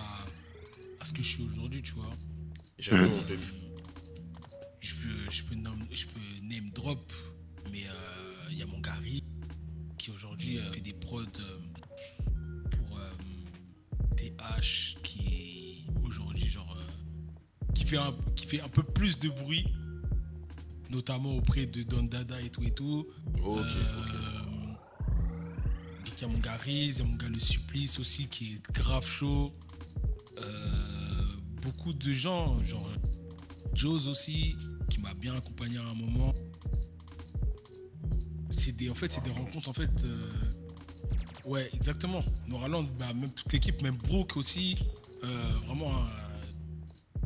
à 0.99 1.05
ce 1.05 1.13
que 1.13 1.21
je 1.21 1.27
suis 1.27 1.43
aujourd'hui, 1.43 1.81
tu 1.81 1.93
vois. 1.93 2.09
J'avais 2.79 3.05
Mhm. 3.07 3.19
en 3.19 3.23
tête. 3.23 3.53
Je 4.79 4.95
peux, 4.95 5.29
je 5.31 5.43
peux, 5.43 5.55
nom- 5.55 5.71
je 5.91 6.05
peux 6.07 6.19
name 6.47 6.69
drop, 6.71 7.11
mais 7.71 7.83
euh, 7.87 8.47
il 8.51 8.57
y 8.57 8.61
a 8.63 8.65
mon 8.65 8.79
Gary 8.79 9.23
qui 9.97 10.11
aujourd'hui 10.11 10.57
euh, 10.57 10.71
fait 10.73 10.81
des 10.81 10.93
prods 10.93 11.21
euh, 11.39 11.59
pour 12.71 12.97
euh, 12.97 13.11
TH 14.17 14.97
qui 15.03 15.85
est 15.87 16.03
aujourd'hui 16.03 16.47
genre 16.47 16.75
euh, 16.77 17.71
qui 17.73 17.85
fait 17.85 17.97
un, 17.97 18.13
qui 18.35 18.45
fait 18.45 18.61
un 18.61 18.67
peu 18.67 18.83
plus 18.83 19.17
de 19.19 19.29
bruit 19.29 19.65
notamment 20.89 21.35
auprès 21.35 21.65
de 21.65 21.83
Don 21.83 22.03
Dada 22.03 22.41
et 22.41 22.49
tout 22.49 22.63
et 22.63 22.71
tout 22.71 23.07
euh, 23.39 23.63
donc 26.05 26.13
il 26.17 26.21
y 26.21 26.25
a 26.25 26.27
mon 26.27 26.39
gars 26.39 26.57
Riz, 26.57 26.89
il 26.89 26.97
y 26.97 27.01
a 27.01 27.03
mon 27.05 27.15
gars 27.15 27.29
Le 27.29 27.39
Supplice 27.39 27.99
aussi 27.99 28.27
qui 28.27 28.53
est 28.55 28.71
grave 28.73 29.05
chaud. 29.05 29.53
Euh, 30.37 30.43
beaucoup 31.61 31.93
de 31.93 32.11
gens, 32.11 32.61
genre 32.63 32.89
Joe's 33.73 34.07
aussi, 34.07 34.55
qui 34.89 34.99
m'a 34.99 35.13
bien 35.13 35.35
accompagné 35.35 35.77
à 35.77 35.83
un 35.83 35.93
moment. 35.93 36.33
C'est 38.49 38.73
des, 38.75 38.89
en 38.89 38.95
fait, 38.95 39.11
c'est 39.11 39.23
des 39.23 39.31
rencontres, 39.31 39.69
en 39.69 39.73
fait. 39.73 39.89
euh, 40.03 40.29
ouais, 41.45 41.69
exactement. 41.73 42.23
Noraland, 42.47 42.83
bah, 42.83 43.13
même 43.13 43.31
toute 43.31 43.51
l'équipe, 43.51 43.81
même 43.81 43.95
Brooke 43.97 44.37
aussi, 44.37 44.77
euh, 45.23 45.27
vraiment, 45.65 45.91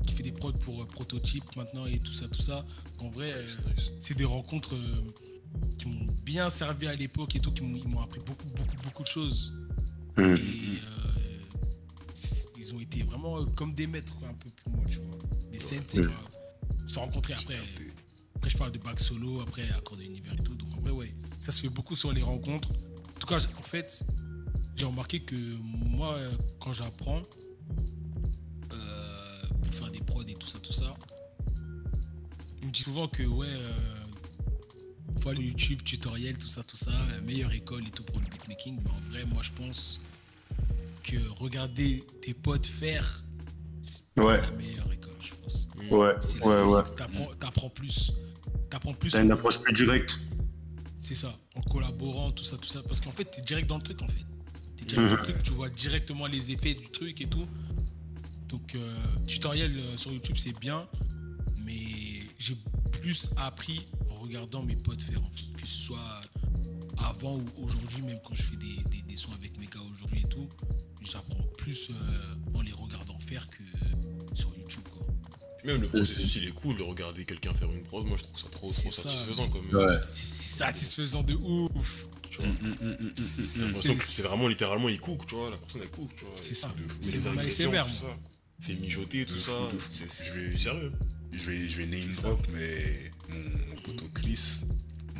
qui 0.06 0.14
fait 0.14 0.24
des 0.24 0.32
prods 0.32 0.54
pour 0.54 0.88
Prototype 0.88 1.44
maintenant 1.56 1.86
et 1.86 2.00
tout 2.00 2.14
ça, 2.14 2.28
tout 2.28 2.42
ça. 2.42 2.66
En 3.00 3.10
vrai, 3.10 3.44
Nice, 3.44 3.60
nice. 3.68 3.92
c'est 4.00 4.16
des 4.16 4.26
rencontres 4.26 4.76
qui 5.78 5.88
m'ont 5.88 6.08
bien 6.24 6.50
servi 6.50 6.88
à 6.88 6.96
l'époque 6.96 7.36
et 7.36 7.40
tout, 7.40 7.52
qui 7.52 7.62
m'ont 7.64 8.02
appris 8.02 8.20
beaucoup, 8.20 8.48
beaucoup, 8.56 8.76
beaucoup 8.84 9.04
de 9.04 9.08
choses. 9.08 9.54
Mhm. 10.18 10.36
Et 10.36 10.38
euh, 10.38 12.14
ils 12.58 12.74
ont 12.74 12.80
été 12.80 13.04
vraiment 13.04 13.38
euh, 13.40 13.46
comme 13.56 13.74
des 13.74 13.88
maîtres, 13.88 14.14
un 14.30 14.34
peu 14.34 14.50
pour 14.50 14.72
moi, 14.74 14.84
tu 14.90 14.98
vois. 14.98 15.18
Des 15.52 15.60
scènes, 15.60 15.84
Mhm. 15.96 16.08
quoi, 16.08 16.16
se 16.86 16.94
sont 16.94 17.02
rencontrés 17.02 17.34
après. 17.34 17.58
Après, 18.36 18.50
je 18.50 18.58
parle 18.58 18.72
de 18.72 18.78
back 18.80 19.00
solo, 19.00 19.42
après 19.42 19.70
accord 19.72 19.98
d'univers 19.98 20.34
et 20.34 20.44
tout. 20.44 20.56
Donc, 20.56 20.70
en 20.78 20.82
vrai, 20.82 20.92
ouais, 20.92 21.16
ça 21.40 21.52
se 21.52 21.62
fait 21.62 21.70
beaucoup 21.70 21.96
sur 21.96 22.12
les 22.14 22.22
rencontres. 22.22 22.70
En 22.72 23.20
tout 23.20 23.28
cas, 23.28 23.38
en 23.58 23.62
fait, 23.64 24.06
j'ai 24.76 24.86
remarqué 24.86 25.20
que 25.22 25.36
moi, 25.36 26.14
euh, 26.16 26.32
quand 26.60 26.72
j'apprends 26.74 27.24
euh, 28.74 29.42
pour 29.64 29.74
faire 29.74 29.92
des 29.92 30.02
prods 30.02 30.24
et 30.28 30.36
tout 30.36 30.48
ça, 30.48 30.60
tout 30.60 30.74
ça, 30.74 30.96
on 32.62 32.66
me 32.68 32.72
dit 32.72 32.82
souvent 32.82 33.08
que, 33.08 33.24
ouais, 33.24 33.48
euh, 33.50 33.97
faut 35.20 35.30
aller 35.30 35.44
YouTube, 35.44 35.82
tutoriel, 35.84 36.38
tout 36.38 36.48
ça, 36.48 36.64
tout 36.64 36.78
ça, 36.78 36.92
euh, 36.92 37.22
meilleure 37.22 37.52
école 37.54 37.86
et 37.88 37.92
tout 37.92 38.04
pour 38.04 38.20
le 38.20 38.26
beatmaking. 38.26 38.80
Mais 38.84 38.90
en 38.92 39.10
vrai, 39.12 39.26
moi, 39.26 39.42
je 39.42 39.52
pense 39.52 40.00
que 41.04 41.16
regarder 41.40 42.04
tes 42.22 42.34
potes 42.34 42.68
faire, 42.68 43.24
c'est 43.82 44.04
Ouais. 44.22 44.42
la 44.42 44.52
meilleure 44.52 44.92
école, 44.92 45.16
je 45.22 45.34
pense. 45.42 45.70
Ouais, 45.92 46.14
C'est 46.20 46.40
la 46.40 46.46
ouais, 46.46 46.64
meilleure. 46.64 46.70
ouais. 46.90 46.96
T'apprends, 46.96 47.28
t'apprends 47.40 47.70
plus. 47.70 48.12
T'apprends 48.70 48.94
plus. 48.94 49.12
T'as 49.12 49.24
une 49.24 49.32
approche 49.32 49.60
plus 49.60 49.74
directe. 49.74 50.20
C'est 51.00 51.16
ça, 51.16 51.34
en 51.56 51.62
collaborant, 51.62 52.32
tout 52.32 52.44
ça, 52.44 52.58
tout 52.58 52.68
ça. 52.68 52.82
Parce 52.84 53.00
qu'en 53.00 53.12
fait, 53.12 53.26
t'es 53.26 53.42
direct 53.42 53.70
dans 53.70 53.78
le 53.78 53.84
truc, 53.84 54.02
en 54.02 54.08
fait. 54.08 54.26
T'es 54.78 54.86
direct 54.86 55.10
dans 55.10 55.16
le 55.18 55.24
truc, 55.24 55.44
tu 55.44 55.52
vois 55.54 55.70
directement 55.70 56.28
les 56.28 56.52
effets 56.52 56.74
du 56.74 56.90
truc 56.90 57.22
et 57.22 57.28
tout. 57.28 57.48
Donc, 58.50 58.76
euh, 58.76 58.96
tutoriel 59.26 59.78
euh, 59.78 59.98
sur 59.98 60.12
YouTube, 60.12 60.36
c'est 60.38 60.58
bien. 60.60 60.88
Mais 61.58 62.24
j'ai 62.38 62.58
plus 62.92 63.30
appris 63.38 63.88
regardant 64.28 64.64
mes 64.64 64.76
potes 64.76 65.02
faire, 65.02 65.24
en 65.24 65.30
fait. 65.32 65.46
Que 65.62 65.68
ce 65.68 65.78
soit 65.78 66.22
avant 66.98 67.38
ou 67.38 67.46
aujourd'hui, 67.64 68.02
même 68.02 68.20
quand 68.26 68.34
je 68.36 68.44
fais 68.44 68.56
des, 68.58 68.76
des, 68.90 69.02
des 69.04 69.16
sons 69.16 69.32
avec 69.34 69.58
mes 69.60 69.68
gars 69.68 69.82
aujourd'hui 69.92 70.22
et 70.24 70.28
tout. 70.30 70.48
J'apprends 71.02 71.44
plus 71.58 71.90
euh, 71.90 71.94
en 72.58 72.62
les 72.62 72.72
regardant 72.74 73.18
faire 73.20 73.48
que 73.50 73.64
sur 74.34 74.54
YouTube, 74.58 74.84
quoi. 74.92 75.06
Même 75.64 75.82
le 75.82 75.88
processus, 75.88 76.36
il 76.38 76.48
est 76.48 76.52
cool 76.54 76.78
de 76.78 76.84
regarder 76.84 77.24
quelqu'un 77.26 77.54
faire 77.54 77.72
une 77.72 77.84
prod. 77.84 78.06
Moi, 78.06 78.18
je 78.18 78.24
trouve 78.24 78.38
ça 78.40 78.48
trop, 78.50 78.68
trop 78.72 78.92
ça. 78.92 79.02
satisfaisant 79.04 79.48
comme. 79.50 79.66
Ouais. 79.74 79.98
C'est 80.04 80.28
c'est 80.28 80.58
satisfaisant 80.58 81.24
de 81.24 81.34
ouf. 81.36 82.08
Tu 82.30 82.42
vois. 82.42 82.48
Mm, 82.48 82.76
mm, 82.82 83.08
mm, 83.08 84.00
c'est 84.02 84.22
vraiment 84.24 84.48
littéralement, 84.48 84.90
il 84.90 85.00
cook, 85.00 85.26
tu 85.26 85.36
vois. 85.36 85.50
La 85.50 85.58
personne, 85.58 85.82
elle 85.84 85.90
cook, 85.90 86.10
tu 86.16 86.26
vois. 86.26 86.34
C'est 86.36 86.54
ça. 86.54 86.74
C'est 87.02 87.26
ASMR, 87.26 87.90
ça. 87.90 88.08
Fait 88.60 88.74
mijoter, 88.76 89.26
tout 89.26 89.34
De 89.34 89.38
ça. 89.40 89.52
fou, 89.52 89.76
de 89.76 89.80
fou. 89.80 89.88
C'est 89.92 90.10
c'est- 90.12 90.26
Je 90.28 90.34
c'est 90.34 90.40
vais- 90.48 90.58
sérieux. 90.58 90.92
Je 91.32 91.44
vais, 91.44 91.70
je 91.70 91.78
vais 91.78 91.86
name 91.86 92.12
drop, 92.22 92.48
mais 92.54 93.12
mon, 93.30 93.76
poteau 93.82 94.06
Chris, 94.14 94.62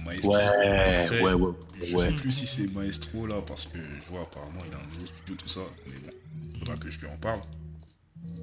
Maestro. 0.06 0.36
Ouais, 0.36 0.44
Après, 0.44 1.22
ouais, 1.22 1.34
ouais. 1.34 1.54
Je 1.84 1.96
ouais. 1.96 2.08
sais 2.08 2.14
plus 2.14 2.32
si 2.32 2.48
c'est 2.48 2.74
Maestro 2.74 3.28
là, 3.28 3.42
parce 3.46 3.66
que 3.68 3.78
je 3.78 4.10
vois 4.10 4.22
apparemment 4.22 4.62
il 4.68 4.74
a 4.74 4.78
un 4.78 4.84
nouveau 4.94 5.06
studio, 5.06 5.36
tout 5.36 5.50
ça. 5.50 5.62
Mais 5.88 5.96
bon, 6.04 6.60
faudra 6.60 6.76
que 6.76 6.90
je 6.90 7.00
lui 7.00 7.08
en 7.08 7.18
parle. 7.18 7.42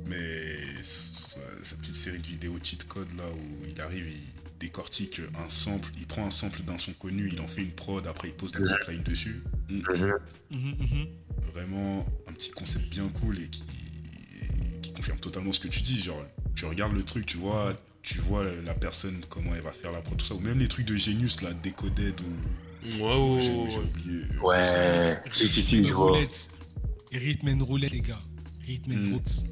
Mais 0.07 0.83
sa, 0.83 1.41
sa 1.62 1.77
petite 1.77 1.95
série 1.95 2.19
de 2.19 2.27
vidéos 2.27 2.59
cheat 2.62 2.87
code 2.87 3.09
là 3.17 3.25
où 3.25 3.67
il 3.67 3.81
arrive, 3.81 4.07
il 4.09 4.35
décortique 4.61 5.21
un 5.45 5.49
sample, 5.49 5.91
il 5.99 6.07
prend 6.07 6.27
un 6.27 6.31
sample 6.31 6.62
d'un 6.62 6.79
son 6.79 6.93
connu, 6.93 7.29
il 7.33 7.41
en 7.41 7.49
fait 7.49 7.62
une 7.62 7.73
prod, 7.73 8.07
après 8.07 8.29
il 8.29 8.35
pose 8.35 8.55
la 8.55 8.77
top 8.77 8.89
line 8.89 9.03
dessus. 9.03 9.43
Mm. 9.69 9.81
Mhm. 10.51 10.77
Mhm. 10.81 11.07
Vraiment 11.53 12.07
un 12.27 12.33
petit 12.33 12.51
concept 12.51 12.89
bien 12.89 13.09
cool 13.09 13.39
et 13.39 13.49
qui, 13.49 13.62
qui 14.83 14.93
confirme 14.93 15.19
totalement 15.19 15.53
ce 15.53 15.61
que 15.61 15.69
tu 15.69 15.83
dis. 15.83 16.03
Genre, 16.03 16.23
tu 16.55 16.65
regardes 16.65 16.95
le 16.95 17.05
truc, 17.05 17.27
tu 17.27 17.37
vois, 17.37 17.75
tu 18.05 18.19
vois 18.21 18.45
la, 18.45 18.55
la 18.63 18.75
personne, 18.75 19.21
comment 19.29 19.55
elle 19.55 19.63
va 19.63 19.73
faire 19.73 19.91
la 19.91 20.01
prod, 20.03 20.17
tout 20.17 20.25
ça. 20.27 20.35
Ou 20.35 20.41
même 20.41 20.59
les 20.59 20.69
trucs 20.69 20.87
de 20.87 20.95
Genius 20.97 21.41
là, 21.43 21.53
Decoded 21.55 22.21
ou. 22.21 22.85
Ouais, 22.85 23.01
ouais, 23.01 23.43
J'ai 23.43 23.51
ouais, 23.51 23.71
j'ai 23.71 23.79
ouais. 23.79 23.85
oublié. 23.85 24.23
euh, 24.43 24.43
Ouais. 24.43 25.17
Si, 25.31 25.49
si, 25.49 25.63
si, 25.63 25.85
je 25.85 25.93
and 25.93 25.97
vois. 25.97 26.11
roulette. 26.13 26.51
Rythme 27.13 27.49
and 27.49 27.65
roulette, 27.65 27.93
les 27.93 28.01
gars. 28.01 28.21
Rythme 28.67 28.93
and 28.93 28.97
Mm. 28.97 29.09
roulette. 29.13 29.45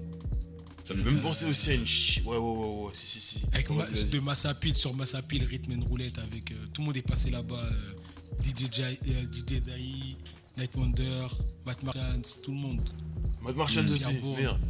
Ça 0.85 0.95
me 0.95 0.99
fait 0.99 1.05
même 1.13 1.21
penser 1.21 1.47
aussi 1.47 1.71
à 1.71 1.75
une 1.75 1.87
chi... 1.87 2.21
Ouais, 2.27 2.37
ouais, 2.37 2.39
ouais, 2.39 2.85
ouais, 2.87 2.91
si, 2.93 3.07
si, 3.07 3.21
si. 3.39 3.47
Avec 3.53 3.71
ma- 3.71 3.87
de 3.87 4.21
Massapil 4.21 4.75
sur 4.77 4.93
Massapil, 4.95 5.45
Rythme 5.45 5.79
and 5.81 5.85
roulette 5.89 6.19
avec. 6.19 6.51
euh, 6.53 6.57
tout 6.75 6.83
le 6.83 6.87
monde 6.89 6.97
est 6.97 7.03
passé 7.03 7.31
là-bas. 7.31 7.55
euh, 7.57 8.43
DJ, 8.43 8.69
Jai- 8.71 8.99
euh, 9.09 9.23
DJ 9.33 9.61
Dai, 9.63 10.17
Night 10.59 10.71
Wonder, 10.77 11.29
Matt 11.65 11.83
Marchand, 11.85 12.21
tout 12.43 12.51
le 12.51 12.57
monde. 12.59 12.81
Mad 13.41 13.57
Martians 13.57 13.83
Mm. 13.83 13.93
aussi, 13.93 14.21
merde. 14.37 14.61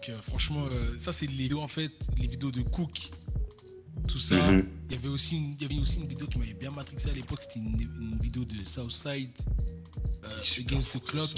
Donc 0.00 0.08
euh, 0.08 0.22
franchement, 0.22 0.64
euh, 0.70 0.96
ça 0.96 1.12
c'est 1.12 1.26
les 1.26 1.34
vidéos 1.34 1.60
en 1.60 1.68
fait, 1.68 1.92
les 2.16 2.26
vidéos 2.26 2.50
de 2.50 2.62
Cook, 2.62 3.10
tout 4.08 4.18
ça. 4.18 4.50
Mhm. 4.50 4.66
Il 4.88 4.94
y 4.94 4.98
avait 4.98 5.08
aussi 5.08 5.36
une, 5.36 5.56
il 5.56 5.62
y 5.62 5.64
avait 5.66 5.78
aussi 5.78 5.98
une 6.00 6.06
vidéo 6.08 6.26
qui 6.26 6.38
m'avait 6.38 6.54
bien 6.54 6.70
matrixé 6.70 7.10
à 7.10 7.12
l'époque, 7.12 7.40
c'était 7.42 7.58
une, 7.58 7.78
une 7.80 8.18
vidéo 8.18 8.46
de 8.46 8.54
Southside, 8.66 9.30
euh, 10.24 10.60
Against 10.60 10.94
the 10.98 11.04
Clock. 11.04 11.28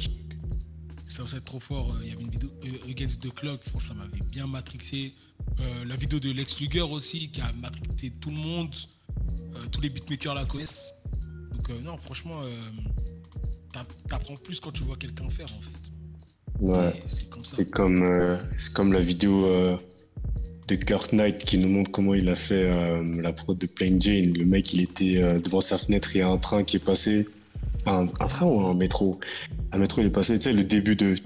Southside 1.07 1.43
trop 1.45 1.59
fort, 1.59 1.93
il 2.03 2.11
y 2.11 2.13
avait 2.13 2.23
une 2.23 2.31
vidéo 2.31 2.51
Against 2.89 3.21
the 3.21 3.35
Clock, 3.35 3.65
franchement, 3.65 3.95
ça 4.01 4.07
m'avait 4.09 4.23
bien 4.23 4.47
matrixé. 4.47 5.13
Euh, 5.59 5.85
la 5.85 5.97
vidéo 5.97 6.21
de 6.21 6.31
Lex 6.31 6.61
Luger 6.61 6.83
aussi, 6.83 7.31
qui 7.33 7.41
a 7.41 7.53
matrixé 7.55 8.11
tout 8.21 8.31
le 8.31 8.37
monde, 8.37 8.75
Euh, 9.55 9.67
tous 9.71 9.83
les 9.83 9.91
beatmakers 9.91 10.35
la 10.35 10.47
connaissent. 10.47 10.95
Donc 11.53 11.69
euh, 11.69 11.79
non, 11.83 11.99
franchement, 11.99 12.41
t'app- 13.71 13.93
t'apprends 14.09 14.37
plus 14.39 14.61
quand 14.61 14.73
tu 14.73 14.83
vois 14.83 14.97
quelqu'un 14.97 15.29
faire 15.29 15.53
en 15.53 15.61
fait. 15.61 15.93
Ouais. 16.61 16.93
C'est- 17.07 17.17
C'est 17.17 17.31
comme 17.31 17.45
ça. 17.45 17.55
C'est 17.57 17.71
comme, 17.71 18.03
euh, 18.03 18.37
c'est 18.59 18.73
comme 18.73 18.93
la 18.93 19.01
vidéo 19.01 19.45
euh, 19.47 19.77
de 20.69 20.77
Kurt 20.77 21.13
Knight 21.13 21.45
qui 21.45 21.59
nous 21.59 21.69
montre 21.69 21.91
comment 21.91 22.15
il 22.15 22.29
a 22.31 22.35
fait 22.35 22.65
euh, 22.71 23.21
la 23.21 23.33
prod 23.33 23.59
de 23.59 23.67
Plain 23.67 23.99
Jane. 23.99 24.33
Le 24.35 24.45
mec, 24.45 24.73
il 24.73 24.81
était 24.83 25.23
euh, 25.23 25.39
devant 25.41 25.61
sa 25.61 25.77
fenêtre, 25.79 26.15
il 26.15 26.19
y 26.19 26.23
a 26.23 26.29
un 26.29 26.39
train 26.39 26.63
qui 26.65 26.77
est 26.77 26.85
passé. 26.85 27.29
Un, 27.87 28.07
un 28.21 28.27
train 28.29 28.47
ou 28.47 28.61
un 28.61 28.75
métro? 28.75 29.19
Un 29.73 29.79
métro, 29.79 30.01
il 30.03 30.07
est 30.07 30.11
passé, 30.11 30.39
tu 30.39 30.45
sais, 30.45 30.53
le 30.53 30.63
début 30.65 30.95
de. 30.95 31.17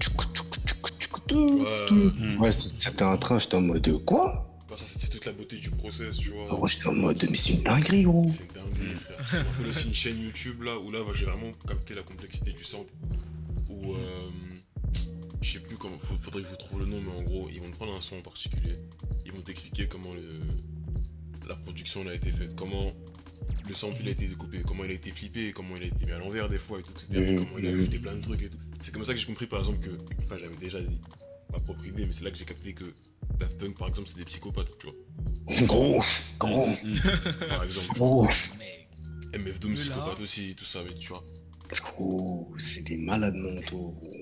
Ouais, 2.39 2.51
c'était 2.51 3.03
un 3.03 3.17
train, 3.17 3.37
j'étais 3.39 3.55
en 3.55 3.61
mode 3.61 3.87
quoi? 4.05 4.47
Bah, 4.69 4.75
c'est 4.77 5.09
toute 5.09 5.25
la 5.25 5.31
beauté 5.33 5.57
du 5.57 5.69
process, 5.71 6.17
tu 6.17 6.29
vois. 6.29 6.47
Gros, 6.49 6.67
J'étais 6.67 6.87
en 6.87 6.93
mode 6.93 7.25
mais 7.29 7.35
c'est 7.37 7.53
une 7.53 7.63
dinguerie, 7.63 8.03
gros. 8.03 8.25
C'est 8.27 8.43
une 8.43 8.53
dinguerie, 8.53 8.95
frère. 8.95 9.45
Aussi 9.69 9.87
une 9.87 9.93
chaîne 9.95 10.21
YouTube 10.21 10.61
là 10.63 10.77
où 10.79 10.91
là 10.91 10.99
j'ai 11.13 11.25
vraiment 11.25 11.51
capté 11.67 11.95
la 11.95 12.03
complexité 12.03 12.51
du 12.51 12.63
sample. 12.63 12.91
Où 13.69 13.93
euh, 13.93 13.97
je 15.47 15.53
sais 15.53 15.59
plus 15.59 15.77
comment, 15.77 15.97
faut- 15.97 16.17
faudrait 16.17 16.41
que 16.41 16.47
je 16.47 16.51
vous 16.51 16.57
trouve 16.57 16.79
le 16.81 16.85
nom, 16.87 17.01
mais 17.01 17.11
en 17.11 17.21
gros, 17.23 17.49
ils 17.49 17.61
vont 17.61 17.69
te 17.71 17.75
prendre 17.75 17.93
un 17.95 18.01
son 18.01 18.17
en 18.17 18.21
particulier. 18.21 18.75
Ils 19.25 19.31
vont 19.31 19.41
t'expliquer 19.41 19.87
comment 19.87 20.13
le, 20.13 20.41
la 21.47 21.55
production 21.55 22.01
elle 22.01 22.09
a 22.09 22.13
été 22.15 22.31
faite, 22.31 22.55
comment 22.55 22.91
le 23.67 23.73
sample 23.73 23.97
il 24.01 24.07
a 24.09 24.11
été 24.11 24.27
découpé, 24.27 24.61
comment 24.65 24.83
il 24.83 24.91
a 24.91 24.93
été 24.93 25.11
flippé, 25.11 25.51
comment 25.53 25.75
il 25.77 25.83
a 25.83 25.85
été 25.85 26.05
mis 26.05 26.11
à 26.11 26.19
l'envers 26.19 26.49
des 26.49 26.57
fois 26.57 26.79
et 26.79 26.83
tout, 26.83 26.91
etc. 26.91 27.31
Mhm, 27.31 27.35
comment 27.37 27.57
il 27.59 27.67
a 27.67 27.71
mhm. 27.71 27.75
ajouté 27.79 27.99
plein 27.99 28.15
de 28.15 28.21
trucs 28.21 28.41
et 28.41 28.49
tout. 28.49 28.57
C'est 28.81 28.93
comme 28.93 29.03
ça 29.05 29.13
que 29.13 29.19
j'ai 29.19 29.25
compris 29.25 29.47
par 29.47 29.59
exemple 29.59 29.79
que, 29.79 29.89
enfin 30.23 30.37
j'avais 30.37 30.55
déjà 30.57 30.81
dit 30.81 30.99
ma 31.51 31.59
propre 31.59 31.85
idée, 31.87 32.05
mais 32.05 32.11
c'est 32.13 32.23
là 32.25 32.31
que 32.31 32.37
j'ai 32.37 32.45
capté 32.45 32.73
que 32.73 32.93
Daft 33.39 33.57
Punk 33.57 33.77
par 33.77 33.87
exemple 33.87 34.07
c'est 34.09 34.17
des 34.17 34.25
psychopathes, 34.25 34.77
tu 34.79 34.87
vois. 34.87 34.95
Gros, 35.65 36.01
gros, 36.39 36.67
Par 37.47 37.63
exemple, 37.63 37.87
gros, 37.93 38.27
Mais 38.59 38.87
MF 39.39 39.59
Doom 39.61 39.73
psychopathe 39.75 40.19
aussi, 40.19 40.55
tout 40.55 40.65
ça, 40.65 40.81
mais 40.85 40.93
tu 40.93 41.07
vois. 41.07 41.23
gros, 41.81 42.53
c'est 42.57 42.83
des 42.83 42.97
malades 42.97 43.35
mentaux. 43.35 43.93
gros. 43.97 44.13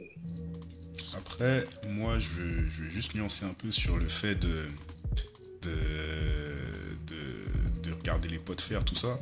Après, 1.18 1.68
moi, 1.90 2.20
je 2.20 2.30
veux, 2.30 2.70
je 2.70 2.84
veux 2.84 2.90
juste 2.90 3.16
nuancer 3.16 3.46
un 3.46 3.54
peu 3.54 3.72
sur 3.72 3.98
le 3.98 4.08
fait 4.08 4.36
de, 4.36 4.68
de, 5.62 5.72
de, 7.08 7.82
de 7.84 7.92
regarder 7.94 8.28
les 8.30 8.40
potes 8.40 8.62
faire 8.62 8.84
tout 8.84 8.96
ça. 8.96 9.20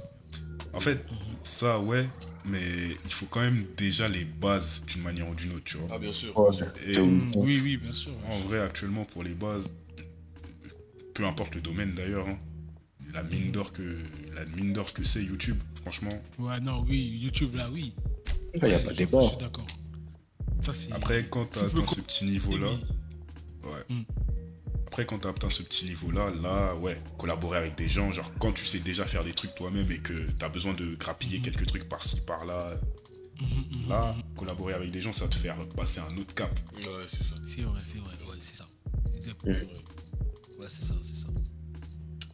En 0.74 0.80
fait, 0.80 1.06
ça, 1.44 1.80
ouais, 1.80 2.08
mais 2.46 2.62
il 3.06 3.12
faut 3.12 3.28
quand 3.28 3.42
même 3.42 3.66
déjà 3.78 4.08
les 4.08 4.24
bases 4.26 4.86
d'une 4.88 5.04
manière 5.04 5.30
ou 5.30 5.36
d'une 5.36 5.52
autre, 5.52 5.64
tu 5.66 5.78
vois. 5.78 5.88
Ah, 5.92 6.00
bien 6.00 6.12
sûr. 6.12 6.38
Ouais. 6.38 6.52
Et 6.88 6.94
de 6.96 7.02
Mm, 7.02 7.32
oui, 7.36 7.60
oui, 7.64 7.78
bien 7.78 7.94
sûr. 7.94 8.12
en 8.28 8.40
vrai, 8.40 8.60
actuellement, 8.60 9.06
pour 9.06 9.24
les 9.24 9.36
bases, 9.36 9.72
peu 11.14 11.26
importe 11.26 11.54
le 11.56 11.62
domaine 11.62 11.94
d'ailleurs, 11.94 12.28
hein, 12.28 12.40
la 13.14 13.22
mine 13.24 13.52
d'or 13.52 13.72
que 13.72 13.98
la 14.34 14.46
mine 14.46 14.74
d'or 14.74 14.94
que 14.94 15.04
c'est 15.04 15.24
YouTube, 15.24 15.58
franchement. 15.82 16.24
Ouais, 16.40 16.60
non, 16.60 16.84
oui, 16.88 17.20
YouTube 17.22 17.54
là, 17.56 17.70
oui. 17.72 17.94
Il 18.56 18.64
n'y 18.68 18.74
a 18.74 18.80
pas 18.80 18.90
ça, 18.90 18.96
débat. 18.96 19.22
Je 19.22 19.28
suis 19.28 19.38
d'accord. 19.38 19.68
Ça, 20.64 20.74
c'est. 20.74 20.92
Après, 20.92 21.28
quand 21.30 21.46
tu 21.46 21.60
Si 21.60 21.66
veux 21.66 21.82
atteint 21.82 21.88
ce 21.88 22.02
petit 22.02 22.26
niveau-là, 22.26 22.68
ouais. 23.64 23.96
Mm. 23.96 24.04
Après, 24.88 25.06
quand 25.06 25.20
tu 25.20 25.28
atteint 25.28 25.50
ce 25.50 25.64
petit 25.64 25.86
niveau-là, 25.86 26.30
là, 26.42 26.76
ouais, 26.76 27.02
collaborer 27.18 27.58
avec 27.58 27.76
des 27.76 27.88
gens, 27.88 28.12
genre 28.12 28.32
quand 28.40 28.54
tu 28.54 28.66
sais 28.66 28.80
déjà 28.80 29.06
faire 29.06 29.24
des 29.24 29.32
trucs 29.32 29.56
toi-même 29.56 29.92
et 29.92 30.00
que 30.00 30.14
tu 30.14 30.46
as 30.46 30.50
besoin 30.50 30.74
de 30.74 30.96
grappiller 30.96 31.42
quelques 31.42 31.66
trucs 31.66 31.90
par-ci, 31.90 32.22
par-là, 32.22 32.72
Mhm, 33.42 33.82
mhm, 33.82 33.90
là, 33.90 34.16
collaborer 34.38 34.74
avec 34.74 34.92
des 34.92 35.02
gens, 35.02 35.12
ça 35.12 35.26
va 35.26 35.30
te 35.30 35.36
faire 35.36 35.58
passer 35.70 36.00
un 36.00 36.18
autre 36.18 36.34
cap. 36.34 36.52
Ouais, 36.76 36.82
c'est 37.08 37.24
ça. 37.24 37.36
C'est 37.46 37.62
vrai, 37.62 37.80
c'est 37.80 37.98
vrai, 37.98 38.14
ouais, 38.30 38.38
c'est 38.40 38.56
ça. 38.56 38.66
Exactement. 39.16 39.54
Ouais, 40.60 40.68
c'est 40.70 40.86
ça, 40.86 40.96
c'est 41.02 41.16
ça. 41.16 41.28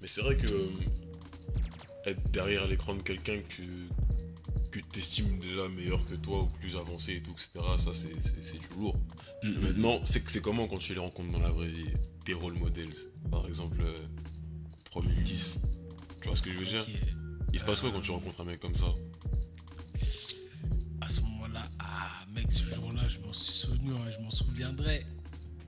Mais 0.02 0.08
c'est 0.08 0.22
vrai 0.22 0.36
que 0.36 0.48
euh, 0.48 0.70
être 2.06 2.32
derrière 2.32 2.68
l'écran 2.68 2.96
de 2.96 3.02
quelqu'un 3.02 3.40
que, 3.48 3.64
que 4.72 4.80
tu 4.80 5.00
estimes 5.00 5.40
déjà 5.40 5.68
meilleur 5.70 6.06
que 6.06 6.16
toi 6.16 6.44
ou 6.44 6.48
plus 6.48 6.76
avancé 6.76 7.16
et 7.16 7.22
tout, 7.22 7.32
etc., 7.32 7.50
ça 7.78 7.92
c'est, 7.94 8.60
du 8.60 8.68
lourd. 8.78 8.96
Mm, 9.44 9.60
Maintenant, 9.62 10.00
c'est, 10.06 10.42
comment 10.42 10.68
quand 10.68 10.78
tu 10.78 10.94
les 10.94 11.00
rencontres 11.00 11.32
dans 11.32 11.40
la 11.40 11.50
vraie 11.50 11.68
vie 11.68 11.88
Tes 12.26 12.34
role 12.34 12.54
models, 12.54 12.94
par 13.32 13.48
exemple 13.48 13.78
euh, 13.82 14.06
3010. 14.86 15.62
Tu 16.22 16.28
vois 16.28 16.38
ce 16.38 16.42
que 16.42 16.52
je 16.52 16.60
veux 16.60 16.66
dire? 16.66 16.86
Il 17.54 17.60
se 17.60 17.64
passe 17.64 17.82
quoi 17.82 17.92
quand 17.92 18.02
tu 18.02 18.12
rencontres 18.12 18.42
un 18.42 18.46
mec 18.46 18.60
comme 18.60 18.76
ça? 18.76 18.88
À 21.02 21.08
ce 21.08 21.22
moment-là, 21.22 21.70
ah 21.80 22.26
mec, 22.34 22.52
ce 22.52 22.64
jour-là, 22.64 23.08
je 23.08 23.20
m'en 23.20 23.34
suis 23.34 23.54
souvenu, 23.54 23.92
hein, 23.94 24.12
je 24.12 24.24
m'en 24.24 24.32
souviendrai. 24.32 25.06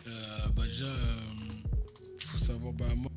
Euh, 0.07 0.47
bah 0.55 0.65
déjà, 0.65 0.85
euh, 0.85 1.15
faut 2.19 2.37
savoir, 2.37 2.73
bah 2.73 2.93
moi, 2.95 3.11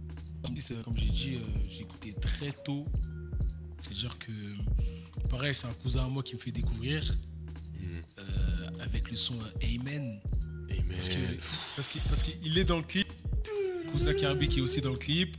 euh, 0.70 0.82
comme 0.82 0.96
j'ai 0.96 1.10
dit, 1.10 1.34
euh, 1.36 1.80
écouté 1.80 2.14
très 2.20 2.52
tôt. 2.64 2.86
C'est-à-dire 3.80 4.16
que, 4.18 4.32
pareil, 5.28 5.54
c'est 5.54 5.66
un 5.66 5.72
cousin 5.74 6.04
à 6.04 6.08
moi 6.08 6.22
qui 6.22 6.34
me 6.34 6.40
fait 6.40 6.52
découvrir 6.52 7.02
Hmm. 7.80 7.86
euh, 8.18 8.68
avec 8.80 9.10
le 9.10 9.16
son 9.16 9.34
Amen. 9.62 10.20
Et 10.70 10.82
mais. 10.88 10.94
Parce 10.94 11.08
que- 11.08 11.36
Parce 11.36 11.88
qu'il 11.92 12.00
parce 12.02 12.22
qu'il 12.22 12.58
est 12.58 12.64
dans 12.64 12.78
le 12.78 12.82
clip. 12.84 13.08
Cousin 13.92 14.14
Kirby 14.14 14.48
qui 14.48 14.58
est 14.58 14.62
aussi 14.62 14.80
dans 14.80 14.90
le 14.92 14.96
clip. 14.98 15.36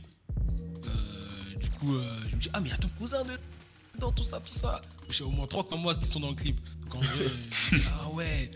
Euh, 0.86 1.54
du 1.58 1.68
coup, 1.70 1.94
euh, 1.94 2.18
je 2.30 2.36
me 2.36 2.40
dis, 2.40 2.48
ah, 2.52 2.60
mais 2.60 2.68
il 2.68 2.72
y 2.72 2.74
a 2.74 2.78
ton 2.78 2.88
cousin 2.90 3.22
de- 3.24 3.98
dans 3.98 4.12
tout 4.12 4.22
ça, 4.22 4.40
tout 4.40 4.52
ça. 4.52 4.80
J'ai 5.10 5.24
au 5.24 5.30
moins 5.30 5.46
trois 5.46 5.66
comme 5.68 5.80
moi 5.82 5.94
qui 5.94 6.06
sont 6.06 6.20
dans 6.20 6.30
le 6.30 6.34
clip. 6.36 6.58
Donc 6.82 6.94
en 6.96 7.00
vrai, 7.00 7.24
je 7.50 7.76
dis, 7.76 7.82
ah 8.00 8.08
ouais. 8.12 8.50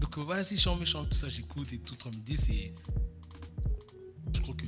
Donc 0.00 0.18
vas-y, 0.18 0.56
chant 0.58 0.76
méchant, 0.76 1.04
tout 1.04 1.16
ça, 1.16 1.28
j'écoute 1.28 1.72
et 1.72 1.78
tout. 1.78 1.96
3010, 1.96 2.36
c'est. 2.36 2.74
Je 4.32 4.40
crois 4.40 4.54
que 4.54 4.64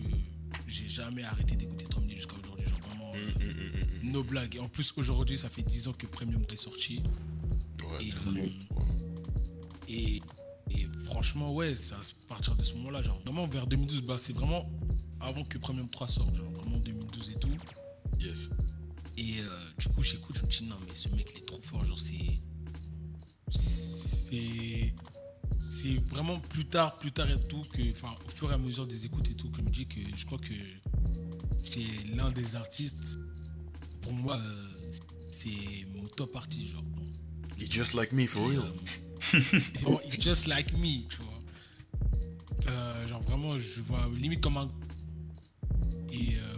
j'ai 0.67 0.89
jamais 0.89 1.23
arrêté 1.23 1.55
d'écouter 1.55 1.87
3010 1.89 2.17
jusqu'à 2.17 2.35
aujourd'hui. 3.13 3.33
Genre 3.33 3.43
vraiment, 3.43 3.43
Hmm, 3.43 3.45
hmm, 3.45 3.51
hmm, 3.51 4.05
hmm, 4.05 4.09
hmm. 4.09 4.13
no 4.13 4.23
blague. 4.23 4.57
Et 4.57 4.61
en 4.61 4.69
plus, 4.69 4.93
aujourd'hui, 4.97 5.39
ça 5.39 5.49
fait 5.49 5.63
10 5.63 5.89
ans 5.89 5.93
que 5.93 6.07
Premium 6.07 6.43
est 6.53 6.57
sorti. 6.57 7.03
Ouais, 7.91 8.05
Et, 8.05 8.13
euh. 8.13 8.49
Et, 9.89 10.23
et 10.71 10.87
franchement, 11.05 11.53
ouais, 11.55 11.77
c'est 11.77 11.95
à 11.95 11.99
partir 12.29 12.55
de 12.57 12.65
ce 12.65 12.75
moment-là, 12.75 13.03
genre 13.03 13.21
vraiment 13.25 13.47
vers 13.47 13.67
2012, 13.67 14.03
bah, 14.03 14.17
c'est 14.19 14.33
vraiment 14.33 14.71
avant 15.21 15.45
que 15.45 15.59
Premium 15.59 15.89
3 15.89 16.09
sorte, 16.09 16.35
genre 16.35 16.51
vraiment 16.51 16.79
2012 16.79 17.31
et 17.31 17.39
tout. 17.39 17.49
Yes. 18.19 18.51
Et 19.19 19.41
euh, 19.41 19.49
du 19.79 19.89
coup, 19.89 20.03
j'écoute, 20.03 20.37
je 20.39 20.43
me 20.43 20.49
dis 20.49 20.65
non, 20.65 20.77
mais 20.89 20.95
ce 20.95 21.09
mec, 21.11 21.31
il 21.35 21.39
est 21.43 21.47
trop 21.47 21.61
fort, 21.61 21.85
genre 21.85 21.99
c'est. 21.99 22.41
C'est. 23.51 24.95
C'est 25.61 25.97
vraiment 26.11 26.39
plus 26.39 26.67
tard, 26.67 26.99
plus 26.99 27.13
tard 27.13 27.31
et 27.31 27.39
tout, 27.41 27.65
que, 27.73 27.91
enfin, 27.93 28.15
au 28.27 28.31
fur 28.31 28.51
et 28.51 28.55
à 28.55 28.59
mesure 28.59 28.87
des 28.87 29.07
écoutes 29.07 29.31
et 29.31 29.35
tout, 29.35 29.51
que 29.51 29.59
je 29.59 29.63
me 29.63 29.71
dis 29.71 29.87
que 29.87 30.01
je 30.15 30.27
crois 30.27 30.39
que 30.39 30.53
c'est 31.57 31.81
l'un 32.15 32.31
des 32.31 32.57
artistes, 32.57 33.19
pour 34.01 34.13
moi, 34.13 34.37
euh, 34.39 34.91
c'est 35.31 35.87
mon 35.95 36.07
top 36.09 36.37
artiste, 36.37 36.73
genre. 36.73 36.85
He's 37.59 37.71
just 37.71 37.95
like 37.95 38.13
me, 38.13 38.27
for 38.27 38.43
Et, 38.51 38.57
real. 38.57 38.63
euh, 38.63 39.41
vraiment, 39.81 40.01
it's 40.03 40.21
just 40.21 40.47
like 40.49 40.73
me, 40.77 41.07
tu 41.09 41.19
vois. 41.19 41.43
Euh, 42.69 43.09
genre 43.09 43.23
vraiment, 43.23 43.59
je 43.59 43.81
vois 43.81 44.09
limite 44.17 44.41
comme 44.41 44.57
un. 44.57 44.69
Et 46.11 46.37
euh, 46.37 46.57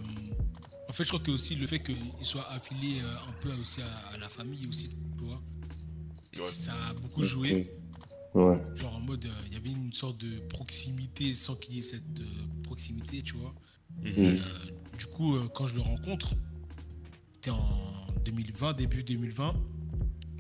en 0.88 0.92
fait, 0.92 1.04
je 1.04 1.08
crois 1.10 1.20
que 1.20 1.30
aussi 1.30 1.56
le 1.56 1.66
fait 1.66 1.80
qu'il 1.82 1.96
soit 2.22 2.50
affilié 2.50 3.00
euh, 3.02 3.14
un 3.28 3.32
peu 3.40 3.52
aussi 3.54 3.80
à, 3.82 4.14
à 4.14 4.18
la 4.18 4.28
famille 4.28 4.66
aussi, 4.66 4.90
tu 5.18 5.24
vois. 5.24 5.42
Ouais. 6.38 6.44
Ça 6.44 6.72
a 6.88 6.94
beaucoup 6.94 7.22
joué. 7.22 7.70
Ouais. 8.34 8.60
Genre 8.74 8.94
en 8.94 9.00
mode, 9.00 9.26
euh, 9.26 9.32
il 9.46 9.52
y 9.52 9.56
avait 9.56 9.70
une 9.70 9.92
sorte 9.92 10.18
de 10.18 10.40
proximité 10.48 11.32
sans 11.34 11.54
qu'il 11.54 11.74
y 11.76 11.78
ait 11.78 11.82
cette 11.82 12.20
euh, 12.20 12.24
proximité, 12.64 13.22
tu 13.22 13.34
vois. 13.34 13.54
Mhm. 14.02 14.12
Euh, 14.16 14.40
du 14.98 15.06
coup, 15.06 15.36
euh, 15.36 15.48
quand 15.54 15.66
je 15.66 15.74
le 15.74 15.80
rencontre, 15.80 16.34
c'était 17.32 17.50
en 17.50 18.06
2020, 18.24 18.74
début 18.74 19.02
2020. 19.02 19.54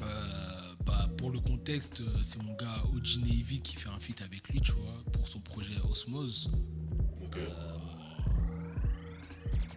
Euh, 0.02 0.74
bah, 0.84 1.08
pour 1.18 1.30
le 1.30 1.40
contexte, 1.40 2.00
euh, 2.00 2.18
c'est 2.22 2.42
mon 2.42 2.54
gars 2.54 2.82
OG 2.94 3.18
Navy 3.22 3.60
qui 3.60 3.76
fait 3.76 3.88
un 3.88 3.98
feat 3.98 4.22
avec 4.22 4.48
lui, 4.50 4.60
tu 4.60 4.72
vois, 4.72 5.02
pour 5.12 5.26
son 5.28 5.40
projet 5.40 5.74
Osmose. 5.90 6.50
Ok. 7.22 7.36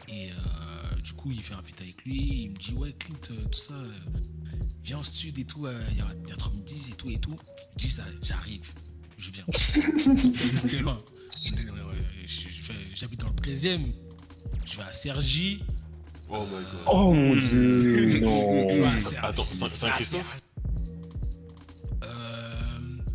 Et 0.09 0.30
euh, 0.32 1.01
du 1.01 1.13
coup, 1.13 1.32
il 1.32 1.41
fait 1.41 1.53
un 1.53 1.61
feat 1.63 1.80
avec 1.82 2.03
lui. 2.05 2.43
Il 2.43 2.49
me 2.51 2.55
dit, 2.55 2.73
ouais, 2.73 2.93
Clint, 2.93 3.15
tout 3.51 3.59
ça, 3.59 3.73
viens 4.84 4.99
en 4.99 5.03
stud 5.03 5.38
et 5.38 5.45
tout. 5.45 5.65
euh, 5.65 5.80
Il 5.91 5.97
y 5.97 6.01
a 6.01 6.07
il 6.23 6.30
y 6.30 6.34
a 6.34 6.36
3010 6.38 6.89
et 6.89 6.93
tout 6.93 7.09
et 7.09 7.17
tout. 7.19 7.38
Je 7.78 7.88
dis, 7.88 7.91
ça, 7.93 8.03
j'arrive. 8.21 8.67
Je 9.17 9.32
viens. 9.32 9.45
C'était 9.53 10.80
loin. 10.80 11.01
J'habite 12.95 13.19
dans 13.21 13.28
le 13.30 13.34
13e. 13.36 13.91
Je 14.65 14.77
vais 14.77 14.83
à 14.83 14.93
Sergi. 14.93 15.63
Oh 16.29 16.43
my 16.45 16.51
god. 16.51 16.65
Oh 16.87 17.13
mon 17.13 17.35
dieu, 17.35 18.19
non. 18.23 18.67
Attends, 19.23 19.45
Saint- 19.51 19.73
Saint-Christophe? 19.73 20.41
Euh, 22.03 22.07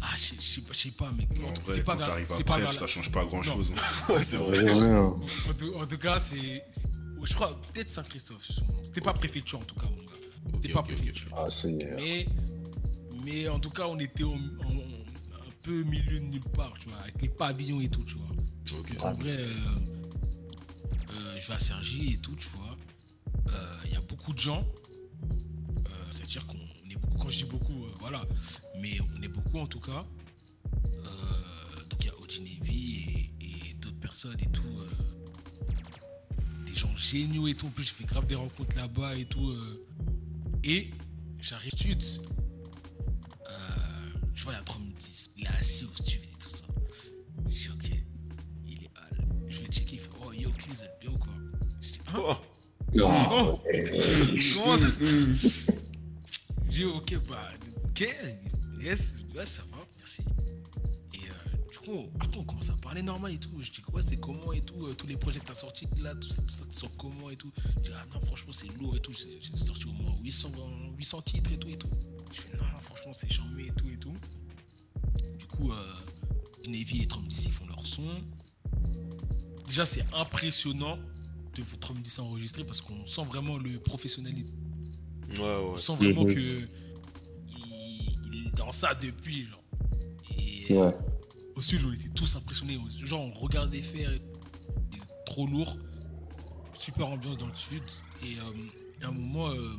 Ah, 0.01 0.15
je 0.17 0.41
sais- 0.41 0.61
pas- 0.63 0.73
je 0.73 0.79
sais 0.79 0.91
pas, 0.91 1.13
mais 1.17 1.25
En 1.25 1.55
c'est 1.63 1.73
vrai, 1.73 1.83
pas 1.83 1.93
quand 1.93 1.99
grave. 1.99 2.09
t'arrives 2.09 2.33
à 2.33 2.35
C'est 2.35 2.45
pas 2.45 2.53
bref, 2.55 2.65
grave. 2.65 2.75
ça 2.75 2.87
change 2.87 3.11
pas 3.13 3.25
grand 3.25 3.43
chose. 3.43 3.73
Ouais, 4.09 4.23
c'est 4.25 4.37
vrai. 4.37 4.71
Hein. 4.71 5.15
En 5.15 5.53
tout, 5.55 5.75
en 5.75 5.87
tout 5.87 5.99
cas, 5.99 6.19
c'est. 6.19 6.65
Je 7.25 7.35
crois 7.35 7.57
peut-être 7.73 7.89
Saint-Christophe. 7.91 8.49
C'était 8.85 9.01
pas 9.01 9.13
préfecture 9.13 9.61
en 9.61 9.65
tout 9.65 9.77
cas, 9.77 9.87
mon 9.87 10.03
gars. 10.05 10.19
C'était 10.61 10.73
pas 10.73 10.83
préfecture. 10.83 11.29
Ah, 11.37 11.49
Seigneur. 11.49 11.91
Mais, 11.97 12.27
mais 13.25 13.49
en 13.49 13.61
tout 13.61 13.71
cas, 13.71 13.87
on 13.87 13.99
était 14.01 14.25
au- 14.25 14.33
en- 14.33 14.37
un 15.37 15.53
peu 15.63 15.83
milieu 15.85 16.19
de 16.19 16.25
nulle 16.25 16.41
part, 16.57 16.73
tu 16.81 16.89
vois, 16.89 16.99
avec 16.99 17.23
les 17.23 17.29
pavillons 17.29 17.81
et 17.81 17.89
tout, 17.89 18.03
tu 18.03 18.17
vois. 18.17 19.09
En 19.09 19.15
vrai, 19.15 19.37
euh, 21.15 21.27
euh, 21.37 21.39
je 21.41 21.47
vais 21.49 21.55
à 21.55 21.59
Sergi 21.59 22.15
et 22.15 22.19
tout, 22.19 22.35
tu 22.37 22.49
vois. 22.51 22.77
Euh, 23.49 23.77
Il 23.87 23.93
y 23.93 23.97
a 23.97 24.01
beaucoup 24.01 24.33
de 24.33 24.39
gens. 24.39 24.67
Euh, 25.87 25.91
C'est-à-dire 26.11 26.47
qu'on 26.47 26.57
est 26.91 26.97
beaucoup, 26.97 27.19
quand 27.19 27.31
je 27.31 27.39
dis 27.45 27.51
beaucoup, 27.51 27.85
euh, 27.85 27.91
voilà. 28.01 28.25
Mais 28.81 28.99
on 29.01 29.23
est 29.23 29.29
beaucoup 29.29 29.59
en 29.59 29.67
tout 29.67 29.81
cas. 29.81 30.05
Euh, 31.05 31.85
donc 31.89 32.05
il 32.05 32.07
y 32.07 32.11
a 32.11 32.19
Audi 32.21 32.41
Navy 32.41 33.33
et, 33.41 33.71
et 33.71 33.75
d'autres 33.75 34.01
personnes 34.01 34.37
et 34.41 34.51
tout. 34.51 34.63
euh, 34.81 34.89
des 36.67 36.75
gens 36.75 36.95
géniaux 36.97 37.49
et 37.49 37.55
tout. 37.55 37.67
En 37.67 37.71
plus, 37.71 37.85
j'ai 37.85 37.93
fait 37.93 38.05
grave 38.05 38.27
des 38.27 38.35
rencontres 38.35 38.77
là-bas 38.77 39.17
et 39.17 39.25
tout. 39.27 39.51
euh. 39.51 39.83
et 40.65 40.91
j'arrive. 41.41 41.73
Euh, 43.49 43.55
je 44.35 44.45
vois, 44.45 44.53
il 44.53 44.57
y 44.57 44.59
a 44.59 44.63
30 44.63 44.83
Il 45.37 45.45
est 45.45 45.49
assis 45.49 45.85
au 45.85 45.95
studio 45.95 46.21
et 46.25 46.39
tout 46.39 46.51
ça. 46.51 46.65
J'ai 47.49 47.69
dit, 47.69 47.71
ok, 47.71 48.02
quoi 50.45 51.33
Je 51.81 51.89
dis, 51.93 52.01
hein 52.09 52.37
Oh, 52.95 54.77
dit, 56.69 56.85
ok, 56.85 57.19
bah, 57.29 57.51
ok, 57.85 58.07
yes, 58.81 59.19
ouais, 59.35 59.47
ça 59.47 59.63
va, 59.71 59.79
merci. 59.99 60.23
Et 61.15 61.19
euh, 61.19 61.71
du 61.71 61.79
coup, 61.79 62.11
après, 62.21 62.39
on 62.39 62.45
commence 62.45 62.71
à 62.71 62.75
parler 62.75 63.03
normal 63.03 63.33
et 63.33 63.39
tout. 63.39 63.51
Je 63.61 63.71
dis, 63.71 63.83
ouais, 63.93 64.03
c'est 64.07 64.19
comment 64.19 64.53
et 64.53 64.61
tout, 64.61 64.87
euh, 64.87 64.95
tous 64.95 65.07
les 65.07 65.17
projets 65.17 65.41
que 65.41 65.47
t'as 65.47 65.55
sortis 65.55 65.87
là, 65.99 66.15
tout 66.15 66.29
ça, 66.29 66.43
tout 66.43 66.49
ça, 66.49 66.65
tu 66.69 66.77
sors 66.77 66.95
comment 66.97 67.31
et 67.31 67.37
tout. 67.37 67.51
Je 67.77 67.81
dis, 67.81 67.91
ah 67.95 68.05
non, 68.13 68.21
franchement, 68.27 68.53
c'est 68.53 68.69
lourd 68.79 68.97
et 68.97 69.01
tout. 69.01 69.13
J'ai 69.13 69.57
sorti 69.57 69.87
au 69.87 69.93
moins 69.93 70.15
800, 70.23 70.51
800 70.99 71.23
titres 71.23 71.53
et 71.53 71.59
tout 71.59 71.69
et 71.69 71.77
tout. 71.77 71.91
Je 72.33 72.41
fais, 72.41 72.57
non, 72.57 72.65
franchement, 72.81 73.13
c'est 73.15 73.31
charmé 73.31 73.67
et 73.67 73.73
tout 73.73 73.89
et 73.89 73.97
tout. 73.97 74.17
Du 75.39 75.47
coup, 75.47 75.73
euh, 75.73 75.93
Navy 76.67 77.03
et 77.03 77.07
Trump 77.07 77.29
DC 77.29 77.51
font 77.51 77.67
leur 77.67 77.87
son. 77.87 78.09
Déjà, 79.67 79.87
c'est 79.87 80.05
impressionnant 80.15 80.99
de 81.55 81.63
Trump 81.81 82.01
DC 82.03 82.19
enregistrer 82.21 82.65
parce 82.65 82.81
qu'on 82.81 83.05
sent 83.07 83.25
vraiment 83.25 83.59
le 83.59 83.79
professionnalisme. 83.79 84.49
ouais, 85.31 85.41
On 85.41 85.73
ouais. 85.75 85.79
sent 85.81 85.97
vraiment 85.97 86.25
Mhm. 86.25 86.35
que 86.35 86.69
il, 87.49 88.19
il 88.33 88.47
est 88.49 88.57
dans 88.57 88.73
ça 88.73 88.95
depuis. 88.95 89.45
Genre. 89.47 89.63
Et 90.39 90.75
Ouais. 90.75 90.95
au 91.55 91.63
sud, 91.63 91.83
on 91.85 91.93
était 91.93 92.09
tous 92.11 92.37
impressionnés. 92.37 92.79
Genre, 93.03 93.21
on 93.21 93.31
regardait 93.33 93.83
faire. 93.83 94.11
trop 95.25 95.47
lourd. 95.47 95.79
Super 96.75 97.09
ambiance 97.09 97.39
dans 97.39 97.47
le 97.47 97.55
sud. 97.55 97.83
Et 98.23 98.35
euh, 98.39 99.05
à 99.07 99.09
un 99.09 99.13
moment, 99.13 99.49
euh, 99.51 99.75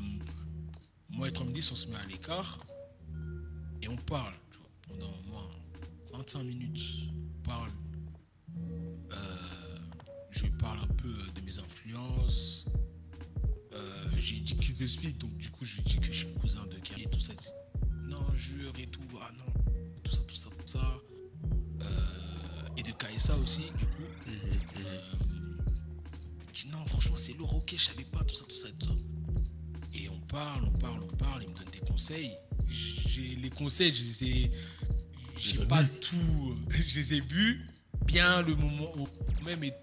moi 1.10 1.28
et 1.28 1.32
Trump 1.32 1.52
10, 1.52 1.72
on 1.72 1.76
se 1.76 1.88
met 1.90 1.96
à 1.98 2.06
l'écart. 2.08 2.60
Et 3.84 3.88
on 3.88 3.98
parle. 3.98 4.34
Tu 4.52 4.58
vois, 4.58 4.70
pendant 4.88 5.12
au 5.14 5.32
moins 5.32 5.48
25 6.14 6.42
minutes. 6.44 6.82
On 7.12 7.48
parle. 7.48 7.70
Euh, 9.12 9.16
je 10.34 10.44
lui 10.44 10.52
parle 10.52 10.80
un 10.80 10.88
peu 10.96 11.14
de 11.36 11.42
mes 11.42 11.60
influences. 11.60 12.66
Euh, 13.74 14.08
j'ai 14.18 14.40
dit 14.40 14.56
que 14.56 14.64
je 14.64 14.86
suis, 14.86 15.14
donc 15.14 15.36
du 15.38 15.50
coup, 15.50 15.64
je 15.66 15.76
lui 15.78 15.84
dis 15.84 15.98
que 15.98 16.06
je 16.08 16.12
suis 16.12 16.28
le 16.34 16.40
cousin 16.40 16.66
de 16.66 16.76
Kerry 16.80 17.04
et 17.04 17.10
tout 17.10 17.20
ça. 17.20 17.34
Non, 18.08 18.34
jure 18.34 18.74
et 18.80 18.88
tout, 18.88 19.02
ah 19.22 19.32
non, 19.38 19.54
tout 20.04 20.12
ça, 20.12 20.22
tout 20.28 20.36
ça, 20.36 20.50
tout 20.50 20.68
ça. 20.68 20.98
Euh, 21.82 22.78
et 22.78 22.84
de 22.84 22.92
KSA 22.92 23.36
aussi, 23.38 23.62
du 23.78 23.86
coup. 23.86 24.04
Mhm, 24.28 24.34
Euh, 24.86 25.02
il 26.48 26.52
dit 26.54 26.68
non, 26.70 26.86
franchement, 26.86 27.18
c'est 27.18 27.34
lourd, 27.34 27.56
ok, 27.56 27.74
je 27.78 27.84
savais 27.84 28.04
pas, 28.06 28.24
tout 28.24 28.36
ça, 28.36 28.46
tout 28.46 28.56
ça, 28.56 28.68
tout 28.80 28.88
ça. 28.88 28.94
Et 29.94 30.10
on 30.10 30.20
parle, 30.22 30.66
on 30.66 30.72
parle, 30.78 31.04
on 31.04 31.16
parle, 31.16 31.44
il 31.44 31.50
me 31.50 31.56
donne 31.56 31.70
des 31.72 31.80
conseils. 31.80 32.36
J'ai 32.68 33.36
les 33.36 33.50
conseils, 33.50 33.94
je 33.94 34.02
les 34.04 34.24
ai. 34.24 34.52
J'ai 35.38 35.66
pas 35.66 35.84
bu. 35.84 35.90
tout. 36.00 36.58
Je 36.70 37.00
les 37.00 37.14
ai 37.16 37.22
bu 37.22 37.68
bien 38.06 38.42
le 38.42 38.56
moment 38.56 38.92
où 38.98 39.08
même 39.44 39.64
et 39.64 39.74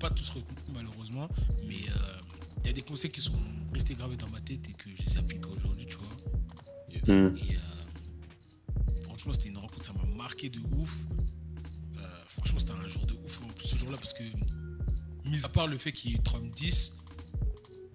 pas 0.00 0.10
tous 0.10 0.28
retenus 0.30 0.58
malheureusement. 0.74 1.28
Mais 1.68 1.76
euh, 1.88 2.20
il 2.62 2.66
y 2.66 2.70
a 2.70 2.72
des 2.72 2.82
conseils 2.82 3.10
qui 3.10 3.20
sont 3.20 3.32
restés 3.72 3.94
gravés 3.94 4.16
dans 4.16 4.28
ma 4.28 4.40
tête 4.40 4.68
et 4.68 4.72
que 4.72 4.90
je 4.90 5.02
les 5.06 5.18
applique 5.18 5.46
aujourd'hui, 5.46 5.86
tu 5.86 5.96
vois. 5.96 6.08
Hmm. 7.06 7.36
Et 7.36 7.56
euh, 7.56 9.02
franchement, 9.04 9.32
c'était 9.32 9.48
une 9.50 9.58
rencontre, 9.58 9.86
ça 9.86 9.92
m'a 9.92 10.04
marqué 10.16 10.48
de 10.50 10.60
ouf. 10.76 11.06
Euh, 11.96 12.00
franchement, 12.28 12.58
c'était 12.58 12.72
un 12.72 12.88
jour 12.88 13.06
de 13.06 13.14
ouf 13.14 13.40
ce 13.62 13.76
jour-là 13.76 13.96
parce 13.96 14.12
que, 14.12 14.24
mis 15.24 15.44
à 15.44 15.48
part 15.48 15.66
le 15.66 15.78
fait 15.78 15.92
qu'il 15.92 16.10
y 16.10 16.14
ait 16.14 16.16
eu 16.16 16.22
Trump 16.22 16.52
10, 16.54 16.98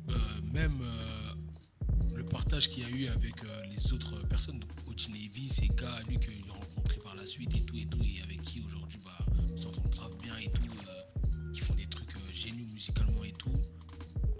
euh, 0.09 0.13
même 0.53 0.79
euh, 0.81 2.15
le 2.15 2.23
partage 2.23 2.69
qu'il 2.69 2.83
y 2.83 2.85
a 2.85 2.89
eu 2.89 3.07
avec 3.07 3.43
euh, 3.43 3.63
les 3.69 3.91
autres 3.91 4.25
personnes, 4.27 4.59
donc 4.59 4.69
Oji 4.87 5.11
Navy, 5.11 5.49
ces 5.49 5.67
gars, 5.67 5.99
lui 6.07 6.17
que 6.19 6.31
j'ai 6.31 6.49
rencontré 6.49 6.99
par 6.99 7.15
la 7.15 7.25
suite 7.25 7.53
et 7.55 7.61
tout 7.61 7.75
et 7.75 7.85
tout, 7.85 7.99
et 8.01 8.21
avec 8.23 8.41
qui 8.41 8.61
aujourd'hui 8.65 8.99
bah, 9.03 9.17
on 9.53 9.57
s'entend 9.57 9.87
grave 9.89 10.13
bien 10.21 10.37
et 10.37 10.49
tout, 10.49 10.61
euh, 10.87 11.01
qui 11.55 11.61
font 11.61 11.73
des 11.75 11.87
trucs 11.87 12.13
euh, 12.15 12.31
géniaux 12.33 12.65
musicalement 12.73 13.23
et 13.23 13.31
tout. 13.33 13.57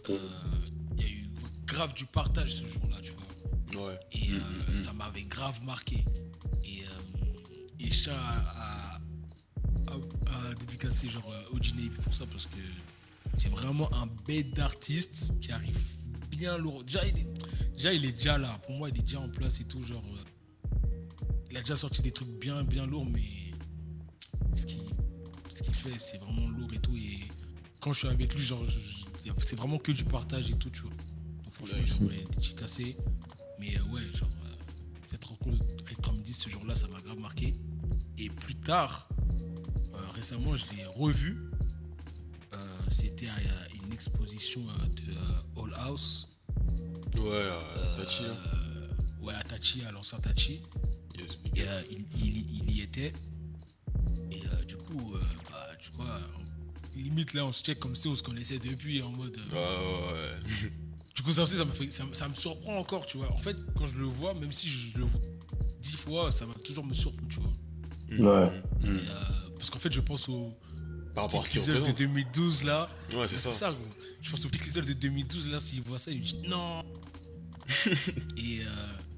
Euh, 0.10 0.20
Il 0.98 1.02
y 1.02 1.06
a 1.06 1.10
eu 1.10 1.30
grave 1.66 1.94
du 1.94 2.06
partage 2.06 2.54
ce 2.56 2.66
jour-là, 2.66 2.98
tu 3.02 3.14
vois. 3.14 3.88
Ouais. 3.88 4.00
Et 4.12 4.30
Mm, 4.30 4.36
euh, 4.36 4.72
mm, 4.72 4.74
mm. 4.74 4.78
ça 4.78 4.94
m'avait 4.94 5.24
grave 5.24 5.64
marqué. 5.64 6.04
Et, 6.64 6.84
à, 8.10 8.12
à, 8.12 8.96
à- 9.88 10.50
à 10.50 10.54
dédicacer 10.56 11.08
genre 11.10 11.32
Navy 11.76 11.90
pour 12.04 12.14
ça 12.14 12.26
parce 12.28 12.46
que 12.46 12.58
c'est 13.34 13.50
vraiment 13.50 13.90
un 13.96 14.08
bête 14.28 14.54
d'artiste 14.54 15.40
qui 15.42 15.52
arrive 15.52 15.80
bien 16.30 16.58
lourd. 16.58 16.84
Déjà 16.84 17.06
il, 17.06 17.18
est, 17.18 17.28
déjà, 17.76 17.94
il 17.94 18.06
est 18.06 18.12
déjà 18.12 18.38
là. 18.38 18.60
Pour 18.66 18.76
moi, 18.78 18.90
il 18.90 18.98
est 18.98 19.02
déjà 19.02 19.20
en 19.22 19.30
place 19.30 19.60
et 19.62 19.66
tout. 19.66 19.82
Genre, 19.82 20.04
il 21.50 21.58
a 21.58 21.62
déjà 21.62 21.76
sorti 21.76 22.02
des 22.02 22.12
trucs 22.12 22.30
bien, 22.40 22.64
bien 22.64 22.86
lourds, 22.86 23.06
mais 23.06 23.45
ce 25.56 25.64
qu'il 25.64 25.74
fait, 25.74 25.98
c'est 25.98 26.18
vraiment 26.18 26.48
lourd 26.50 26.74
et 26.74 26.80
tout. 26.80 26.96
Et 26.96 27.20
quand 27.80 27.94
je 27.94 28.00
suis 28.00 28.08
avec 28.08 28.34
lui, 28.34 28.44
genre, 28.44 28.64
c'est 29.38 29.56
vraiment 29.56 29.78
que 29.78 29.92
du 29.92 30.04
partage 30.04 30.50
et 30.52 30.56
tout, 30.58 30.70
tu 30.70 30.82
vois. 30.82 30.92
Donc, 31.44 31.54
franchement, 31.54 31.78
je 31.86 31.94
voulais 31.96 32.26
dédicacer. 32.32 32.98
Mais 33.60 33.78
euh, 33.78 33.84
ouais, 33.94 34.02
genre, 34.14 34.30
euh, 34.46 34.54
cette 35.06 35.24
rencontre 35.24 35.64
avec 35.86 36.02
Trump 36.02 36.22
10 36.22 36.34
ce 36.34 36.50
jour-là, 36.50 36.76
ça 36.76 36.88
m'a 36.88 37.00
grave 37.02 37.20
marqué. 37.20 37.56
Et 38.18 38.30
plus 38.30 38.56
tard, 38.56 39.08
euh, 39.94 39.98
récemment, 40.14 40.56
je 40.56 40.66
l'ai 40.76 40.86
revu. 40.86 41.38
C'était 42.90 43.28
à 43.28 43.34
une 43.84 43.92
exposition 43.92 44.62
de 44.62 45.60
All 45.62 45.74
House. 45.80 46.38
Ouais, 47.18 47.22
euh, 47.32 47.98
Tachi. 47.98 48.24
Euh, 48.26 48.88
ouais, 49.22 49.34
à 49.34 49.44
Tachi, 49.44 49.84
à 49.84 49.92
l'ancien 49.92 50.20
Tachi. 50.20 50.62
Yes, 51.20 51.38
big 51.44 51.58
Et 51.58 51.68
up. 51.68 51.86
il, 51.92 52.06
il- 52.24 52.64
il 52.64 52.72
y 52.78 52.82
était. 52.82 53.12
Et 54.32 54.42
euh, 54.46 54.64
du 54.68 54.76
coup, 54.78 55.14
euh, 55.16 55.20
bah, 55.52 55.68
tu 55.80 55.92
vois, 55.96 56.20
on- 56.38 56.98
limite 57.00 57.34
là, 57.34 57.46
on 57.46 57.52
se 57.52 57.64
check 57.64 57.80
comme 57.80 57.96
si 57.96 58.08
on 58.08 58.16
se 58.16 58.24
connaissait 58.24 58.60
depuis 58.60 59.02
en 59.02 59.10
mode. 59.12 59.38
euh, 59.54 59.56
Ah 59.56 60.14
ouais. 60.14 60.72
Du 61.16 61.24
coup, 61.24 61.32
ça 61.32 61.44
aussi, 61.44 61.56
ça 61.56 61.64
me, 61.64 61.72
fait, 61.72 61.90
ça, 61.92 62.04
me- 62.04 62.14
ça 62.14 62.28
me 62.28 62.36
surprend 62.36 62.78
encore, 62.78 63.06
tu 63.06 63.18
vois. 63.18 63.32
En 63.32 63.38
fait, 63.38 63.56
quand 63.78 63.86
je 63.86 63.98
le 63.98 64.04
vois, 64.06 64.34
même 64.34 64.52
si 64.52 64.68
je 64.68 64.98
le 64.98 65.06
vois 65.06 65.22
dix 65.82 65.96
fois, 65.96 66.30
ça 66.32 66.46
va 66.46 66.54
toujours 66.56 66.86
me 66.86 66.94
surprendre, 66.94 67.28
tu 67.30 67.40
vois. 67.40 68.44
Ouais. 68.44 68.52
Mm, 68.84 68.90
mm. 68.90 68.98
Et, 68.98 69.10
euh, 69.10 69.14
parce 69.58 69.70
qu'en 69.70 69.80
fait, 69.80 69.94
je 69.94 70.02
pense 70.02 70.28
au 70.28 70.54
Par 71.14 71.24
rapport 71.26 71.42
à 71.42 71.46
ce 71.46 71.54
de 71.54 71.72
représente. 71.78 71.98
2012 71.98 72.64
là. 72.66 72.90
Ouais, 73.14 73.28
c'est 73.30 73.38
C'est 73.38 73.48
ça. 73.50 73.54
ça, 73.54 73.72
gros. 73.72 73.82
Je 74.22 74.30
pense 74.30 74.44
au 74.46 74.50
petit 74.50 74.70
de 74.72 74.94
2012 74.94 75.50
là, 75.50 75.60
s'il 75.60 75.82
voit 75.84 76.00
ça, 76.00 76.12
il 76.12 76.20
me 76.20 76.26
dit 76.26 76.38
non. 76.50 76.82
et 78.38 78.62
euh, 78.62 78.66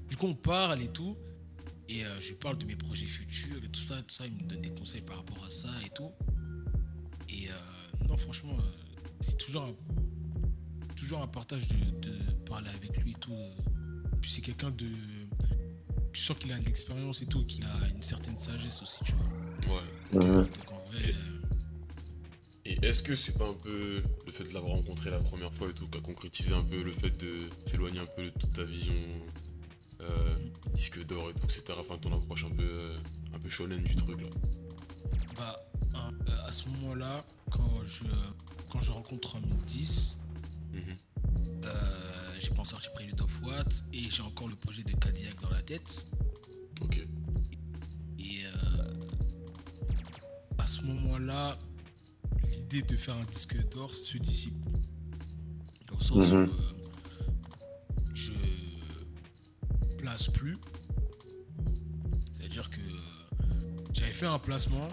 du 0.08 0.16
coup, 0.16 0.26
on 0.28 0.34
parle 0.34 0.80
et 0.82 0.88
tout. 0.88 1.16
Et 1.88 2.04
euh, 2.04 2.20
je 2.20 2.28
lui 2.28 2.34
parle 2.34 2.58
de 2.58 2.66
mes 2.66 2.76
projets 2.76 3.06
futurs 3.06 3.64
et 3.64 3.68
tout 3.68 3.80
ça, 3.80 3.96
tout 4.02 4.14
ça. 4.14 4.26
Il 4.26 4.34
me 4.34 4.42
donne 4.48 4.60
des 4.60 4.70
conseils 4.70 5.00
par 5.00 5.16
rapport 5.16 5.42
à 5.44 5.50
ça 5.50 5.68
et 5.86 5.90
tout. 5.90 6.10
Et 7.28 7.48
euh, 7.48 8.06
non, 8.08 8.16
franchement, 8.16 8.56
euh, 8.58 8.92
c'est 9.20 9.38
toujours 9.38 9.62
un, 9.64 9.74
toujours 10.94 11.22
un 11.22 11.26
partage 11.26 11.66
de, 11.68 11.76
de 12.00 12.32
parler 12.46 12.68
avec 12.70 12.96
lui 12.98 13.12
et 13.12 13.14
tout. 13.14 13.32
euh. 13.32 13.54
Puis 14.20 14.30
c'est 14.30 14.40
quelqu'un 14.42 14.70
de. 14.70 14.86
Tu 16.12 16.22
sens 16.22 16.36
qu'il 16.38 16.52
a 16.52 16.58
de 16.58 16.64
l'expérience 16.64 17.22
et 17.22 17.26
tout, 17.26 17.44
qu'il 17.46 17.64
a 17.64 17.88
une 17.94 18.02
certaine 18.02 18.36
sagesse 18.36 18.82
aussi, 18.82 18.98
tu 19.04 19.12
vois. 19.12 19.74
Ouais. 19.74 20.24
Donc 20.42 20.72
en 20.72 20.90
vrai. 20.90 21.14
Et 22.64 22.76
est-ce 22.84 23.02
que 23.02 23.14
c'est 23.14 23.38
pas 23.38 23.48
un 23.48 23.54
peu 23.54 24.02
le 24.26 24.32
fait 24.32 24.44
de 24.44 24.52
l'avoir 24.52 24.72
rencontré 24.72 25.10
la 25.10 25.20
première 25.20 25.52
fois 25.54 25.70
et 25.70 25.72
tout 25.72 25.86
qui 25.86 25.96
a 25.96 26.00
concrétisé 26.02 26.52
un 26.54 26.64
peu 26.64 26.82
le 26.82 26.92
fait 26.92 27.16
de 27.16 27.48
s'éloigner 27.64 28.00
un 28.00 28.06
peu 28.16 28.24
de 28.24 28.30
toute 28.30 28.52
ta 28.52 28.64
vision 28.64 28.92
euh, 30.00 30.34
disque 30.74 31.04
d'or 31.06 31.30
et 31.30 31.34
tout, 31.34 31.44
etc. 31.44 31.62
Enfin, 31.78 31.98
ton 31.98 32.12
approche 32.16 32.44
un 32.44 32.50
peu, 32.50 32.62
euh, 32.62 32.96
un 33.34 33.38
peu 33.38 33.48
shonen 33.48 33.82
du 33.82 33.96
truc 33.96 34.20
là. 34.20 34.28
Bah, 35.36 35.56
hein, 35.94 36.12
euh, 36.28 36.46
à 36.46 36.52
ce 36.52 36.68
moment-là, 36.68 37.24
quand 37.50 37.84
je, 37.86 38.04
quand 38.70 38.80
je 38.80 38.90
rencontre 38.92 39.36
un 39.36 39.40
10, 39.66 40.18
Mhm. 40.72 40.96
récemment 42.34 42.64
sorti 42.64 42.88
Prelude 42.94 43.20
of 43.20 43.42
What 43.42 43.64
et 43.92 44.08
j'ai 44.10 44.22
encore 44.22 44.48
le 44.48 44.54
projet 44.56 44.82
de 44.84 44.92
Cadillac 44.92 45.40
dans 45.42 45.50
la 45.50 45.62
tête. 45.62 46.06
Ok. 46.80 46.98
Et 48.18 48.44
euh, 48.44 48.92
à 50.58 50.66
ce 50.66 50.82
moment-là, 50.82 51.58
l'idée 52.50 52.82
de 52.82 52.96
faire 52.96 53.16
un 53.16 53.24
disque 53.24 53.56
d'or 53.70 53.92
se 53.94 54.18
dissipe. 54.18 54.54
Dans 55.88 55.96
le 55.96 56.02
sens 56.04 56.10
où 56.32 56.36
Mhm. 56.36 56.48
euh, 56.50 56.77
place 60.08 60.30
plus. 60.30 60.58
C'est-à-dire 62.32 62.70
que 62.70 62.80
j'avais 63.92 64.12
fait 64.12 64.26
un 64.26 64.38
placement. 64.38 64.88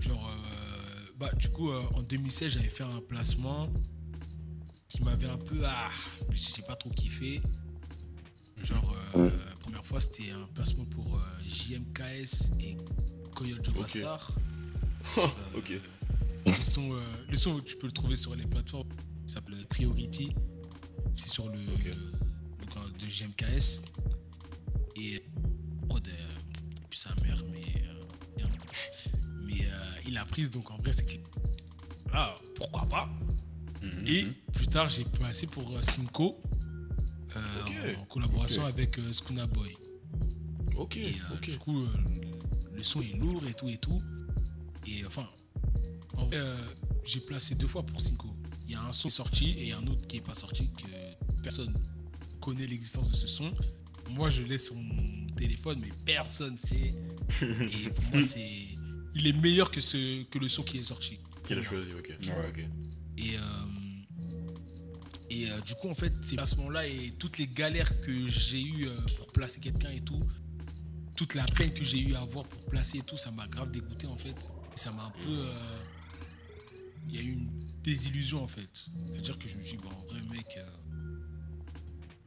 Genre, 0.00 0.30
euh, 0.30 1.12
bah, 1.18 1.30
du 1.34 1.50
coup, 1.50 1.70
euh, 1.70 1.82
en 1.94 2.02
2016, 2.02 2.52
j'avais 2.52 2.70
fait 2.70 2.84
un 2.84 3.02
placement 3.06 3.68
qui 4.88 5.02
m'avait 5.02 5.28
un 5.28 5.36
peu. 5.36 5.60
Ah, 5.66 5.90
j'ai 6.32 6.62
pas 6.62 6.76
trop 6.76 6.88
kiffé. 6.90 7.42
Genre, 8.62 8.96
euh, 9.16 9.30
la 9.50 9.56
première 9.56 9.84
fois, 9.84 10.00
c'était 10.00 10.30
un 10.30 10.46
placement 10.54 10.86
pour 10.86 11.16
euh, 11.16 11.20
JMKS 11.46 12.52
et 12.60 12.78
Coyote 13.34 13.64
Jova 13.64 13.80
Ok. 13.80 13.88
Star. 13.90 14.32
ok. 15.56 15.72
Le 16.46 16.52
son, 16.52 16.94
euh, 16.94 17.00
le 17.28 17.36
son, 17.36 17.60
tu 17.60 17.76
peux 17.76 17.86
le 17.86 17.92
trouver 17.92 18.16
sur 18.16 18.34
les 18.34 18.46
plateformes. 18.46 18.88
Il 19.24 19.30
s'appelle 19.30 19.66
Priority. 19.68 20.30
C'est 21.12 21.28
sur 21.28 21.48
le 21.50 21.58
donc, 21.58 21.86
euh, 21.86 22.98
de 22.98 23.08
JMKS. 23.08 23.82
Et 24.96 25.22
puis 26.90 26.98
sa 26.98 27.10
mère, 27.22 27.42
mais 27.50 27.62
euh, 27.86 28.44
mais 29.44 29.64
euh, 29.64 29.92
il 30.06 30.16
a 30.18 30.24
prise 30.24 30.50
donc 30.50 30.70
en 30.70 30.76
vrai 30.78 30.92
c'est 30.92 31.04
que 31.06 31.16
voilà, 32.06 32.36
pourquoi 32.54 32.86
pas. 32.86 33.08
Mhm. 33.82 34.06
Et 34.06 34.26
plus 34.52 34.68
tard 34.68 34.88
j'ai 34.90 35.04
passé 35.04 35.46
pour 35.46 35.70
euh, 35.76 35.82
Cinco 35.82 36.40
euh, 37.36 37.40
Ok. 37.62 37.72
en, 37.98 38.02
en 38.02 38.04
collaboration 38.06 38.64
avec 38.66 38.98
Skuna 39.12 39.46
Boy. 39.46 39.74
Ok. 40.76 40.96
Et 40.98 41.14
du 41.42 41.58
coup, 41.58 41.86
le 42.74 42.82
son 42.82 43.00
est 43.02 43.16
lourd 43.16 43.42
et 43.48 43.54
tout 43.54 43.68
et 43.68 43.78
tout. 43.78 44.02
Et 44.86 45.04
enfin, 45.06 45.28
en 46.16 46.26
vrai, 46.26 46.36
euh, 46.36 46.56
j'ai 47.04 47.20
placé 47.20 47.54
deux 47.54 47.66
fois 47.66 47.84
pour 47.84 48.00
Cinco. 48.00 48.28
Il 48.66 48.72
y 48.72 48.74
a 48.74 48.82
un 48.82 48.92
son 48.92 49.08
qui 49.08 49.14
est 49.14 49.16
sorti 49.16 49.50
et 49.50 49.62
il 49.62 49.68
y 49.68 49.72
a 49.72 49.78
un 49.78 49.86
autre 49.86 50.06
qui 50.06 50.18
est 50.18 50.20
pas 50.22 50.34
sorti 50.34 50.70
que 50.70 51.42
personne 51.42 51.74
connaît 52.40 52.66
l'existence 52.66 53.10
de 53.10 53.16
ce 53.16 53.26
son. 53.26 53.52
Moi, 54.10 54.30
je 54.30 54.42
l'ai 54.42 54.58
sur 54.58 54.74
mon 54.74 55.26
téléphone, 55.36 55.78
mais 55.80 55.90
personne 56.04 56.56
sait. 56.56 56.94
et 57.42 57.90
pour 57.90 58.04
moi, 58.12 58.22
c'est, 58.26 58.68
il 59.14 59.26
est 59.26 59.32
meilleur 59.40 59.70
que 59.70 59.80
ce 59.80 60.22
que 60.24 60.38
le 60.38 60.48
son 60.48 60.62
qui 60.62 60.78
est 60.78 60.82
sorti. 60.82 61.18
Qui 61.44 61.54
l'a 61.54 61.62
choisi, 61.62 61.92
ok. 61.94 62.14
Ouais. 62.22 62.48
Ok. 62.48 62.64
Et, 63.18 63.36
euh, 63.36 63.40
et 65.30 65.50
euh, 65.50 65.60
du 65.60 65.74
coup, 65.74 65.88
en 65.88 65.94
fait, 65.94 66.12
ces 66.22 66.36
placements-là 66.36 66.86
et 66.86 67.12
toutes 67.18 67.38
les 67.38 67.46
galères 67.48 68.00
que 68.02 68.26
j'ai 68.28 68.60
eues 68.62 68.86
euh, 68.88 68.96
pour 69.16 69.28
placer 69.32 69.60
quelqu'un 69.60 69.90
et 69.90 70.00
tout, 70.02 70.22
toute 71.16 71.34
la 71.34 71.44
peine 71.46 71.72
que 71.72 71.84
j'ai 71.84 72.00
eu 72.00 72.14
à 72.14 72.20
avoir 72.20 72.44
pour 72.46 72.64
placer 72.66 72.98
et 72.98 73.02
tout, 73.02 73.16
ça 73.16 73.30
m'a 73.30 73.46
grave 73.48 73.70
dégoûté 73.70 74.06
en 74.06 74.16
fait. 74.16 74.36
Ça 74.74 74.90
m'a 74.92 75.04
un 75.04 75.10
peu. 75.10 75.28
euh, 75.30 75.54
Il 77.08 77.16
y 77.16 77.18
a 77.18 77.22
eu 77.22 77.32
une 77.32 77.48
désillusion 77.82 78.42
en 78.42 78.48
fait. 78.48 78.86
C'est-à-dire 79.12 79.38
que 79.38 79.48
je 79.48 79.56
me 79.56 79.62
suis 79.62 79.76
dit, 79.76 79.82
bon, 79.82 79.90
en 79.90 80.04
vrai, 80.06 80.20
mec, 80.30 80.58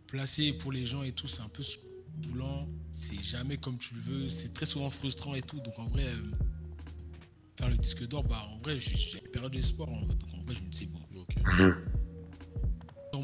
placer 0.08 0.54
pour 0.54 0.72
les 0.72 0.86
gens 0.86 1.04
et 1.04 1.12
tout, 1.12 1.28
c'est 1.28 1.42
un 1.42 1.50
peu 1.50 1.64
saoulant. 1.64 2.68
C'est 2.92 3.22
jamais 3.22 3.58
comme 3.58 3.78
tu 3.78 3.96
le 3.96 4.02
veux. 4.02 4.30
C'est 4.30 4.54
très 4.54 4.66
souvent 4.66 4.90
frustrant 4.90 5.36
et 5.36 5.42
tout. 5.42 5.60
Donc 5.60 5.78
en 5.80 5.86
vrai. 5.86 6.06
euh, 6.06 6.22
Faire 7.58 7.70
le 7.70 7.78
disque 7.78 8.06
d'or, 8.06 8.24
bah 8.26 8.46
en 8.52 8.58
vrai, 8.58 8.78
j'ai 8.80 9.20
perdu 9.32 9.60
espoir. 9.60 9.88
En 9.88 10.02
fait. 10.08 10.16
Donc 10.16 10.34
en 10.34 10.42
vrai, 10.44 10.56
je 10.56 10.62
me 10.62 10.68
dis, 10.68 10.78
c'est 10.80 10.86
bon 10.88 11.00
Ok. 11.16 11.36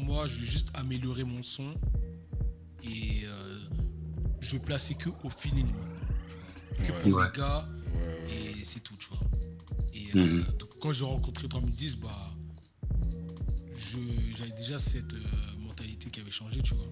moi, 0.04 0.26
je 0.26 0.36
vais 0.38 0.46
juste 0.46 0.70
améliorer 0.74 1.22
mon 1.22 1.42
son 1.42 1.74
et 2.82 3.24
euh, 3.24 3.60
je 4.40 4.52
vais 4.56 4.58
placer 4.62 4.94
que 4.94 5.10
au 5.22 5.28
feeling 5.30 5.66
maintenant, 5.66 6.06
tu 6.28 6.34
vois. 6.34 6.86
Que 6.86 6.92
Ouais. 6.92 7.02
pour 7.10 7.14
Ouais. 7.20 7.26
les 7.32 7.38
gars 7.38 7.68
Ouais, 7.94 8.52
et 8.60 8.64
c'est 8.64 8.80
tout, 8.80 8.96
tu 8.96 9.08
vois. 9.10 9.20
Et 9.94 10.06
euh, 10.16 10.24
Mhm. 10.38 10.44
donc 10.58 10.70
quand 10.80 10.92
j'ai 10.92 11.04
rencontré 11.04 11.46
3010, 11.46 11.96
bah 11.96 12.34
je- 13.76 14.34
j'avais 14.36 14.50
déjà 14.52 14.78
cette 14.78 15.12
euh, 15.12 15.20
mentalité 16.04 16.10
qui 16.10 16.20
avait 16.20 16.30
changé, 16.30 16.60
tu 16.62 16.74
vois. 16.74 16.86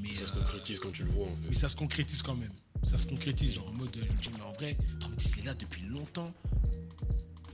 Mais, 0.00 0.12
Ça 0.14 0.26
se 0.26 0.32
euh, 0.32 0.36
concrétise 0.36 0.80
quand 0.80 0.92
tu 0.92 1.04
le 1.04 1.10
vois, 1.10 1.26
en 1.26 1.30
mais 1.42 1.48
fait. 1.48 1.54
ça 1.54 1.68
se 1.68 1.76
concrétise 1.76 2.22
quand 2.22 2.34
même. 2.36 2.52
Ça 2.84 2.98
se 2.98 3.06
concrétise, 3.06 3.54
genre 3.54 3.68
en 3.68 3.72
mode, 3.72 3.90
je 3.96 4.00
me 4.12 4.18
dis, 4.18 4.30
mais 4.34 4.42
en 4.42 4.52
vrai, 4.52 4.76
3010 5.00 5.34
il 5.36 5.42
est 5.42 5.46
là 5.46 5.54
depuis 5.54 5.82
longtemps. 5.82 6.32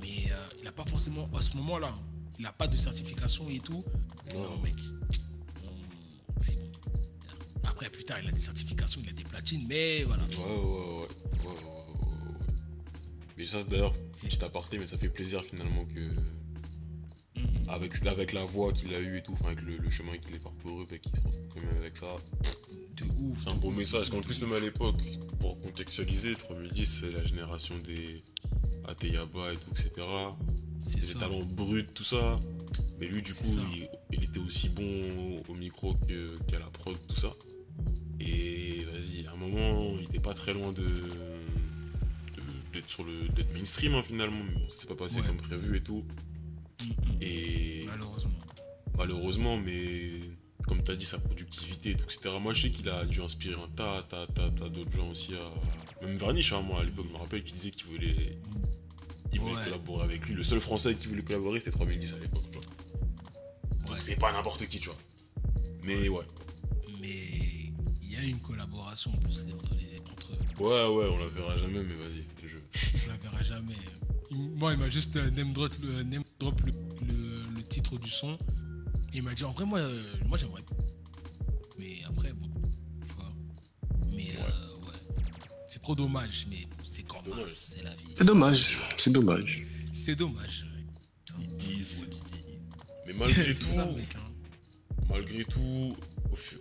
Mais 0.01 0.31
euh, 0.31 0.37
il 0.59 0.65
n'a 0.65 0.73
pas 0.73 0.85
forcément, 0.87 1.29
à 1.37 1.41
ce 1.41 1.57
moment-là, 1.57 1.89
hein, 1.89 1.99
il 2.39 2.43
n'a 2.43 2.53
pas 2.53 2.67
de 2.67 2.77
certification 2.77 3.49
et 3.49 3.61
tout. 3.61 3.85
Non. 4.35 4.43
Non, 4.43 4.59
mec, 4.63 4.75
on- 5.65 6.41
c'est 6.41 6.55
bon. 6.57 6.71
Après, 7.65 7.89
plus 7.89 8.05
tard, 8.05 8.19
il 8.21 8.29
a 8.29 8.33
des 8.33 8.41
certifications, 8.41 9.01
il 9.05 9.09
a 9.09 9.13
des 9.13 9.25
platines, 9.25 9.65
mais 9.69 10.03
voilà. 10.05 10.25
Ouais, 10.25 10.37
ouais, 10.37 10.45
ouais. 10.45 10.49
ouais, 10.49 11.47
ouais, 11.47 11.49
ouais. 11.49 11.59
Mais 13.39 13.45
ça, 13.47 13.61
c'est 13.61 13.69
d'ailleurs, 13.71 13.93
C'est- 14.15 14.27
petit 14.27 14.45
aparté, 14.45 14.79
mais 14.79 14.87
ça 14.87 14.99
fait 14.99 15.09
plaisir 15.09 15.43
finalement 15.45 15.85
que. 15.87 16.11
Avec, 17.69 18.05
avec 18.07 18.33
la 18.33 18.45
voix 18.45 18.73
qu'il 18.73 18.95
a 18.95 19.01
eue 19.01 19.19
et 19.19 19.23
tout, 19.23 19.33
enfin, 19.33 19.47
avec 19.47 19.63
le, 19.63 19.77
le 19.79 19.91
chemin 19.91 20.17
qu'il 20.19 20.35
est 20.35 20.39
parcouru, 20.39 20.85
bah, 20.91 20.99
qu'il 20.99 21.13
se 21.15 21.21
retrouve 21.21 21.49
quand 21.55 21.61
même 21.61 21.77
avec 21.79 21.97
ça. 21.97 22.07
De 22.97 23.05
ouf. 23.19 23.39
C'est 23.41 23.51
un 23.51 23.55
beau 23.55 23.71
message. 23.71 24.13
En 24.13 24.21
plus, 24.21 24.41
même 24.43 24.53
à 24.53 24.61
l'époque, 24.61 25.01
pour 25.41 25.61
contextualiser, 25.61 26.35
3010, 26.37 26.85
c'est 27.01 27.11
la 27.13 27.23
génération 27.25 27.75
des 27.79 28.23
Ateyaba 28.89 29.53
et 29.53 29.57
tout, 29.57 29.71
etc. 29.71 29.91
C'est 30.81 31.01
Des 31.01 31.15
talents 31.21 31.45
bruts, 31.45 31.87
tout 31.95 32.05
ça. 32.05 32.39
Mais 33.01 33.07
lui, 33.07 33.23
du 33.23 33.33
coup, 33.33 33.45
il, 33.75 33.89
il 34.13 34.25
était 34.25 34.39
aussi 34.39 34.69
bon 34.69 34.83
au, 35.47 35.53
au 35.53 35.55
micro 35.55 35.95
qu'à 36.49 36.59
la 36.59 36.67
prod, 36.67 36.97
tout 37.09 37.17
ça. 37.17 37.33
Et 38.21 38.85
vas-y, 38.93 39.27
à 39.27 39.33
un 39.33 39.37
moment, 39.37 39.95
il 39.99 40.05
était 40.05 40.21
pas 40.21 40.35
très 40.35 40.53
loin 40.53 40.73
de 40.73 40.85
d'être 42.73 42.89
sur 42.89 43.05
le 43.05 43.29
d'être 43.29 43.53
mainstream 43.53 43.95
hein, 43.95 44.03
finalement 44.03 44.43
mais 44.43 44.55
bon, 44.55 44.67
ça 44.71 44.77
s'est 44.77 44.87
pas 44.87 44.95
passé 44.95 45.21
Ouais. 45.21 45.27
comme 45.27 45.37
prévu 45.37 45.77
et 45.77 45.83
tout. 45.83 46.03
Et 47.21 47.85
Malheureusement. 47.87 48.31
malheureusement, 48.97 49.57
mais 49.59 50.11
comme 50.67 50.83
tu 50.83 50.91
as 50.93 50.97
dit, 50.97 51.05
sa 51.05 51.19
productivité, 51.19 51.91
etc. 51.91 52.21
Moi, 52.41 52.53
je 52.55 52.63
sais 52.63 52.71
qu'il 52.71 52.89
a 52.89 53.05
dû 53.05 53.21
inspirer 53.21 53.55
un 53.61 53.69
tas, 53.75 54.05
tas, 54.09 54.27
tas, 54.29 54.51
tas 54.51 54.69
d'autres 54.69 54.93
gens 54.97 55.09
aussi. 55.11 55.35
À... 55.35 56.05
Même 56.07 56.17
Varnish, 56.17 56.53
hein, 56.53 56.63
moi, 56.63 56.81
à 56.81 56.85
l'époque, 56.85 57.07
je 57.09 57.13
me 57.13 57.19
rappelle 57.19 57.43
qu'il 57.43 57.55
disait 57.55 57.71
qu'il 57.73 57.87
voulait, 57.87 58.39
il 59.33 59.41
voulait 59.41 59.55
Ouais. 59.57 59.65
collaborer 59.65 60.05
avec 60.05 60.27
lui. 60.27 60.35
Le 60.35 60.43
seul 60.43 60.61
français 60.61 60.95
qui 60.95 61.09
voulait 61.09 61.23
collaborer, 61.23 61.59
c'était 61.59 61.73
3010 61.73 62.15
à 62.15 62.19
l'époque, 62.19 62.45
tu 62.51 62.59
vois. 62.59 62.67
Donc, 63.87 63.91
Ouais. 63.95 64.01
c'est 64.01 64.19
pas 64.19 64.33
n'importe 64.33 64.67
qui, 64.69 64.79
tu 64.79 64.89
vois. 64.89 64.99
Mais 65.83 66.09
ouais. 66.09 66.25
Mais 67.01 67.29
il 68.03 68.13
y 68.13 68.17
a 68.17 68.23
une 68.23 68.39
collaboration 68.41 69.11
en 69.13 69.17
plus 69.19 69.41
entre 69.53 69.75
les. 69.75 70.01
Entre 70.13 70.33
eux. 70.33 70.63
Ouais, 70.65 70.97
ouais, 70.97 71.11
on 71.13 71.19
la 71.19 71.27
verra 71.29 71.57
jamais, 71.57 71.83
mais 71.83 71.95
vas-y, 71.95 72.23
c'est 72.23 72.41
le 72.43 72.49
jeu. 72.49 72.63
Je 72.73 73.09
la 73.09 73.17
verrai 73.17 73.43
jamais. 73.43 73.75
Moi, 74.33 74.73
il 74.73 74.79
m'a 74.79 74.89
juste 74.89 75.17
euh, 75.17 75.31
name 75.31 75.53
drop, 75.53 75.73
le, 75.83 76.03
name 76.03 76.25
drop 76.41 76.61
le, 76.63 76.73
le- 77.07 77.55
le 77.57 77.63
titre 77.69 77.99
du 77.99 78.09
son. 78.09 78.35
Et 79.13 79.19
il 79.19 79.23
m'a 79.23 79.35
dit, 79.35 79.45
en 79.45 79.53
vrai, 79.53 79.65
moi, 79.65 79.79
euh, 79.79 80.03
moi 80.27 80.39
j'aimerais. 80.39 80.63
Mais 81.79 81.99
après, 82.07 82.33
bon, 82.33 82.49
tu 83.07 83.15
vois. 83.15 83.33
Mais 84.11 84.31
euh, 84.39 84.87
ouais. 84.87 85.17
C'est 85.69 85.83
trop 85.83 85.95
dommage, 85.95 86.47
mais 86.49 86.67
c'est 86.85 87.05
dommage. 87.25 87.49
ça, 87.51 87.75
c'est 87.77 87.83
la 87.83 87.95
vie. 87.95 88.05
C'est 88.15 88.25
dommage, 88.25 88.79
c'est 88.97 89.11
dommage. 89.13 89.67
C'est 89.93 90.17
dommage. 90.17 90.67
What 91.37 91.45
it 91.45 91.63
is. 91.69 91.87
Mais 93.07 93.13
malgré 93.19 93.53
C'est 93.53 93.59
tout, 93.61 93.67
ça, 93.67 93.85
mec, 93.93 94.17
hein. 94.17 94.33
malgré 95.11 95.45
tout, 95.45 95.97
au 96.31 96.37
fi- 96.37 96.57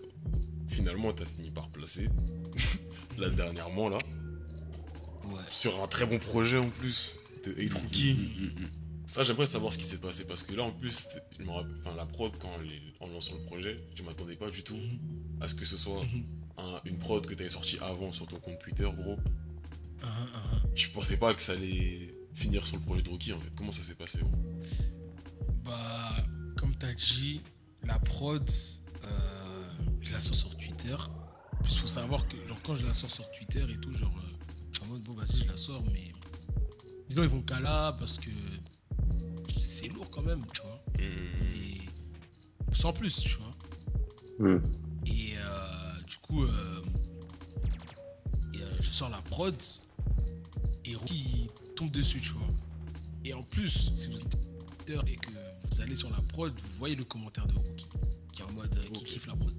finalement, 0.67 1.13
t'as 1.13 1.25
fini 1.25 1.51
par 1.51 1.69
placer. 1.69 2.09
là, 3.17 3.29
dernièrement, 3.29 3.87
là. 3.89 3.97
Ouais. 5.25 5.41
Sur 5.49 5.81
un 5.81 5.87
très 5.87 6.05
bon 6.05 6.17
projet 6.17 6.57
en 6.57 6.69
plus, 6.69 7.17
de 7.45 7.53
8 7.53 7.73
Rookie. 7.73 8.13
Mm, 8.13 8.43
mm, 8.43 8.45
mm. 8.65 8.69
Ça, 9.07 9.23
j'aimerais 9.23 9.45
savoir 9.45 9.73
ce 9.73 9.77
qui 9.77 9.83
s'est 9.83 9.99
passé 9.99 10.25
parce 10.25 10.43
que 10.43 10.55
là, 10.55 10.63
en 10.63 10.71
plus, 10.71 10.91
c'était- 10.91 11.21
je 11.39 11.43
me 11.43 11.51
rappelle- 11.51 11.75
enfin, 11.79 11.95
la 11.95 12.05
prod, 12.05 12.31
quand 12.39 12.57
les- 12.59 12.81
en 13.01 13.07
lançant 13.07 13.33
le 13.35 13.41
projet, 13.43 13.75
je 13.95 14.03
m'attendais 14.03 14.35
pas 14.35 14.49
du 14.49 14.63
tout 14.63 14.77
à 15.41 15.47
ce 15.47 15.55
que 15.55 15.65
ce 15.65 15.75
soit 15.75 16.01
Mhm. 16.03 16.23
un- 16.57 16.81
une 16.85 16.97
prod 16.97 17.25
que 17.25 17.33
tu 17.33 17.41
avais 17.41 17.49
sortie 17.49 17.77
avant 17.81 18.11
sur 18.11 18.27
ton 18.27 18.39
compte 18.39 18.59
Twitter, 18.59 18.87
gros. 18.95 19.17
Ah, 20.03 20.07
ah, 20.07 20.39
ah. 20.53 20.57
Je 20.75 20.87
pensais 20.89 21.17
pas 21.17 21.33
que 21.33 21.41
ça 21.41 21.53
allait 21.53 22.15
finir 22.33 22.65
sur 22.65 22.77
le 22.77 22.83
projet 22.83 23.01
de 23.01 23.09
Rookie 23.09 23.33
en 23.33 23.39
fait. 23.39 23.49
Comment 23.57 23.71
ça 23.71 23.81
s'est 23.83 23.95
passé 23.95 24.19
gros 24.19 24.31
Bah, 25.65 26.15
comme 26.57 26.75
t'as 26.75 26.93
dit, 26.93 27.41
la 27.83 27.99
prod, 27.99 28.49
euh, 29.03 29.09
je 29.99 30.13
la 30.13 30.21
sors 30.21 30.35
sur 30.35 30.55
Twitter. 30.57 30.95
Il 31.65 31.69
faut 31.77 31.87
savoir 31.87 32.27
que, 32.27 32.35
genre, 32.47 32.59
quand 32.63 32.75
je 32.75 32.85
la 32.85 32.93
sors 32.93 33.11
sur 33.11 33.29
Twitter 33.31 33.63
et 33.69 33.77
tout, 33.79 33.93
genre, 33.93 34.13
euh, 34.17 34.45
je 34.71 34.79
suis 34.79 34.87
en 34.89 34.93
mode, 34.93 35.03
bon, 35.03 35.13
vas-y, 35.13 35.43
je 35.43 35.47
la 35.47 35.57
sors, 35.57 35.83
mais. 35.91 36.11
Ils 37.17 37.29
vont 37.29 37.41
qu'à 37.41 37.59
là 37.59 37.93
parce 37.99 38.17
que 38.17 38.29
c'est 39.59 39.89
lourd 39.89 40.09
quand 40.09 40.21
même, 40.21 40.43
tu 40.53 40.61
vois. 40.61 40.83
Mhm. 40.97 41.05
Et 41.05 41.81
sans 42.73 42.93
plus, 42.93 43.15
tu 43.15 43.37
vois. 43.37 44.49
Hmm. 44.49 44.61
Et 45.05 45.33
euh, 45.37 46.01
du 46.07 46.17
coup, 46.17 46.43
euh, 46.43 46.81
et, 48.53 48.57
euh, 48.57 48.77
je 48.79 48.91
sors 48.91 49.09
la 49.09 49.21
prod 49.21 49.55
et 50.85 50.95
Rocky 50.95 51.49
tombe 51.75 51.91
dessus, 51.91 52.19
tu 52.19 52.31
vois. 52.31 52.47
Et 53.25 53.33
en 53.33 53.43
plus, 53.43 53.91
si 53.95 54.07
vous 54.09 54.19
êtes 54.19 54.37
et 55.07 55.15
que 55.15 55.29
vous 55.63 55.81
allez 55.81 55.95
sur 55.95 56.09
la 56.09 56.21
prod, 56.21 56.51
vous 56.51 56.77
voyez 56.77 56.95
le 56.95 57.05
commentaire 57.05 57.47
de 57.47 57.53
Rookie 57.53 57.87
qui 58.33 58.41
est 58.41 58.45
en 58.45 58.51
mode, 58.51 58.75
euh, 58.75 58.89
qui 58.93 59.03
kiffe 59.03 59.27
la 59.27 59.35
prod. 59.35 59.53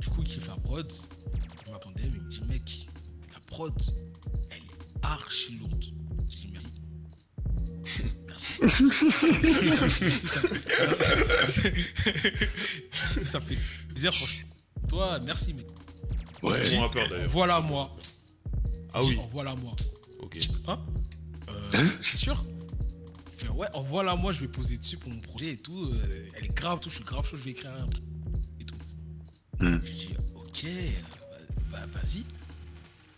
Du 0.00 0.08
coup, 0.08 0.22
il 0.22 0.28
kiffe 0.28 0.46
la 0.46 0.56
prod. 0.56 0.90
Il 1.66 1.72
m'attendait, 1.72 2.04
mais 2.04 2.16
il 2.16 2.22
me 2.22 2.30
dit, 2.30 2.42
mec, 2.48 2.88
la 3.32 3.40
prod, 3.40 3.74
elle 4.50 4.58
est 4.58 4.73
archi 5.04 5.56
lourde. 5.58 5.84
Je 6.28 6.36
dis 6.36 6.48
merci. 6.52 6.68
Merci. 8.26 8.58
Merci, 8.62 9.10
ça, 13.24 13.40
fait- 13.40 13.58
plaisir, 13.88 14.12
franchement. 14.14 14.48
Toi, 14.88 15.18
merci, 15.20 15.54
mais 15.54 15.64
Ouais. 16.42 16.78
Rappeur 16.78 17.08
d'ailleurs. 17.08 17.30
voilà 17.30 17.60
moi. 17.60 17.96
Ah 18.92 19.00
dis, 19.02 19.08
oui. 19.10 19.18
Envoie-la 19.18 19.54
moi. 19.56 19.74
Ok. 20.20 20.38
Hein 20.68 20.78
Euh, 21.48 21.70
C'est 22.02 22.18
sûr 22.18 22.44
Je 23.38 23.46
fais, 23.46 23.50
ouais, 23.50 23.66
envoie-la 23.72 24.14
moi, 24.14 24.32
je 24.32 24.40
vais 24.40 24.48
poser 24.48 24.76
dessus 24.76 24.98
pour 24.98 25.10
mon 25.10 25.20
projet 25.20 25.52
et 25.52 25.56
tout. 25.56 25.86
euh, 25.86 26.28
elle 26.36 26.44
est 26.44 26.54
grave, 26.54 26.80
tout, 26.80 26.90
je 26.90 26.96
suis 26.96 27.04
grave 27.04 27.26
chaud, 27.26 27.36
je 27.38 27.42
vais 27.44 27.52
écrire 27.52 27.72
un 27.72 27.86
truc 27.88 28.04
et 28.60 28.64
tout. 28.64 28.74
Hmm. 29.60 29.78
Je 29.84 29.90
dis, 29.92 30.14
ok, 30.34 30.64
euh, 30.64 30.90
bah, 31.70 31.86
vas-y. 31.94 32.24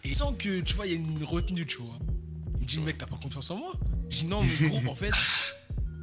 Et 0.09 0.15
sans 0.15 0.33
que, 0.35 0.61
tu 0.61 0.75
vois, 0.75 0.87
il 0.87 0.93
y 0.93 0.95
a 0.97 0.99
une 0.99 1.25
retenue, 1.25 1.67
tu 1.67 1.79
vois. 1.79 1.99
Il 2.57 2.61
me 2.63 2.67
dit, 2.67 2.79
mec, 2.81 2.99
t'as 2.99 3.07
pas 3.07 3.17
confiance 3.23 3.51
en 3.51 3.57
moi? 3.57 3.73
Je 4.11 4.19
dis, 4.21 4.25
non, 4.27 4.43
mais 4.43 4.69
gros, 4.69 4.91
en 4.91 4.95
fait, 4.95 5.13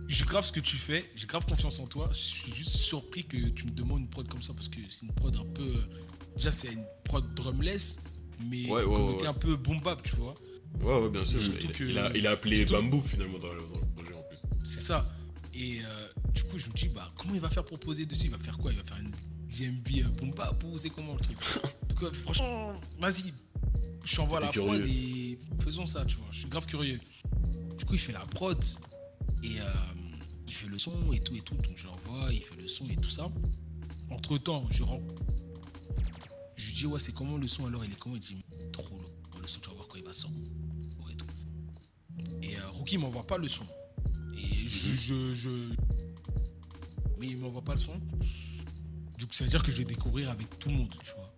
je 0.07 0.25
grave 0.25 0.45
ce 0.45 0.51
que 0.51 0.59
tu 0.59 0.77
fais, 0.77 1.09
j'ai 1.15 1.25
grave 1.27 1.45
confiance 1.45 1.79
en 1.79 1.87
toi. 1.87 2.09
Je 2.11 2.17
suis 2.17 2.53
juste 2.53 2.71
surpris 2.75 3.25
que 3.25 3.37
tu 3.49 3.65
me 3.65 3.71
demandes 3.71 4.01
une 4.01 4.09
prod 4.09 4.27
comme 4.27 4.41
ça 4.41 4.53
parce 4.53 4.67
que 4.67 4.79
c'est 4.89 5.05
une 5.05 5.13
prod 5.13 5.35
un 5.35 5.45
peu. 5.53 5.63
euh, 5.63 5.83
Déjà, 6.35 6.51
c'est 6.51 6.71
une 6.73 6.83
prod 7.03 7.23
drumless, 7.35 7.99
mais 8.49 8.65
Ouais, 8.69 8.83
ouais, 8.83 9.27
un 9.27 9.33
peu 9.33 9.55
boom 9.55 9.79
bap, 9.81 10.01
tu 10.03 10.15
vois. 10.15 10.35
Ouais, 10.81 10.99
ouais, 11.03 11.09
bien 11.09 11.23
sûr. 11.23 11.39
Il, 11.61 11.71
que- 11.71 11.83
il 11.83 11.97
a, 11.97 12.11
il 12.15 12.25
a 12.27 12.31
appelé 12.31 12.57
surtout- 12.57 12.73
Bamboo 12.73 13.01
finalement 13.01 13.37
dans 13.37 13.53
le, 13.53 13.61
dans 13.61 13.79
le 13.79 13.85
projet 13.95 14.13
en 14.15 14.23
plus. 14.23 14.39
C'est 14.63 14.81
ça. 14.81 15.07
Et 15.53 15.81
euh, 15.85 16.07
du 16.33 16.43
coup, 16.43 16.57
je 16.57 16.67
me 16.67 16.73
dis, 16.73 16.87
bah, 16.89 17.11
comment 17.15 17.35
il 17.35 17.39
va 17.41 17.49
faire 17.49 17.63
pour 17.63 17.79
poser 17.79 18.05
dessus? 18.07 18.23
Il 18.25 18.31
va 18.31 18.39
faire 18.39 18.57
quoi? 18.57 18.71
Il 18.71 18.77
va 18.79 18.83
faire 18.83 18.97
une 18.97 19.11
DMV 19.47 19.99
euh, 20.05 20.09
boom 20.09 20.31
bap 20.31 20.61
ou 20.63 20.77
c'est 20.79 20.89
comment 20.89 21.13
le 21.13 21.19
truc? 21.19 21.37
Donc, 21.89 22.03
euh, 22.03 22.11
franchement, 22.11 22.73
vas-y. 22.99 23.31
Je 24.05 24.15
t'envoie 24.15 24.39
la 24.39 24.47
T'étais 24.47 24.59
prod 24.59 24.81
curieux. 24.81 24.93
et 24.95 25.39
faisons 25.63 25.85
ça, 25.85 26.05
tu 26.05 26.17
vois. 26.17 26.27
Je 26.31 26.39
suis 26.39 26.47
grave 26.49 26.65
curieux. 26.65 26.99
Du 27.77 27.85
coup, 27.85 27.93
il 27.93 27.99
fait 27.99 28.11
la 28.11 28.25
prod 28.25 28.63
et 29.43 29.59
euh, 29.59 29.73
il 30.47 30.53
fait 30.53 30.67
le 30.67 30.77
son 30.77 30.91
et 31.13 31.19
tout 31.19 31.35
et 31.35 31.41
tout. 31.41 31.55
Donc, 31.55 31.75
je 31.77 31.87
l'envoie, 31.87 32.31
il 32.33 32.41
fait 32.41 32.55
le 32.55 32.67
son 32.67 32.87
et 32.89 32.95
tout 32.97 33.09
ça. 33.09 33.31
Entre 34.09 34.37
temps, 34.37 34.65
je 34.69 34.83
rentre. 34.83 35.03
Je 36.55 36.67
lui 36.67 36.73
dis, 36.73 36.85
ouais, 36.85 36.99
c'est 36.99 37.13
comment 37.13 37.37
le 37.37 37.47
son 37.47 37.65
alors? 37.65 37.83
Il 37.85 37.91
est 37.91 37.95
comment? 37.99 38.15
Il 38.15 38.21
dit, 38.21 38.35
trop 38.71 38.97
lourd. 38.97 39.09
Le 39.41 39.47
son, 39.47 39.59
tu 39.59 39.69
vas 39.69 39.75
voir 39.75 39.87
quand 39.87 39.97
il 39.97 40.03
va 40.03 40.13
sortir. 40.13 40.39
Et, 41.09 41.15
tout. 41.15 41.25
et 42.41 42.57
euh, 42.57 42.69
Rookie 42.71 42.97
m'envoie 42.97 43.25
pas 43.25 43.37
le 43.37 43.47
son. 43.47 43.65
Et 44.35 44.67
je, 44.67 44.93
je, 44.93 45.33
je- 45.33 45.73
Mais 47.19 47.27
il 47.27 47.37
m'envoie 47.37 47.61
pas 47.63 47.73
le 47.73 47.79
son. 47.79 47.93
Donc 49.19 49.33
ça 49.33 49.43
veut 49.45 49.49
dire 49.49 49.63
que 49.63 49.71
je 49.71 49.77
vais 49.77 49.85
découvrir 49.85 50.29
avec 50.29 50.59
tout 50.59 50.69
le 50.69 50.75
monde, 50.75 50.93
tu 51.01 51.11
vois. 51.15 51.32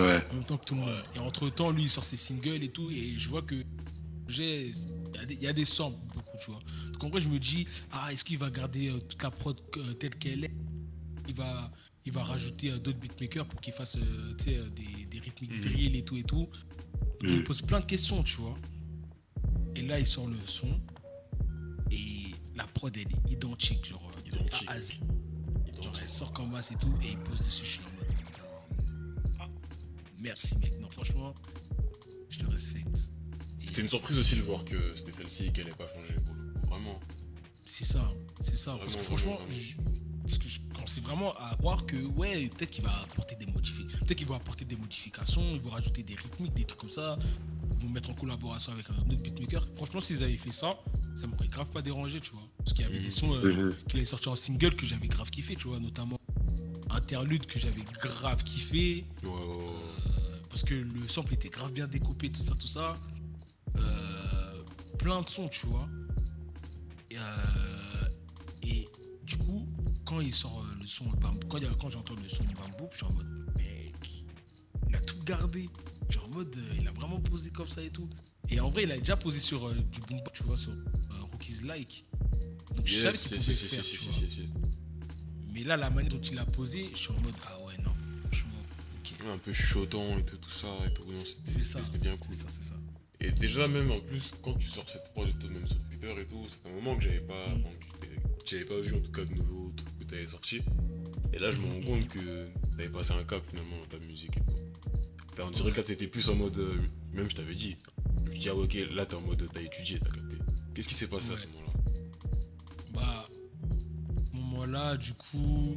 Ouais. 0.00 0.26
En 0.30 0.34
même 0.34 0.44
temps 0.44 0.56
que 0.58 0.64
tout 0.64 0.74
le 0.74 0.80
monde. 0.80 0.94
Et 1.14 1.18
entre 1.18 1.48
temps, 1.50 1.70
lui, 1.70 1.84
il 1.84 1.90
sort 1.90 2.04
ses 2.04 2.16
singles 2.16 2.62
et 2.62 2.68
tout. 2.70 2.90
Et 2.90 3.14
je 3.16 3.28
vois 3.28 3.42
que 3.42 3.54
j'ai. 4.28 4.72
Il 5.30 5.42
y 5.42 5.46
a 5.46 5.52
des- 5.52 5.64
samples, 5.64 5.98
beaucoup, 6.12 6.36
tu 6.38 6.50
vois. 6.50 6.60
Donc 6.92 7.04
en 7.04 7.08
vrai, 7.08 7.20
je 7.20 7.28
me 7.28 7.38
dis, 7.38 7.66
ah, 7.92 8.12
est-ce 8.12 8.24
qu'il 8.24 8.36
va 8.38 8.50
garder 8.50 8.88
euh, 8.90 8.98
toute 8.98 9.22
la 9.22 9.30
prod 9.30 9.58
euh, 9.76 9.94
telle 9.94 10.16
qu'elle 10.16 10.44
est? 10.44 10.50
Il 11.28 11.34
va, 11.34 11.70
il 12.04 12.12
va 12.12 12.24
rajouter 12.24 12.70
euh, 12.72 12.78
d'autres 12.78 12.98
beatmakers 12.98 13.46
pour 13.46 13.60
qu'il 13.60 13.72
fasse 13.72 13.96
euh, 13.96 14.34
tu 14.36 14.44
sais, 14.44 14.56
euh, 14.56 14.68
des, 14.70 15.06
des 15.06 15.18
rythmiques 15.20 15.52
Mhm. 15.52 15.60
drill 15.60 15.96
et 15.96 16.04
tout 16.04 16.16
et 16.16 16.24
tout. 16.24 16.48
Donc, 17.20 17.30
je 17.30 17.34
me 17.36 17.44
pose 17.44 17.62
plein 17.62 17.80
de 17.80 17.86
questions, 17.86 18.22
tu 18.24 18.38
vois. 18.38 18.58
Et 19.76 19.82
là, 19.82 19.98
il 20.00 20.06
sort 20.06 20.26
le 20.26 20.36
son. 20.46 20.80
Et 21.90 22.34
la 22.56 22.66
prod, 22.66 22.94
elle 22.96 23.02
est 23.02 23.32
identique, 23.32 23.86
genre 23.86 24.10
de 24.24 24.28
Identique. 24.28 24.68
Genre, 25.82 25.92
elle 26.02 26.08
sort 26.08 26.32
comme 26.32 26.50
masse 26.50 26.72
et 26.72 26.76
tout, 26.76 26.92
et 27.02 27.10
il 27.12 27.18
pose 27.18 27.38
dessus, 27.38 27.64
je 27.64 27.70
suis 27.70 27.80
en 27.80 27.84
mode. 27.98 28.23
Merci, 30.24 30.56
mec. 30.62 30.72
Non, 30.80 30.90
franchement, 30.90 31.34
je 32.30 32.38
te 32.38 32.46
respecte. 32.46 33.10
Et 33.62 33.66
C'était 33.66 33.82
une 33.82 33.88
surprise 33.88 34.18
aussi 34.18 34.36
de 34.36 34.42
voir 34.42 34.64
que 34.64 34.94
c'était 34.94 35.12
celle-ci 35.12 35.46
et 35.46 35.52
qu'elle 35.52 35.66
n'ait 35.66 35.72
pas 35.72 35.86
changé 35.86 36.14
pour 36.24 36.34
le 36.34 36.42
coup. 36.60 36.66
Vraiment. 36.68 36.98
C'est 37.66 37.84
ça, 37.84 38.10
c'est 38.40 38.56
ça. 38.56 38.72
Parce 38.80 38.96
que 38.96 39.02
Vraiment, 39.02 39.04
franchement, 39.04 39.34
vraiment, 39.36 39.50
je, 39.50 39.74
parce 40.26 40.38
que 40.38 40.48
je 40.48 40.60
commençais 40.74 41.00
vraiment 41.02 41.34
à 41.36 41.54
croire 41.56 41.84
que, 41.86 41.96
ouais, 41.96 42.48
peut-être 42.56 42.70
qu'il 42.70 42.84
va 42.84 43.02
apporter 43.02 43.36
des 43.36 43.46
modifications. 43.46 43.98
Peut-être 44.00 44.18
qu'il 44.18 44.26
va 44.26 44.36
apporter 44.36 44.64
des 44.64 44.76
modifications, 44.76 45.42
il 45.52 45.60
va 45.60 45.70
rajouter 45.70 46.02
des 46.02 46.14
rythmiques, 46.14 46.54
des 46.54 46.64
trucs 46.64 46.80
comme 46.80 46.90
ça. 46.90 47.18
Ils 47.78 47.86
vont 47.86 47.88
mettre 47.90 48.08
en 48.10 48.14
collaboration 48.14 48.72
avec 48.72 48.88
un 48.90 48.94
autre 48.98 49.16
beatmaker. 49.16 49.66
Franchement, 49.76 50.00
s'ils 50.00 50.22
avaient 50.22 50.38
fait 50.38 50.52
ça, 50.52 50.74
ça 51.14 51.26
m'aurait 51.26 51.48
grave 51.48 51.68
pas 51.70 51.82
dérangé, 51.82 52.20
tu 52.20 52.30
vois. 52.32 52.48
Parce 52.58 52.72
qu'il 52.72 52.82
y 52.82 52.88
avait 52.88 52.98
des 52.98 53.04
Mhm. 53.06 53.10
sons 53.10 53.34
euh, 53.34 53.66
Mhm. 53.70 53.74
qu'il 53.88 53.96
avait 53.98 54.06
sortis 54.06 54.28
en 54.28 54.36
single 54.36 54.74
que 54.74 54.86
j'avais 54.86 55.08
grave 55.08 55.28
kiffé, 55.30 55.54
tu 55.54 55.68
vois, 55.68 55.78
notamment 55.80 56.16
Interlude 56.90 57.46
que 57.46 57.58
j'avais 57.58 57.82
grave 58.00 58.44
kiffé. 58.44 59.04
Euh, 59.24 59.28
parce 60.54 60.62
que 60.62 60.74
le 60.74 61.08
sample 61.08 61.34
était 61.34 61.48
grave 61.48 61.72
bien 61.72 61.88
découpé, 61.88 62.30
tout 62.30 62.40
ça, 62.40 62.54
tout 62.54 62.68
ça. 62.68 62.96
Euh, 63.76 64.62
plein 65.00 65.20
de 65.20 65.28
sons, 65.28 65.48
tu 65.48 65.66
vois. 65.66 65.88
Et, 67.10 67.18
euh, 67.18 68.08
et 68.62 68.88
du 69.24 69.36
coup, 69.36 69.66
quand 70.04 70.20
il 70.20 70.32
sort 70.32 70.64
euh, 70.64 70.76
le 70.78 70.86
son 70.86 71.06
Bamboo, 71.10 71.48
quand, 71.48 71.88
j'entends 71.88 72.14
le 72.14 72.28
son 72.28 72.44
Bamboo, 72.44 72.88
je 72.92 72.98
suis 72.98 73.04
en 73.04 73.12
mode, 73.14 73.26
mec, 73.56 74.24
il 74.88 74.94
a 74.94 75.00
tout 75.00 75.20
gardé. 75.24 75.68
Genre 76.08 76.26
en 76.26 76.28
mode, 76.28 76.56
il 76.78 76.86
a 76.86 76.92
vraiment 76.92 77.18
posé 77.18 77.50
comme 77.50 77.66
ça 77.66 77.82
et 77.82 77.90
tout. 77.90 78.08
Et 78.48 78.60
en 78.60 78.70
vrai, 78.70 78.84
il 78.84 78.92
a 78.92 78.98
déjà 78.98 79.16
posé 79.16 79.40
sur 79.40 79.66
euh, 79.66 79.74
du 79.90 79.98
bap, 80.02 80.32
tu 80.32 80.44
vois, 80.44 80.56
sur 80.56 80.72
Rookies 81.32 81.64
Like. 81.64 82.06
Donc 82.76 82.86
je 82.86 82.94
savais 82.94 83.18
qu'il 83.18 83.38
pouvait 83.38 83.54
faire. 83.54 84.46
Mais 85.52 85.64
là, 85.64 85.76
la 85.76 85.90
manière 85.90 86.12
dont 86.12 86.20
il 86.20 86.38
a 86.38 86.46
posé, 86.46 86.90
je 86.92 86.98
suis 86.98 87.10
en 87.10 87.20
mode, 87.22 87.34
ah 87.48 87.58
ouais, 87.66 87.76
non, 87.78 87.90
Un 89.28 89.38
peu 89.38 89.52
chuchotant 89.52 90.18
et 90.18 90.24
tout, 90.24 90.36
tout 90.38 90.50
ça 90.50 90.68
et 90.86 90.92
tout. 90.94 91.04
C'est 91.18 91.26
C'était 91.46 91.64
ça, 91.64 91.82
c'était 91.84 91.98
c'est 91.98 92.04
bien 92.04 92.12
c'est 92.16 92.26
cool. 92.26 92.34
ça, 92.34 92.46
c'est 92.48 92.62
ça. 92.62 92.74
Et 93.20 93.30
déjà, 93.30 93.68
même 93.68 93.90
en 93.90 94.00
plus, 94.00 94.32
quand 94.42 94.54
tu 94.54 94.66
sors 94.66 94.88
cette 94.88 95.12
prod, 95.12 95.26
même 95.50 95.66
sur 95.66 95.78
Twitter 95.88 96.14
et 96.20 96.24
tout, 96.26 96.46
fait 96.48 96.68
un 96.68 96.72
moment 96.72 96.96
que 96.96 97.02
j'avais 97.04 97.20
pas, 97.20 97.48
Mm. 97.48 97.62
que 97.62 98.46
j'avais- 98.46 98.64
pas 98.64 98.80
vu 98.80 98.94
en 98.94 99.00
tout 99.00 99.10
cas 99.12 99.24
de 99.24 99.32
nouveaux 99.34 99.72
trucs 99.76 99.98
que 99.98 100.04
t'avais 100.04 100.26
sortis. 100.28 100.60
Et 101.32 101.38
là, 101.38 101.50
je 101.52 101.58
me 101.58 101.66
rends 101.66 101.80
compte 101.82 102.08
que 102.08 102.48
t'avais 102.76 102.88
passé 102.90 103.12
un 103.14 103.24
cap 103.24 103.42
finalement 103.48 103.76
dans 103.78 103.98
ta 103.98 104.04
musique 104.04 104.36
et 104.36 104.40
tout. 104.40 105.34
T'as- 105.34 105.44
On 105.46 105.50
dirait 105.50 105.72
que 105.72 105.76
là, 105.78 105.82
t'étais 105.82 106.06
plus 106.06 106.28
en 106.28 106.34
mode. 106.34 106.56
euh, 106.58 106.76
même 107.12 107.28
je 107.30 107.34
t'avais 107.36 107.54
dit. 107.54 107.76
Je 108.26 108.30
me 108.30 108.36
dis, 108.36 108.48
ah 108.48 108.54
ok, 108.54 108.76
là, 108.92 109.06
t'es 109.06 109.14
en 109.16 109.20
mode. 109.22 109.48
T'as 109.52 109.60
étudié, 109.62 109.98
t'as 109.98 110.10
capté. 110.10 110.36
Qu'est-ce 110.74 110.88
qui 110.88 110.94
s'est 110.94 111.08
passé 111.08 111.32
à 111.32 111.36
ce 111.36 111.46
moment-là? 111.46 111.72
Bah, 112.92 113.26
à 113.26 114.30
ce 114.30 114.36
moment-là, 114.36 114.96
du 114.96 115.14
coup, 115.14 115.76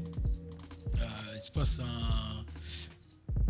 euh, 1.00 1.06
il 1.36 1.42
se 1.42 1.52
passe 1.52 1.80
un, 1.80 2.46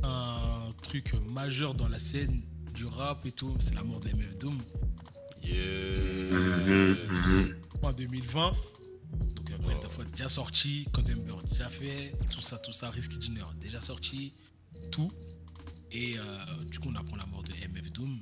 un 0.03 0.71
truc 0.81 1.13
majeur 1.29 1.73
dans 1.73 1.89
la 1.89 1.99
scène 1.99 2.41
du 2.73 2.85
rap 2.85 3.25
et 3.25 3.31
tout. 3.31 3.55
C'est 3.59 3.75
la 3.75 3.83
mort 3.83 3.99
de 3.99 4.09
MF 4.09 4.37
Doom 4.37 4.57
Yes. 5.43 7.51
en 7.81 7.91
2020. 7.93 8.53
Donc, 9.35 9.51
euh, 9.51 9.57
Brent 9.59 9.89
Fois 9.89 10.03
déjà 10.05 10.29
sorti, 10.29 10.87
Code 10.91 11.09
Ember 11.09 11.35
déjà 11.49 11.69
fait, 11.69 12.13
tout 12.31 12.41
ça, 12.41 12.57
tout 12.57 12.71
ça, 12.73 12.89
Risky 12.89 13.17
Dinner 13.17 13.45
déjà 13.59 13.79
sorti, 13.81 14.33
tout. 14.91 15.11
Et 15.91 16.17
euh, 16.17 16.21
du 16.69 16.79
coup, 16.79 16.89
on 16.91 16.95
apprend 16.95 17.15
la 17.15 17.25
mort 17.27 17.43
de 17.43 17.53
MF 17.53 17.91
Doom. 17.91 18.19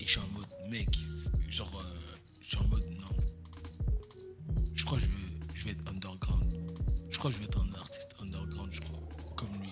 Et 0.00 0.04
je 0.04 0.10
suis 0.10 0.20
en 0.20 0.28
mode, 0.38 0.46
mec, 0.70 0.88
genre, 1.48 1.82
euh, 1.84 2.16
je 2.40 2.48
suis 2.48 2.58
en 2.58 2.68
mode, 2.68 2.84
non. 2.90 3.16
Je 4.74 4.84
crois 4.84 4.98
que 4.98 5.04
je 5.04 5.08
vais, 5.08 5.54
je 5.54 5.64
vais 5.64 5.70
être 5.72 5.88
underground. 5.90 6.44
Je 7.10 7.18
crois 7.18 7.30
que 7.30 7.36
je 7.36 7.40
vais 7.40 7.46
être 7.46 7.60
un 7.60 7.74
artiste 7.74 8.14
underground, 8.20 8.72
je 8.72 8.80
crois. 8.80 9.00
Comme 9.36 9.48
lui. 9.60 9.70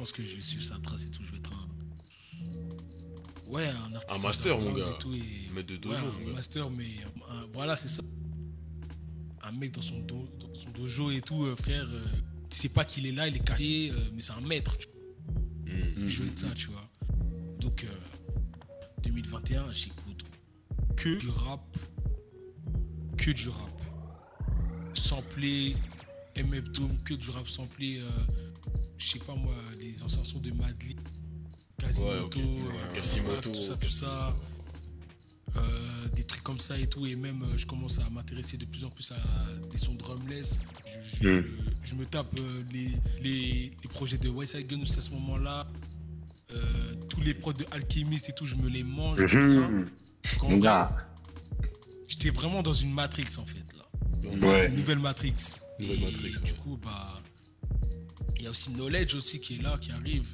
Je 0.00 0.04
pense 0.06 0.12
que 0.12 0.22
je 0.22 0.34
vais 0.34 0.40
suivre 0.40 0.64
sa 0.64 0.78
trace 0.78 1.04
et 1.04 1.10
tout. 1.10 1.22
Je 1.22 1.30
vais 1.30 1.36
être 1.36 1.52
un. 1.52 1.68
Ouais, 3.50 3.66
un 3.66 3.94
artiste. 3.94 4.18
Un 4.18 4.26
master, 4.26 4.58
mon 4.58 4.72
gars. 4.72 4.86
et 4.94 4.98
tout, 4.98 5.12
et- 5.12 5.50
Maître 5.54 5.66
de 5.68 5.74
Ouais, 5.74 5.78
dojo, 5.94 6.06
un 6.06 6.12
mon 6.20 6.26
gars. 6.28 6.32
master, 6.36 6.70
mais 6.70 6.86
un- 7.28 7.46
voilà, 7.52 7.76
c'est 7.76 7.88
ça. 7.88 8.02
Un 9.42 9.52
mec 9.52 9.72
dans 9.72 9.82
son, 9.82 9.98
do- 10.00 10.26
dans 10.40 10.54
son 10.54 10.70
dojo 10.70 11.10
et 11.10 11.20
tout, 11.20 11.44
euh, 11.44 11.54
frère. 11.54 11.86
euh, 11.86 12.02
tu 12.48 12.56
sais 12.56 12.70
pas 12.70 12.86
qu'il 12.86 13.04
est 13.04 13.12
là, 13.12 13.28
il 13.28 13.36
est 13.36 13.44
caché, 13.44 13.90
euh, 13.90 13.94
mais 14.14 14.22
c'est 14.22 14.32
un 14.32 14.40
maître. 14.40 14.74
tu 14.78 14.86
Mm. 15.66 16.08
je 16.08 16.22
veux 16.22 16.28
être 16.30 16.38
ça, 16.38 16.48
tu 16.56 16.68
vois. 16.68 16.90
Donc, 17.60 17.84
euh, 17.84 17.88
2021, 19.02 19.70
j'écoute 19.70 20.24
que 20.96 21.18
du 21.18 21.28
rap. 21.28 21.76
Que 23.18 23.32
du 23.32 23.50
rap. 23.50 23.82
Samplé, 24.94 25.76
MF 26.36 26.70
Doom, 26.70 26.96
que 27.04 27.12
du 27.12 27.28
rap 27.28 27.46
samplé. 27.50 28.00
Je 29.00 29.06
sais 29.06 29.18
pas 29.18 29.34
moi, 29.34 29.54
les 29.80 30.02
anciens 30.02 30.24
sons 30.24 30.38
de 30.40 30.50
Madly, 30.52 30.94
Quasimoto, 31.78 32.12
Ouais, 32.12 32.20
ok. 32.20 32.36
euh, 32.36 32.94
Quasimoto. 32.94 33.50
tout 33.50 33.62
ça, 33.62 33.76
tout 33.76 33.88
ça. 33.90 34.36
Euh, 35.56 36.06
des 36.14 36.22
trucs 36.24 36.42
comme 36.44 36.60
ça 36.60 36.78
et 36.78 36.86
tout. 36.86 37.06
Et 37.06 37.16
même, 37.16 37.42
euh, 37.42 37.56
je 37.56 37.66
commence 37.66 37.98
à 37.98 38.08
m'intéresser 38.10 38.56
de 38.56 38.66
plus 38.66 38.84
en 38.84 38.90
plus 38.90 39.10
à 39.10 39.16
des 39.72 39.78
sons 39.78 39.94
drumless. 39.94 40.60
Je, 40.84 41.22
je- 41.24 41.28
Mm. 41.40 41.44
je 41.82 41.94
me 41.96 42.04
tape 42.06 42.38
euh, 42.38 42.62
les, 42.72 42.90
les, 43.22 43.72
les 43.82 43.88
projets 43.88 44.18
de 44.18 44.28
West 44.28 44.56
Side 44.56 44.66
Gun 44.68 44.82
à 44.82 44.86
ce 45.00 45.10
moment-là. 45.10 45.66
Tous 47.08 47.20
les 47.20 47.34
prods 47.34 47.52
de 47.52 47.64
Alchemist 47.70 48.28
et 48.28 48.32
tout, 48.32 48.44
je 48.44 48.54
me 48.56 48.68
les 48.68 48.82
mange. 48.84 49.20
Mon 50.42 50.48
vrai, 50.48 50.60
gars. 50.60 50.96
J'étais 52.08 52.30
vraiment 52.30 52.62
dans 52.62 52.72
une 52.74 52.92
matrix 52.92 53.26
en 53.38 53.44
fait 53.46 53.64
là. 53.76 53.86
Ouais. 54.48 54.68
Une 54.68 54.76
nouvelle 54.76 54.98
Matrix. 54.98 55.34
Nouvelle 55.78 56.02
Et 56.02 56.04
Matrix, 56.06 56.30
Du 56.44 56.50
ouais. 56.52 56.56
coup, 56.62 56.78
bah. 56.82 57.20
Il 58.40 58.44
y 58.44 58.46
a 58.46 58.50
aussi 58.50 58.70
Knowledge 58.72 59.14
aussi 59.16 59.38
qui 59.38 59.56
est 59.56 59.62
là, 59.62 59.76
qui 59.78 59.92
arrive. 59.92 60.24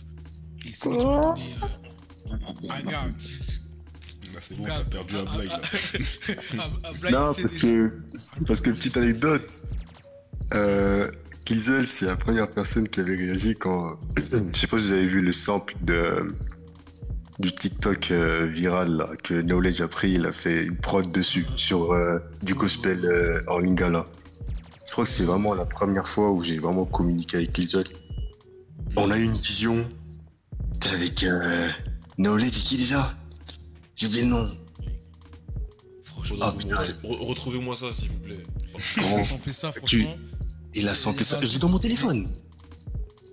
Et 0.65 0.71
c'est. 0.73 0.89
Là, 0.89 1.35
c'est 4.41 4.57
bon, 4.57 4.65
t'as 4.67 4.85
perdu 4.85 5.17
un 5.17 5.25
blague, 5.25 5.49
là. 5.49 5.61
Non, 7.11 7.35
parce 7.35 7.55
déjà- 7.55 7.59
que, 7.59 7.93
parce 8.47 8.61
que 8.61 8.71
petite 8.71 8.97
anecdote, 8.97 9.63
euh, 10.55 11.11
Kizel, 11.45 11.85
c'est 11.85 12.07
la 12.07 12.15
première 12.15 12.49
personne 12.49 12.89
qui 12.89 13.01
avait 13.01 13.17
réagi 13.17 13.57
quand, 13.57 13.99
je 14.17 14.57
sais 14.57 14.69
pas 14.69 14.79
si 14.79 14.87
vous 14.87 14.93
avez 14.93 15.07
vu 15.09 15.21
le 15.21 15.33
sample 15.33 15.75
de, 15.83 16.33
du 17.41 17.53
TikTok 17.53 18.13
euh, 18.13 18.47
viral 18.47 18.97
là, 18.97 19.11
que 19.25 19.41
Knowledge 19.41 19.81
a 19.81 19.89
pris, 19.89 20.13
il 20.13 20.27
a 20.27 20.33
fait 20.33 20.65
une 20.65 20.79
prod 20.79 21.11
dessus, 21.11 21.45
sur 21.57 21.93
euh, 21.93 22.21
du 22.43 22.55
gospel 22.55 23.05
euh, 23.05 23.43
en 23.49 23.59
lingala. 23.59 24.07
Je 24.87 24.93
crois 24.93 25.05
que 25.05 25.11
c'est 25.11 25.25
vraiment 25.25 25.55
la 25.55 25.65
première 25.67 26.07
fois 26.07 26.31
où 26.31 26.43
j'ai 26.43 26.59
vraiment 26.59 26.85
communiqué 26.85 27.37
avec 27.39 27.53
Kizel. 27.53 27.85
On 28.97 29.11
a 29.11 29.19
eu 29.19 29.25
une 29.25 29.33
vision, 29.33 29.77
c'était 30.73 30.95
avec 30.95 31.23
euh, 31.25 31.69
qui 32.17 32.77
déjà? 32.77 33.15
J'ai 33.95 34.07
oublié 34.07 34.23
le 34.23 34.29
nom. 34.31 34.49
Franchement, 36.05 36.39
Ah, 36.41 36.53
putain. 36.57 36.77
re- 36.77 37.27
Retrouvez-moi 37.27 37.77
ça, 37.77 37.93
s'il 37.93 38.11
vous 38.11 38.19
plaît. 38.21 38.47
Grand. 38.99 39.23
sampler 39.23 39.53
ça, 39.53 39.71
Tu- 39.73 39.79
franchement. 39.79 40.17
Il 40.75 40.89
a 40.89 40.95
samplé 40.95 41.25
ça. 41.25 41.41
Je 41.43 41.53
l'ai 41.53 41.59
dans 41.59 41.69
mon 41.69 41.79
téléphone. 41.79 42.29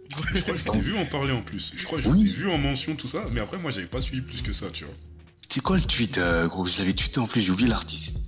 Je 0.10 0.16
crois 0.42 0.54
que 0.54 0.60
je 0.60 0.64
t'ai 0.70 0.80
vu 0.80 0.96
en 0.98 1.06
parler 1.06 1.34
en 1.34 1.42
plus. 1.42 1.74
Je 1.76 1.86
crois 1.86 1.98
que 2.00 2.04
je 2.06 2.10
Oui. 2.10 2.24
t'ai 2.24 2.36
vu 2.36 2.50
en 2.50 2.58
mention, 2.58 2.96
tout 2.96 3.08
ça. 3.08 3.26
Mais 3.32 3.42
après, 3.42 3.58
moi, 3.58 3.72
j'avais 3.72 3.88
pas 3.88 4.00
suivi 4.02 4.22
plus 4.22 4.42
que 4.42 4.54
ça, 4.54 4.68
tu 4.72 4.86
vois. 4.86 4.94
C'était 5.42 5.62
quoi 5.62 5.76
le 5.78 5.84
tweet, 5.84 6.18
euh, 6.18 6.48
gros? 6.48 6.66
Je 6.66 6.78
l'avais 6.80 6.94
tweeté 6.94 7.20
en 7.20 7.28
plus, 7.28 7.42
j'ai 7.42 7.52
oublié 7.52 7.70
l'artiste. 7.70 8.22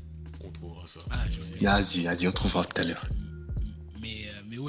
On 0.44 0.50
trouvera 0.50 0.86
ça. 0.88 1.00
Ah, 1.12 1.24
j'ai 1.30 1.38
oublié. 1.40 1.58
Vas-y, 1.68 2.04
vas-y, 2.04 2.28
on 2.28 2.32
trouvera 2.32 2.66
tout 2.66 2.82
à 2.82 2.84
l'heure. 2.84 3.06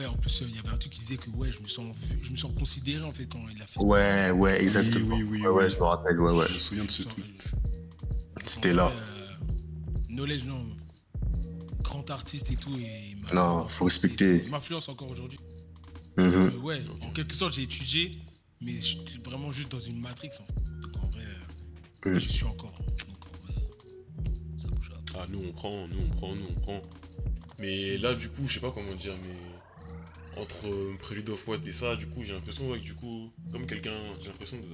Ouais, 0.07 0.13
en 0.15 0.19
plus, 0.19 0.43
euh, 0.43 0.47
il 0.49 0.55
y 0.55 0.59
avait 0.59 0.69
un 0.69 0.77
truc 0.77 0.93
qui 0.93 1.01
disait 1.01 1.17
que 1.17 1.31
ouais, 1.31 1.51
je 1.51 1.61
me 1.61 1.67
sens, 1.67 1.95
vu- 1.97 2.19
je 2.23 2.31
me 2.31 2.37
sens 2.37 2.53
considéré 2.59 3.03
en 3.05 3.13
fait 3.13 3.27
quand 3.27 3.41
il 3.55 3.61
a 3.61 3.67
fait. 3.67 3.81
Ouais, 3.81 4.31
ouais, 4.31 4.63
exactement. 4.63 5.17
Oui, 5.17 5.23
oui, 5.23 5.29
oui, 5.31 5.41
ouais, 5.43 5.49
ouais, 5.49 5.71
je 5.71 5.77
me 5.79 5.85
rappelle, 5.85 6.21
ouais, 6.21 6.33
ouais. 6.33 6.47
Je 6.49 6.55
me 6.55 6.59
souviens 6.59 6.85
de 6.85 6.91
ce 6.91 7.03
Je 7.03 7.09
tweet. 7.09 7.53
C'était 8.45 8.73
là. 8.73 8.89
euh, 8.95 9.27
knowledge, 10.09 10.45
non. 10.45 10.65
Grand 11.83 12.09
artiste 12.11 12.51
et 12.51 12.57
tout. 12.57 12.77
Et 12.79 13.11
il 13.11 13.17
m'a- 13.23 13.33
Non, 13.35 13.67
faut 13.67 13.85
respecter. 13.87 14.43
Il 14.45 14.51
m'influence 14.51 14.89
encore 14.89 15.09
aujourd'hui. 15.11 15.39
Mhm. 16.17 16.25
Euh, 16.25 16.51
ouais, 16.59 16.83
en 17.03 17.11
quelque 17.11 17.35
sorte, 17.35 17.55
j'ai 17.55 17.63
étudié, 17.63 18.19
mais 18.61 18.81
j'étais 18.81 19.19
vraiment 19.25 19.51
juste 19.53 19.71
dans 19.73 19.79
une 19.81 20.01
matrix 20.01 20.29
en 20.41 20.47
fait. 20.47 20.81
Donc 20.83 20.97
en 21.05 21.09
vrai, 21.09 21.25
euh, 22.07 22.15
Mm. 22.15 22.19
j'y 22.19 22.29
suis 22.33 22.45
encore. 22.45 22.73
hein. 22.81 22.85
Donc 23.09 23.27
en 23.27 23.53
vrai, 23.53 23.63
ça 24.59 24.69
bouge 24.69 24.91
pas. 24.91 25.19
Ah, 25.19 25.27
nous 25.31 25.43
on 25.49 25.53
prend, 25.53 25.89
nous 25.89 25.99
on 26.07 26.09
prend, 26.17 26.35
nous 26.35 26.47
on 26.57 26.61
prend. 26.61 26.83
Mais 27.59 27.97
là, 27.99 28.15
du 28.15 28.29
coup, 28.29 28.43
je 28.47 28.55
sais 28.55 28.61
pas 28.61 28.71
comment 28.71 28.95
dire, 28.95 29.15
mais 29.23 29.35
entre 30.37 30.67
euh, 30.69 30.95
Prélude 30.99 31.29
of 31.31 31.47
What 31.49 31.59
et 31.67 31.73
ça, 31.73 31.97
du 31.97 32.07
coup, 32.07 32.23
j'ai 32.23 32.33
l'impression 32.35 32.69
ouais, 32.71 32.79
que 32.79 32.85
du 32.85 32.95
coup, 32.95 33.31
comme 33.53 33.67
quelqu'un, 33.67 33.99
j'ai 34.21 34.29
l'impression 34.29 34.59
de 34.59 34.65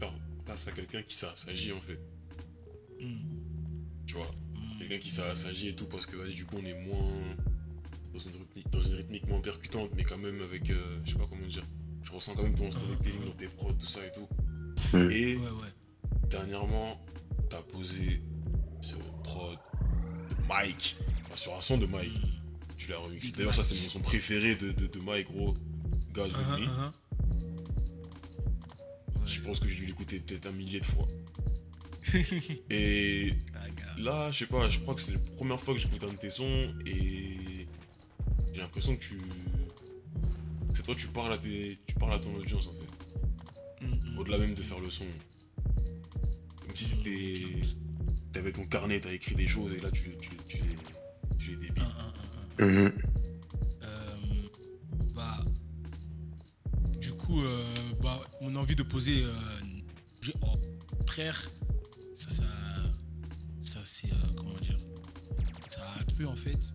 faire 0.00 0.12
face 0.46 0.68
à 0.68 0.72
quelqu'un 0.72 1.02
qui 1.02 1.14
s'a- 1.14 1.34
s'agit 1.36 1.72
en 1.72 1.80
fait. 1.80 1.98
Mm. 3.00 3.16
Tu 4.06 4.14
vois, 4.14 4.30
Mm. 4.54 4.78
quelqu'un 4.78 4.98
qui 4.98 5.10
s'a- 5.10 5.34
s'agit 5.34 5.68
et 5.68 5.74
tout, 5.74 5.86
parce 5.86 6.06
que 6.06 6.16
vas-y, 6.16 6.34
du 6.34 6.44
coup, 6.46 6.56
on 6.60 6.64
est 6.64 6.86
moins 6.86 7.12
dans 8.12 8.18
une, 8.18 8.32
rythmique, 8.36 8.70
dans 8.70 8.80
une 8.80 8.94
rythmique 8.94 9.26
moins 9.28 9.40
percutante, 9.40 9.90
mais 9.96 10.02
quand 10.04 10.18
même 10.18 10.40
avec, 10.42 10.70
euh, 10.70 10.98
je 11.04 11.12
sais 11.12 11.18
pas 11.18 11.26
comment 11.28 11.46
dire, 11.46 11.64
je 12.02 12.12
ressens 12.12 12.34
quand 12.34 12.42
même 12.42 12.54
ton 12.54 12.70
storytelling 12.70 13.24
dans 13.26 13.32
tes 13.32 13.48
prods, 13.48 13.72
tout 13.72 13.86
ça 13.86 14.00
et 14.06 14.12
tout. 14.12 14.28
Mm. 14.96 15.10
Et 15.10 15.36
Ouais, 15.36 15.42
ouais. 15.50 15.72
dernièrement, 16.30 17.00
t'as 17.50 17.62
posé 17.62 18.22
ce 18.80 18.94
prod 19.24 19.58
de 20.30 20.46
Mike, 20.48 20.96
enfin, 21.26 21.36
sur 21.36 21.54
un 21.56 21.60
son 21.62 21.78
de 21.78 21.86
Mike. 21.86 22.20
Tu 22.76 22.90
l'as 22.90 22.98
remixé. 22.98 23.32
D'ailleurs, 23.32 23.54
ça, 23.54 23.62
c'est 23.62 23.80
mon 23.82 23.88
son 23.88 24.00
préféré 24.00 24.56
de, 24.56 24.72
de, 24.72 24.86
de 24.86 24.98
Mike, 25.00 25.26
gros. 25.26 25.56
With 26.16 26.32
Uh-huh, 26.32 26.58
uh-huh. 26.60 26.92
Je 29.26 29.40
pense 29.40 29.58
que 29.58 29.68
j'ai 29.68 29.76
dû 29.76 29.86
l'écouter 29.86 30.20
peut-être 30.20 30.46
un 30.46 30.52
millier 30.52 30.80
de 30.80 30.84
fois. 30.84 31.08
et 32.70 33.32
Ah, 33.54 33.66
là, 33.98 34.30
je 34.30 34.38
sais 34.40 34.46
pas, 34.46 34.68
je 34.68 34.78
crois 34.80 34.94
que 34.94 35.00
c'est 35.00 35.14
la 35.14 35.18
première 35.18 35.58
fois 35.58 35.74
que 35.74 35.80
j'écoute 35.80 36.04
un 36.04 36.12
de 36.12 36.18
tes 36.18 36.30
sons 36.30 36.74
et 36.86 37.66
j'ai 38.52 38.60
l'impression 38.60 38.94
que 38.94 39.00
tu. 39.02 39.20
C'est 40.74 40.82
toi, 40.82 40.94
tu 40.94 41.08
parles, 41.08 41.32
à 41.32 41.38
tes... 41.38 41.78
tu 41.86 41.94
parles 41.94 42.14
à 42.14 42.18
ton 42.18 42.34
audience 42.34 42.68
en 42.68 42.72
fait. 42.72 43.86
Mm, 43.86 44.12
mm. 44.14 44.18
Au-delà 44.18 44.38
même 44.38 44.54
de 44.54 44.62
faire 44.62 44.78
le 44.80 44.90
son. 44.90 45.06
Comme 46.64 46.74
si 46.74 46.84
c'était. 46.84 47.42
T'avais 48.32 48.52
ton 48.52 48.66
carnet, 48.66 49.00
t'as 49.00 49.12
écrit 49.12 49.34
des 49.36 49.46
choses 49.46 49.72
et 49.74 49.80
là 49.80 49.90
tu, 49.90 50.16
tu, 50.20 50.30
tu 50.48 50.58
les, 50.58 50.76
tu 51.38 51.50
les 51.50 51.56
débiles. 51.56 51.82
Un, 51.82 52.13
Mhm. 52.58 52.92
Euh, 53.82 54.16
bah, 55.14 55.44
du 57.00 57.12
coup, 57.12 57.42
euh, 57.42 57.64
bah, 58.02 58.20
mon 58.40 58.54
envie 58.56 58.76
de 58.76 58.82
poser, 58.82 59.24
euh, 59.24 59.32
j'ai- 60.20 60.34
au 60.40 60.56
contraire, 60.96 61.50
ça, 62.14 62.30
ça, 62.30 62.44
ça 63.62 63.80
c'est, 63.84 64.12
euh, 64.12 64.16
comment 64.36 64.54
dire, 64.60 64.78
ça 65.68 65.82
a 65.96 66.00
accru 66.00 66.26
en 66.26 66.36
fait. 66.36 66.72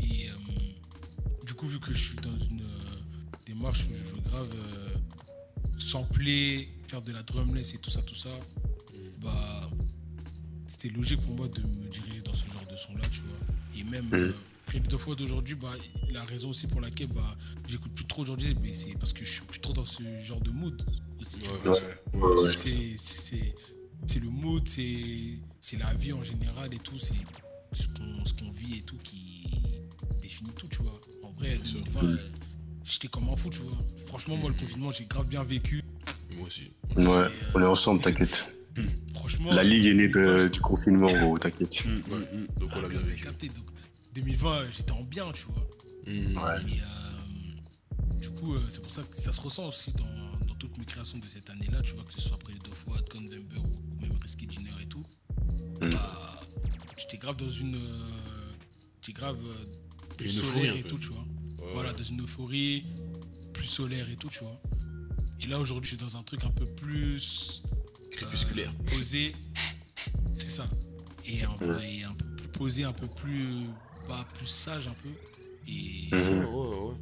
Et 0.00 0.28
euh, 0.30 0.34
du 1.44 1.54
coup, 1.54 1.66
vu 1.66 1.78
que 1.78 1.92
je 1.92 2.08
suis 2.08 2.16
dans 2.16 2.36
une 2.38 2.62
euh, 2.62 3.20
démarche 3.46 3.86
où 3.88 3.92
je 3.92 4.04
veux 4.04 4.20
grave 4.22 4.48
euh, 4.54 4.88
sampler, 5.78 6.68
faire 6.88 7.02
de 7.02 7.12
la 7.12 7.22
drumless 7.22 7.74
et 7.74 7.78
tout 7.78 7.90
ça, 7.90 8.02
tout 8.02 8.14
ça, 8.14 8.30
bah, 9.20 9.70
c'était 10.66 10.88
logique 10.88 11.20
pour 11.20 11.34
moi 11.36 11.48
de 11.48 11.60
me 11.60 11.86
diriger 11.88 12.22
dans 12.22 12.34
ce 12.34 12.48
genre 12.48 12.66
de 12.66 12.76
son 12.76 12.96
là, 12.96 13.04
tu 13.10 13.20
vois. 13.20 13.36
Et 13.78 13.84
même 13.84 14.08
euh, 14.12 14.32
fois 14.98 15.14
d'aujourd'hui, 15.14 15.54
bah, 15.54 15.72
la 16.12 16.24
raison 16.24 16.50
aussi 16.50 16.66
pour 16.66 16.80
laquelle 16.80 17.08
bah, 17.08 17.36
j'écoute 17.68 17.92
plus 17.94 18.06
trop 18.06 18.22
aujourd'hui, 18.22 18.56
mais 18.62 18.72
c'est 18.72 18.96
parce 18.98 19.12
que 19.12 19.24
je 19.24 19.30
suis 19.30 19.42
plus 19.42 19.60
trop 19.60 19.72
dans 19.72 19.84
ce 19.84 20.02
genre 20.20 20.40
de 20.40 20.50
mood 20.50 20.84
Ouais, 21.64 21.70
ouais. 21.70 22.20
Ouais. 22.20 22.52
C'est- 22.52 22.96
c'est 22.98 23.54
c'est 24.06 24.18
le 24.20 24.28
mood, 24.30 24.66
c'est 24.66 25.38
c'est 25.60 25.76
la 25.78 25.94
vie 25.94 26.12
en 26.12 26.22
général 26.24 26.74
et 26.74 26.78
tout, 26.78 26.98
c'est 26.98 27.14
ce 27.72 27.86
qu'on 27.88 28.24
ce 28.26 28.34
qu'on 28.34 28.50
vit 28.50 28.78
et 28.78 28.82
tout 28.82 28.96
qui 29.04 29.46
définit 30.20 30.50
tout, 30.56 30.66
tu 30.68 30.82
vois. 30.82 31.00
En 31.22 31.30
vrai, 31.32 31.56
sûr. 31.62 31.80
2020, 31.80 32.04
euh, 32.04 32.16
j'étais 32.84 33.06
comme 33.08 33.28
un 33.28 33.36
fou, 33.36 33.50
tu 33.50 33.60
vois. 33.60 33.78
Franchement, 34.06 34.36
moi, 34.36 34.50
le 34.50 34.56
confinement, 34.56 34.90
j'ai 34.90 35.04
grave 35.04 35.28
bien 35.28 35.44
vécu. 35.44 35.80
Moi 36.36 36.46
aussi. 36.48 36.72
Ouais, 36.96 37.28
on 37.54 37.60
est 37.60 37.64
ensemble, 37.66 38.00
t'inquiète. 38.00 38.52
Franchement, 39.14 39.52
La 39.52 39.62
ligue 39.62 39.84
est 39.86 39.94
née 39.94 40.08
de- 40.08 40.48
du 40.48 40.60
confinement, 40.60 41.06
gros, 41.06 41.38
t'inquiète. 41.38 41.84
Mm, 41.86 41.88
Ouais. 41.90 42.18
mm, 42.18 42.38
mm. 42.40 42.46
Donc 42.58 42.70
on 42.72 42.78
Ah, 42.78 42.82
l'a 42.82 42.88
bien 42.88 42.98
vous 42.98 43.04
avez 43.04 43.10
vécu. 43.14 43.24
capté. 43.24 43.48
Donc, 43.48 43.64
2020, 44.14 44.52
euh, 44.54 44.68
j'étais 44.76 44.92
en 44.92 45.02
bien, 45.04 45.30
tu 45.32 45.44
vois. 45.46 45.66
Mmh. 46.06 46.36
Ouais. 46.36 46.72
Et 46.74 46.80
euh, 46.80 48.18
du 48.20 48.30
coup, 48.30 48.54
euh, 48.54 48.62
c'est 48.68 48.82
pour 48.82 48.90
ça 48.90 49.02
que 49.02 49.16
ça 49.20 49.32
se 49.32 49.40
ressent 49.40 49.66
aussi 49.68 49.92
dans, 49.92 50.46
dans 50.46 50.54
toutes 50.54 50.76
mes 50.78 50.84
créations 50.84 51.18
de 51.18 51.26
cette 51.28 51.48
année-là, 51.50 51.80
tu 51.82 51.94
vois, 51.94 52.04
que 52.04 52.12
ce 52.12 52.20
soit 52.20 52.36
après 52.36 52.52
les 52.52 52.58
deux 52.60 52.74
fois, 52.74 52.96
Convember 53.10 53.58
ou 53.58 54.00
même 54.00 54.16
Risky 54.20 54.46
Dinner 54.46 54.72
et 54.82 54.86
tout. 54.86 55.04
Mm. 55.80 55.90
Bah, 55.90 56.40
j'étais 56.96 57.18
grave 57.18 57.36
dans 57.36 57.48
une. 57.50 57.76
euh, 57.76 58.52
j'étais 59.00 59.12
grave 59.18 59.38
plus 60.16 60.36
Une 60.36 60.42
solaire 60.44 60.76
et 60.76 60.82
tout, 60.82 60.98
tu 60.98 61.08
vois. 61.08 61.24
Ouais, 61.58 61.72
Voilà, 61.74 61.92
dans 61.92 62.02
une 62.02 62.22
euphorie, 62.22 62.84
plus 63.52 63.66
solaire 63.66 64.08
et 64.10 64.16
tout, 64.16 64.28
tu 64.28 64.40
vois. 64.44 64.60
Et 65.40 65.46
là, 65.46 65.58
aujourd'hui, 65.58 65.90
je 65.90 65.96
suis 65.96 66.04
dans 66.04 66.16
un 66.16 66.22
truc 66.22 66.44
un 66.44 66.50
peu 66.50 66.66
plus. 66.66 67.62
Crépusculaire. 68.12 68.70
euh, 68.70 68.90
posé. 68.96 69.34
C'est 70.34 70.50
ça. 70.50 70.64
Et 71.26 71.42
un, 71.44 71.80
et 71.80 72.02
un 72.04 72.12
peu 72.14 72.26
plus 72.36 72.48
posé, 72.48 72.84
un 72.84 72.92
peu 72.92 73.06
plus. 73.08 73.66
Pas 74.08 74.24
plus 74.34 74.46
sage, 74.46 74.88
un 74.88 74.94
peu. 75.02 75.08
Et 75.68 76.08
Ouais, 76.12 76.22
Mhm. 76.24 76.44
ouais, 76.46 76.76
ouais. 76.90 76.94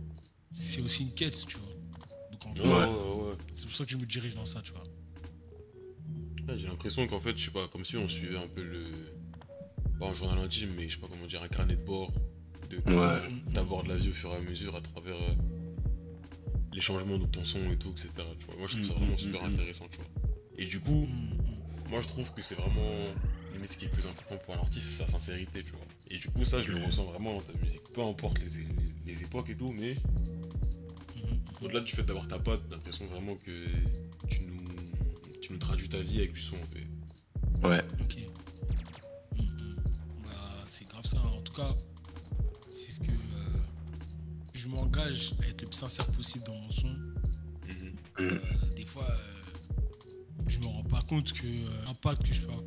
c'est 0.55 0.81
aussi 0.83 1.05
une 1.05 1.15
quête, 1.15 1.47
tu 1.47 1.57
vois. 1.59 1.69
Donc 2.31 2.47
en 2.47 2.53
Ouais, 2.61 2.69
ouais, 2.69 3.29
ouais. 3.31 3.37
c'est 3.53 3.67
pour 3.67 3.75
ça 3.75 3.85
que 3.85 3.91
je 3.91 3.97
me 3.97 4.07
dirige 4.07 4.35
dans 4.35 4.47
ça, 4.47 4.61
tu 4.63 4.73
vois. 4.73 4.83
Ouais, 6.49 6.59
J'ai 6.59 6.67
l'impression 6.67 7.07
qu'en 7.07 7.21
fait, 7.21 7.37
je 7.37 7.45
sais 7.47 7.51
pas, 7.51 7.69
comme 7.69 7.85
si 7.85 7.97
on 7.97 8.09
suivait 8.09 8.39
un 8.39 8.49
peu 8.49 8.63
le. 8.63 8.87
Pas 9.99 10.09
un 10.09 10.15
journal 10.15 10.39
intime, 10.39 10.71
mais 10.77 10.89
je 10.89 10.95
sais 10.95 11.01
pas 11.01 11.09
comment 11.09 11.27
dire, 11.27 11.43
un 11.43 11.49
carnet 11.49 11.77
de 11.77 11.85
bord. 11.85 12.13
De 12.71 12.77
Ouais. 12.95 13.21
T'abordes 13.53 13.89
la 13.89 13.97
vie 13.97 14.11
au 14.11 14.13
fur 14.13 14.31
et 14.33 14.37
à 14.37 14.41
mesure 14.41 14.77
à 14.77 14.81
travers 14.81 15.17
euh, 15.17 15.35
les 16.73 16.81
changements 16.81 17.19
de 17.19 17.27
ton 17.27 17.45
son 17.45 17.59
et 17.71 17.77
tout, 17.77 17.91
etc. 17.91 18.11
Tu 18.39 18.47
vois. 18.47 18.57
Moi, 18.57 18.67
je 18.69 18.75
trouve 18.77 18.87
ça 18.87 18.95
Mm, 18.95 18.97
vraiment 18.99 19.15
mm, 19.15 19.19
super 19.19 19.43
mm, 19.43 19.51
mm. 19.51 19.55
intéressant, 19.55 19.89
tu 19.91 19.97
vois. 19.97 20.07
Et 20.57 20.67
du 20.67 20.79
coup, 20.81 21.07
Mm, 21.07 21.91
moi, 21.91 22.01
je 22.01 22.07
trouve 22.09 22.33
que 22.33 22.41
c'est 22.43 22.55
vraiment. 22.55 22.95
Limite, 23.53 23.73
ce 23.73 23.79
qui 23.79 23.85
est 23.87 23.89
le 23.89 23.95
plus 23.95 24.07
important 24.07 24.37
pour 24.39 24.55
un 24.55 24.59
artiste, 24.59 24.87
c'est 24.89 25.05
sa 25.05 25.11
sincérité, 25.11 25.63
tu 25.65 25.73
vois. 25.73 25.81
Et 26.11 26.19
du 26.19 26.29
coup, 26.29 26.45
ça, 26.45 26.61
je 26.61 26.73
le 26.73 26.85
ressens 26.85 27.05
vraiment 27.05 27.35
dans 27.35 27.41
ta 27.43 27.53
musique. 27.63 27.83
Peu 27.93 28.03
importe 28.03 28.39
les, 28.41 28.47
les, 28.47 29.13
les 29.13 29.23
époques 29.23 29.49
et 29.51 29.57
tout, 29.57 29.73
mais 29.73 29.95
mm, 31.17 31.65
au-delà 31.65 31.81
du 31.81 31.93
fait 31.93 32.03
d'avoir 32.03 32.27
ta 32.27 32.39
patte, 32.39 32.61
j'ai 32.69 32.75
l'impression 32.77 33.07
vraiment 33.07 33.37
que 33.37 33.67
tu 34.29 34.43
nous, 34.45 35.39
tu 35.41 35.53
nous 35.53 35.59
traduis 35.59 35.89
ta 35.89 35.99
vie 35.99 36.19
avec 36.19 36.33
du 36.33 36.41
son, 36.41 36.57
en 36.57 36.67
fait. 36.75 37.69
Ouais. 37.69 37.83
Ok. 38.01 38.19
Mm. 39.39 39.75
Bah, 40.25 40.65
c'est 40.65 40.89
grave 40.89 41.07
ça. 41.07 41.19
En 41.19 41.41
tout 41.43 41.53
cas, 41.53 41.77
c'est 42.71 42.93
ce 42.93 43.01
que 43.01 43.11
euh, 43.11 43.59
je 44.53 44.69
m'engage 44.69 45.33
à 45.43 45.47
être 45.47 45.63
le 45.63 45.69
plus 45.69 45.77
sincère 45.79 46.07
possible 46.07 46.45
dans 46.45 46.55
mon 46.57 46.71
son. 46.71 46.89
Mhm. 46.89 47.95
Euh, 48.21 48.39
des 48.77 48.85
fois, 48.87 49.07
euh, 49.09 49.81
je 50.49 50.59
me 50.59 50.67
rends 50.67 50.85
pas 50.85 51.03
compte 51.03 51.33
que 51.33 51.47
euh, 51.47 51.85
l'impact 51.87 52.27
que 52.27 52.35
je 52.35 52.43
peux 52.43 52.53
avoir. 52.53 52.65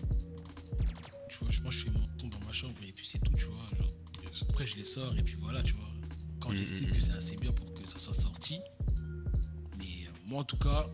Tu 1.50 1.50
vois, 1.50 1.52
je- 1.52 1.62
moi 1.62 1.72
je 1.72 1.80
fais 1.80 1.90
mon 1.92 2.08
son 2.20 2.28
dans 2.28 2.40
ma 2.46 2.52
chambre 2.54 2.76
et 2.88 2.92
puis 2.94 3.06
c'est 3.06 3.20
tout, 3.20 3.34
tu 3.36 3.46
vois. 3.46 3.70
Genre. 3.78 3.92
Après, 4.50 4.66
je 4.66 4.78
les 4.78 4.84
sors 4.84 5.16
et 5.18 5.24
puis 5.24 5.36
voilà, 5.36 5.62
tu 5.62 5.74
vois. 5.74 5.90
Quand 6.40 6.50
Mhm, 6.50 6.58
j'estime 6.58 6.90
mhm. 6.90 6.96
que 6.96 7.02
c'est 7.02 7.12
assez 7.12 7.36
bien 7.38 7.52
pour 7.52 7.74
que 7.74 7.88
ça 7.90 7.98
soit 7.98 8.14
sorti. 8.14 8.60
Mais 9.78 10.08
euh, 10.08 10.12
moi, 10.26 10.40
en 10.42 10.44
tout 10.44 10.58
cas, 10.58 10.90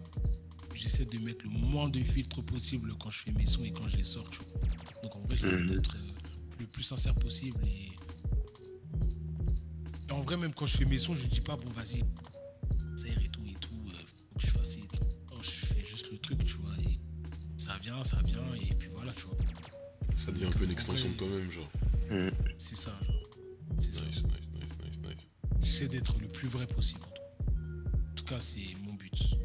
j'essaie 0.74 1.06
de 1.06 1.18
mettre 1.20 1.46
le 1.46 1.52
moins 1.52 1.88
de 1.90 2.02
filtres 2.04 2.44
possible 2.44 2.94
quand 3.00 3.10
je 3.10 3.20
fais 3.20 3.32
mes 3.32 3.46
sons 3.46 3.64
et 3.64 3.72
quand 3.72 3.88
je 3.88 3.98
les 3.98 4.04
sors, 4.04 4.30
tu 4.30 4.40
vois. 4.40 4.62
Donc 5.04 5.16
en 5.16 5.20
vrai, 5.22 5.36
j'essaie 5.36 5.58
Mhm. 5.60 5.68
d'être 5.68 5.96
euh, 5.96 6.12
le 6.60 6.66
plus 6.66 6.84
sincère 6.84 7.16
possible 7.16 7.60
et... 7.68 7.92
et 10.08 10.12
en 10.12 10.22
vrai, 10.22 10.38
même 10.38 10.54
quand 10.54 10.66
je 10.66 10.78
fais 10.78 10.86
mes 10.86 10.98
sons, 10.98 11.16
je 11.16 11.28
dis 11.28 11.42
pas, 11.42 11.56
bon, 11.56 11.70
vas-y, 11.72 12.04
serre 12.96 13.22
et 13.24 13.30
tout 13.30 13.46
et 13.46 13.54
tout, 13.56 13.70
euh, 13.94 13.98
faut 14.34 14.40
que 14.40 14.46
je 14.48 14.52
fasse 14.52 14.78
et 14.78 14.82
tout. 14.82 15.04
Non, 15.34 15.42
je 15.42 15.50
fais 15.52 15.84
juste 15.84 16.12
le 16.12 16.18
truc, 16.18 16.44
tu 16.44 16.56
vois. 16.56 16.74
Et 16.80 17.00
ça 17.58 17.78
vient, 17.78 18.04
ça 18.04 18.22
vient 18.26 18.54
et 18.56 18.74
puis 18.76 18.90
voilà, 18.90 19.14
tu 19.14 19.24
vois. 19.24 19.38
Ça 20.20 20.34
devient 20.34 20.46
un 20.48 20.52
peu 20.52 20.66
une 20.66 20.72
extension 20.72 21.08
de 21.10 21.14
toi-même, 21.14 21.50
genre. 21.50 21.70
C'est 22.58 22.76
ça, 22.76 22.92
genre. 23.08 23.28
C'est 23.78 23.94
ça. 23.96 24.06
Nice, 24.06 24.26
nice, 24.26 24.52
nice, 24.54 24.76
nice, 24.84 25.00
nice. 25.02 25.30
J'essaie 25.62 25.88
d'être 25.88 26.20
le 26.20 26.28
plus 26.28 26.50
vrai 26.50 26.68
possible. 26.68 27.00
en 27.02 28.16
tout 28.16 28.26
cas. 28.26 28.40
C'est 28.42 28.60
mon 28.86 28.94
but. 28.96 29.38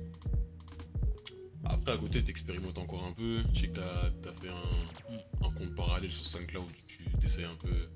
Après, 1.65 1.93
à 1.93 1.97
côté, 1.97 2.25
t'expérimentes 2.25 2.79
encore 2.79 3.05
un 3.05 3.13
peu. 3.13 3.39
Je 3.55 3.61
sais 3.61 3.69
que 3.69 3.77
t'as 3.77 4.31
as 4.31 4.33
fait 4.33 4.49
un, 4.49 5.47
un 5.47 5.51
compte 5.53 5.75
parallèle 5.77 6.11
sur 6.11 6.27
SoundCloud 6.27 6.65
où 6.65 6.83
tu 6.89 7.05
essayes 7.25 7.45
un 7.45 7.55
peu. 7.57 7.89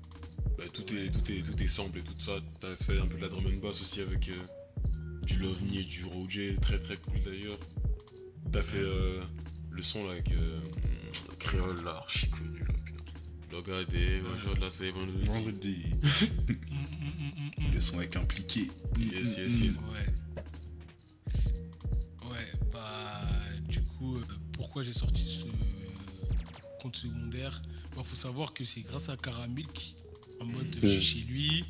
Bah, 0.57 0.63
tout, 0.73 0.85
est, 0.93 1.11
tout, 1.11 1.31
est, 1.31 1.43
tout 1.43 1.61
est 1.61 1.67
sample 1.67 1.99
et 1.99 2.03
tout 2.03 2.13
ça. 2.17 2.31
T'as 2.61 2.75
fait 2.77 2.97
un 2.97 3.07
peu 3.07 3.17
de 3.17 3.21
la 3.23 3.27
drum 3.27 3.45
and 3.45 3.59
bass 3.61 3.81
aussi 3.81 3.99
avec 4.01 4.29
euh, 4.29 4.41
du 5.23 5.37
Lovni 5.39 5.79
et 5.79 5.83
du 5.83 6.05
Roger, 6.05 6.55
très 6.61 6.79
très 6.79 6.95
cool 6.95 7.19
d'ailleurs. 7.25 7.59
T'as 8.51 8.63
fait 8.63 8.79
euh, 8.79 9.21
le 9.69 9.81
son 9.81 10.05
là 10.05 10.13
avec 10.13 10.31
euh, 10.31 10.59
Créole 11.39 11.83
là, 11.83 11.95
archi 11.97 12.29
connu 12.29 12.59
là, 12.59 12.73
putain. 12.85 13.03
Logadé, 13.51 14.21
aujourd'hui 14.21 14.61
là 14.61 14.69
c'est 14.69 14.91
vendredi. 14.91 15.25
Vendredi. 15.25 15.85
Le 17.73 17.79
son 17.81 17.97
avec 17.97 18.15
impliqué. 18.15 18.69
Yes, 18.99 19.37
yes, 19.37 19.61
yes. 19.61 19.77
Ouais. 19.77 20.13
Ouais, 22.29 22.47
bah, 22.71 23.21
du 23.67 23.81
coup, 23.81 24.17
euh, 24.17 24.25
pourquoi 24.53 24.83
j'ai 24.83 24.93
sorti 24.93 25.23
ce 25.23 25.45
euh, 25.45 25.49
compte 26.81 26.95
secondaire? 26.95 27.61
Il 27.97 28.03
faut 28.05 28.15
savoir 28.15 28.53
que 28.53 28.63
c'est 28.63 28.81
grâce 28.81 29.09
à 29.09 29.17
Caramilk, 29.17 29.95
en 30.39 30.45
mode 30.45 30.73
euh, 30.75 30.79
je 30.83 30.87
suis 30.87 31.01
chez 31.01 31.25
lui, 31.25 31.65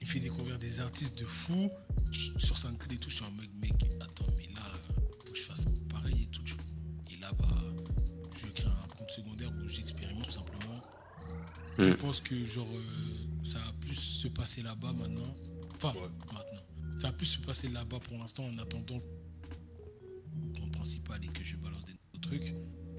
il 0.00 0.06
fait 0.06 0.20
découvrir 0.20 0.58
des 0.58 0.80
artistes 0.80 1.18
de 1.18 1.24
fou. 1.24 1.70
Je- 2.10 2.30
Sur 2.38 2.56
SoundCloud 2.56 2.92
et 2.92 2.98
tout, 2.98 3.10
je 3.10 3.16
suis 3.16 3.24
en 3.24 3.30
mode, 3.32 3.48
mec, 3.60 3.72
attends, 4.00 4.26
mais 4.36 4.47
secondaire 9.18 9.50
où 9.62 9.68
j'expérimente 9.68 10.24
tout 10.26 10.30
simplement. 10.32 10.80
Je 11.78 11.92
pense 11.92 12.20
que, 12.20 12.44
genre, 12.44 12.66
euh, 12.72 13.44
ça 13.44 13.58
va 13.58 13.72
plus 13.80 13.94
se 13.94 14.28
passer 14.28 14.62
là-bas 14.62 14.92
maintenant. 14.92 15.34
Enfin, 15.76 15.92
Ouais. 15.94 16.08
maintenant. 16.32 16.98
Ça 16.98 17.08
va 17.08 17.12
plus 17.12 17.26
se 17.26 17.38
passer 17.38 17.68
là-bas 17.68 18.00
pour 18.00 18.18
l'instant 18.18 18.44
en 18.46 18.58
attendant 18.58 18.98
mon 20.60 20.68
principal 20.70 21.24
et 21.24 21.28
que 21.28 21.44
je 21.44 21.56
balance 21.56 21.84
des 21.84 21.92
nouveaux 21.92 22.18
trucs. 22.20 22.54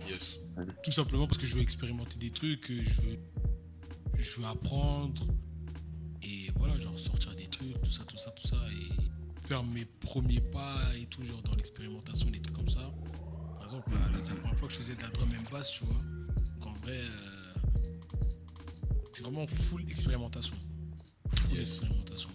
Yes. 0.07 0.39
Tout 0.83 0.91
simplement 0.91 1.27
parce 1.27 1.37
que 1.37 1.45
je 1.45 1.55
veux 1.55 1.61
expérimenter 1.61 2.17
des 2.17 2.31
trucs, 2.31 2.71
je 2.71 3.01
veux, 3.01 3.19
je 4.17 4.39
veux 4.39 4.45
apprendre 4.45 5.27
et 6.21 6.49
voilà, 6.55 6.77
genre 6.77 6.97
sortir 6.97 7.35
des 7.35 7.47
trucs, 7.47 7.81
tout 7.81 7.91
ça, 7.91 8.05
tout 8.05 8.15
ça, 8.17 8.31
tout 8.31 8.47
ça 8.47 8.57
et 8.71 9.45
faire 9.47 9.61
mes 9.63 9.83
premiers 9.83 10.39
pas 10.41 10.79
et 10.97 11.05
tout, 11.07 11.23
genre 11.25 11.41
dans 11.41 11.55
l'expérimentation, 11.55 12.29
des 12.29 12.39
trucs 12.39 12.55
comme 12.55 12.69
ça. 12.69 12.89
Par 13.69 13.77
exemple, 13.77 13.91
là, 14.11 14.17
c'était 14.17 14.29
la 14.31 14.35
première 14.37 14.57
fois 14.57 14.67
que 14.67 14.73
je 14.73 14.79
faisais 14.79 14.95
de 14.95 15.01
la 15.01 15.09
drum 15.09 15.29
and 15.29 15.51
bass, 15.51 15.71
tu 15.71 15.83
vois. 15.83 16.01
Donc 16.59 16.67
en 16.67 16.73
vrai, 16.81 16.97
euh, 16.97 17.53
c'est 19.13 19.21
vraiment 19.21 19.45
full 19.45 19.83
expérimentation. 19.83 20.55
Full 21.35 21.51
Yes. 21.55 21.61
expérimentation. 21.69 22.29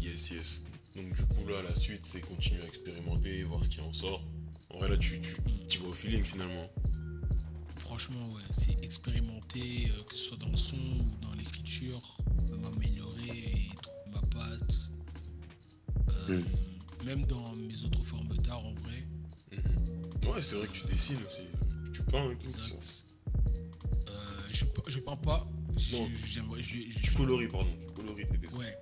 Yes, 0.00 0.30
yes. 0.32 0.64
Donc 0.96 1.14
du 1.14 1.22
coup 1.22 1.46
là, 1.48 1.62
la 1.62 1.72
suite, 1.74 2.04
c'est 2.04 2.20
continuer 2.20 2.62
à 2.62 2.66
expérimenter, 2.66 3.44
voir 3.44 3.62
ce 3.62 3.68
qui 3.68 3.80
en 3.80 3.92
sort. 3.92 4.22
En 4.74 4.78
vrai 4.78 4.88
là, 4.88 4.96
tu, 4.96 5.20
tu, 5.20 5.36
tu 5.68 5.78
vas 5.78 5.88
au 5.90 5.92
feeling 5.94 6.24
finalement. 6.24 6.68
Franchement, 7.78 8.28
ouais, 8.34 8.42
c'est 8.50 8.82
expérimenter, 8.84 9.88
euh, 9.96 10.02
que 10.08 10.16
ce 10.16 10.24
soit 10.30 10.38
dans 10.38 10.48
le 10.48 10.56
son 10.56 10.76
ou 10.76 11.16
dans 11.22 11.32
l'écriture, 11.34 12.18
m'améliorer 12.60 13.28
et 13.28 13.70
trouver 13.80 14.10
ma 14.12 14.20
patte. 14.22 14.90
Euh, 16.28 16.42
Même 17.04 17.24
dans 17.26 17.54
mes 17.54 17.84
autres 17.84 18.02
formes 18.04 18.36
d'art, 18.38 18.58
en 18.66 18.72
vrai. 18.74 19.06
Ouais, 19.52 20.42
c'est 20.42 20.56
vrai 20.56 20.66
que 20.66 20.72
tu 20.72 20.86
dessines 20.86 21.18
aussi. 21.26 21.42
Tu 21.92 22.02
peins 22.04 22.30
et 22.30 22.36
tout 22.36 22.50
ça. 22.50 22.58
Exact. 22.58 23.06
Euh, 24.08 24.12
je, 24.50 24.64
pe- 24.64 24.82
je 24.90 24.98
peins 25.00 25.16
pas. 25.16 25.46
Je- 25.76 25.96
Non. 25.96 26.08
Je- 26.24 26.60
je- 26.62 27.00
Tu 27.00 27.12
coloris, 27.12 27.48
pardon. 27.48 27.70
Tu 27.80 27.92
coloris 27.92 28.26
tes 28.28 28.38
dessins. 28.38 28.58
Ouais. 28.58 28.76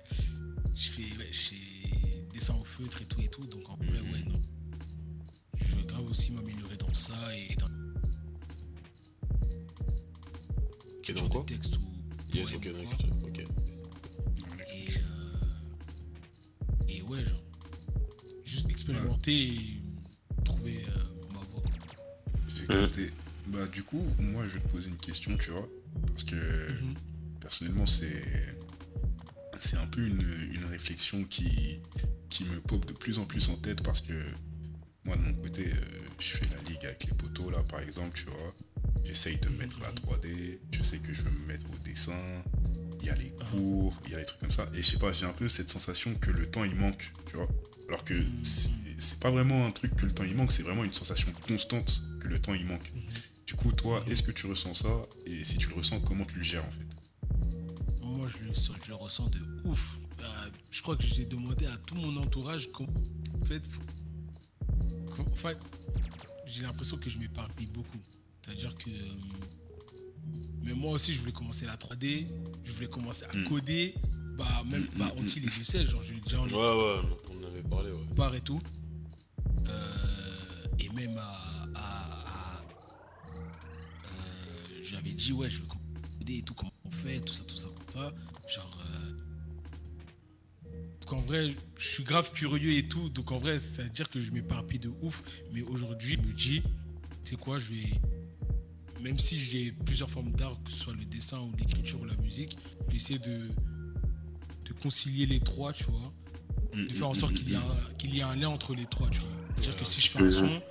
Je 0.73 0.89
fais, 0.89 1.03
ouais, 1.17 1.29
je 1.31 1.39
fais 1.39 2.25
dessin 2.33 2.55
au 2.59 2.65
feutre 2.65 3.01
et 3.01 3.05
tout 3.05 3.21
et 3.21 3.27
tout. 3.29 3.45
Donc 3.45 3.69
en 3.69 3.75
vrai, 3.77 4.01
Mhm. 4.01 4.11
ouais, 4.13 4.23
non. 4.27 4.41
Je 5.57 5.75
veux 5.75 5.83
grave 5.83 6.05
aussi 6.09 6.31
m'améliorer 6.33 6.77
dans 6.77 6.93
ça 6.93 7.13
et 7.37 7.55
dans 7.55 7.69
Et 11.07 11.13
dans 11.13 11.19
genre 11.19 11.29
quoi 11.29 11.41
de 11.41 11.45
texte 11.45 11.77
ou. 11.77 11.81
Yes, 12.35 12.53
ok, 12.53 12.67
ou 12.67 12.73
dans. 12.73 13.27
Ok. 13.27 13.39
Et, 13.39 14.87
euh, 14.97 14.99
et 16.89 17.01
ouais, 17.03 17.23
genre, 17.25 17.43
juste 18.43 18.69
expérimenter 18.69 19.43
et 19.53 19.81
trouver 20.45 20.83
euh, 20.87 21.33
ma 21.33 21.39
voie. 21.51 21.63
J'ai 22.47 22.65
capté. 22.67 23.11
Bah, 23.47 23.65
du 23.67 23.83
coup, 23.83 24.03
moi, 24.19 24.43
je 24.47 24.53
vais 24.53 24.59
te 24.61 24.67
poser 24.69 24.89
une 24.89 24.97
question, 24.97 25.35
tu 25.37 25.51
vois. 25.51 25.67
Parce 26.07 26.23
que, 26.23 26.35
Mhm. 26.35 26.93
personnellement, 27.39 27.85
c'est. 27.85 28.23
C'est 29.59 29.77
un 29.77 29.87
peu 29.87 30.05
une, 30.05 30.49
une 30.53 30.65
réflexion 30.65 31.23
qui, 31.23 31.79
qui 32.29 32.43
me 32.43 32.59
pop 32.61 32.85
de 32.85 32.93
plus 32.93 33.17
en 33.19 33.25
plus 33.25 33.49
en 33.49 33.55
tête 33.55 33.81
parce 33.81 34.01
que 34.01 34.13
moi, 35.05 35.15
de 35.15 35.21
mon 35.21 35.33
côté, 35.33 35.71
euh, 35.71 35.75
je 36.19 36.27
fais 36.37 36.45
la 36.53 36.61
ligue 36.69 36.85
avec 36.85 37.05
les 37.05 37.13
poteaux, 37.13 37.49
là, 37.49 37.63
par 37.63 37.79
exemple, 37.79 38.11
tu 38.17 38.25
vois. 38.25 38.55
J'essaye 39.05 39.37
de 39.37 39.49
mettre 39.49 39.79
la 39.81 39.91
3D, 39.91 40.59
je 40.71 40.83
sais 40.83 40.97
que 40.99 41.13
je 41.13 41.21
veux 41.21 41.31
me 41.31 41.45
mettre 41.47 41.65
au 41.73 41.77
dessin, 41.83 42.19
il 42.99 43.07
y 43.07 43.09
a 43.09 43.15
les 43.15 43.31
cours, 43.51 43.99
il 44.05 44.11
y 44.11 44.15
a 44.15 44.19
les 44.19 44.25
trucs 44.25 44.41
comme 44.41 44.51
ça. 44.51 44.65
Et 44.73 44.83
je 44.83 44.87
sais 44.91 44.97
pas, 44.99 45.11
j'ai 45.11 45.25
un 45.25 45.33
peu 45.33 45.47
cette 45.47 45.69
sensation 45.69 46.13
que 46.15 46.31
le 46.31 46.45
temps, 46.47 46.63
il 46.63 46.75
manque, 46.75 47.11
tu 47.27 47.37
vois. 47.37 47.47
Alors 47.87 48.03
que 48.03 48.13
c'est 48.43 48.71
c'est 48.97 49.19
pas 49.19 49.29
vraiment 49.31 49.65
un 49.65 49.71
truc 49.71 49.95
que 49.95 50.05
le 50.05 50.11
temps, 50.11 50.23
il 50.23 50.35
manque, 50.35 50.51
c'est 50.51 50.63
vraiment 50.63 50.83
une 50.83 50.93
sensation 50.93 51.31
constante 51.47 52.01
que 52.19 52.27
le 52.27 52.39
temps, 52.39 52.53
il 52.53 52.65
manque. 52.65 52.91
Du 53.45 53.53
coup, 53.53 53.71
toi, 53.71 54.03
est-ce 54.07 54.23
que 54.23 54.31
tu 54.31 54.47
ressens 54.47 54.73
ça? 54.75 54.89
Et 55.25 55.43
si 55.43 55.57
tu 55.57 55.69
le 55.69 55.75
ressens, 55.75 55.99
comment 56.01 56.25
tu 56.25 56.37
le 56.37 56.43
gères 56.43 56.65
en 56.65 56.71
fait? 56.71 56.87
Moi, 58.01 58.27
je 58.27 58.45
le, 58.47 58.53
sens- 58.53 58.75
je 58.83 58.89
le 58.89 58.95
ressens 58.95 59.27
de 59.29 59.39
ouf. 59.65 59.97
Euh, 60.21 60.25
je 60.71 60.81
crois 60.81 60.95
que 60.95 61.03
j'ai 61.03 61.25
demandé 61.25 61.65
à 61.67 61.77
tout 61.85 61.95
mon 61.95 62.15
entourage 62.17 62.69
comment. 62.71 62.91
En 63.41 63.45
fait, 63.45 63.61
comment- 65.15 65.31
en 65.31 65.35
fait, 65.35 65.57
j'ai 66.47 66.63
l'impression 66.63 66.97
que 66.97 67.09
je 67.09 67.17
m'éparpille 67.17 67.67
beaucoup. 67.67 67.99
C'est-à-dire 68.43 68.75
que. 68.75 68.89
euh, 68.89 69.13
mais 70.63 70.73
moi 70.73 70.93
aussi, 70.93 71.13
je 71.13 71.19
voulais 71.19 71.31
commencer 71.31 71.65
la 71.65 71.77
3D, 71.77 72.27
je 72.63 72.71
voulais 72.71 72.87
commencer 72.87 73.25
à 73.29 73.35
Mm. 73.35 73.43
coder. 73.47 73.95
Bah, 74.37 74.63
même, 74.65 74.87
bah, 74.97 75.13
Antil, 75.17 75.39
il 75.39 75.45
le 75.45 75.63
sait, 75.63 75.85
genre, 75.85 76.01
je 76.01 76.11
lui 76.11 76.17
ai 76.17 76.21
déjà 76.21 76.41
en 76.41 76.45
Ouais, 76.47 76.53
ouais, 76.53 77.01
on 77.31 77.43
en 77.43 77.47
avait 77.47 77.61
parlé, 77.69 77.89
ouais. 77.91 78.15
part 78.17 78.33
et 78.35 78.41
tout. 78.41 78.59
Euh, 79.67 80.67
et 80.79 80.89
même 80.89 81.17
à. 81.17 81.67
à- 81.75 82.11
à- 82.27 82.63
euh, 84.05 84.81
J'avais 84.81 85.11
dit, 85.11 85.33
ouais, 85.33 85.49
je 85.49 85.61
veux 85.61 85.67
aider 86.21 86.37
et 86.37 86.41
tout, 86.43 86.53
comment 86.53 86.71
on 86.85 86.91
fait, 86.91 87.19
tout 87.21 87.33
ça, 87.33 87.43
tout 87.43 87.57
ça, 87.57 87.67
tout 87.69 87.93
ça. 87.97 88.13
Genre. 88.47 88.79
euh, 88.91 89.11
donc 91.01 91.13
en 91.13 91.21
vrai, 91.21 91.55
je 91.77 91.87
suis 91.87 92.03
grave 92.03 92.31
curieux 92.31 92.71
et 92.73 92.87
tout. 92.87 93.09
Donc 93.09 93.31
en 93.31 93.37
vrai, 93.37 93.59
ça 93.59 93.83
veut 93.83 93.89
dire 93.89 94.09
que 94.09 94.19
je 94.19 94.31
m'éparpille 94.31 94.79
de 94.79 94.91
ouf. 95.01 95.23
Mais 95.53 95.61
aujourd'hui, 95.61 96.15
je 96.21 96.27
me 96.27 96.33
dis, 96.33 96.61
c'est 97.23 97.37
quoi, 97.37 97.57
je 97.59 97.73
vais. 97.73 97.89
Même 99.01 99.19
si 99.19 99.39
j'ai 99.39 99.71
plusieurs 99.71 100.09
formes 100.09 100.31
d'art, 100.31 100.57
que 100.63 100.71
ce 100.71 100.77
soit 100.77 100.93
le 100.95 101.05
dessin 101.05 101.39
ou 101.39 101.51
l'écriture 101.59 102.01
ou 102.01 102.05
la 102.05 102.15
musique, 102.17 102.57
je 102.87 102.91
vais 102.91 102.97
essayer 102.97 103.19
de, 103.19 103.49
de 104.65 104.73
concilier 104.81 105.27
les 105.27 105.39
trois, 105.39 105.73
tu 105.73 105.83
vois 105.85 106.11
de 106.75 106.93
faire 106.93 107.07
en 107.07 107.13
sorte 107.13 107.35
qu'il 107.35 107.49
y, 107.51 107.53
ait 107.53 107.57
un- 107.57 107.93
qu'il 107.99 108.15
y 108.15 108.19
ait 108.19 108.23
un 108.23 108.35
lien 108.35 108.49
entre 108.49 108.73
les 108.73 108.85
trois, 108.87 109.07
tu 109.09 109.19
vois. 109.19 109.29
C'est-à-dire 109.55 109.77
que 109.77 109.85
si 109.85 110.01
je 110.01 110.09
fais 110.09 110.19
un 110.21 110.31
son, 110.31 110.61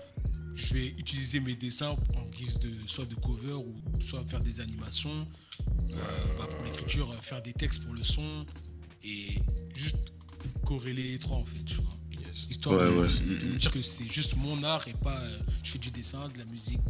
je 0.55 0.75
vais 0.75 0.87
utiliser 0.99 1.41
mes 1.41 1.55
dessins 1.57 1.97
en 2.17 2.25
guise 2.27 2.59
de 2.61 2.71
soit 2.87 3.07
de 3.07 3.15
cover 3.17 3.55
ou 3.55 3.75
soit 4.01 4.25
faire 4.27 4.41
des 4.41 4.61
animations. 4.61 5.27
Euh, 5.93 5.97
bah, 6.39 6.47
pour 6.51 6.65
l'écriture, 6.65 7.11
euh, 7.11 7.17
faire 7.21 7.43
des 7.43 7.53
textes 7.53 7.83
pour 7.85 7.95
le 7.95 8.03
son 8.03 8.45
et 9.03 9.39
juste 9.75 9.97
corréler 10.65 11.03
les 11.05 11.19
trois 11.19 11.37
en 11.37 11.45
fait, 11.45 11.63
tu 11.65 11.77
vois. 11.77 11.95
Yes. 12.27 12.47
Histoire 12.51 12.77
Ouais, 12.81 12.85
de, 12.87 12.91
ouais, 13.01 13.41
de 13.41 13.47
me 13.53 13.59
dire 13.59 13.71
que 13.71 13.83
c'est 13.83 14.07
juste 14.11 14.37
mon 14.37 14.63
art 14.65 14.87
et 14.89 14.95
pas 14.95 15.21
euh, 15.21 15.39
je 15.63 15.71
fais 15.73 15.79
du 15.79 15.91
dessin, 15.91 16.29
de 16.29 16.39
la 16.39 16.45
musique, 16.47 16.81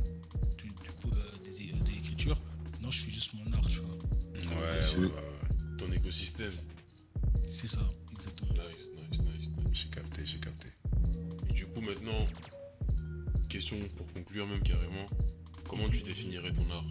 du, 0.58 0.68
du- 0.68 0.72
euh, 1.12 1.16
des- 1.44 1.72
de 1.72 1.90
l'écriture. 1.90 2.38
Non, 2.80 2.90
je 2.90 3.00
fais 3.00 3.10
juste 3.10 3.32
mon 3.34 3.52
art, 3.52 3.66
tu 3.68 3.80
vois. 3.80 3.94
Ouais, 3.96 4.80
c'est- 4.82 4.98
ouais, 4.98 5.06
ouais. 5.06 5.76
Ton 5.78 5.90
écosystème. 5.92 6.52
C'est 7.48 7.68
ça, 7.68 7.80
exactement. 8.12 8.52
Nice, 8.52 8.88
nice, 9.10 9.20
nice, 9.20 9.48
nice. 9.48 9.68
J'ai 9.72 9.88
capté, 9.88 10.22
j'ai 10.24 10.38
capté. 10.38 10.68
Du 11.54 11.66
coup, 11.66 11.80
maintenant, 11.80 12.26
question 13.48 13.76
pour 13.96 14.12
conclure 14.12 14.46
même 14.46 14.62
carrément. 14.62 15.06
Comment 15.68 15.88
tu 15.88 16.02
définirais 16.02 16.52
ton 16.52 16.64
art? 16.72 16.84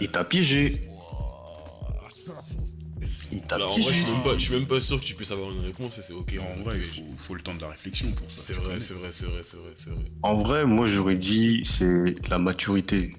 Il 0.00 0.10
t'a 0.10 0.24
piégé. 0.24 0.90
Il 3.32 3.40
t'a 3.42 3.56
Alors, 3.56 3.72
en 3.72 3.80
vrai, 3.80 3.82
je 3.82 3.92
suis, 3.92 4.12
même 4.12 4.22
pas, 4.22 4.32
je 4.34 4.44
suis 4.44 4.54
même 4.54 4.66
pas 4.66 4.80
sûr 4.80 5.00
que 5.00 5.04
tu 5.04 5.14
puisses 5.14 5.32
avoir 5.32 5.50
une 5.52 5.60
réponse 5.60 5.98
et 5.98 6.02
c'est 6.02 6.12
ok. 6.12 6.38
En 6.38 6.62
vrai, 6.62 6.76
il 6.78 6.84
faut, 6.84 7.02
faut 7.16 7.34
le 7.34 7.40
temps 7.40 7.54
de 7.54 7.62
la 7.62 7.68
réflexion 7.68 8.10
pour 8.12 8.30
ça. 8.30 8.40
C'est 8.40 8.60
vrai, 8.60 8.78
c'est 8.78 8.94
vrai, 8.94 9.12
c'est 9.12 9.26
vrai, 9.26 9.42
c'est 9.42 9.56
vrai, 9.56 9.72
c'est 9.74 9.90
vrai. 9.90 10.04
En 10.22 10.34
vrai, 10.34 10.64
moi 10.64 10.86
j'aurais 10.86 11.16
dit 11.16 11.62
c'est 11.64 12.14
la 12.30 12.38
maturité. 12.38 13.16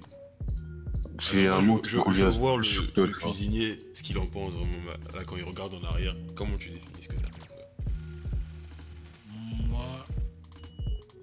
C'est 1.20 1.48
un 1.48 1.60
mot 1.60 1.80
je, 1.84 1.90
je- 1.90 1.96
je 1.96 2.24
veux 2.24 2.30
voir 2.30 2.56
le, 2.58 3.08
cuisinier, 3.12 3.82
ce 3.92 4.02
qu'il 4.02 4.18
en 4.18 4.26
pense 4.26 4.54
vraiment 4.54 4.78
là, 5.14 5.24
quand 5.24 5.36
il 5.36 5.42
regarde 5.44 5.74
en 5.74 5.82
arrière. 5.84 6.14
Comment 6.36 6.56
tu 6.56 6.70
définis 6.70 7.00
ce 7.02 7.08
que 7.08 7.16
t'as 7.16 7.28
Moi, 9.68 10.06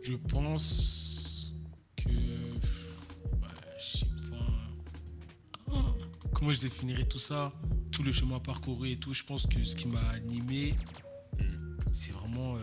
je 0.03 0.13
pense 0.13 1.53
que. 1.95 2.09
Ouais, 2.09 3.49
je 3.79 3.97
sais 3.99 4.05
pas. 4.31 5.71
Ah, 5.71 5.93
Comment 6.33 6.51
je 6.51 6.59
définirais 6.59 7.05
tout 7.05 7.19
ça? 7.19 7.53
Tout 7.91 8.03
le 8.03 8.11
chemin 8.11 8.39
parcouru 8.39 8.91
et 8.91 8.97
tout. 8.97 9.13
Je 9.13 9.23
pense 9.23 9.47
que 9.47 9.63
ce 9.63 9.75
qui 9.77 9.87
m'a 9.87 10.01
animé, 10.09 10.75
c'est 11.93 12.11
vraiment. 12.11 12.55
euh, 12.57 12.59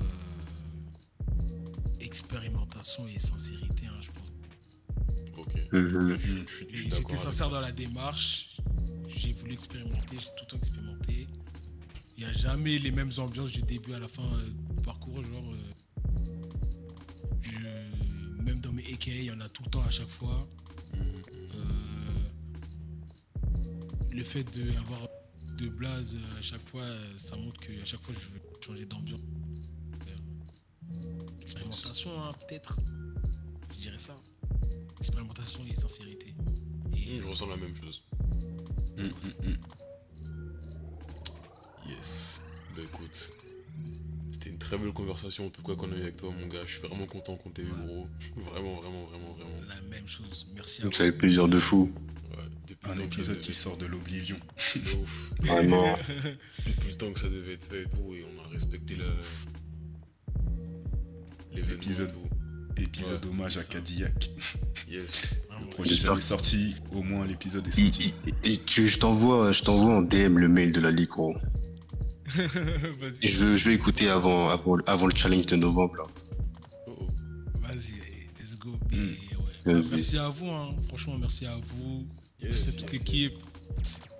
euh, 0.00 0.04
expérimentation 2.00 3.06
et 3.08 3.18
sincérité, 3.18 3.86
hein, 3.86 3.98
je 4.00 4.08
pense. 4.08 4.19
Ok. 5.40 5.54
Mhm. 5.72 6.16
J'étais 6.72 7.16
sincère 7.16 7.32
ça. 7.32 7.48
dans 7.48 7.60
la 7.60 7.72
démarche. 7.72 8.56
J'ai 9.08 9.32
voulu 9.32 9.54
expérimenter, 9.54 10.16
j'ai 10.18 10.26
tout 10.36 10.44
le 10.44 10.46
temps 10.46 10.56
expérimenté. 10.56 11.26
Il 12.16 12.24
n'y 12.24 12.30
a 12.30 12.32
jamais 12.32 12.78
les 12.78 12.90
mêmes 12.90 13.10
ambiances 13.18 13.50
du 13.50 13.62
début 13.62 13.94
à 13.94 13.98
la 13.98 14.08
fin 14.08 14.22
euh, 14.22 14.74
du 14.74 14.82
parcours. 14.82 15.22
Genre, 15.22 15.52
euh, 15.52 16.50
je, 17.40 18.42
même 18.42 18.60
dans 18.60 18.72
mes 18.72 18.84
AKA, 18.92 19.10
il 19.12 19.24
y 19.24 19.30
en 19.30 19.40
a 19.40 19.48
tout 19.48 19.62
le 19.64 19.70
temps 19.70 19.82
à 19.82 19.90
chaque 19.90 20.08
fois. 20.08 20.46
Euh, 20.94 20.98
le 24.12 24.24
fait 24.24 24.44
d'avoir 24.58 25.00
de 25.58 25.68
blaze 25.68 26.16
euh, 26.16 26.38
à 26.38 26.42
chaque 26.42 26.66
fois, 26.66 26.84
ça 27.16 27.36
montre 27.36 27.60
qu'à 27.60 27.84
chaque 27.84 28.02
fois, 28.02 28.14
je 28.14 28.20
veux 28.20 28.40
changer 28.64 28.84
d'ambiance. 28.86 29.20
Expérimentation, 31.40 32.10
hein, 32.22 32.32
peut-être. 32.46 32.76
Je 33.74 33.80
dirais 33.80 33.98
ça. 33.98 34.16
Expérimentation 35.00 35.60
et 35.70 35.74
sincérité. 35.74 36.34
Et 36.94 37.20
Je 37.22 37.26
ressens 37.26 37.48
la 37.48 37.56
même 37.56 37.74
chose. 37.74 38.04
Mm, 38.98 39.04
mm, 39.04 39.48
mm. 39.48 39.56
Yes. 41.88 42.50
Bah 42.76 42.82
écoute, 42.84 43.32
c'était 44.30 44.50
une 44.50 44.58
très 44.58 44.76
belle 44.76 44.92
conversation 44.92 45.46
en 45.46 45.50
tout 45.50 45.62
cas 45.62 45.74
qu'on 45.74 45.90
a 45.90 45.96
eu 45.96 46.02
avec 46.02 46.18
toi 46.18 46.30
mon 46.38 46.46
gars. 46.48 46.60
Je 46.66 46.72
suis 46.72 46.86
vraiment 46.86 47.06
content 47.06 47.36
qu'on 47.36 47.48
t'ait 47.48 47.62
eu 47.62 47.72
gros. 47.86 48.06
Vraiment, 48.36 48.76
vraiment, 48.76 49.04
vraiment, 49.04 49.32
vraiment. 49.32 49.60
la 49.68 49.80
même 49.88 50.06
chose. 50.06 50.46
Merci 50.54 50.82
à 50.82 50.84
vous. 50.84 50.92
Ça 50.92 51.04
fait 51.04 51.12
plaisir 51.12 51.48
de 51.48 51.58
fou. 51.58 51.92
Ouais, 52.32 52.44
depuis 52.68 52.90
le 52.90 53.00
Un 53.00 53.04
épisode 53.04 53.38
qui 53.38 53.54
sort 53.54 53.78
de 53.78 53.86
l'oblivion. 53.86 54.36
de 54.76 54.96
ouf. 55.02 55.32
Vraiment. 55.40 55.96
Depuis 56.66 56.90
le 56.90 56.96
temps 56.96 57.12
que 57.12 57.20
ça 57.20 57.28
devait 57.28 57.54
être 57.54 57.64
fait 57.64 57.82
et 57.82 57.88
tout, 57.88 58.14
et 58.14 58.24
on 58.24 58.44
a 58.44 58.48
respecté 58.48 58.96
le. 58.96 59.06
L'événement. 61.52 61.70
L'épisode. 61.72 62.12
Épisode 62.82 63.24
Ouais, 63.24 63.30
hommage 63.30 63.56
à. 63.56 63.62
Cadillac. 63.64 64.30
Yes. 64.88 65.34
Le 65.60 65.66
projet 65.68 65.90
J'espère 65.90 66.10
jamais 66.12 66.20
sorti, 66.22 66.74
au 66.92 67.02
moins 67.02 67.26
l'épisode 67.26 67.66
est 67.68 67.72
sorti. 67.72 68.14
tu- 68.66 68.88
je 68.88 68.98
t'envoie, 68.98 69.52
je 69.52 69.62
t'envoie 69.62 69.94
en 69.96 70.02
DM 70.02 70.38
le 70.38 70.48
mail 70.48 70.72
de 70.72 70.80
la 70.80 70.90
ligue, 70.90 71.08
gros. 71.08 71.32
Vas-y, 72.34 73.14
Et 73.22 73.28
je 73.28 73.36
veux, 73.44 73.56
je 73.56 73.68
vais 73.68 73.74
écouter 73.74 74.08
avant, 74.08 74.48
avant, 74.48 74.76
avant 74.86 75.06
le 75.06 75.14
challenge 75.14 75.46
de 75.46 75.56
novembre. 75.56 75.96
Là. 75.96 76.04
Oh, 76.86 76.92
oh. 77.00 77.06
vas-y, 77.60 77.94
let's 78.40 78.56
go. 78.58 78.70
Mm. 78.92 78.96
ouais. 78.96 79.14
Vas-y. 79.66 79.72
Merci 79.74 80.16
à 80.18 80.28
vous, 80.28 80.48
hein. 80.48 80.70
franchement, 80.88 81.18
merci 81.18 81.46
à 81.46 81.56
vous. 81.56 82.06
Yes, 82.40 82.50
merci 82.50 82.68
à 82.68 82.80
toute 82.80 82.92
l'équipe. 82.92 83.34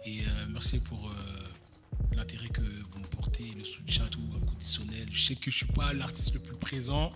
Et 0.04 0.20
euh, 0.20 0.46
merci 0.52 0.78
pour 0.80 1.08
euh, 1.08 2.14
l'intérêt 2.16 2.48
que 2.48 2.60
vous 2.62 2.98
me 2.98 3.06
portez, 3.06 3.44
le 3.56 3.64
soutien 3.64 4.04
tout 4.10 4.20
inconditionnel. 4.42 5.06
Je 5.10 5.20
sais 5.22 5.34
que 5.36 5.50
je 5.50 5.56
suis 5.58 5.66
pas 5.66 5.92
l'artiste 5.92 6.34
le 6.34 6.40
plus 6.40 6.56
présent, 6.56 7.12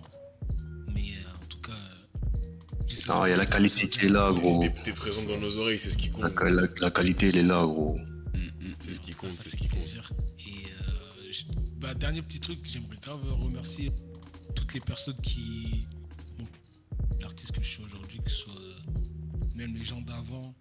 Non, 3.09 3.27
il 3.27 3.31
y 3.31 3.33
a 3.33 3.37
la 3.37 3.47
qualité 3.47 3.89
qui 3.89 4.07
est 4.07 4.09
là, 4.09 4.33
gros. 4.33 4.61
T'es 4.83 4.93
présent 4.93 5.29
dans 5.29 5.39
nos 5.41 5.59
oreilles, 5.59 5.79
c'est 5.79 5.91
ce 5.91 5.97
qui 5.99 6.09
La, 6.21 6.31
compte. 6.31 6.41
la- 6.51 6.67
la 6.81 6.91
qualité, 6.91 7.29
elle 7.29 7.37
est 7.39 7.43
là, 7.43 7.63
gros. 7.65 7.97
Mm, 8.35 8.39
mm. 8.39 8.75
C'est 8.79 8.95
ce 8.95 9.01
qui 9.01 9.11
compte, 9.13 9.33
c'est 9.33 9.51
ce 9.51 9.57
qui 9.57 9.69
compte. 9.69 9.81
Et 10.41 10.67
euh, 10.67 11.31
je- 11.31 11.45
bah, 11.79 11.95
dernier 11.95 12.23
petit 12.23 12.41
truc, 12.41 12.59
j'aimerais 12.65 12.99
grave 13.03 13.21
remercier 13.33 13.91
toutes 14.55 14.73
les 14.75 14.81
personnes 14.81 15.19
qui. 15.23 15.87
bon, 16.39 16.47
L'artiste 17.21 17.53
que 17.53 17.63
je 17.63 17.69
suis 17.69 17.83
aujourd'hui, 17.85 18.21
que 18.25 18.31
ce 18.31 18.37
soit 18.37 18.53
euh, 18.61 18.75
même 19.55 19.75
les 19.75 19.85
gens 19.85 20.01
d'avant, 20.01 20.55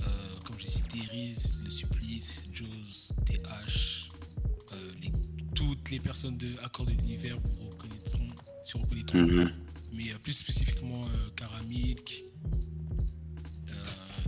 euh, 0.00 0.04
comme 0.44 0.56
j'ai 0.58 0.68
cité 0.68 0.98
Iris, 0.98 1.60
Le 1.64 1.70
Supplice, 1.70 2.42
Joes, 2.52 3.12
TH, 3.24 4.10
euh, 4.72 4.76
les- 5.02 5.12
toutes 5.54 5.90
les 5.90 6.00
personnes 6.00 6.36
de 6.36 6.48
Accord 6.62 6.84
de 6.86 6.92
l'Univers 6.92 7.38
vous 7.40 7.68
reconnaîtront, 7.70 8.28
se 8.64 8.76
reconnaîtront 8.76 9.18
Mhm. 9.22 9.52
Mais 9.94 10.12
euh, 10.12 10.18
plus 10.22 10.32
spécifiquement 10.32 11.04
euh, 11.04 11.30
Caramilk, 11.36 12.24
euh, 13.68 13.72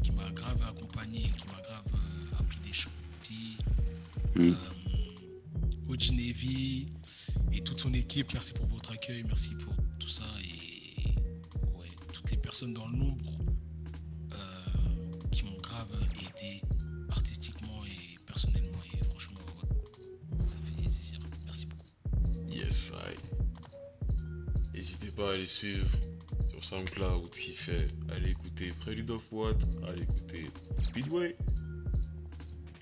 qui 0.02 0.12
m'a 0.12 0.30
grave 0.30 0.62
accompagné, 0.68 1.22
qui 1.36 1.47
m'a 1.47 1.60
grave 1.62 1.84
euh, 1.94 2.38
appris 2.38 2.59
des 2.64 2.72
choses 2.72 2.93
aussi. 3.22 3.56
Mm. 4.34 4.51
Euh, 4.51 4.55
et 7.52 7.62
toute 7.62 7.80
son 7.80 7.94
équipe, 7.94 8.32
merci 8.34 8.52
pour 8.52 8.66
votre 8.66 8.93
accueil, 8.93 9.24
merci 9.24 9.55
pour 9.55 9.74
tout 9.98 10.09
ça. 10.09 10.24
Et 10.43 11.14
ouais, 11.78 11.88
toutes 12.12 12.30
les 12.30 12.36
personnes 12.36 12.74
dans 12.74 12.86
l'ombre 12.88 13.38
euh, 14.32 14.36
qui 15.30 15.44
m'ont 15.44 15.59
grave 15.62 15.88
aidé 16.16 16.60
artistiquement 17.09 17.84
et 17.86 18.18
personnellement. 18.26 18.78
Et 18.93 19.05
franchement, 19.05 19.40
ouais, 19.62 20.47
ça 20.47 20.59
fait 20.59 20.82
plaisir. 20.82 21.18
Merci 21.47 21.66
beaucoup. 21.66 22.52
Yes, 22.52 22.93
aïe. 23.06 23.26
N'hésitez 24.86 25.10
pas 25.10 25.32
à 25.32 25.36
les 25.36 25.46
suivre 25.46 25.84
sur 26.48 26.64
SoundCloud, 26.64 27.34
ce 27.34 27.40
qu'il 27.40 27.54
fait. 27.54 27.88
Allez 28.12 28.30
écouter 28.30 28.72
Prelude 28.78 29.10
of 29.10 29.26
What, 29.32 29.58
allez 29.88 30.02
écouter 30.02 30.48
Speedway. 30.80 31.36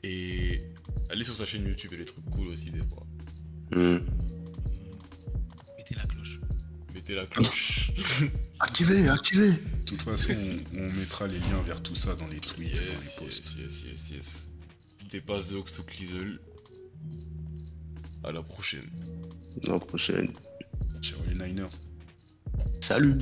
Et 0.02 0.60
allez 1.08 1.24
sur 1.24 1.32
sa 1.32 1.46
chaîne 1.46 1.66
YouTube, 1.66 1.92
il 1.92 1.98
y 1.98 2.02
a 2.02 2.04
des 2.04 2.12
trucs 2.12 2.28
cool 2.28 2.48
aussi 2.48 2.66
des 2.66 2.80
fois. 2.80 3.06
Mhm. 3.70 4.04
Mettez 5.78 5.94
la 5.94 6.04
cloche. 6.04 6.40
Mettez 6.92 7.14
la 7.14 7.24
cloche. 7.24 7.90
Activez, 8.60 9.08
activez. 9.08 9.52
De 9.52 9.84
toute 9.86 10.02
façon, 10.02 10.34
on, 10.74 10.80
on 10.80 10.92
mettra 10.92 11.26
les 11.26 11.38
liens 11.38 11.62
vers 11.64 11.82
tout 11.82 11.94
ça 11.94 12.14
dans 12.16 12.26
les 12.26 12.38
tweets, 12.38 12.74
dans 12.74 12.82
yes, 12.82 13.18
les 13.18 13.26
posts. 13.26 13.56
yes, 13.56 13.84
yes, 13.84 13.86
yes, 13.90 14.10
yes. 14.10 14.48
C'était 14.98 15.22
pas 15.22 15.40
The 15.40 15.52
Ox 15.52 15.72
to 15.72 15.82
Clisel. 15.84 16.38
À 18.22 18.30
la 18.30 18.42
prochaine. 18.42 18.90
À 19.66 19.70
la 19.70 19.78
prochaine. 19.78 20.34
Ciao 21.00 21.18
les 21.26 21.34
Niners. 21.34 21.68
Salut. 22.84 23.16